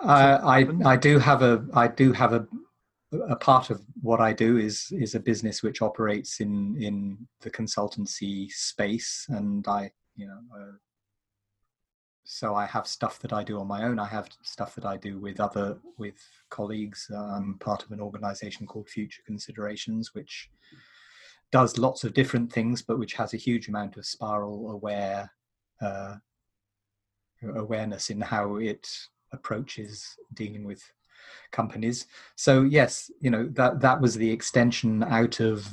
I, 0.03 0.67
I 0.85 0.97
do 0.97 1.19
have 1.19 1.43
a 1.43 1.67
I 1.75 1.89
do 1.89 2.13
have 2.13 2.33
a 2.33 2.47
a 3.13 3.37
part 3.37 3.71
of 3.71 3.83
what 4.03 4.21
I 4.21 4.33
do 4.33 4.59
is 4.59 4.93
is 4.93 5.15
a 5.15 5.21
business 5.21 5.63
which 5.63 5.81
operates 5.81 6.41
in 6.41 6.77
in 6.81 7.27
the 7.41 7.51
consultancy 7.51 8.51
space, 8.51 9.27
and 9.29 9.67
I 9.67 9.91
you 10.15 10.27
know 10.27 10.39
uh, 10.55 10.73
so 12.31 12.55
I 12.55 12.67
have 12.67 12.87
stuff 12.87 13.19
that 13.21 13.33
I 13.33 13.43
do 13.43 13.59
on 13.59 13.67
my 13.67 13.85
own. 13.85 13.99
I 13.99 14.07
have 14.07 14.29
stuff 14.43 14.75
that 14.75 14.85
I 14.85 14.99
do 14.99 15.19
with 15.19 15.41
other 15.41 15.79
with 15.97 16.17
colleagues. 16.51 17.11
I'm 17.11 17.57
part 17.59 17.83
of 17.83 17.91
an 17.91 18.01
organisation 18.01 18.67
called 18.67 18.91
Future 18.91 19.23
Considerations, 19.25 20.15
which 20.15 20.51
does 21.53 21.79
lots 21.79 22.05
of 22.05 22.13
different 22.13 22.53
things, 22.53 22.83
but 22.83 22.99
which 22.99 23.15
has 23.15 23.33
a 23.33 23.39
huge 23.39 23.69
amount 23.69 23.97
of 23.97 24.05
spiral 24.05 24.73
aware 24.73 25.33
uh, 25.81 26.17
awareness 27.57 28.11
in 28.11 28.21
how 28.21 28.57
it 28.57 28.87
approaches 29.33 30.15
dealing 30.35 30.65
with 30.65 30.83
companies. 31.51 32.09
So 32.37 32.61
yes, 32.61 33.11
you 33.21 33.31
know 33.31 33.49
that 33.55 33.81
that 33.81 34.03
was 34.03 34.15
the 34.15 34.31
extension 34.31 35.03
out 35.03 35.41
of 35.41 35.67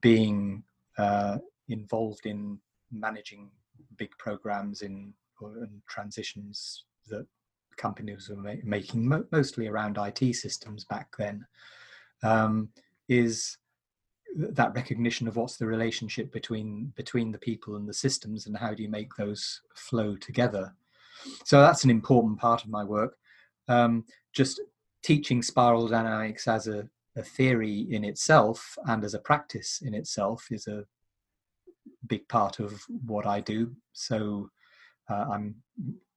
being 0.00 0.62
uh, 0.96 1.36
involved 1.68 2.24
in 2.24 2.58
managing 2.90 3.50
big 3.98 4.16
programs 4.16 4.80
in 4.80 5.12
and 5.40 5.80
transitions 5.88 6.84
that 7.08 7.26
companies 7.76 8.28
were 8.28 8.36
ma- 8.36 8.62
making, 8.64 9.06
mo- 9.06 9.24
mostly 9.32 9.68
around 9.68 9.98
IT 9.98 10.34
systems 10.34 10.84
back 10.84 11.08
then. 11.18 11.46
Um, 12.22 12.70
is 13.08 13.56
that 14.36 14.74
recognition 14.74 15.26
of 15.26 15.36
what's 15.36 15.56
the 15.56 15.66
relationship 15.66 16.30
between 16.32 16.92
between 16.96 17.32
the 17.32 17.38
people 17.38 17.76
and 17.76 17.88
the 17.88 17.94
systems 17.94 18.46
and 18.46 18.56
how 18.56 18.74
do 18.74 18.82
you 18.82 18.88
make 18.88 19.14
those 19.16 19.62
flow 19.74 20.16
together 20.16 20.74
so 21.44 21.60
that's 21.60 21.84
an 21.84 21.90
important 21.90 22.38
part 22.38 22.64
of 22.64 22.70
my 22.70 22.84
work. 22.84 23.16
Um, 23.68 24.04
just 24.32 24.60
teaching 25.02 25.42
spiral 25.42 25.88
dynamics 25.88 26.48
as 26.48 26.68
a 26.68 26.88
a 27.16 27.22
theory 27.22 27.88
in 27.90 28.04
itself 28.04 28.78
and 28.86 29.02
as 29.02 29.14
a 29.14 29.18
practice 29.18 29.82
in 29.84 29.92
itself 29.92 30.46
is 30.52 30.68
a 30.68 30.84
big 32.06 32.28
part 32.28 32.60
of 32.60 32.80
what 33.04 33.26
I 33.26 33.40
do. 33.40 33.74
So 33.92 34.50
uh, 35.08 35.26
I'm 35.32 35.56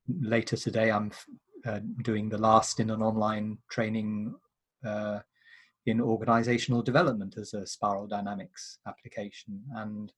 later 0.07 0.57
today. 0.57 0.91
I'm 0.91 1.11
uh, 1.65 1.79
doing 2.03 2.29
the 2.29 2.37
last 2.37 2.79
in 2.79 2.89
an 2.89 3.01
online 3.01 3.57
training 3.69 4.35
uh, 4.85 5.19
in 5.85 6.01
organizational 6.01 6.81
development 6.81 7.37
as 7.37 7.53
a 7.53 7.65
spiral 7.65 8.07
dynamics 8.07 8.77
application. 8.87 9.63
And 9.75 10.11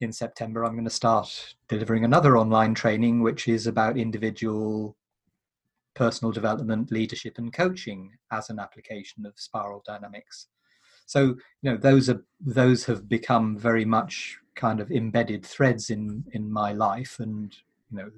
in 0.00 0.12
September, 0.12 0.64
I'm 0.64 0.72
going 0.72 0.84
to 0.84 0.90
start 0.90 1.54
delivering 1.68 2.04
another 2.04 2.36
online 2.36 2.74
training, 2.74 3.22
which 3.22 3.48
is 3.48 3.66
about 3.66 3.98
individual 3.98 4.96
personal 5.94 6.30
development, 6.30 6.92
leadership, 6.92 7.38
and 7.38 7.52
coaching 7.52 8.12
as 8.30 8.50
an 8.50 8.60
application 8.60 9.26
of 9.26 9.32
spiral 9.36 9.82
dynamics. 9.84 10.46
So, 11.06 11.36
you 11.62 11.70
know, 11.70 11.76
those 11.76 12.08
are 12.08 12.22
those 12.40 12.84
have 12.84 13.08
become 13.08 13.56
very 13.56 13.84
much 13.84 14.38
kind 14.54 14.78
of 14.80 14.90
embedded 14.90 15.44
threads 15.44 15.90
in 15.90 16.24
in 16.32 16.52
my 16.52 16.72
life, 16.72 17.18
and 17.18 17.56
you 17.90 17.98
know, 17.98 18.10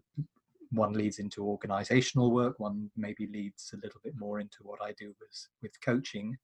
one 0.73 0.93
leads 0.93 1.19
into 1.19 1.45
organizational 1.45 2.31
work, 2.31 2.59
one 2.59 2.91
maybe 2.97 3.27
leads 3.27 3.73
a 3.75 3.77
little 3.85 4.01
bit 4.05 4.15
more 4.17 4.41
into 4.41 4.59
what 4.63 4.81
I 4.83 4.93
do 4.93 5.15
with 5.21 5.49
with 5.63 5.81
coaching, 5.81 6.37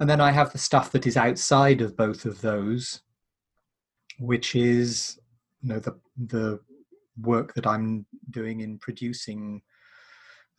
and 0.00 0.08
then 0.08 0.20
I 0.20 0.30
have 0.30 0.52
the 0.52 0.58
stuff 0.58 0.92
that 0.92 1.06
is 1.06 1.16
outside 1.16 1.80
of 1.80 1.96
both 1.96 2.24
of 2.24 2.40
those, 2.40 3.02
which 4.18 4.54
is 4.54 5.18
you 5.60 5.70
know 5.70 5.80
the 5.80 5.98
the 6.26 6.60
work 7.20 7.54
that 7.54 7.66
I'm 7.66 8.06
doing 8.30 8.60
in 8.60 8.78
producing 8.78 9.62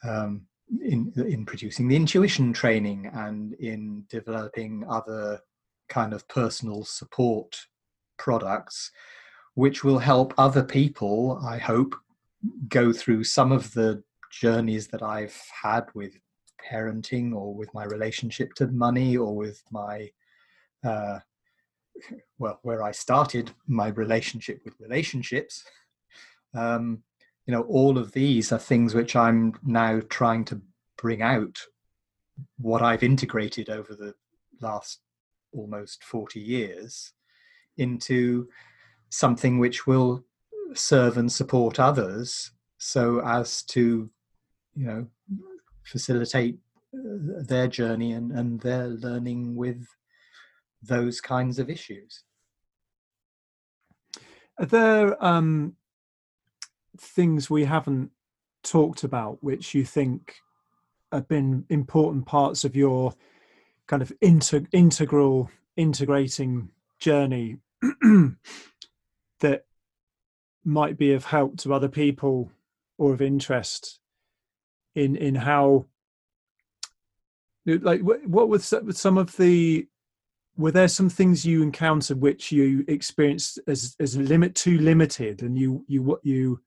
um, 0.04 0.46
in 0.82 1.14
in 1.16 1.46
producing 1.46 1.88
the 1.88 1.96
intuition 1.96 2.54
training 2.54 3.10
and 3.14 3.54
in 3.56 4.06
developing 4.10 4.86
other 4.90 5.40
kind 5.90 6.14
of 6.14 6.28
personal 6.28 6.84
support 6.84 7.58
products 8.18 8.92
which 9.56 9.84
will 9.84 10.00
help 10.00 10.34
other 10.38 10.64
people 10.64 11.40
i 11.44 11.58
hope 11.58 11.96
go 12.68 12.92
through 12.92 13.24
some 13.24 13.52
of 13.52 13.74
the 13.74 14.04
journeys 14.32 14.88
that 14.88 15.04
i've 15.04 15.40
had 15.62 15.86
with 15.94 16.18
parenting 16.72 17.34
or 17.34 17.54
with 17.54 17.74
my 17.74 17.84
relationship 17.86 18.54
to 18.54 18.68
money 18.68 19.18
or 19.18 19.36
with 19.36 19.62
my 19.72 20.10
uh, 20.84 21.20
well 22.38 22.60
where 22.64 22.84
i 22.84 22.92
started 22.92 23.52
my 23.68 23.90
relationship 23.90 24.62
with 24.66 24.74
relationships. 24.80 25.64
Um, 26.56 27.04
you 27.46 27.54
know 27.54 27.64
all 27.64 27.98
of 27.98 28.12
these 28.12 28.52
are 28.52 28.60
things 28.60 28.94
which 28.94 29.16
i'm 29.16 29.54
now 29.66 30.02
trying 30.10 30.46
to 30.46 30.62
bring 30.98 31.22
out 31.22 31.60
what 32.58 32.82
i've 32.82 33.04
integrated 33.04 33.70
over 33.70 33.94
the 33.94 34.14
last 34.62 35.00
almost 35.52 36.04
40 36.04 36.40
years 36.40 37.14
into 37.78 38.48
something 39.14 39.60
which 39.60 39.86
will 39.86 40.26
serve 40.74 41.18
and 41.18 41.32
support 41.32 41.80
others. 41.80 42.52
So 42.80 43.22
as 43.24 43.62
to 43.64 44.10
you 44.76 44.86
know 44.86 45.08
facilitate 45.84 46.58
uh, 46.96 47.44
their 47.48 47.68
journey 47.68 48.14
and, 48.14 48.32
and 48.32 48.60
their 48.62 48.88
learning 48.88 49.56
with 49.56 49.86
those 50.82 51.22
kinds 51.22 51.60
of 51.60 51.70
issues. 51.70 52.24
Are 54.60 54.66
there 54.66 55.24
um, 55.24 55.76
things 56.98 57.50
we 57.50 57.66
haven't 57.66 58.12
talked 58.64 59.04
about 59.04 59.44
which 59.44 59.76
you 59.76 59.84
think 59.86 60.36
have 61.12 61.28
been 61.28 61.66
important 61.70 62.26
parts 62.26 62.64
of 62.64 62.76
your 62.76 63.14
kind 63.88 64.02
of 64.02 64.12
inter- 64.22 64.66
integral 64.72 65.52
integrating 65.76 66.70
journey 67.00 67.58
that 69.44 69.66
might 70.66 70.98
be 70.98 71.14
of 71.14 71.26
help 71.26 71.58
to 71.58 71.74
other 71.74 71.90
people 71.90 72.52
or 72.98 73.14
of 73.14 73.22
interest 73.22 74.00
in 74.96 75.16
in 75.16 75.36
how 75.36 75.86
like 77.66 78.02
what 78.02 78.50
was 78.50 78.74
some 78.92 79.18
of 79.18 79.36
the 79.38 79.88
were 80.56 80.72
there 80.72 80.88
some 80.88 81.10
things 81.10 81.46
you 81.46 81.62
encountered 81.62 82.22
which 82.22 82.52
you 82.52 82.86
experienced 82.88 83.60
as 83.68 83.96
as 84.00 84.18
limit 84.18 84.56
too 84.56 84.78
limited 84.80 85.42
and 85.42 85.58
you 85.58 85.84
you 85.88 86.02
what 86.02 86.20
you 86.24 86.60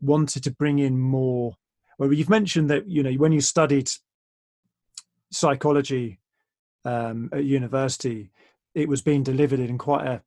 wanted 0.00 0.42
to 0.44 0.50
bring 0.50 0.78
in 0.78 0.98
more? 0.98 1.56
Well 1.98 2.12
you've 2.12 2.30
mentioned 2.30 2.70
that 2.70 2.88
you 2.88 3.02
know 3.02 3.12
when 3.12 3.32
you 3.32 3.40
studied 3.40 3.90
psychology 5.32 6.18
um, 6.84 7.28
at 7.32 7.44
university 7.44 8.30
it 8.74 8.88
was 8.88 9.02
being 9.02 9.22
delivered 9.22 9.60
in 9.60 9.78
quite 9.78 10.06
a 10.06 10.22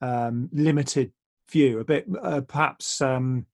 um, 0.00 0.48
limited 0.52 1.12
view 1.50 1.80
a 1.80 1.84
bit 1.84 2.06
uh, 2.22 2.40
perhaps 2.42 3.00
um, 3.00 3.46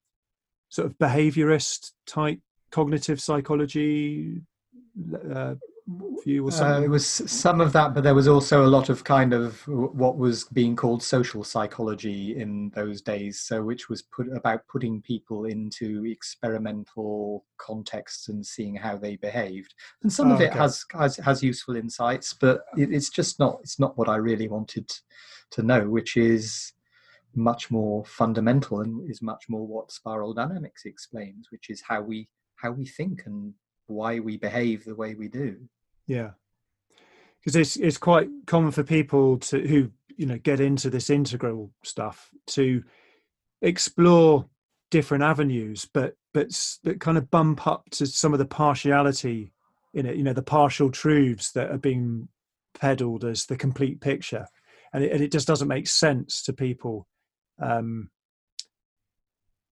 sort 0.68 0.86
of 0.86 0.98
behaviorist 0.98 1.93
type 2.06 2.40
cognitive 2.70 3.20
psychology 3.20 4.40
uh, 5.31 5.55
view 6.25 6.47
or 6.47 6.51
something? 6.51 6.83
Uh, 6.83 6.87
it 6.87 6.91
was 6.91 7.07
some 7.07 7.61
of 7.61 7.73
that, 7.73 7.95
but 7.95 8.03
there 8.03 8.15
was 8.15 8.29
also 8.29 8.65
a 8.65 8.69
lot 8.69 8.89
of 8.89 9.05
kind 9.05 9.33
of 9.33 9.61
what 9.69 10.17
was 10.17 10.45
being 10.45 10.75
called 10.75 11.03
social 11.03 11.45
psychology 11.45 12.37
in 12.37 12.71
those 12.75 13.01
days. 13.01 13.41
So, 13.41 13.63
which 13.63 13.89
was 13.89 14.03
put 14.03 14.27
about 14.35 14.67
putting 14.69 15.01
people 15.03 15.45
into 15.45 16.05
experimental 16.07 17.45
contexts 17.59 18.29
and 18.29 18.45
seeing 18.45 18.75
how 18.75 18.97
they 18.97 19.17
behaved. 19.17 19.75
And 20.03 20.13
some 20.13 20.31
oh, 20.31 20.35
of 20.35 20.41
it 20.41 20.51
okay. 20.51 20.59
has, 20.59 20.85
has 20.93 21.17
has 21.17 21.43
useful 21.43 21.77
insights, 21.77 22.35
but 22.35 22.63
it, 22.77 22.93
it's 22.93 23.11
just 23.11 23.39
not 23.39 23.59
it's 23.61 23.79
not 23.79 23.97
what 23.97 24.09
I 24.09 24.17
really 24.17 24.49
wanted 24.49 24.91
to 25.53 25.63
know, 25.63 25.89
which 25.89 26.17
is 26.17 26.73
much 27.35 27.71
more 27.71 28.05
fundamental 28.07 28.81
and 28.81 29.09
is 29.11 29.21
much 29.21 29.45
more 29.49 29.67
what 29.67 29.93
spiral 29.93 30.33
dynamics 30.33 30.87
explains, 30.87 31.49
which 31.51 31.71
is 31.71 31.83
how 31.87 32.01
we 32.01 32.29
how 32.57 32.73
we 32.73 32.87
think 32.87 33.23
and 33.27 33.53
why 33.87 34.19
we 34.19 34.37
behave 34.37 34.85
the 34.85 34.95
way 34.95 35.15
we 35.15 35.29
do. 35.29 35.57
Yeah, 36.07 36.31
because 37.41 37.57
it's 37.57 37.77
it's 37.77 37.99
quite 37.99 38.28
common 38.47 38.70
for 38.70 38.83
people 38.83 39.39
to 39.39 39.66
who 39.66 39.91
you 40.16 40.27
know 40.27 40.39
get 40.39 40.61
into 40.61 40.91
this 40.91 41.11
integral 41.11 41.70
stuff 41.83 42.31
to 42.49 42.83
explore 43.62 44.47
different 44.91 45.24
avenues, 45.24 45.89
but 45.93 46.15
but 46.33 46.49
but 46.85 47.01
kind 47.01 47.19
of 47.19 47.31
bump 47.31 47.66
up 47.66 47.89
to 47.91 48.07
some 48.07 48.33
of 48.33 48.39
the 48.39 48.47
partiality 48.47 49.53
in 49.95 50.07
it. 50.07 50.16
You 50.16 50.23
know, 50.23 50.33
the 50.33 50.43
partial 50.43 50.91
truths 50.91 51.53
that 51.53 51.70
are 51.70 51.78
being 51.78 52.28
peddled 52.78 53.24
as 53.24 53.47
the 53.47 53.57
complete 53.57 54.01
picture, 54.01 54.47
and 54.93 55.05
it, 55.05 55.12
and 55.12 55.23
it 55.23 55.33
just 55.33 55.47
doesn't 55.47 55.69
make 55.69 55.89
sense 55.89 56.43
to 56.45 56.53
people. 56.53 57.07
Um, 57.61 58.11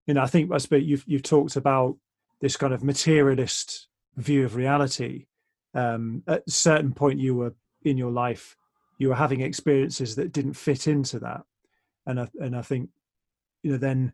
you 0.07 0.15
know, 0.15 0.23
I 0.23 0.27
think 0.27 0.53
I 0.53 0.59
suppose 0.59 0.85
you've 0.85 1.05
you've 1.07 1.23
talked 1.23 1.57
about 1.57 1.97
this 2.41 2.57
kind 2.57 2.75
of 2.75 2.83
materialist 2.83 3.89
view 4.17 4.45
of 4.45 4.57
reality 4.57 5.27
um, 5.75 6.23
at 6.27 6.43
a 6.47 6.51
certain 6.51 6.93
point 6.93 7.19
you 7.19 7.35
were 7.35 7.55
in 7.83 7.99
your 7.99 8.11
life 8.11 8.57
you 8.99 9.09
were 9.09 9.15
having 9.15 9.41
experiences 9.41 10.15
that 10.17 10.33
didn't 10.33 10.55
fit 10.55 10.87
into 10.87 11.19
that. 11.21 11.43
And 12.07 12.21
I, 12.21 12.29
and 12.41 12.57
I 12.57 12.63
think 12.63 12.91
you 13.63 13.73
know 13.73 13.79
then 13.79 14.13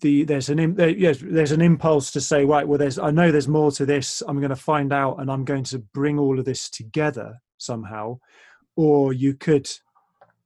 the 0.00 0.24
there's 0.24 0.48
an 0.50 0.74
there, 0.74 0.90
yes 0.90 1.18
there's 1.20 1.52
an 1.52 1.62
impulse 1.62 2.10
to 2.12 2.20
say 2.20 2.44
right 2.44 2.68
well 2.68 2.78
there's 2.78 2.98
I 2.98 3.10
know 3.10 3.30
there's 3.32 3.48
more 3.48 3.70
to 3.72 3.86
this. 3.86 4.22
I'm 4.26 4.38
going 4.38 4.50
to 4.50 4.56
find 4.56 4.92
out 4.92 5.20
and 5.20 5.30
I'm 5.30 5.44
going 5.44 5.64
to 5.64 5.78
bring 5.78 6.18
all 6.18 6.38
of 6.38 6.44
this 6.44 6.70
together 6.70 7.38
somehow. 7.58 8.18
Or 8.76 9.12
you 9.12 9.34
could 9.34 9.68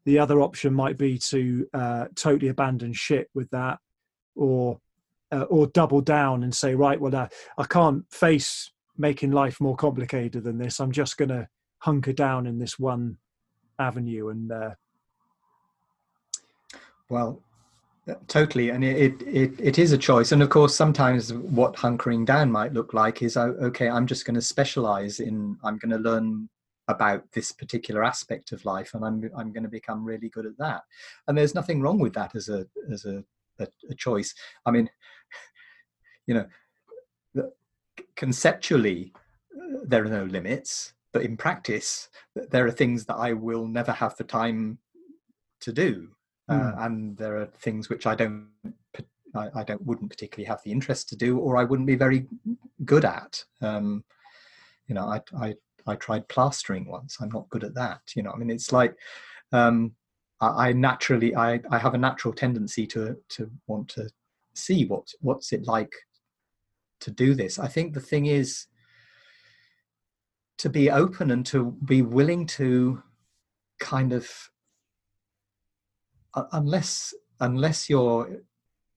the 0.05 0.19
other 0.19 0.41
option 0.41 0.73
might 0.73 0.97
be 0.97 1.19
to 1.19 1.67
uh, 1.75 2.07
totally 2.15 2.49
abandon 2.49 2.93
shit 2.93 3.29
with 3.35 3.51
that 3.51 3.79
or 4.35 4.81
uh, 5.33 5.43
or 5.43 5.67
double 5.69 6.01
down 6.01 6.43
and 6.43 6.55
say, 6.55 6.75
right, 6.75 7.01
well, 7.01 7.15
uh, 7.15 7.29
I 7.59 7.65
can't 7.65 8.05
face 8.11 8.73
making 9.01 9.33
life 9.33 9.61
more 9.61 9.77
complicated 9.77 10.45
than 10.45 10.59
this. 10.59 10.79
I'm 10.79 10.93
just 10.93 11.17
going 11.17 11.31
to 11.31 11.49
hunker 11.79 12.13
down 12.13 12.47
in 12.47 12.59
this 12.59 12.79
one 12.79 13.17
avenue 13.79 14.29
and. 14.29 14.53
Uh, 14.53 14.71
well, 17.09 17.43
uh, 18.09 18.15
totally, 18.29 18.71
and 18.71 18.85
it, 18.85 19.21
it 19.23 19.53
it 19.59 19.79
is 19.79 19.93
a 19.93 19.99
choice, 19.99 20.31
and 20.33 20.43
of 20.43 20.49
course, 20.49 20.77
sometimes 20.77 21.33
what 21.33 21.75
hunkering 21.75 22.25
down 22.25 22.51
might 22.51 22.73
look 22.73 22.95
like 22.95 23.21
is, 23.21 23.37
oh, 23.37 23.57
okay, 23.61 23.89
I'm 23.89 24.07
just 24.07 24.25
going 24.25 24.37
to 24.37 24.43
specialize 24.43 25.19
in. 25.19 25.57
I'm 25.65 25.77
going 25.79 25.91
to 25.91 25.99
learn 25.99 26.49
about 26.89 27.25
this 27.33 27.53
particular 27.53 28.05
aspect 28.05 28.53
of 28.53 28.65
life, 28.65 28.95
and 28.95 29.05
I'm 29.05 29.31
I'm 29.37 29.53
going 29.53 29.65
to 29.65 29.69
become 29.69 30.05
really 30.05 30.29
good 30.29 30.47
at 30.47 30.57
that. 30.59 30.83
And 31.27 31.37
there's 31.37 31.55
nothing 31.55 31.83
wrong 31.83 31.99
with 31.99 32.15
that 32.15 32.35
as 32.37 32.49
a 32.49 32.67
as 32.93 33.05
a, 33.05 33.25
a, 33.59 33.67
a 33.91 33.95
choice. 33.95 34.35
I 34.65 34.71
mean, 34.71 34.89
you 36.27 36.35
know, 36.35 36.47
conceptually, 38.21 39.15
there 39.83 40.05
are 40.05 40.09
no 40.21 40.25
limits, 40.25 40.93
but 41.15 41.23
in 41.23 41.39
practice, 41.39 42.11
there 42.51 42.67
are 42.67 42.71
things 42.71 43.07
that 43.07 43.17
I 43.17 43.33
will 43.33 43.67
never 43.67 43.93
have 43.93 44.15
the 44.17 44.25
time 44.25 44.79
to 45.63 45.73
do. 45.73 46.09
Mm. 46.51 46.55
Uh, 46.55 46.73
hmm. 46.73 46.83
and 46.85 47.17
there 47.17 47.37
are 47.39 47.47
things 47.47 47.89
which 47.89 48.07
I 48.07 48.15
don't, 48.15 48.49
I, 49.35 49.49
I, 49.55 49.63
don't, 49.65 49.87
wouldn't 49.87 50.11
particularly 50.11 50.49
have 50.49 50.63
the 50.65 50.73
interest 50.73 51.09
to 51.09 51.17
do, 51.17 51.39
or 51.39 51.57
I 51.57 51.65
wouldn't 51.65 51.87
be 51.87 51.95
very 51.95 52.27
good 52.85 53.07
at. 53.07 53.43
Um, 53.63 54.05
you 54.87 54.95
know, 54.95 55.07
I, 55.07 55.21
I, 55.41 55.55
I 55.87 55.95
tried 55.95 56.29
plastering 56.29 56.87
once. 56.91 57.17
I'm 57.21 57.31
not 57.31 57.49
good 57.49 57.65
at 57.65 57.75
that. 57.75 58.03
You 58.15 58.23
know, 58.23 58.33
I 58.33 58.37
mean, 58.37 58.51
it's 58.51 58.73
like 58.73 58.95
um, 59.53 59.93
I, 60.41 60.69
I 60.69 60.73
naturally 60.73 61.35
I, 61.35 61.61
I 61.71 61.79
have 61.79 61.95
a 61.95 61.99
natural 61.99 62.35
tendency 62.35 62.87
to 62.89 63.17
to 63.31 63.51
want 63.67 63.89
to 63.91 64.11
see 64.55 64.85
what 64.85 65.07
what's 65.21 65.53
it 65.53 65.65
like 65.67 65.93
to 67.01 67.11
do 67.11 67.35
this. 67.35 67.59
I 67.59 67.69
think 67.69 67.95
the 67.95 68.01
thing 68.01 68.27
is 68.27 68.67
to 70.59 70.69
be 70.69 70.91
open 70.91 71.31
and 71.31 71.45
to 71.47 71.77
be 71.85 72.03
willing 72.03 72.47
to 72.47 73.03
kind 73.79 74.13
of 74.13 74.31
unless 76.53 77.15
unless 77.41 77.89
your 77.89 78.43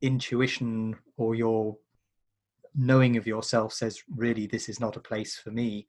intuition 0.02 0.96
or 1.16 1.36
your 1.36 1.78
knowing 2.76 3.16
of 3.16 3.26
yourself 3.26 3.72
says 3.72 4.04
really 4.16 4.46
this 4.46 4.68
is 4.68 4.80
not 4.80 4.98
a 4.98 5.00
place 5.00 5.38
for 5.38 5.52
me 5.52 5.88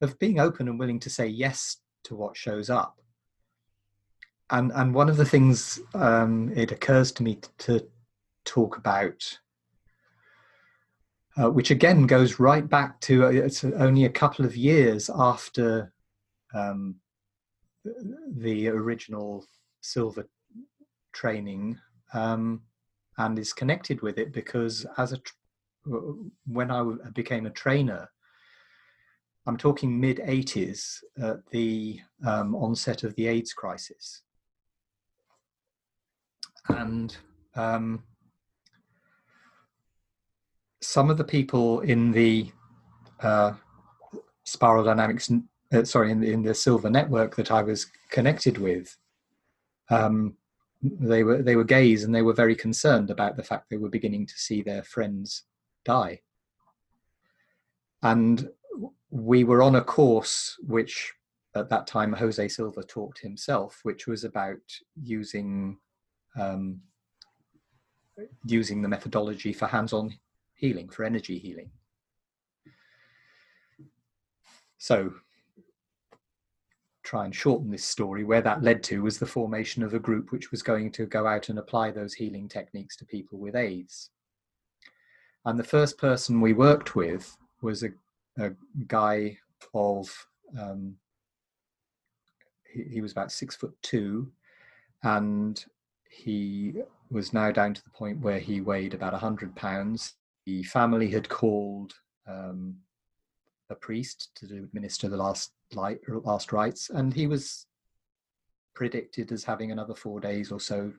of 0.00 0.18
being 0.18 0.38
open 0.38 0.68
and 0.68 0.78
willing 0.78 1.00
to 1.00 1.10
say 1.10 1.26
yes 1.26 1.78
to 2.04 2.14
what 2.14 2.36
shows 2.36 2.70
up 2.70 3.00
and 4.50 4.70
and 4.76 4.94
one 4.94 5.08
of 5.08 5.16
the 5.16 5.24
things 5.24 5.80
um, 5.94 6.52
it 6.54 6.70
occurs 6.70 7.10
to 7.10 7.22
me 7.22 7.38
to 7.58 7.84
talk 8.44 8.76
about 8.76 9.38
uh, 11.40 11.50
which 11.50 11.70
again 11.70 12.06
goes 12.06 12.40
right 12.40 12.68
back 12.68 13.00
to 13.00 13.24
uh, 13.24 13.28
it's 13.28 13.64
only 13.64 14.04
a 14.04 14.10
couple 14.10 14.44
of 14.44 14.56
years 14.56 15.10
after 15.14 15.92
um, 16.54 16.96
the 18.36 18.68
original 18.68 19.44
Silva 19.80 20.24
training 21.12 21.78
um, 22.14 22.62
and 23.18 23.38
is 23.38 23.52
connected 23.52 24.00
with 24.02 24.18
it 24.18 24.32
because 24.32 24.86
as 24.98 25.12
a 25.12 25.18
when 26.46 26.70
I 26.70 26.82
became 27.14 27.46
a 27.46 27.50
trainer, 27.50 28.08
I'm 29.46 29.56
talking 29.56 30.00
mid 30.00 30.18
80s 30.18 30.98
at 31.22 31.46
the 31.50 32.00
um, 32.24 32.54
onset 32.54 33.04
of 33.04 33.14
the 33.14 33.28
AIDS 33.28 33.52
crisis. 33.52 34.22
And 36.68 37.16
um, 37.54 38.02
some 40.86 41.10
of 41.10 41.18
the 41.18 41.24
people 41.24 41.80
in 41.80 42.12
the 42.12 42.48
uh, 43.20 43.52
spiral 44.44 44.84
dynamics, 44.84 45.30
uh, 45.72 45.82
sorry, 45.82 46.12
in 46.12 46.20
the, 46.20 46.30
in 46.30 46.42
the 46.42 46.54
silva 46.54 46.88
network 46.88 47.34
that 47.34 47.50
I 47.50 47.60
was 47.62 47.86
connected 48.10 48.56
with, 48.58 48.96
um, 49.90 50.36
they 50.82 51.24
were 51.24 51.42
they 51.42 51.56
were 51.56 51.64
gays 51.64 52.04
and 52.04 52.14
they 52.14 52.22
were 52.22 52.32
very 52.32 52.54
concerned 52.54 53.10
about 53.10 53.36
the 53.36 53.42
fact 53.42 53.68
they 53.68 53.78
were 53.78 53.88
beginning 53.88 54.26
to 54.26 54.38
see 54.38 54.62
their 54.62 54.84
friends 54.84 55.42
die. 55.84 56.20
And 58.02 58.48
we 59.10 59.42
were 59.42 59.62
on 59.62 59.74
a 59.74 59.82
course 59.82 60.56
which 60.68 61.12
at 61.56 61.68
that 61.70 61.88
time 61.88 62.12
Jose 62.12 62.46
Silva 62.48 62.84
taught 62.84 63.18
himself, 63.18 63.80
which 63.82 64.06
was 64.06 64.22
about 64.22 64.62
using 65.02 65.78
um, 66.36 66.80
using 68.44 68.82
the 68.82 68.88
methodology 68.88 69.52
for 69.52 69.66
hands-on 69.66 70.16
healing, 70.56 70.88
for 70.88 71.04
energy 71.04 71.38
healing. 71.38 71.70
So 74.78 75.12
try 77.06 77.24
and 77.24 77.34
shorten 77.34 77.70
this 77.70 77.84
story, 77.84 78.24
where 78.24 78.42
that 78.42 78.62
led 78.62 78.82
to 78.82 79.02
was 79.02 79.18
the 79.18 79.26
formation 79.26 79.82
of 79.82 79.94
a 79.94 79.98
group 79.98 80.32
which 80.32 80.50
was 80.50 80.62
going 80.62 80.90
to 80.90 81.06
go 81.06 81.26
out 81.26 81.48
and 81.48 81.58
apply 81.58 81.92
those 81.92 82.14
healing 82.14 82.48
techniques 82.48 82.96
to 82.96 83.04
people 83.04 83.38
with 83.38 83.54
AIDS. 83.54 84.10
And 85.44 85.58
the 85.58 85.64
first 85.64 85.98
person 85.98 86.40
we 86.40 86.52
worked 86.52 86.96
with 86.96 87.36
was 87.62 87.84
a, 87.84 87.90
a 88.38 88.50
guy 88.88 89.38
of, 89.72 90.26
um, 90.58 90.96
he, 92.72 92.82
he 92.94 93.00
was 93.00 93.12
about 93.12 93.30
six 93.30 93.54
foot 93.54 93.74
two, 93.82 94.32
and 95.04 95.64
he 96.10 96.74
was 97.10 97.32
now 97.32 97.52
down 97.52 97.74
to 97.74 97.84
the 97.84 97.90
point 97.90 98.20
where 98.20 98.40
he 98.40 98.60
weighed 98.60 98.94
about 98.94 99.12
100 99.12 99.54
pounds. 99.54 100.14
The 100.46 100.62
family 100.62 101.10
had 101.10 101.28
called 101.28 101.92
um, 102.26 102.76
a 103.68 103.74
priest 103.74 104.30
to 104.36 104.46
administer 104.46 105.08
the 105.08 105.16
last 105.16 105.52
light, 105.72 105.98
last 106.08 106.52
rites, 106.52 106.88
and 106.90 107.12
he 107.12 107.26
was 107.26 107.66
predicted 108.74 109.32
as 109.32 109.42
having 109.42 109.72
another 109.72 109.94
four 109.94 110.20
days 110.20 110.52
or 110.52 110.60
so 110.60 110.92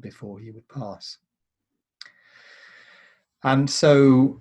before 0.00 0.38
he 0.38 0.50
would 0.50 0.68
pass. 0.68 1.18
And 3.42 3.70
so 3.70 4.40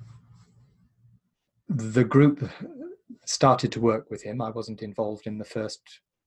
the 1.70 2.04
group 2.04 2.50
started 3.26 3.72
to 3.74 3.80
work 3.80 4.10
with 4.10 4.24
him. 4.24 4.42
I 4.42 4.50
wasn't 4.50 4.82
involved 4.82 5.28
in 5.28 5.38
the 5.38 5.46
first 5.46 5.82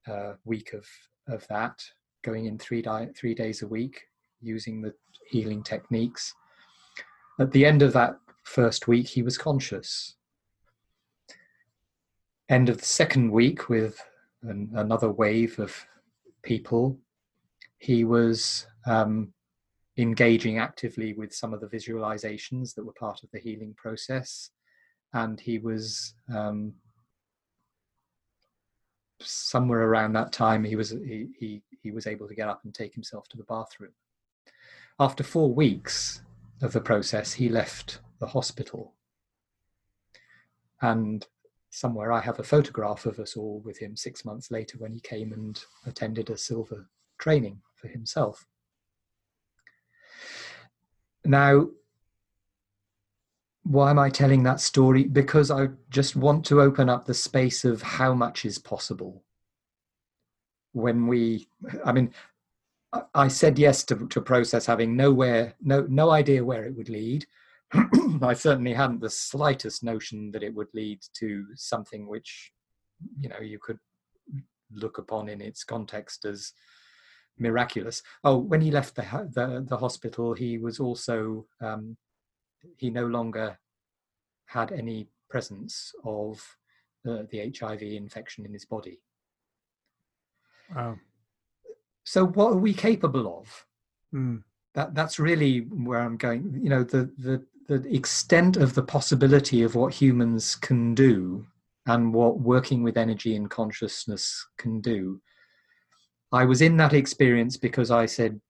uh, 0.07 0.35
week 0.45 0.73
of, 0.73 0.87
of 1.29 1.47
that, 1.49 1.83
going 2.23 2.47
in 2.47 2.59
three, 2.59 2.83
di- 2.83 3.09
three 3.17 3.35
days 3.35 3.63
a 3.63 3.67
week 3.67 4.01
using 4.41 4.81
the 4.81 4.95
healing 5.29 5.63
techniques. 5.63 6.35
At 7.41 7.53
the 7.53 7.65
end 7.65 7.81
of 7.81 7.95
that 7.95 8.19
first 8.43 8.87
week, 8.87 9.09
he 9.09 9.23
was 9.23 9.39
conscious. 9.39 10.17
End 12.51 12.69
of 12.69 12.79
the 12.79 12.85
second 12.85 13.31
week, 13.31 13.71
with 13.71 13.99
an, 14.43 14.71
another 14.75 15.11
wave 15.11 15.59
of 15.59 15.75
people, 16.43 16.99
he 17.79 18.05
was 18.05 18.67
um, 18.87 19.33
engaging 19.97 20.59
actively 20.59 21.15
with 21.15 21.35
some 21.35 21.55
of 21.55 21.63
the 21.63 21.67
visualizations 21.67 22.75
that 22.75 22.85
were 22.85 22.93
part 22.93 23.23
of 23.23 23.31
the 23.31 23.39
healing 23.39 23.75
process. 23.75 24.51
And 25.15 25.41
he 25.41 25.59
was 25.59 26.15
um, 26.33 26.75
somewhere 29.23 29.83
around 29.83 30.13
that 30.13 30.33
time 30.33 30.63
he 30.63 30.77
was 30.77 30.91
he, 30.91 31.29
he 31.39 31.63
he 31.83 31.91
was 31.91 32.07
able 32.07 32.29
to 32.29 32.35
get 32.35 32.49
up 32.49 32.61
and 32.65 32.75
take 32.75 32.95
himself 32.95 33.29
to 33.29 33.37
the 33.37 33.45
bathroom. 33.45 33.93
After 34.99 35.23
four 35.23 35.53
weeks 35.53 36.23
of 36.63 36.73
the 36.73 36.81
process, 36.81 37.33
he 37.33 37.49
left 37.49 38.01
the 38.19 38.27
hospital. 38.27 38.95
And 40.83 41.27
somewhere 41.71 42.13
I 42.13 42.21
have 42.21 42.39
a 42.39 42.45
photograph 42.45 43.07
of 43.07 43.19
us 43.19 43.37
all 43.37 43.61
with 43.65 43.79
him 43.79 43.97
six 43.97 44.25
months 44.25 44.51
later 44.51 44.77
when 44.79 44.93
he 44.93 45.01
came 45.01 45.33
and 45.33 45.63
attended 45.87 46.31
a 46.31 46.37
Silva 46.37 46.87
training 47.19 47.61
for 47.77 47.89
himself. 47.89 48.47
Now, 51.25 51.69
why 53.63 53.91
am 53.91 53.99
I 53.99 54.11
telling 54.11 54.43
that 54.43 54.61
story? 54.61 55.05
Because 55.05 55.51
I 55.51 55.69
just 55.91 56.17
want 56.17 56.45
to 56.47 56.61
open 56.61 56.89
up 56.89 57.05
the 57.05 57.15
space 57.15 57.65
of 57.65 57.83
how 57.83 58.15
much 58.15 58.45
is 58.45 58.59
possible. 58.59 59.23
When 60.73 61.07
we, 61.07 61.47
I 61.85 61.93
mean, 61.93 62.13
I 63.15 63.29
said 63.29 63.59
yes 63.59 63.85
to, 63.85 64.09
to 64.09 64.21
process 64.21 64.67
having 64.67 64.97
nowhere, 64.97 65.55
no, 65.61 65.87
no 65.89 66.11
idea 66.11 66.45
where 66.45 66.65
it 66.65 66.75
would 66.77 66.89
lead. 66.89 67.25
I 68.23 68.35
certainly 68.35 68.75
hadn't 68.75 69.01
the 69.01 69.11
slightest 69.11 69.85
notion 69.85 70.33
that 70.33 70.43
it 70.43 70.55
would 70.55 70.69
lead 70.75 71.01
to 71.15 71.47
something 71.55 72.09
which, 72.09 72.53
you 73.21 73.29
know, 73.29 73.39
you 73.39 73.59
could 73.61 73.79
look 74.73 74.99
upon 74.99 75.29
in 75.29 75.41
its 75.41 75.63
context 75.63 76.25
as 76.25 76.53
miraculous. 77.39 78.03
Oh, 78.25 78.39
when 78.39 78.61
he 78.61 78.71
left 78.71 78.97
the 78.97 79.03
the, 79.33 79.65
the 79.67 79.77
hospital, 79.77 80.35
he 80.35 80.59
was 80.59 80.81
also 80.81 81.47
um, 81.61 81.97
he 82.77 82.91
no 82.91 83.07
longer 83.07 83.59
had 84.47 84.73
any 84.73 85.09
presence 85.29 85.93
of 86.05 86.45
uh, 87.09 87.23
the 87.31 87.53
HIV 87.57 87.83
infection 87.83 88.45
in 88.45 88.53
his 88.53 88.65
body. 88.65 89.01
Wow. 90.75 90.97
So, 92.13 92.27
what 92.27 92.53
are 92.53 92.57
we 92.57 92.75
capable 92.75 93.39
of? 93.39 93.67
Mm. 94.13 94.43
That 94.75 94.95
that's 94.95 95.19
really 95.19 95.61
where 95.61 96.01
I'm 96.01 96.17
going. 96.17 96.59
You 96.63 96.71
know, 96.71 96.83
the 96.83 97.11
the 97.19 97.47
the 97.69 97.95
extent 97.95 98.57
of 98.57 98.75
the 98.75 98.83
possibility 98.83 99.63
of 99.63 99.77
what 99.77 99.95
humans 99.95 100.57
can 100.57 100.95
do 100.95 101.47
and 101.87 102.13
what 102.13 102.41
working 102.41 102.83
with 102.83 102.97
energy 102.97 103.37
and 103.37 103.49
consciousness 103.49 104.45
can 104.59 104.81
do 104.81 105.21
I 106.33 106.45
was 106.45 106.63
in 106.63 106.77
that 106.77 106.93
experience 106.93 107.57
because 107.57 107.91
I 107.91 108.07
said 108.07 108.41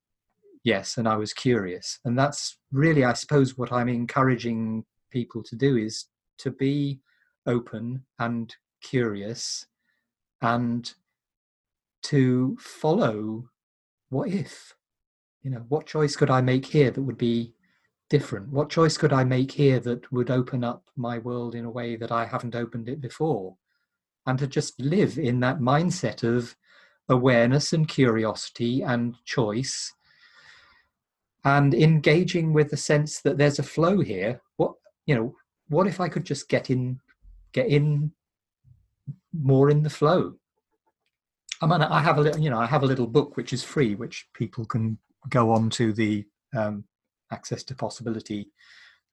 yes 0.64 0.98
and 0.98 1.08
I 1.08 1.16
was 1.16 1.32
curious. 1.32 1.98
And 2.04 2.18
that's 2.18 2.58
really, 2.72 3.04
I 3.04 3.14
suppose, 3.14 3.56
what 3.56 3.72
I'm 3.72 3.88
encouraging 3.88 4.84
people 5.10 5.42
to 5.44 5.56
do 5.56 5.76
is 5.76 6.06
to 6.38 6.50
be 6.50 7.00
open 7.46 8.04
and 8.18 8.54
curious 8.82 9.66
and 10.42 10.92
to 12.02 12.56
follow 12.60 13.49
what 14.10 14.28
if? 14.28 14.74
You 15.42 15.50
know 15.50 15.64
what 15.68 15.86
choice 15.86 16.16
could 16.16 16.30
i 16.30 16.40
make 16.40 16.66
here 16.66 16.90
that 16.90 17.02
would 17.02 17.18
be 17.18 17.54
different? 18.10 18.50
What 18.50 18.68
choice 18.68 18.98
could 18.98 19.12
i 19.12 19.24
make 19.24 19.52
here 19.52 19.80
that 19.80 20.10
would 20.12 20.30
open 20.30 20.62
up 20.62 20.84
my 20.96 21.18
world 21.18 21.54
in 21.54 21.64
a 21.64 21.70
way 21.70 21.96
that 21.96 22.12
i 22.12 22.26
haven't 22.26 22.54
opened 22.54 22.88
it 22.88 23.00
before? 23.00 23.56
And 24.26 24.38
to 24.38 24.46
just 24.46 24.78
live 24.80 25.18
in 25.18 25.40
that 25.40 25.60
mindset 25.60 26.22
of 26.22 26.54
awareness 27.08 27.72
and 27.72 27.88
curiosity 27.88 28.82
and 28.82 29.16
choice 29.24 29.92
and 31.44 31.72
engaging 31.72 32.52
with 32.52 32.70
the 32.70 32.76
sense 32.76 33.22
that 33.22 33.38
there's 33.38 33.58
a 33.58 33.62
flow 33.64 34.00
here 34.00 34.40
what 34.58 34.74
you 35.06 35.14
know 35.14 35.34
what 35.70 35.86
if 35.88 35.98
i 35.98 36.08
could 36.08 36.22
just 36.22 36.48
get 36.50 36.68
in 36.70 37.00
get 37.52 37.66
in 37.66 38.12
more 39.32 39.70
in 39.70 39.82
the 39.82 39.90
flow. 39.90 40.34
I 41.60 41.66
mean, 41.66 41.82
I 41.82 42.00
have 42.00 42.16
a 42.16 42.20
little, 42.20 42.40
you 42.40 42.50
know, 42.50 42.58
I 42.58 42.66
have 42.66 42.82
a 42.82 42.86
little 42.86 43.06
book 43.06 43.36
which 43.36 43.52
is 43.52 43.62
free, 43.62 43.94
which 43.94 44.26
people 44.32 44.64
can 44.64 44.98
go 45.28 45.52
on 45.52 45.68
to 45.70 45.92
the 45.92 46.24
um, 46.56 46.84
Access 47.30 47.62
to 47.64 47.74
Possibility 47.74 48.50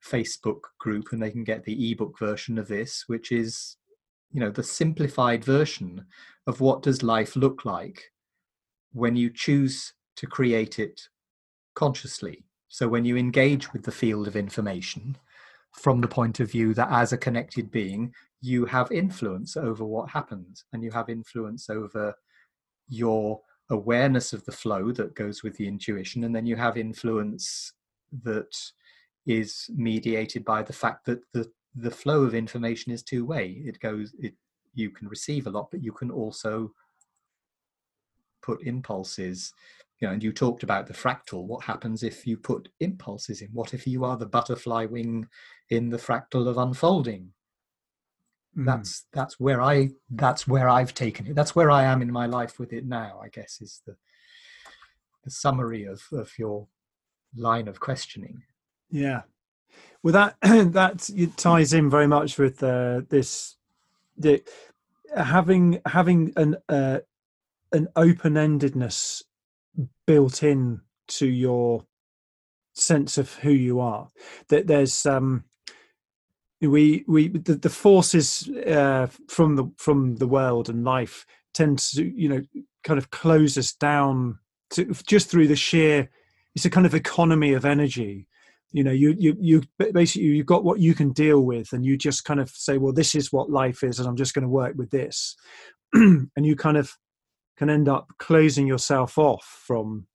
Facebook 0.04 0.60
group, 0.78 1.08
and 1.12 1.22
they 1.22 1.30
can 1.30 1.44
get 1.44 1.64
the 1.64 1.90
ebook 1.90 2.18
version 2.18 2.58
of 2.58 2.66
this, 2.66 3.04
which 3.06 3.32
is, 3.32 3.76
you 4.32 4.40
know, 4.40 4.50
the 4.50 4.62
simplified 4.62 5.44
version 5.44 6.06
of 6.46 6.60
what 6.60 6.82
does 6.82 7.02
life 7.02 7.36
look 7.36 7.64
like 7.64 8.02
when 8.92 9.14
you 9.14 9.30
choose 9.30 9.92
to 10.16 10.26
create 10.26 10.78
it 10.78 11.00
consciously. 11.74 12.44
So 12.68 12.88
when 12.88 13.04
you 13.04 13.16
engage 13.16 13.72
with 13.72 13.82
the 13.82 13.92
field 13.92 14.26
of 14.26 14.36
information 14.36 15.16
from 15.74 16.00
the 16.00 16.08
point 16.08 16.40
of 16.40 16.50
view 16.50 16.74
that 16.74 16.90
as 16.90 17.12
a 17.12 17.18
connected 17.18 17.70
being, 17.70 18.12
you 18.40 18.64
have 18.66 18.90
influence 18.90 19.56
over 19.56 19.84
what 19.84 20.08
happens 20.08 20.64
and 20.72 20.82
you 20.82 20.90
have 20.90 21.08
influence 21.08 21.68
over 21.68 22.14
your 22.88 23.40
awareness 23.70 24.32
of 24.32 24.44
the 24.44 24.52
flow 24.52 24.92
that 24.92 25.14
goes 25.14 25.42
with 25.42 25.56
the 25.56 25.68
intuition 25.68 26.24
and 26.24 26.34
then 26.34 26.46
you 26.46 26.56
have 26.56 26.76
influence 26.76 27.72
that 28.24 28.56
is 29.26 29.68
mediated 29.76 30.44
by 30.44 30.62
the 30.62 30.72
fact 30.72 31.04
that 31.04 31.20
the 31.32 31.50
the 31.74 31.90
flow 31.90 32.22
of 32.22 32.34
information 32.34 32.90
is 32.92 33.02
two 33.02 33.24
way. 33.24 33.62
It 33.64 33.78
goes 33.78 34.14
it 34.18 34.34
you 34.74 34.90
can 34.90 35.08
receive 35.08 35.46
a 35.46 35.50
lot 35.50 35.70
but 35.70 35.82
you 35.82 35.92
can 35.92 36.10
also 36.10 36.72
put 38.42 38.62
impulses. 38.66 39.52
You 40.00 40.08
know 40.08 40.14
and 40.14 40.22
you 40.22 40.32
talked 40.32 40.62
about 40.62 40.86
the 40.86 40.94
fractal. 40.94 41.44
What 41.44 41.64
happens 41.64 42.02
if 42.02 42.26
you 42.26 42.36
put 42.36 42.68
impulses 42.80 43.42
in? 43.42 43.48
What 43.52 43.74
if 43.74 43.86
you 43.86 44.04
are 44.04 44.16
the 44.16 44.26
butterfly 44.26 44.86
wing 44.86 45.28
in 45.70 45.90
the 45.90 45.98
fractal 45.98 46.48
of 46.48 46.58
unfolding 46.58 47.32
mm. 48.56 48.64
that's 48.64 49.06
that's 49.12 49.38
where 49.40 49.60
i 49.60 49.90
that's 50.10 50.46
where 50.46 50.68
i've 50.68 50.94
taken 50.94 51.26
it. 51.26 51.34
That's 51.34 51.54
where 51.54 51.70
i 51.70 51.84
am 51.84 52.02
in 52.02 52.12
my 52.12 52.26
life 52.26 52.58
with 52.58 52.72
it 52.72 52.86
now 52.86 53.20
i 53.22 53.28
guess 53.28 53.60
is 53.60 53.82
the 53.86 53.96
the 55.24 55.30
summary 55.30 55.84
of 55.84 56.02
of 56.12 56.30
your 56.38 56.68
line 57.36 57.68
of 57.68 57.80
questioning. 57.80 58.42
Yeah. 58.90 59.22
Well 60.02 60.12
that 60.12 60.36
that 60.72 61.10
ties 61.36 61.72
in 61.72 61.90
very 61.90 62.06
much 62.06 62.38
with 62.38 62.62
uh, 62.62 63.02
this 63.08 63.56
the 64.16 64.42
having 65.16 65.80
having 65.86 66.32
an 66.36 66.56
uh, 66.68 67.00
an 67.72 67.88
open-endedness 67.96 69.22
built 70.06 70.42
in 70.42 70.80
to 71.06 71.26
your 71.26 71.84
sense 72.72 73.18
of 73.18 73.34
who 73.34 73.50
you 73.50 73.80
are. 73.80 74.08
That 74.48 74.66
there's 74.66 75.04
um 75.04 75.44
we 76.60 77.04
we 77.06 77.28
the, 77.28 77.54
the 77.54 77.70
forces 77.70 78.48
uh, 78.66 79.06
from 79.28 79.56
the 79.56 79.70
from 79.76 80.16
the 80.16 80.26
world 80.26 80.68
and 80.68 80.84
life 80.84 81.24
tend 81.54 81.78
to 81.78 82.04
you 82.04 82.28
know 82.28 82.42
kind 82.84 82.98
of 82.98 83.10
close 83.10 83.56
us 83.56 83.72
down 83.72 84.38
to 84.70 84.84
just 85.06 85.30
through 85.30 85.46
the 85.46 85.56
sheer 85.56 86.10
it's 86.54 86.64
a 86.64 86.70
kind 86.70 86.86
of 86.86 86.94
economy 86.94 87.52
of 87.52 87.64
energy. 87.64 88.26
You 88.72 88.82
know 88.82 88.90
you 88.90 89.14
you 89.16 89.36
you 89.38 89.62
basically 89.78 90.28
you've 90.28 90.46
got 90.46 90.64
what 90.64 90.80
you 90.80 90.92
can 90.92 91.12
deal 91.12 91.40
with 91.40 91.72
and 91.72 91.86
you 91.86 91.96
just 91.96 92.24
kind 92.24 92.40
of 92.40 92.50
say 92.50 92.78
well 92.78 92.92
this 92.92 93.14
is 93.14 93.32
what 93.32 93.48
life 93.48 93.82
is 93.82 93.98
and 93.98 94.06
i'm 94.06 94.16
just 94.16 94.34
going 94.34 94.42
to 94.42 94.48
work 94.48 94.74
with 94.76 94.90
this. 94.90 95.36
And 95.94 96.44
you 96.44 96.54
kind 96.54 96.76
of 96.76 96.98
can 97.56 97.70
end 97.70 97.88
up 97.88 98.08
closing 98.18 98.66
yourself 98.66 99.16
off 99.16 99.44
from 99.66 100.06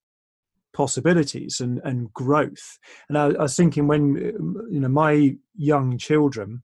possibilities 0.74 1.60
and, 1.60 1.80
and 1.84 2.14
growth. 2.14 2.80
And 3.08 3.18
I, 3.18 3.28
I 3.28 3.44
was 3.44 3.56
thinking 3.56 3.88
when 3.88 4.16
you 4.70 4.80
know 4.80 4.90
my 4.90 5.36
young 5.56 5.98
children 5.98 6.64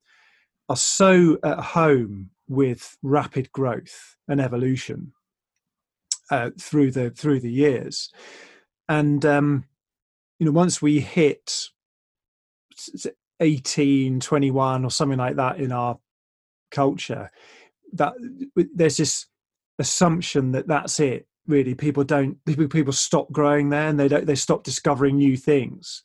are 0.67 0.75
so 0.75 1.37
at 1.43 1.59
home 1.59 2.31
with 2.47 2.97
rapid 3.01 3.51
growth 3.51 4.17
and 4.27 4.41
evolution 4.41 5.13
uh, 6.31 6.51
through 6.59 6.91
the 6.91 7.11
through 7.11 7.39
the 7.39 7.51
years, 7.51 8.11
and 8.87 9.25
um, 9.25 9.65
you 10.39 10.45
know 10.45 10.51
once 10.51 10.81
we 10.81 10.99
hit 10.99 11.69
18 13.39 14.19
21 14.19 14.85
or 14.85 14.91
something 14.91 15.17
like 15.17 15.35
that 15.35 15.59
in 15.59 15.71
our 15.71 15.97
culture 16.71 17.31
that 17.93 18.13
there's 18.75 18.97
this 18.97 19.25
assumption 19.79 20.51
that 20.51 20.67
that's 20.67 20.99
it 20.99 21.27
really 21.49 21.75
people 21.75 22.03
don't 22.03 22.37
people 22.45 22.93
stop 22.93 23.31
growing 23.31 23.69
there 23.69 23.89
and 23.89 23.99
they 23.99 24.07
don't 24.07 24.25
they 24.25 24.35
stop 24.35 24.63
discovering 24.63 25.17
new 25.17 25.35
things. 25.35 26.03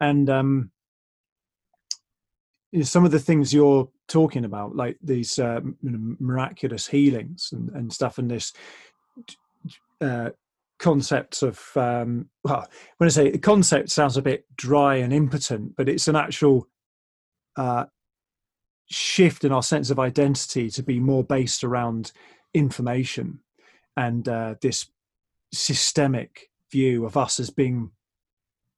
And 0.00 0.30
um 0.30 0.70
you 2.70 2.80
know, 2.80 2.84
some 2.84 3.04
of 3.04 3.10
the 3.10 3.18
things 3.18 3.52
you're 3.52 3.88
talking 4.08 4.44
about 4.44 4.76
like 4.76 4.96
these 5.02 5.38
uh, 5.38 5.60
miraculous 5.82 6.86
healings 6.86 7.50
and, 7.52 7.70
and 7.70 7.92
stuff 7.92 8.18
and 8.18 8.30
this 8.30 8.52
uh, 10.00 10.30
concepts 10.78 11.42
of 11.42 11.60
um 11.76 12.28
well 12.42 12.66
when 12.96 13.06
i 13.06 13.10
say 13.10 13.30
the 13.30 13.38
concept 13.38 13.88
sounds 13.88 14.16
a 14.16 14.22
bit 14.22 14.44
dry 14.56 14.96
and 14.96 15.12
impotent 15.12 15.76
but 15.76 15.88
it's 15.88 16.08
an 16.08 16.16
actual 16.16 16.66
uh 17.54 17.84
shift 18.90 19.44
in 19.44 19.52
our 19.52 19.62
sense 19.62 19.90
of 19.90 20.00
identity 20.00 20.68
to 20.68 20.82
be 20.82 20.98
more 20.98 21.22
based 21.22 21.62
around 21.62 22.10
information 22.52 23.38
and 23.96 24.28
uh, 24.28 24.54
this 24.60 24.86
systemic 25.52 26.50
view 26.70 27.04
of 27.04 27.16
us 27.16 27.38
as 27.38 27.50
being 27.50 27.90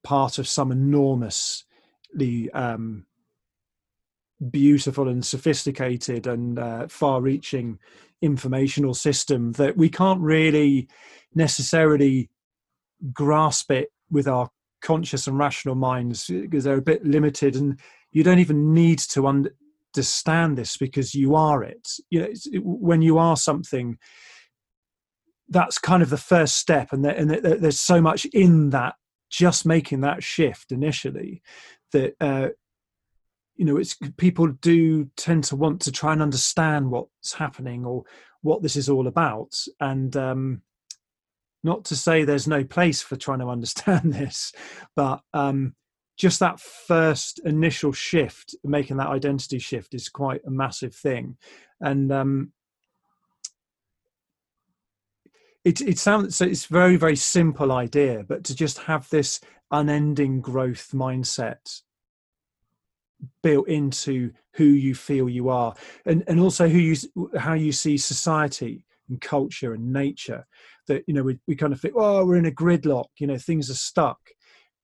part 0.03 0.39
of 0.39 0.49
some 0.49 0.73
enormously 0.73 2.51
um, 2.53 3.07
beautiful 4.51 5.09
and 5.09 5.25
sophisticated 5.25 6.27
and 6.27 6.59
uh, 6.59 6.87
far-reaching 6.89 7.79
informational 8.21 8.95
system 8.95 9.53
that 9.53 9.77
we 9.77 9.89
can't 9.89 10.21
really 10.21 10.89
necessarily 11.35 12.29
grasp 13.13 13.71
it 13.71 13.89
with 14.11 14.27
our 14.27 14.49
conscious 14.83 15.27
and 15.27 15.39
rational 15.39 15.75
minds 15.75 16.27
because 16.27 16.65
they're 16.65 16.77
a 16.77 16.83
bit 16.83 17.05
limited 17.05 17.57
and 17.57 17.79
you 18.13 18.23
don't 18.23 18.39
even 18.39 18.73
need 18.73 18.99
to 18.99 19.27
understand 19.27 20.57
this 20.57 20.77
because 20.77 21.15
you 21.15 21.35
are 21.35 21.63
it. 21.63 21.89
You 22.11 22.21
know 22.21 22.29
when 22.63 23.03
you 23.03 23.19
are 23.19 23.37
something 23.37 23.99
that's 25.49 25.79
kind 25.79 26.03
of 26.03 26.11
the 26.11 26.17
first 26.17 26.57
step 26.57 26.93
and, 26.93 27.05
and 27.07 27.31
there's 27.31 27.81
so 27.81 28.01
much 28.01 28.25
in 28.27 28.71
that 28.71 28.95
just 29.31 29.67
making 29.67 30.01
that 30.01 30.23
shift 30.23 30.71
initially 30.71 31.43
that 31.93 32.15
uh, 32.21 32.49
you 33.57 33.65
know 33.65 33.77
it's 33.77 33.97
people 34.17 34.47
do 34.47 35.11
tend 35.17 35.45
to 35.45 35.57
want 35.57 35.81
to 35.81 35.93
try 35.93 36.13
and 36.13 36.23
understand 36.23 36.91
what's 36.91 37.33
happening 37.35 37.85
or 37.85 38.05
what 38.43 38.63
this 38.63 38.77
is 38.77 38.89
all 38.89 39.07
about. 39.07 39.55
And 39.81 40.15
um, 40.17 40.63
not 41.63 41.87
to 41.87 41.97
say 41.97 42.25
there's 42.25 42.47
no 42.47 42.63
place 42.63 43.01
for 43.01 43.17
trying 43.17 43.39
to 43.41 43.49
understand 43.49 44.13
this 44.13 44.53
but 44.95 45.21
um, 45.33 45.75
just 46.17 46.41
that 46.41 46.61
first 46.61 47.41
initial 47.45 47.93
shift 47.93 48.55
making 48.63 48.99
that 48.99 49.09
identity 49.09 49.59
shift 49.59 49.95
is 49.95 50.09
quite 50.09 50.43
a 50.47 50.51
massive 50.51 50.95
thing. 50.95 51.37
And 51.81 52.13
um, 52.13 52.53
it 55.65 55.81
it 55.81 55.99
sounds 55.99 56.37
so 56.37 56.45
it's 56.45 56.67
very 56.67 56.97
very 56.97 57.17
simple 57.17 57.73
idea 57.73 58.23
but 58.29 58.45
to 58.45 58.55
just 58.55 58.79
have 58.79 59.09
this 59.11 59.41
unending 59.71 60.41
growth 60.41 60.91
mindset 60.93 61.83
built 63.43 63.67
into 63.69 64.31
who 64.53 64.65
you 64.65 64.95
feel 64.95 65.29
you 65.29 65.49
are 65.49 65.75
and 66.07 66.23
and 66.27 66.39
also 66.39 66.69
who 66.69 66.79
you 66.79 66.97
how 67.39 67.55
you 67.55 67.73
see 67.73 67.97
society 67.97 68.85
and 69.09 69.21
culture 69.21 69.75
and 69.75 69.93
nature 69.93 70.47
that 70.87 71.03
you 71.07 71.15
know 71.15 71.23
we, 71.23 71.39
we 71.47 71.57
kind 71.57 71.73
of 71.73 71.81
think 71.81 71.95
oh 71.97 72.25
we're 72.25 72.37
in 72.37 72.47
a 72.47 72.51
gridlock 72.51 73.07
you 73.19 73.27
know 73.27 73.39
things 73.39 73.71
are 73.71 73.75
stuck. 73.75 74.19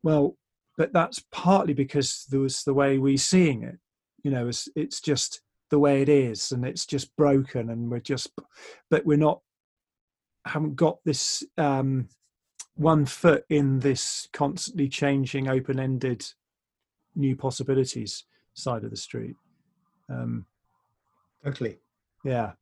Well 0.02 0.36
but 0.78 0.92
that's 0.94 1.22
partly 1.30 1.74
because 1.74 2.24
there 2.30 2.40
was 2.40 2.62
the 2.62 2.74
way 2.74 2.96
we're 2.96 3.18
seeing 3.18 3.62
it 3.62 3.78
you 4.24 4.30
know 4.30 4.48
it's, 4.48 4.68
it's 4.74 5.00
just 5.00 5.42
the 5.70 5.78
way 5.78 6.02
it 6.02 6.08
is 6.08 6.52
and 6.52 6.64
it's 6.64 6.86
just 6.86 7.14
broken 7.16 7.70
and 7.70 7.90
we're 7.90 8.00
just 8.00 8.30
but 8.90 9.04
we're 9.04 9.18
not 9.18 9.40
haven't 10.50 10.76
got 10.76 10.98
this 11.04 11.44
um, 11.56 12.08
one 12.74 13.06
foot 13.06 13.44
in 13.48 13.78
this 13.80 14.28
constantly 14.32 14.88
changing, 14.88 15.48
open-ended, 15.48 16.24
new 17.14 17.36
possibilities 17.36 18.24
side 18.54 18.84
of 18.84 18.90
the 18.90 18.96
street. 18.96 19.36
Um, 20.08 20.46
totally. 21.44 21.78
Yeah. 22.24 22.52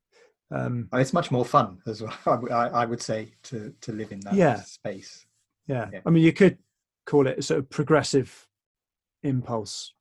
Um, 0.51 0.89
it's 0.95 1.13
much 1.13 1.31
more 1.31 1.45
fun 1.45 1.79
as 1.87 2.03
well. 2.03 2.17
I, 2.51 2.69
I, 2.69 2.85
would 2.85 3.03
say 3.03 3.33
to 3.45 3.75
to 3.83 3.93
live 3.93 4.13
in 4.13 4.21
that 4.21 4.35
yeah. 4.35 4.63
space. 4.63 5.27
Yeah. 5.67 5.89
yeah. 5.93 6.01
I 6.07 6.11
mean, 6.11 6.25
you 6.25 6.33
could 6.33 6.59
call 7.05 7.27
it 7.27 7.39
a 7.39 7.43
sort 7.43 7.59
of 7.61 7.71
progressive 7.71 8.49
impulse, 9.23 9.93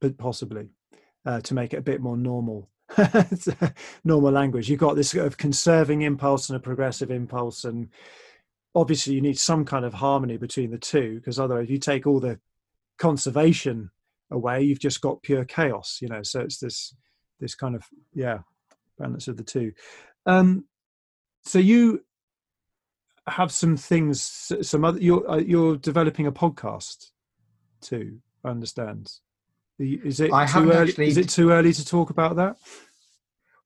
but 0.00 0.16
possibly 0.16 0.70
uh, 1.26 1.40
to 1.40 1.54
make 1.54 1.74
it 1.74 1.78
a 1.78 1.82
bit 1.82 2.00
more 2.00 2.16
normal 2.16 2.68
normal 4.04 4.32
language. 4.32 4.68
You've 4.68 4.80
got 4.80 4.96
this 4.96 5.10
sort 5.10 5.26
of 5.26 5.36
conserving 5.36 6.02
impulse 6.02 6.48
and 6.48 6.56
a 6.56 6.60
progressive 6.60 7.10
impulse, 7.10 7.64
and 7.64 7.88
obviously 8.74 9.14
you 9.14 9.20
need 9.20 9.38
some 9.38 9.64
kind 9.64 9.84
of 9.84 9.94
harmony 9.94 10.36
between 10.36 10.70
the 10.70 10.78
two, 10.78 11.16
because 11.16 11.38
otherwise, 11.38 11.64
if 11.64 11.70
you 11.70 11.78
take 11.78 12.06
all 12.06 12.20
the 12.20 12.38
conservation 12.98 13.90
away, 14.30 14.62
you've 14.62 14.80
just 14.80 15.00
got 15.00 15.22
pure 15.22 15.44
chaos. 15.44 15.98
You 16.00 16.08
know, 16.08 16.22
so 16.22 16.40
it's 16.40 16.58
this 16.58 16.94
this 17.40 17.54
kind 17.54 17.74
of 17.74 17.84
yeah 18.14 18.38
balance 18.98 19.28
of 19.28 19.36
the 19.36 19.44
two. 19.44 19.72
Um, 20.26 20.66
so 21.44 21.58
you 21.58 22.04
have 23.26 23.52
some 23.52 23.76
things, 23.76 24.52
some 24.62 24.84
other. 24.84 25.00
You're 25.00 25.30
uh, 25.30 25.36
you're 25.38 25.76
developing 25.76 26.26
a 26.26 26.32
podcast 26.32 27.10
too. 27.80 28.18
I 28.44 28.50
understand. 28.50 29.12
Is 29.78 30.20
it 30.20 30.32
I 30.32 30.46
too 30.46 30.70
early? 30.70 30.90
actually- 30.90 31.08
Is 31.08 31.16
it 31.16 31.28
too 31.28 31.50
early 31.50 31.72
to 31.72 31.84
talk 31.84 32.10
about 32.10 32.36
that? 32.36 32.56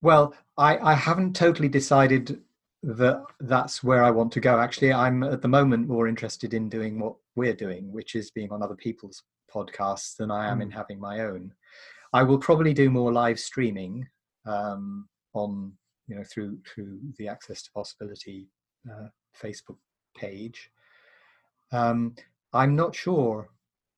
Well, 0.02 0.34
I, 0.56 0.78
I 0.78 0.94
haven't 0.94 1.34
totally 1.34 1.68
decided 1.68 2.40
that 2.82 3.24
that's 3.40 3.82
where 3.82 4.04
I 4.04 4.10
want 4.10 4.32
to 4.32 4.40
go. 4.40 4.60
Actually, 4.60 4.92
I'm 4.92 5.22
at 5.22 5.42
the 5.42 5.48
moment 5.48 5.88
more 5.88 6.06
interested 6.06 6.54
in 6.54 6.68
doing 6.68 6.98
what 7.00 7.16
we're 7.34 7.54
doing, 7.54 7.90
which 7.92 8.14
is 8.14 8.30
being 8.30 8.52
on 8.52 8.62
other 8.62 8.76
people's 8.76 9.22
podcasts 9.52 10.16
than 10.16 10.30
I 10.30 10.48
am 10.48 10.60
in 10.62 10.70
having 10.70 11.00
my 11.00 11.20
own. 11.20 11.52
I 12.12 12.22
will 12.22 12.38
probably 12.38 12.72
do 12.72 12.88
more 12.90 13.12
live 13.12 13.38
streaming 13.40 14.06
um, 14.46 15.08
on, 15.34 15.72
you 16.06 16.14
know, 16.14 16.24
through 16.24 16.58
through 16.66 16.98
the 17.18 17.28
Access 17.28 17.62
to 17.62 17.72
Possibility 17.72 18.48
uh, 18.90 19.08
Facebook 19.42 19.78
page. 20.16 20.70
Um, 21.72 22.14
I'm 22.52 22.76
not 22.76 22.94
sure 22.94 23.48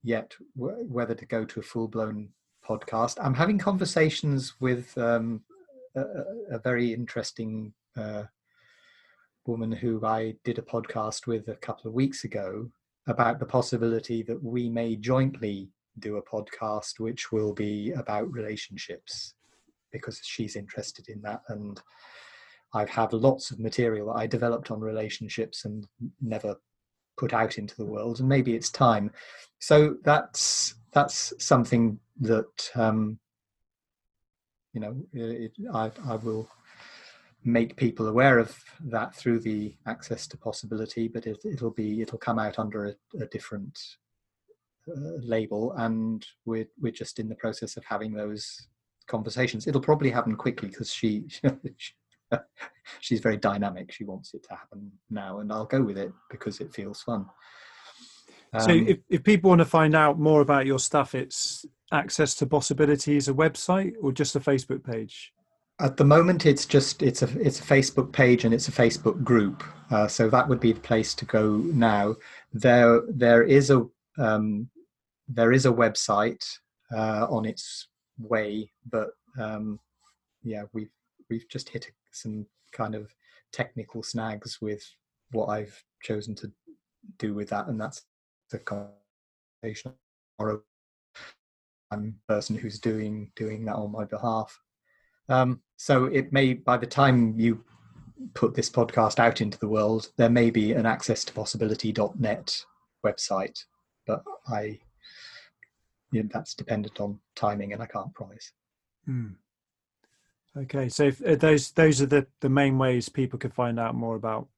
yet 0.09 0.33
wh- 0.55 0.81
whether 0.91 1.15
to 1.15 1.27
go 1.27 1.45
to 1.45 1.61
a 1.61 1.63
full 1.63 1.87
blown 1.89 2.31
podcast. 2.67 3.19
I'm 3.21 3.35
having 3.35 3.59
conversations 3.59 4.55
with 4.61 4.97
um, 4.97 5.43
a, 5.95 6.01
a- 6.01 6.57
a 6.57 6.59
very 6.59 6.93
interesting 6.95 7.73
uh, 7.97 8.25
woman 9.47 9.71
who 9.73 10.05
I 10.05 10.35
did 10.45 10.59
a 10.59 10.63
podcast 10.75 11.27
with 11.27 11.49
a 11.49 11.57
couple 11.57 11.89
of 11.89 11.95
weeks 11.95 12.25
ago 12.25 12.71
about 13.07 13.39
the 13.39 13.47
possibility 13.47 14.23
that 14.23 14.43
we 14.43 14.69
may 14.69 14.97
jointly 14.97 15.69
do 15.99 16.17
a 16.17 16.23
podcast 16.23 17.01
which 17.01 17.33
will 17.33 17.53
be 17.53 17.93
about 17.93 18.31
relationships 18.33 19.35
because 19.93 20.21
she's 20.23 20.55
interested 20.57 21.09
in 21.09 21.21
that 21.23 21.43
and 21.49 21.81
I've 22.75 22.91
had 22.91 23.15
lots 23.15 23.51
of 23.51 23.59
material 23.59 24.09
that 24.09 24.21
I 24.21 24.27
developed 24.27 24.71
on 24.71 24.81
relationships 24.81 25.65
and 25.65 25.87
never 26.21 26.55
put 27.19 27.33
out 27.33 27.59
into 27.59 27.77
the 27.77 27.85
world 27.85 28.21
and 28.21 28.29
maybe 28.29 28.55
it's 28.55 28.71
time. 28.71 29.11
So 29.59 29.97
that's 30.05 30.75
that's 30.93 31.33
something 31.39 31.99
that 32.21 32.71
um, 32.75 33.19
you 34.73 34.81
know 34.81 34.97
it, 35.13 35.53
I, 35.73 35.91
I 36.07 36.17
will 36.17 36.49
make 37.45 37.77
people 37.77 38.09
aware 38.09 38.39
of 38.39 38.57
that 38.87 39.15
through 39.15 39.41
the 39.41 39.75
access 39.87 40.27
to 40.27 40.37
possibility 40.37 41.09
but 41.09 41.27
it, 41.27 41.39
it'll 41.45 41.71
be 41.71 42.03
it'll 42.03 42.19
come 42.19 42.39
out 42.39 42.59
under 42.59 42.87
a, 42.87 43.23
a 43.23 43.27
different 43.27 43.79
uh, 44.89 45.19
label 45.23 45.73
and 45.79 46.27
we're 46.45 46.69
we're 46.81 46.93
just 46.93 47.19
in 47.19 47.29
the 47.29 47.35
process 47.37 47.77
of 47.77 47.85
having 47.85 48.13
those 48.13 48.69
conversations. 49.09 49.67
It'll 49.67 49.81
probably 49.81 50.11
happen 50.11 50.37
quickly 50.37 50.69
because 50.69 50.93
she 50.93 51.27
she's 53.01 53.21
very 53.21 53.37
dynamic 53.37 53.93
she 53.93 54.05
wants 54.05 54.35
it 54.35 54.43
to 54.43 54.51
happen 54.51 54.91
now 55.11 55.41
and 55.41 55.53
i'll 55.53 55.65
go 55.65 55.83
with 55.83 55.99
it 55.99 56.13
because 56.31 56.61
it 56.61 56.73
feels 56.75 57.03
fun 57.03 57.27
so 58.59 58.71
Um, 58.71 58.89
if, 58.89 58.99
if 59.11 59.23
people 59.25 59.51
want 59.51 59.61
to 59.61 59.67
find 59.67 59.95
out 59.95 60.19
more 60.19 60.41
about 60.41 60.65
your 60.65 60.79
stuff, 60.79 61.15
it's 61.15 61.67
access 61.93 62.35
to 62.37 62.47
possibilities, 62.47 63.29
a 63.29 63.35
website 63.35 63.93
or 64.01 64.13
just 64.13 64.37
a 64.37 64.41
Facebook 64.41 64.85
page? 64.85 65.33
At 65.81 65.97
the 65.97 66.05
moment, 66.05 66.45
it's 66.45 66.67
just 66.67 67.03
it's 67.03 67.23
a 67.23 67.29
it's 67.39 67.61
a 67.61 67.63
Facebook 67.63 68.11
page 68.11 68.45
and 68.45 68.53
it's 68.53 68.69
a 68.69 68.73
Facebook 68.73 69.23
group. 69.23 69.63
Uh, 69.91 70.09
so 70.09 70.29
that 70.29 70.49
would 70.49 70.59
be 70.59 70.73
the 70.73 70.81
place 70.81 71.15
to 71.15 71.25
go 71.25 71.57
now. 71.57 72.17
There 72.53 73.03
there 73.09 73.45
is 73.45 73.71
a 73.71 73.87
um, 74.19 74.69
there 75.29 75.53
is 75.53 75.67
a 75.67 75.73
website 75.73 76.45
uh, 76.93 77.27
on 77.31 77.45
its 77.45 77.87
way, 78.19 78.73
but 78.91 79.11
um, 79.39 79.79
yeah, 80.43 80.65
we've 80.73 80.91
we've 81.31 81.49
just 81.49 81.69
hit 81.69 81.91
some 82.13 82.47
kind 82.73 82.95
of 82.95 83.15
technical 83.53 84.03
snags 84.03 84.59
with 84.61 84.83
what 85.33 85.47
I've 85.47 85.83
chosen 86.03 86.35
to 86.37 86.53
do 87.19 87.35
with 87.35 87.51
that, 87.51 87.69
and 87.69 87.81
that's 87.81 88.03
the 88.51 88.59
conversation 88.59 89.93
or 90.39 90.63
the 91.91 92.13
person 92.29 92.57
who's 92.57 92.79
doing 92.79 93.31
doing 93.37 93.65
that 93.65 93.77
on 93.77 93.93
my 93.93 94.05
behalf. 94.05 94.59
Um, 95.29 95.61
so 95.77 96.07
it 96.07 96.33
may, 96.33 96.55
by 96.55 96.77
the 96.77 96.87
time 96.87 97.39
you 97.39 97.65
put 98.35 98.55
this 98.55 98.71
podcast 98.71 99.19
out 99.19 99.41
into 99.41 99.59
the 99.59 99.69
world, 99.69 100.11
there 100.17 100.31
may 100.31 100.51
be 100.51 100.73
an 100.73 100.87
access 100.87 101.25
to 101.25 101.33
possibility.net 101.33 102.65
website, 103.05 103.65
but 104.07 104.23
I, 104.49 104.79
you 106.13 106.23
know, 106.23 106.29
that's 106.33 106.55
dependent 106.55 107.01
on 107.01 107.21
timing 107.37 107.73
and 107.73 107.83
I 107.83 107.87
can't 107.87 108.13
promise. 108.15 108.53
Hmm. 109.05 109.33
Okay, 110.57 110.89
so 110.89 111.05
if, 111.05 111.25
uh, 111.25 111.37
those 111.37 111.71
those 111.73 112.01
are 112.03 112.07
the 112.07 112.27
the 112.41 112.49
main 112.49 112.79
ways 112.79 113.09
people 113.09 113.39
can 113.39 113.51
find 113.51 113.79
out 113.79 113.95
more 113.95 114.17
about 114.17 114.49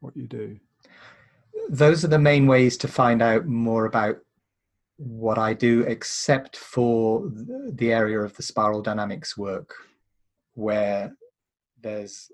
what 0.00 0.16
you 0.16 0.26
do. 0.26 0.58
Those 1.68 2.04
are 2.04 2.08
the 2.08 2.18
main 2.18 2.46
ways 2.46 2.76
to 2.78 2.88
find 2.88 3.22
out 3.22 3.46
more 3.46 3.86
about 3.86 4.18
what 4.96 5.38
I 5.38 5.54
do, 5.54 5.82
except 5.82 6.56
for 6.56 7.30
the 7.32 7.92
area 7.92 8.20
of 8.20 8.36
the 8.36 8.42
spiral 8.42 8.82
dynamics 8.82 9.36
work, 9.36 9.74
where 10.54 11.16
there's 11.80 12.30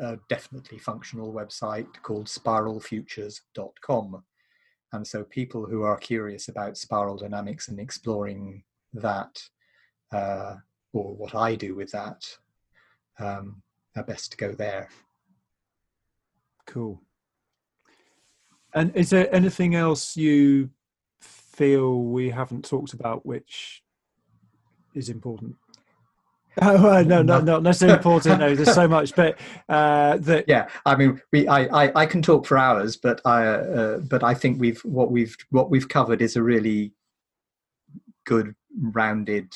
a- 0.00 0.18
definitely 0.28 0.78
functional 0.78 1.32
website 1.32 1.88
called 2.02 2.26
spiralfutures.com. 2.26 4.24
And 4.92 5.06
so 5.06 5.24
people 5.24 5.66
who 5.66 5.82
are 5.82 5.96
curious 5.96 6.48
about 6.48 6.76
spiral 6.76 7.16
dynamics 7.16 7.68
and 7.68 7.78
exploring 7.78 8.64
that, 8.92 9.42
uh, 10.12 10.56
or 10.92 11.14
what 11.14 11.34
I 11.34 11.54
do 11.54 11.74
with 11.74 11.90
that, 11.92 12.24
um, 13.18 13.62
are 13.96 14.02
best 14.02 14.32
to 14.32 14.36
go 14.36 14.52
there. 14.52 14.88
Cool. 16.66 17.00
And 18.74 18.94
is 18.96 19.10
there 19.10 19.34
anything 19.34 19.74
else 19.74 20.16
you 20.16 20.70
feel 21.20 22.02
we 22.02 22.30
haven't 22.30 22.64
talked 22.64 22.94
about 22.94 23.26
which 23.26 23.82
is 24.94 25.08
important? 25.08 25.56
Oh, 26.60 26.90
uh, 26.90 27.02
no, 27.02 27.22
no, 27.22 27.40
not 27.40 27.62
necessarily 27.62 27.96
important. 27.96 28.40
No, 28.40 28.54
there's 28.54 28.74
so 28.74 28.86
much, 28.86 29.16
but 29.16 29.38
uh, 29.70 30.18
that 30.18 30.44
yeah 30.46 30.68
i 30.84 30.94
mean 30.94 31.18
we 31.32 31.48
i 31.48 31.84
i, 31.84 32.02
I 32.02 32.04
can 32.04 32.20
talk 32.20 32.44
for 32.44 32.58
hours 32.58 32.94
but 32.98 33.22
i 33.24 33.46
uh, 33.46 33.98
but 34.00 34.22
i 34.22 34.34
think 34.34 34.60
we've 34.60 34.78
what 34.80 35.10
we've 35.10 35.34
what 35.48 35.70
we've 35.70 35.88
covered 35.88 36.20
is 36.20 36.36
a 36.36 36.42
really 36.42 36.92
good 38.26 38.54
rounded 38.78 39.50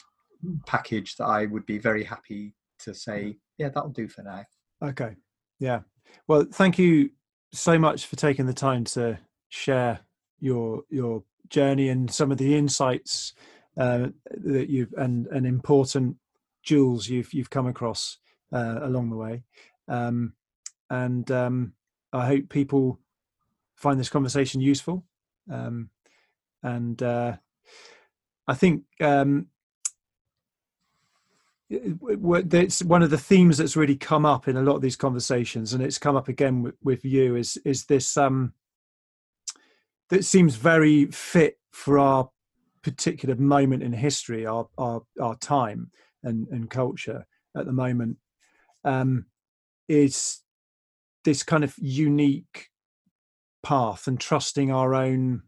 package 0.67 1.17
that 1.17 1.27
i 1.27 1.47
would 1.47 1.67
be 1.67 1.79
very 1.79 2.05
happy 2.05 2.55
to 2.79 2.95
say 2.95 3.37
yeah 3.59 3.69
that'll 3.69 3.91
do 3.91 4.09
for 4.09 4.23
now 4.23 4.45
Okay. 4.83 5.17
Yeah. 5.59 5.81
Well, 6.29 6.47
thank 6.53 6.79
you 6.79 7.11
so 7.53 7.79
much 7.79 8.07
for 8.07 8.17
taking 8.17 8.47
the 8.47 8.53
time 8.53 8.85
to 8.85 9.19
share 9.49 10.01
your 10.39 10.83
your 10.91 11.23
journey 11.49 11.89
and 11.89 12.11
some 12.11 12.31
of 12.31 12.39
the 12.39 12.57
insights 12.57 13.33
uh, 13.79 14.09
that 14.31 14.69
you've 14.69 14.93
and 14.97 15.27
and 15.29 15.47
important 15.47 16.17
jewels 16.63 17.09
you've 17.09 17.33
you've 17.33 17.51
come 17.51 17.67
across 17.67 18.19
uh, 18.53 18.81
along 18.83 19.11
the 19.11 19.17
way. 19.17 19.45
Um, 19.89 20.35
and 20.91 21.31
um, 21.31 21.73
I 22.13 22.27
hope 22.27 22.49
people 22.49 23.01
find 23.77 23.99
this 23.99 24.09
conversation 24.09 24.61
useful. 24.61 25.05
Um, 25.51 25.91
and 26.63 27.03
uh, 27.03 27.37
I 28.47 28.55
think 28.55 28.83
um, 29.01 29.49
it's 31.69 32.85
one 32.85 33.03
of 33.03 33.11
the 33.11 33.19
themes 33.19 33.59
that's 33.59 33.77
really 33.77 33.97
come 33.97 34.25
up 34.25 34.47
in 34.47 34.57
a 34.57 34.63
lot 34.63 34.77
of 34.77 34.83
these 34.83 34.97
conversations 34.97 35.73
and 35.73 35.83
it's 35.83 35.99
come 35.99 36.17
up 36.17 36.29
again 36.29 36.63
with, 36.63 36.75
with 36.83 37.05
you 37.05 37.35
is 37.37 37.57
is 37.65 37.85
this 37.87 38.17
um 38.17 38.53
that 40.11 40.25
seems 40.25 40.55
very 40.55 41.07
fit 41.07 41.59
for 41.73 41.99
our 41.99 42.31
particular 42.83 43.35
moment 43.35 43.83
in 43.83 43.93
history 43.93 44.47
our 44.47 44.69
our, 44.79 45.03
our 45.21 45.35
time 45.37 45.91
and 46.23 46.47
and 46.49 46.71
culture 46.71 47.27
at 47.57 47.67
the 47.67 47.73
moment 47.73 48.17
um 48.85 49.27
is 49.89 50.43
this 51.25 51.43
kind 51.43 51.65
of 51.65 51.75
unique 51.79 52.69
path 53.65 54.07
and 54.07 54.21
trusting 54.21 54.71
our 54.71 54.95
own 54.95 55.43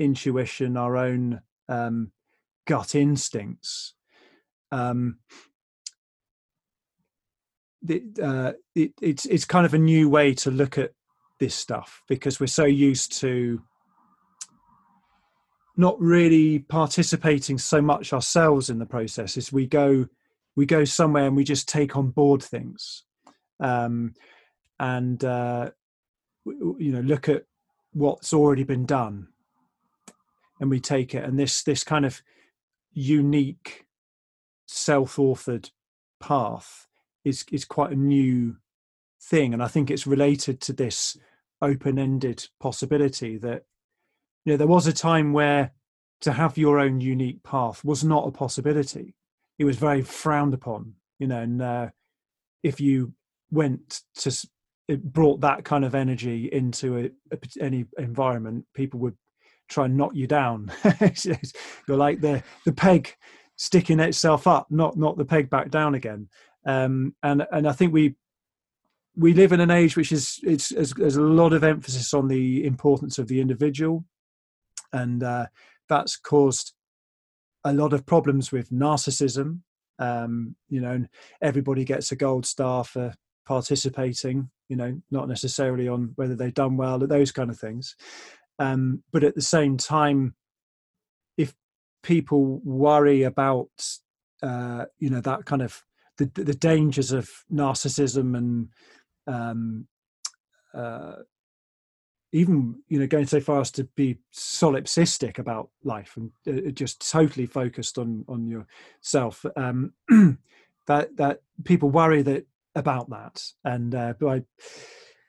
intuition 0.00 0.76
our 0.76 0.96
own 0.96 1.40
um 1.68 2.10
gut 2.66 2.96
instincts 2.96 3.94
um, 4.72 5.18
the, 7.82 8.02
uh, 8.22 8.52
it, 8.74 8.92
it's 9.00 9.26
it's 9.26 9.44
kind 9.44 9.66
of 9.66 9.74
a 9.74 9.78
new 9.78 10.08
way 10.08 10.34
to 10.34 10.50
look 10.50 10.78
at 10.78 10.92
this 11.38 11.54
stuff 11.54 12.02
because 12.08 12.40
we're 12.40 12.46
so 12.46 12.64
used 12.64 13.12
to 13.20 13.62
not 15.76 16.00
really 16.00 16.58
participating 16.60 17.58
so 17.58 17.82
much 17.82 18.12
ourselves 18.12 18.70
in 18.70 18.78
the 18.78 18.86
process 18.86 19.36
as 19.36 19.52
we 19.52 19.66
go 19.66 20.06
we 20.56 20.64
go 20.66 20.84
somewhere 20.84 21.26
and 21.26 21.36
we 21.36 21.44
just 21.44 21.68
take 21.68 21.96
on 21.96 22.10
board 22.10 22.42
things. 22.42 23.04
Um, 23.60 24.14
and 24.78 25.22
uh, 25.24 25.70
you 26.44 26.92
know 26.92 27.00
look 27.00 27.28
at 27.28 27.44
what's 27.92 28.34
already 28.34 28.64
been 28.64 28.84
done 28.84 29.28
and 30.60 30.70
we 30.70 30.80
take 30.80 31.14
it. 31.14 31.24
And 31.24 31.38
this 31.38 31.62
this 31.62 31.84
kind 31.84 32.04
of 32.04 32.22
unique 32.92 33.85
self-authored 34.66 35.70
path 36.20 36.86
is 37.24 37.44
is 37.50 37.64
quite 37.64 37.92
a 37.92 37.96
new 37.96 38.56
thing, 39.20 39.52
and 39.52 39.62
I 39.62 39.68
think 39.68 39.90
it's 39.90 40.06
related 40.06 40.60
to 40.62 40.72
this 40.72 41.16
open-ended 41.62 42.48
possibility 42.60 43.38
that 43.38 43.64
you 44.44 44.52
know 44.52 44.56
there 44.56 44.66
was 44.66 44.86
a 44.86 44.92
time 44.92 45.32
where 45.32 45.72
to 46.20 46.32
have 46.32 46.56
your 46.56 46.78
own 46.78 47.00
unique 47.00 47.42
path 47.42 47.84
was 47.84 48.04
not 48.04 48.26
a 48.26 48.32
possibility. 48.32 49.14
It 49.58 49.64
was 49.64 49.76
very 49.76 50.02
frowned 50.02 50.54
upon, 50.54 50.94
you 51.18 51.26
know, 51.26 51.40
and 51.40 51.62
uh, 51.62 51.88
if 52.62 52.80
you 52.80 53.12
went 53.50 54.02
to 54.16 54.30
it 54.88 55.02
brought 55.12 55.40
that 55.40 55.64
kind 55.64 55.84
of 55.84 55.94
energy 55.94 56.48
into 56.52 56.98
a, 56.98 57.04
a, 57.34 57.38
any 57.60 57.86
environment, 57.98 58.64
people 58.74 59.00
would 59.00 59.16
try 59.68 59.86
and 59.86 59.96
knock 59.96 60.12
you 60.14 60.26
down. 60.26 60.70
You're 61.88 61.96
like 61.96 62.20
the 62.20 62.42
the 62.64 62.72
peg 62.72 63.14
sticking 63.56 64.00
itself 64.00 64.46
up, 64.46 64.66
not 64.70 64.96
not 64.96 65.16
the 65.16 65.24
peg 65.24 65.50
back 65.50 65.70
down 65.70 65.94
again. 65.94 66.28
Um, 66.64 67.14
and 67.22 67.46
and 67.50 67.68
I 67.68 67.72
think 67.72 67.92
we 67.92 68.14
we 69.16 69.32
live 69.32 69.52
in 69.52 69.60
an 69.60 69.70
age 69.70 69.96
which 69.96 70.12
is 70.12 70.38
it's 70.42 70.68
there's 70.94 71.16
a 71.16 71.22
lot 71.22 71.52
of 71.52 71.64
emphasis 71.64 72.12
on 72.14 72.28
the 72.28 72.64
importance 72.64 73.18
of 73.18 73.28
the 73.28 73.40
individual, 73.40 74.04
and 74.92 75.22
uh, 75.22 75.46
that's 75.88 76.16
caused 76.16 76.74
a 77.64 77.72
lot 77.72 77.92
of 77.92 78.06
problems 78.06 78.52
with 78.52 78.70
narcissism. 78.70 79.60
Um, 79.98 80.54
you 80.68 80.80
know, 80.80 81.04
everybody 81.40 81.84
gets 81.84 82.12
a 82.12 82.16
gold 82.16 82.46
star 82.46 82.84
for 82.84 83.14
participating. 83.46 84.50
You 84.68 84.76
know, 84.76 85.00
not 85.10 85.28
necessarily 85.28 85.88
on 85.88 86.12
whether 86.16 86.34
they've 86.34 86.52
done 86.52 86.76
well, 86.76 86.98
those 86.98 87.32
kind 87.32 87.50
of 87.50 87.58
things. 87.58 87.94
Um, 88.58 89.02
but 89.12 89.22
at 89.24 89.34
the 89.34 89.42
same 89.42 89.76
time, 89.76 90.34
people 92.06 92.60
worry 92.64 93.24
about, 93.24 93.68
uh, 94.40 94.84
you 95.00 95.10
know, 95.10 95.20
that 95.20 95.44
kind 95.44 95.60
of 95.60 95.82
the, 96.18 96.26
the 96.34 96.54
dangers 96.54 97.10
of 97.10 97.28
narcissism 97.52 98.36
and 98.38 98.68
um, 99.26 99.88
uh, 100.72 101.16
even 102.32 102.76
you 102.88 102.98
know 102.98 103.06
going 103.06 103.26
so 103.26 103.40
far 103.40 103.60
as 103.60 103.70
to 103.70 103.84
be 103.96 104.18
solipsistic 104.34 105.38
about 105.38 105.70
life 105.84 106.16
and 106.16 106.30
uh, 106.46 106.70
just 106.70 107.10
totally 107.10 107.46
focused 107.46 107.98
on 107.98 108.24
on 108.28 108.46
yourself. 108.46 109.44
Um, 109.56 109.92
that 110.86 111.16
that 111.16 111.40
people 111.64 111.90
worry 111.90 112.22
that 112.22 112.46
about 112.76 113.10
that. 113.10 113.42
And 113.64 113.94
uh, 113.94 114.14
by 114.20 114.44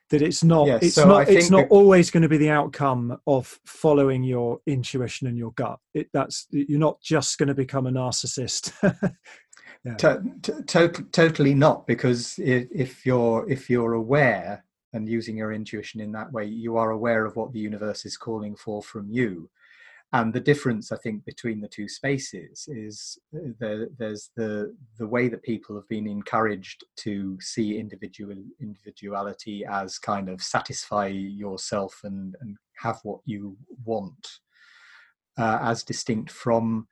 that 0.09 0.21
it's 0.21 0.43
not 0.43 0.67
yes, 0.67 0.83
it's 0.83 0.95
so 0.95 1.07
not 1.07 1.29
it's 1.29 1.49
not 1.49 1.67
always 1.69 2.09
going 2.09 2.23
to 2.23 2.29
be 2.29 2.37
the 2.37 2.49
outcome 2.49 3.17
of 3.27 3.59
following 3.65 4.23
your 4.23 4.59
intuition 4.65 5.27
and 5.27 5.37
your 5.37 5.51
gut. 5.51 5.79
It, 5.93 6.09
that's 6.13 6.47
you're 6.51 6.79
not 6.79 7.01
just 7.01 7.37
going 7.37 7.47
to 7.47 7.55
become 7.55 7.87
a 7.87 7.91
narcissist. 7.91 8.71
Yeah. 9.85 9.93
to, 9.95 10.23
to, 10.41 10.63
to, 10.63 10.89
totally 11.11 11.53
not 11.53 11.87
because 11.87 12.37
if 12.39 13.05
you're 13.05 13.47
if 13.49 13.69
you're 13.69 13.93
aware 13.93 14.65
and 14.93 15.07
using 15.07 15.37
your 15.37 15.53
intuition 15.53 16.01
in 16.01 16.11
that 16.13 16.31
way 16.33 16.45
you 16.45 16.77
are 16.77 16.91
aware 16.91 17.25
of 17.25 17.35
what 17.35 17.53
the 17.53 17.59
universe 17.59 18.03
is 18.05 18.17
calling 18.17 18.55
for 18.55 18.81
from 18.81 19.07
you 19.09 19.49
and 20.13 20.33
the 20.33 20.39
difference 20.39 20.91
i 20.91 20.97
think 20.97 21.23
between 21.25 21.59
the 21.59 21.67
two 21.67 21.87
spaces 21.87 22.67
is 22.67 23.17
uh, 23.35 23.49
the, 23.59 23.89
there's 23.97 24.29
the 24.35 24.75
the 24.97 25.07
way 25.07 25.27
that 25.27 25.43
people 25.43 25.75
have 25.75 25.87
been 25.89 26.07
encouraged 26.07 26.83
to 26.95 27.37
see 27.41 27.77
individual 27.77 28.35
individuality 28.61 29.65
as 29.69 29.99
kind 29.99 30.29
of 30.29 30.41
satisfy 30.41 31.07
yourself 31.07 31.99
and, 32.03 32.35
and 32.41 32.57
have 32.81 32.99
what 33.03 33.19
you 33.25 33.57
want 33.85 34.27
uh, 35.37 35.59
as 35.61 35.83
distinct 35.83 36.31
from 36.31 36.87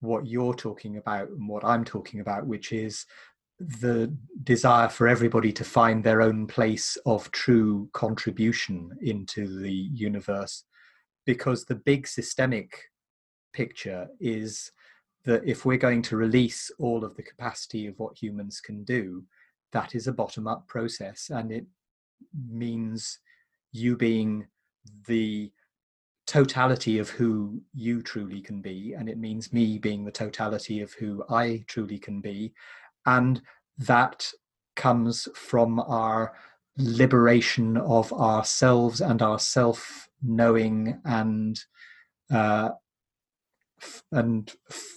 what 0.00 0.26
you're 0.26 0.54
talking 0.54 0.98
about 0.98 1.28
and 1.28 1.48
what 1.48 1.64
i'm 1.64 1.84
talking 1.84 2.20
about 2.20 2.46
which 2.46 2.72
is 2.72 3.06
the 3.80 4.14
desire 4.44 4.88
for 4.88 5.08
everybody 5.08 5.50
to 5.50 5.64
find 5.64 6.04
their 6.04 6.22
own 6.22 6.46
place 6.46 6.96
of 7.06 7.28
true 7.32 7.88
contribution 7.92 8.90
into 9.02 9.58
the 9.58 9.72
universe 9.72 10.62
because 11.28 11.66
the 11.66 11.74
big 11.74 12.08
systemic 12.08 12.84
picture 13.52 14.08
is 14.18 14.72
that 15.26 15.44
if 15.44 15.66
we're 15.66 15.76
going 15.76 16.00
to 16.00 16.16
release 16.16 16.70
all 16.78 17.04
of 17.04 17.14
the 17.16 17.22
capacity 17.22 17.86
of 17.86 17.98
what 17.98 18.16
humans 18.16 18.62
can 18.62 18.82
do, 18.82 19.22
that 19.72 19.94
is 19.94 20.06
a 20.06 20.12
bottom 20.12 20.48
up 20.48 20.66
process. 20.66 21.28
And 21.28 21.52
it 21.52 21.66
means 22.48 23.18
you 23.72 23.94
being 23.94 24.46
the 25.06 25.52
totality 26.26 26.98
of 26.98 27.10
who 27.10 27.60
you 27.74 28.00
truly 28.00 28.40
can 28.40 28.62
be. 28.62 28.94
And 28.94 29.06
it 29.06 29.18
means 29.18 29.52
me 29.52 29.76
being 29.76 30.06
the 30.06 30.10
totality 30.10 30.80
of 30.80 30.94
who 30.94 31.26
I 31.28 31.62
truly 31.66 31.98
can 31.98 32.22
be. 32.22 32.54
And 33.04 33.42
that 33.76 34.32
comes 34.76 35.28
from 35.34 35.78
our 35.80 36.32
liberation 36.78 37.76
of 37.76 38.14
ourselves 38.14 39.02
and 39.02 39.20
our 39.20 39.38
self 39.38 40.07
knowing 40.22 41.00
and 41.04 41.60
uh, 42.32 42.70
f- 43.80 44.02
and 44.12 44.52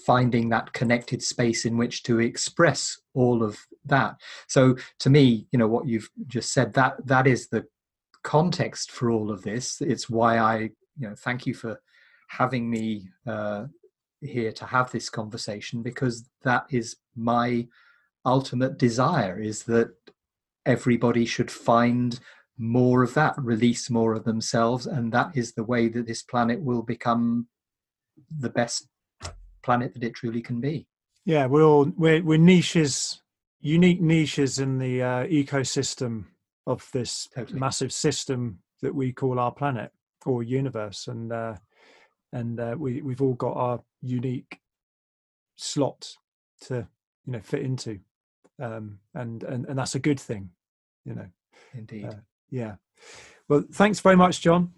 finding 0.05 0.49
that 0.49 0.73
connected 0.73 1.21
space 1.21 1.65
in 1.65 1.77
which 1.77 2.03
to 2.03 2.19
express 2.19 2.99
all 3.13 3.43
of 3.43 3.57
that. 3.85 4.15
So 4.47 4.75
to 4.99 5.09
me 5.09 5.47
you 5.51 5.59
know 5.59 5.67
what 5.67 5.87
you've 5.87 6.09
just 6.27 6.53
said 6.53 6.73
that 6.73 7.05
that 7.05 7.27
is 7.27 7.47
the 7.47 7.65
context 8.23 8.91
for 8.91 9.11
all 9.11 9.31
of 9.31 9.41
this. 9.41 9.81
It's 9.81 10.09
why 10.09 10.37
i 10.37 10.57
you 10.97 11.07
know 11.09 11.15
thank 11.15 11.45
you 11.45 11.53
for 11.53 11.81
having 12.27 12.69
me 12.69 13.09
uh, 13.27 13.65
here 14.21 14.51
to 14.53 14.65
have 14.65 14.91
this 14.91 15.09
conversation 15.09 15.81
because 15.81 16.29
that 16.43 16.65
is 16.69 16.95
my 17.15 17.67
ultimate 18.25 18.77
desire 18.77 19.39
is 19.39 19.63
that 19.63 19.89
everybody 20.65 21.25
should 21.25 21.51
find 21.51 22.19
more 22.57 23.03
of 23.03 23.13
that, 23.15 23.35
release 23.37 23.89
more 23.89 24.13
of 24.13 24.23
themselves, 24.23 24.85
and 24.85 25.11
that 25.11 25.31
is 25.35 25.53
the 25.53 25.63
way 25.63 25.87
that 25.89 26.07
this 26.07 26.21
planet 26.21 26.61
will 26.61 26.81
become 26.81 27.47
the 28.39 28.49
best 28.49 28.87
planet 29.63 29.93
that 29.93 30.03
it 30.03 30.13
truly 30.13 30.41
can 30.41 30.59
be. 30.59 30.87
Yeah, 31.25 31.45
we're 31.47 31.63
all 31.63 31.91
we're, 31.97 32.23
we're 32.23 32.37
niches, 32.37 33.21
unique 33.59 34.01
niches 34.01 34.59
in 34.59 34.77
the 34.77 35.01
uh, 35.01 35.23
ecosystem 35.25 36.25
of 36.67 36.87
this 36.93 37.27
totally. 37.35 37.59
massive 37.59 37.91
system 37.91 38.59
that 38.81 38.93
we 38.93 39.11
call 39.11 39.39
our 39.39 39.51
planet 39.51 39.91
or 40.25 40.43
universe, 40.43 41.07
and 41.07 41.31
uh, 41.31 41.55
and 42.33 42.59
uh, 42.59 42.75
we 42.77 43.01
we've 43.01 43.21
all 43.21 43.33
got 43.33 43.55
our 43.55 43.81
unique 44.01 44.59
slot 45.55 46.15
to 46.61 46.87
you 47.25 47.33
know 47.33 47.39
fit 47.39 47.61
into 47.61 47.99
um, 48.61 48.99
and 49.13 49.43
and 49.43 49.65
and 49.65 49.77
that's 49.77 49.95
a 49.95 49.99
good 49.99 50.19
thing, 50.19 50.51
you 51.05 51.15
know. 51.15 51.27
Indeed. 51.73 52.09
Yeah. 52.51 52.75
Well, 53.47 53.63
thanks 53.71 53.99
very 53.99 54.15
much, 54.15 54.41
John. 54.41 54.71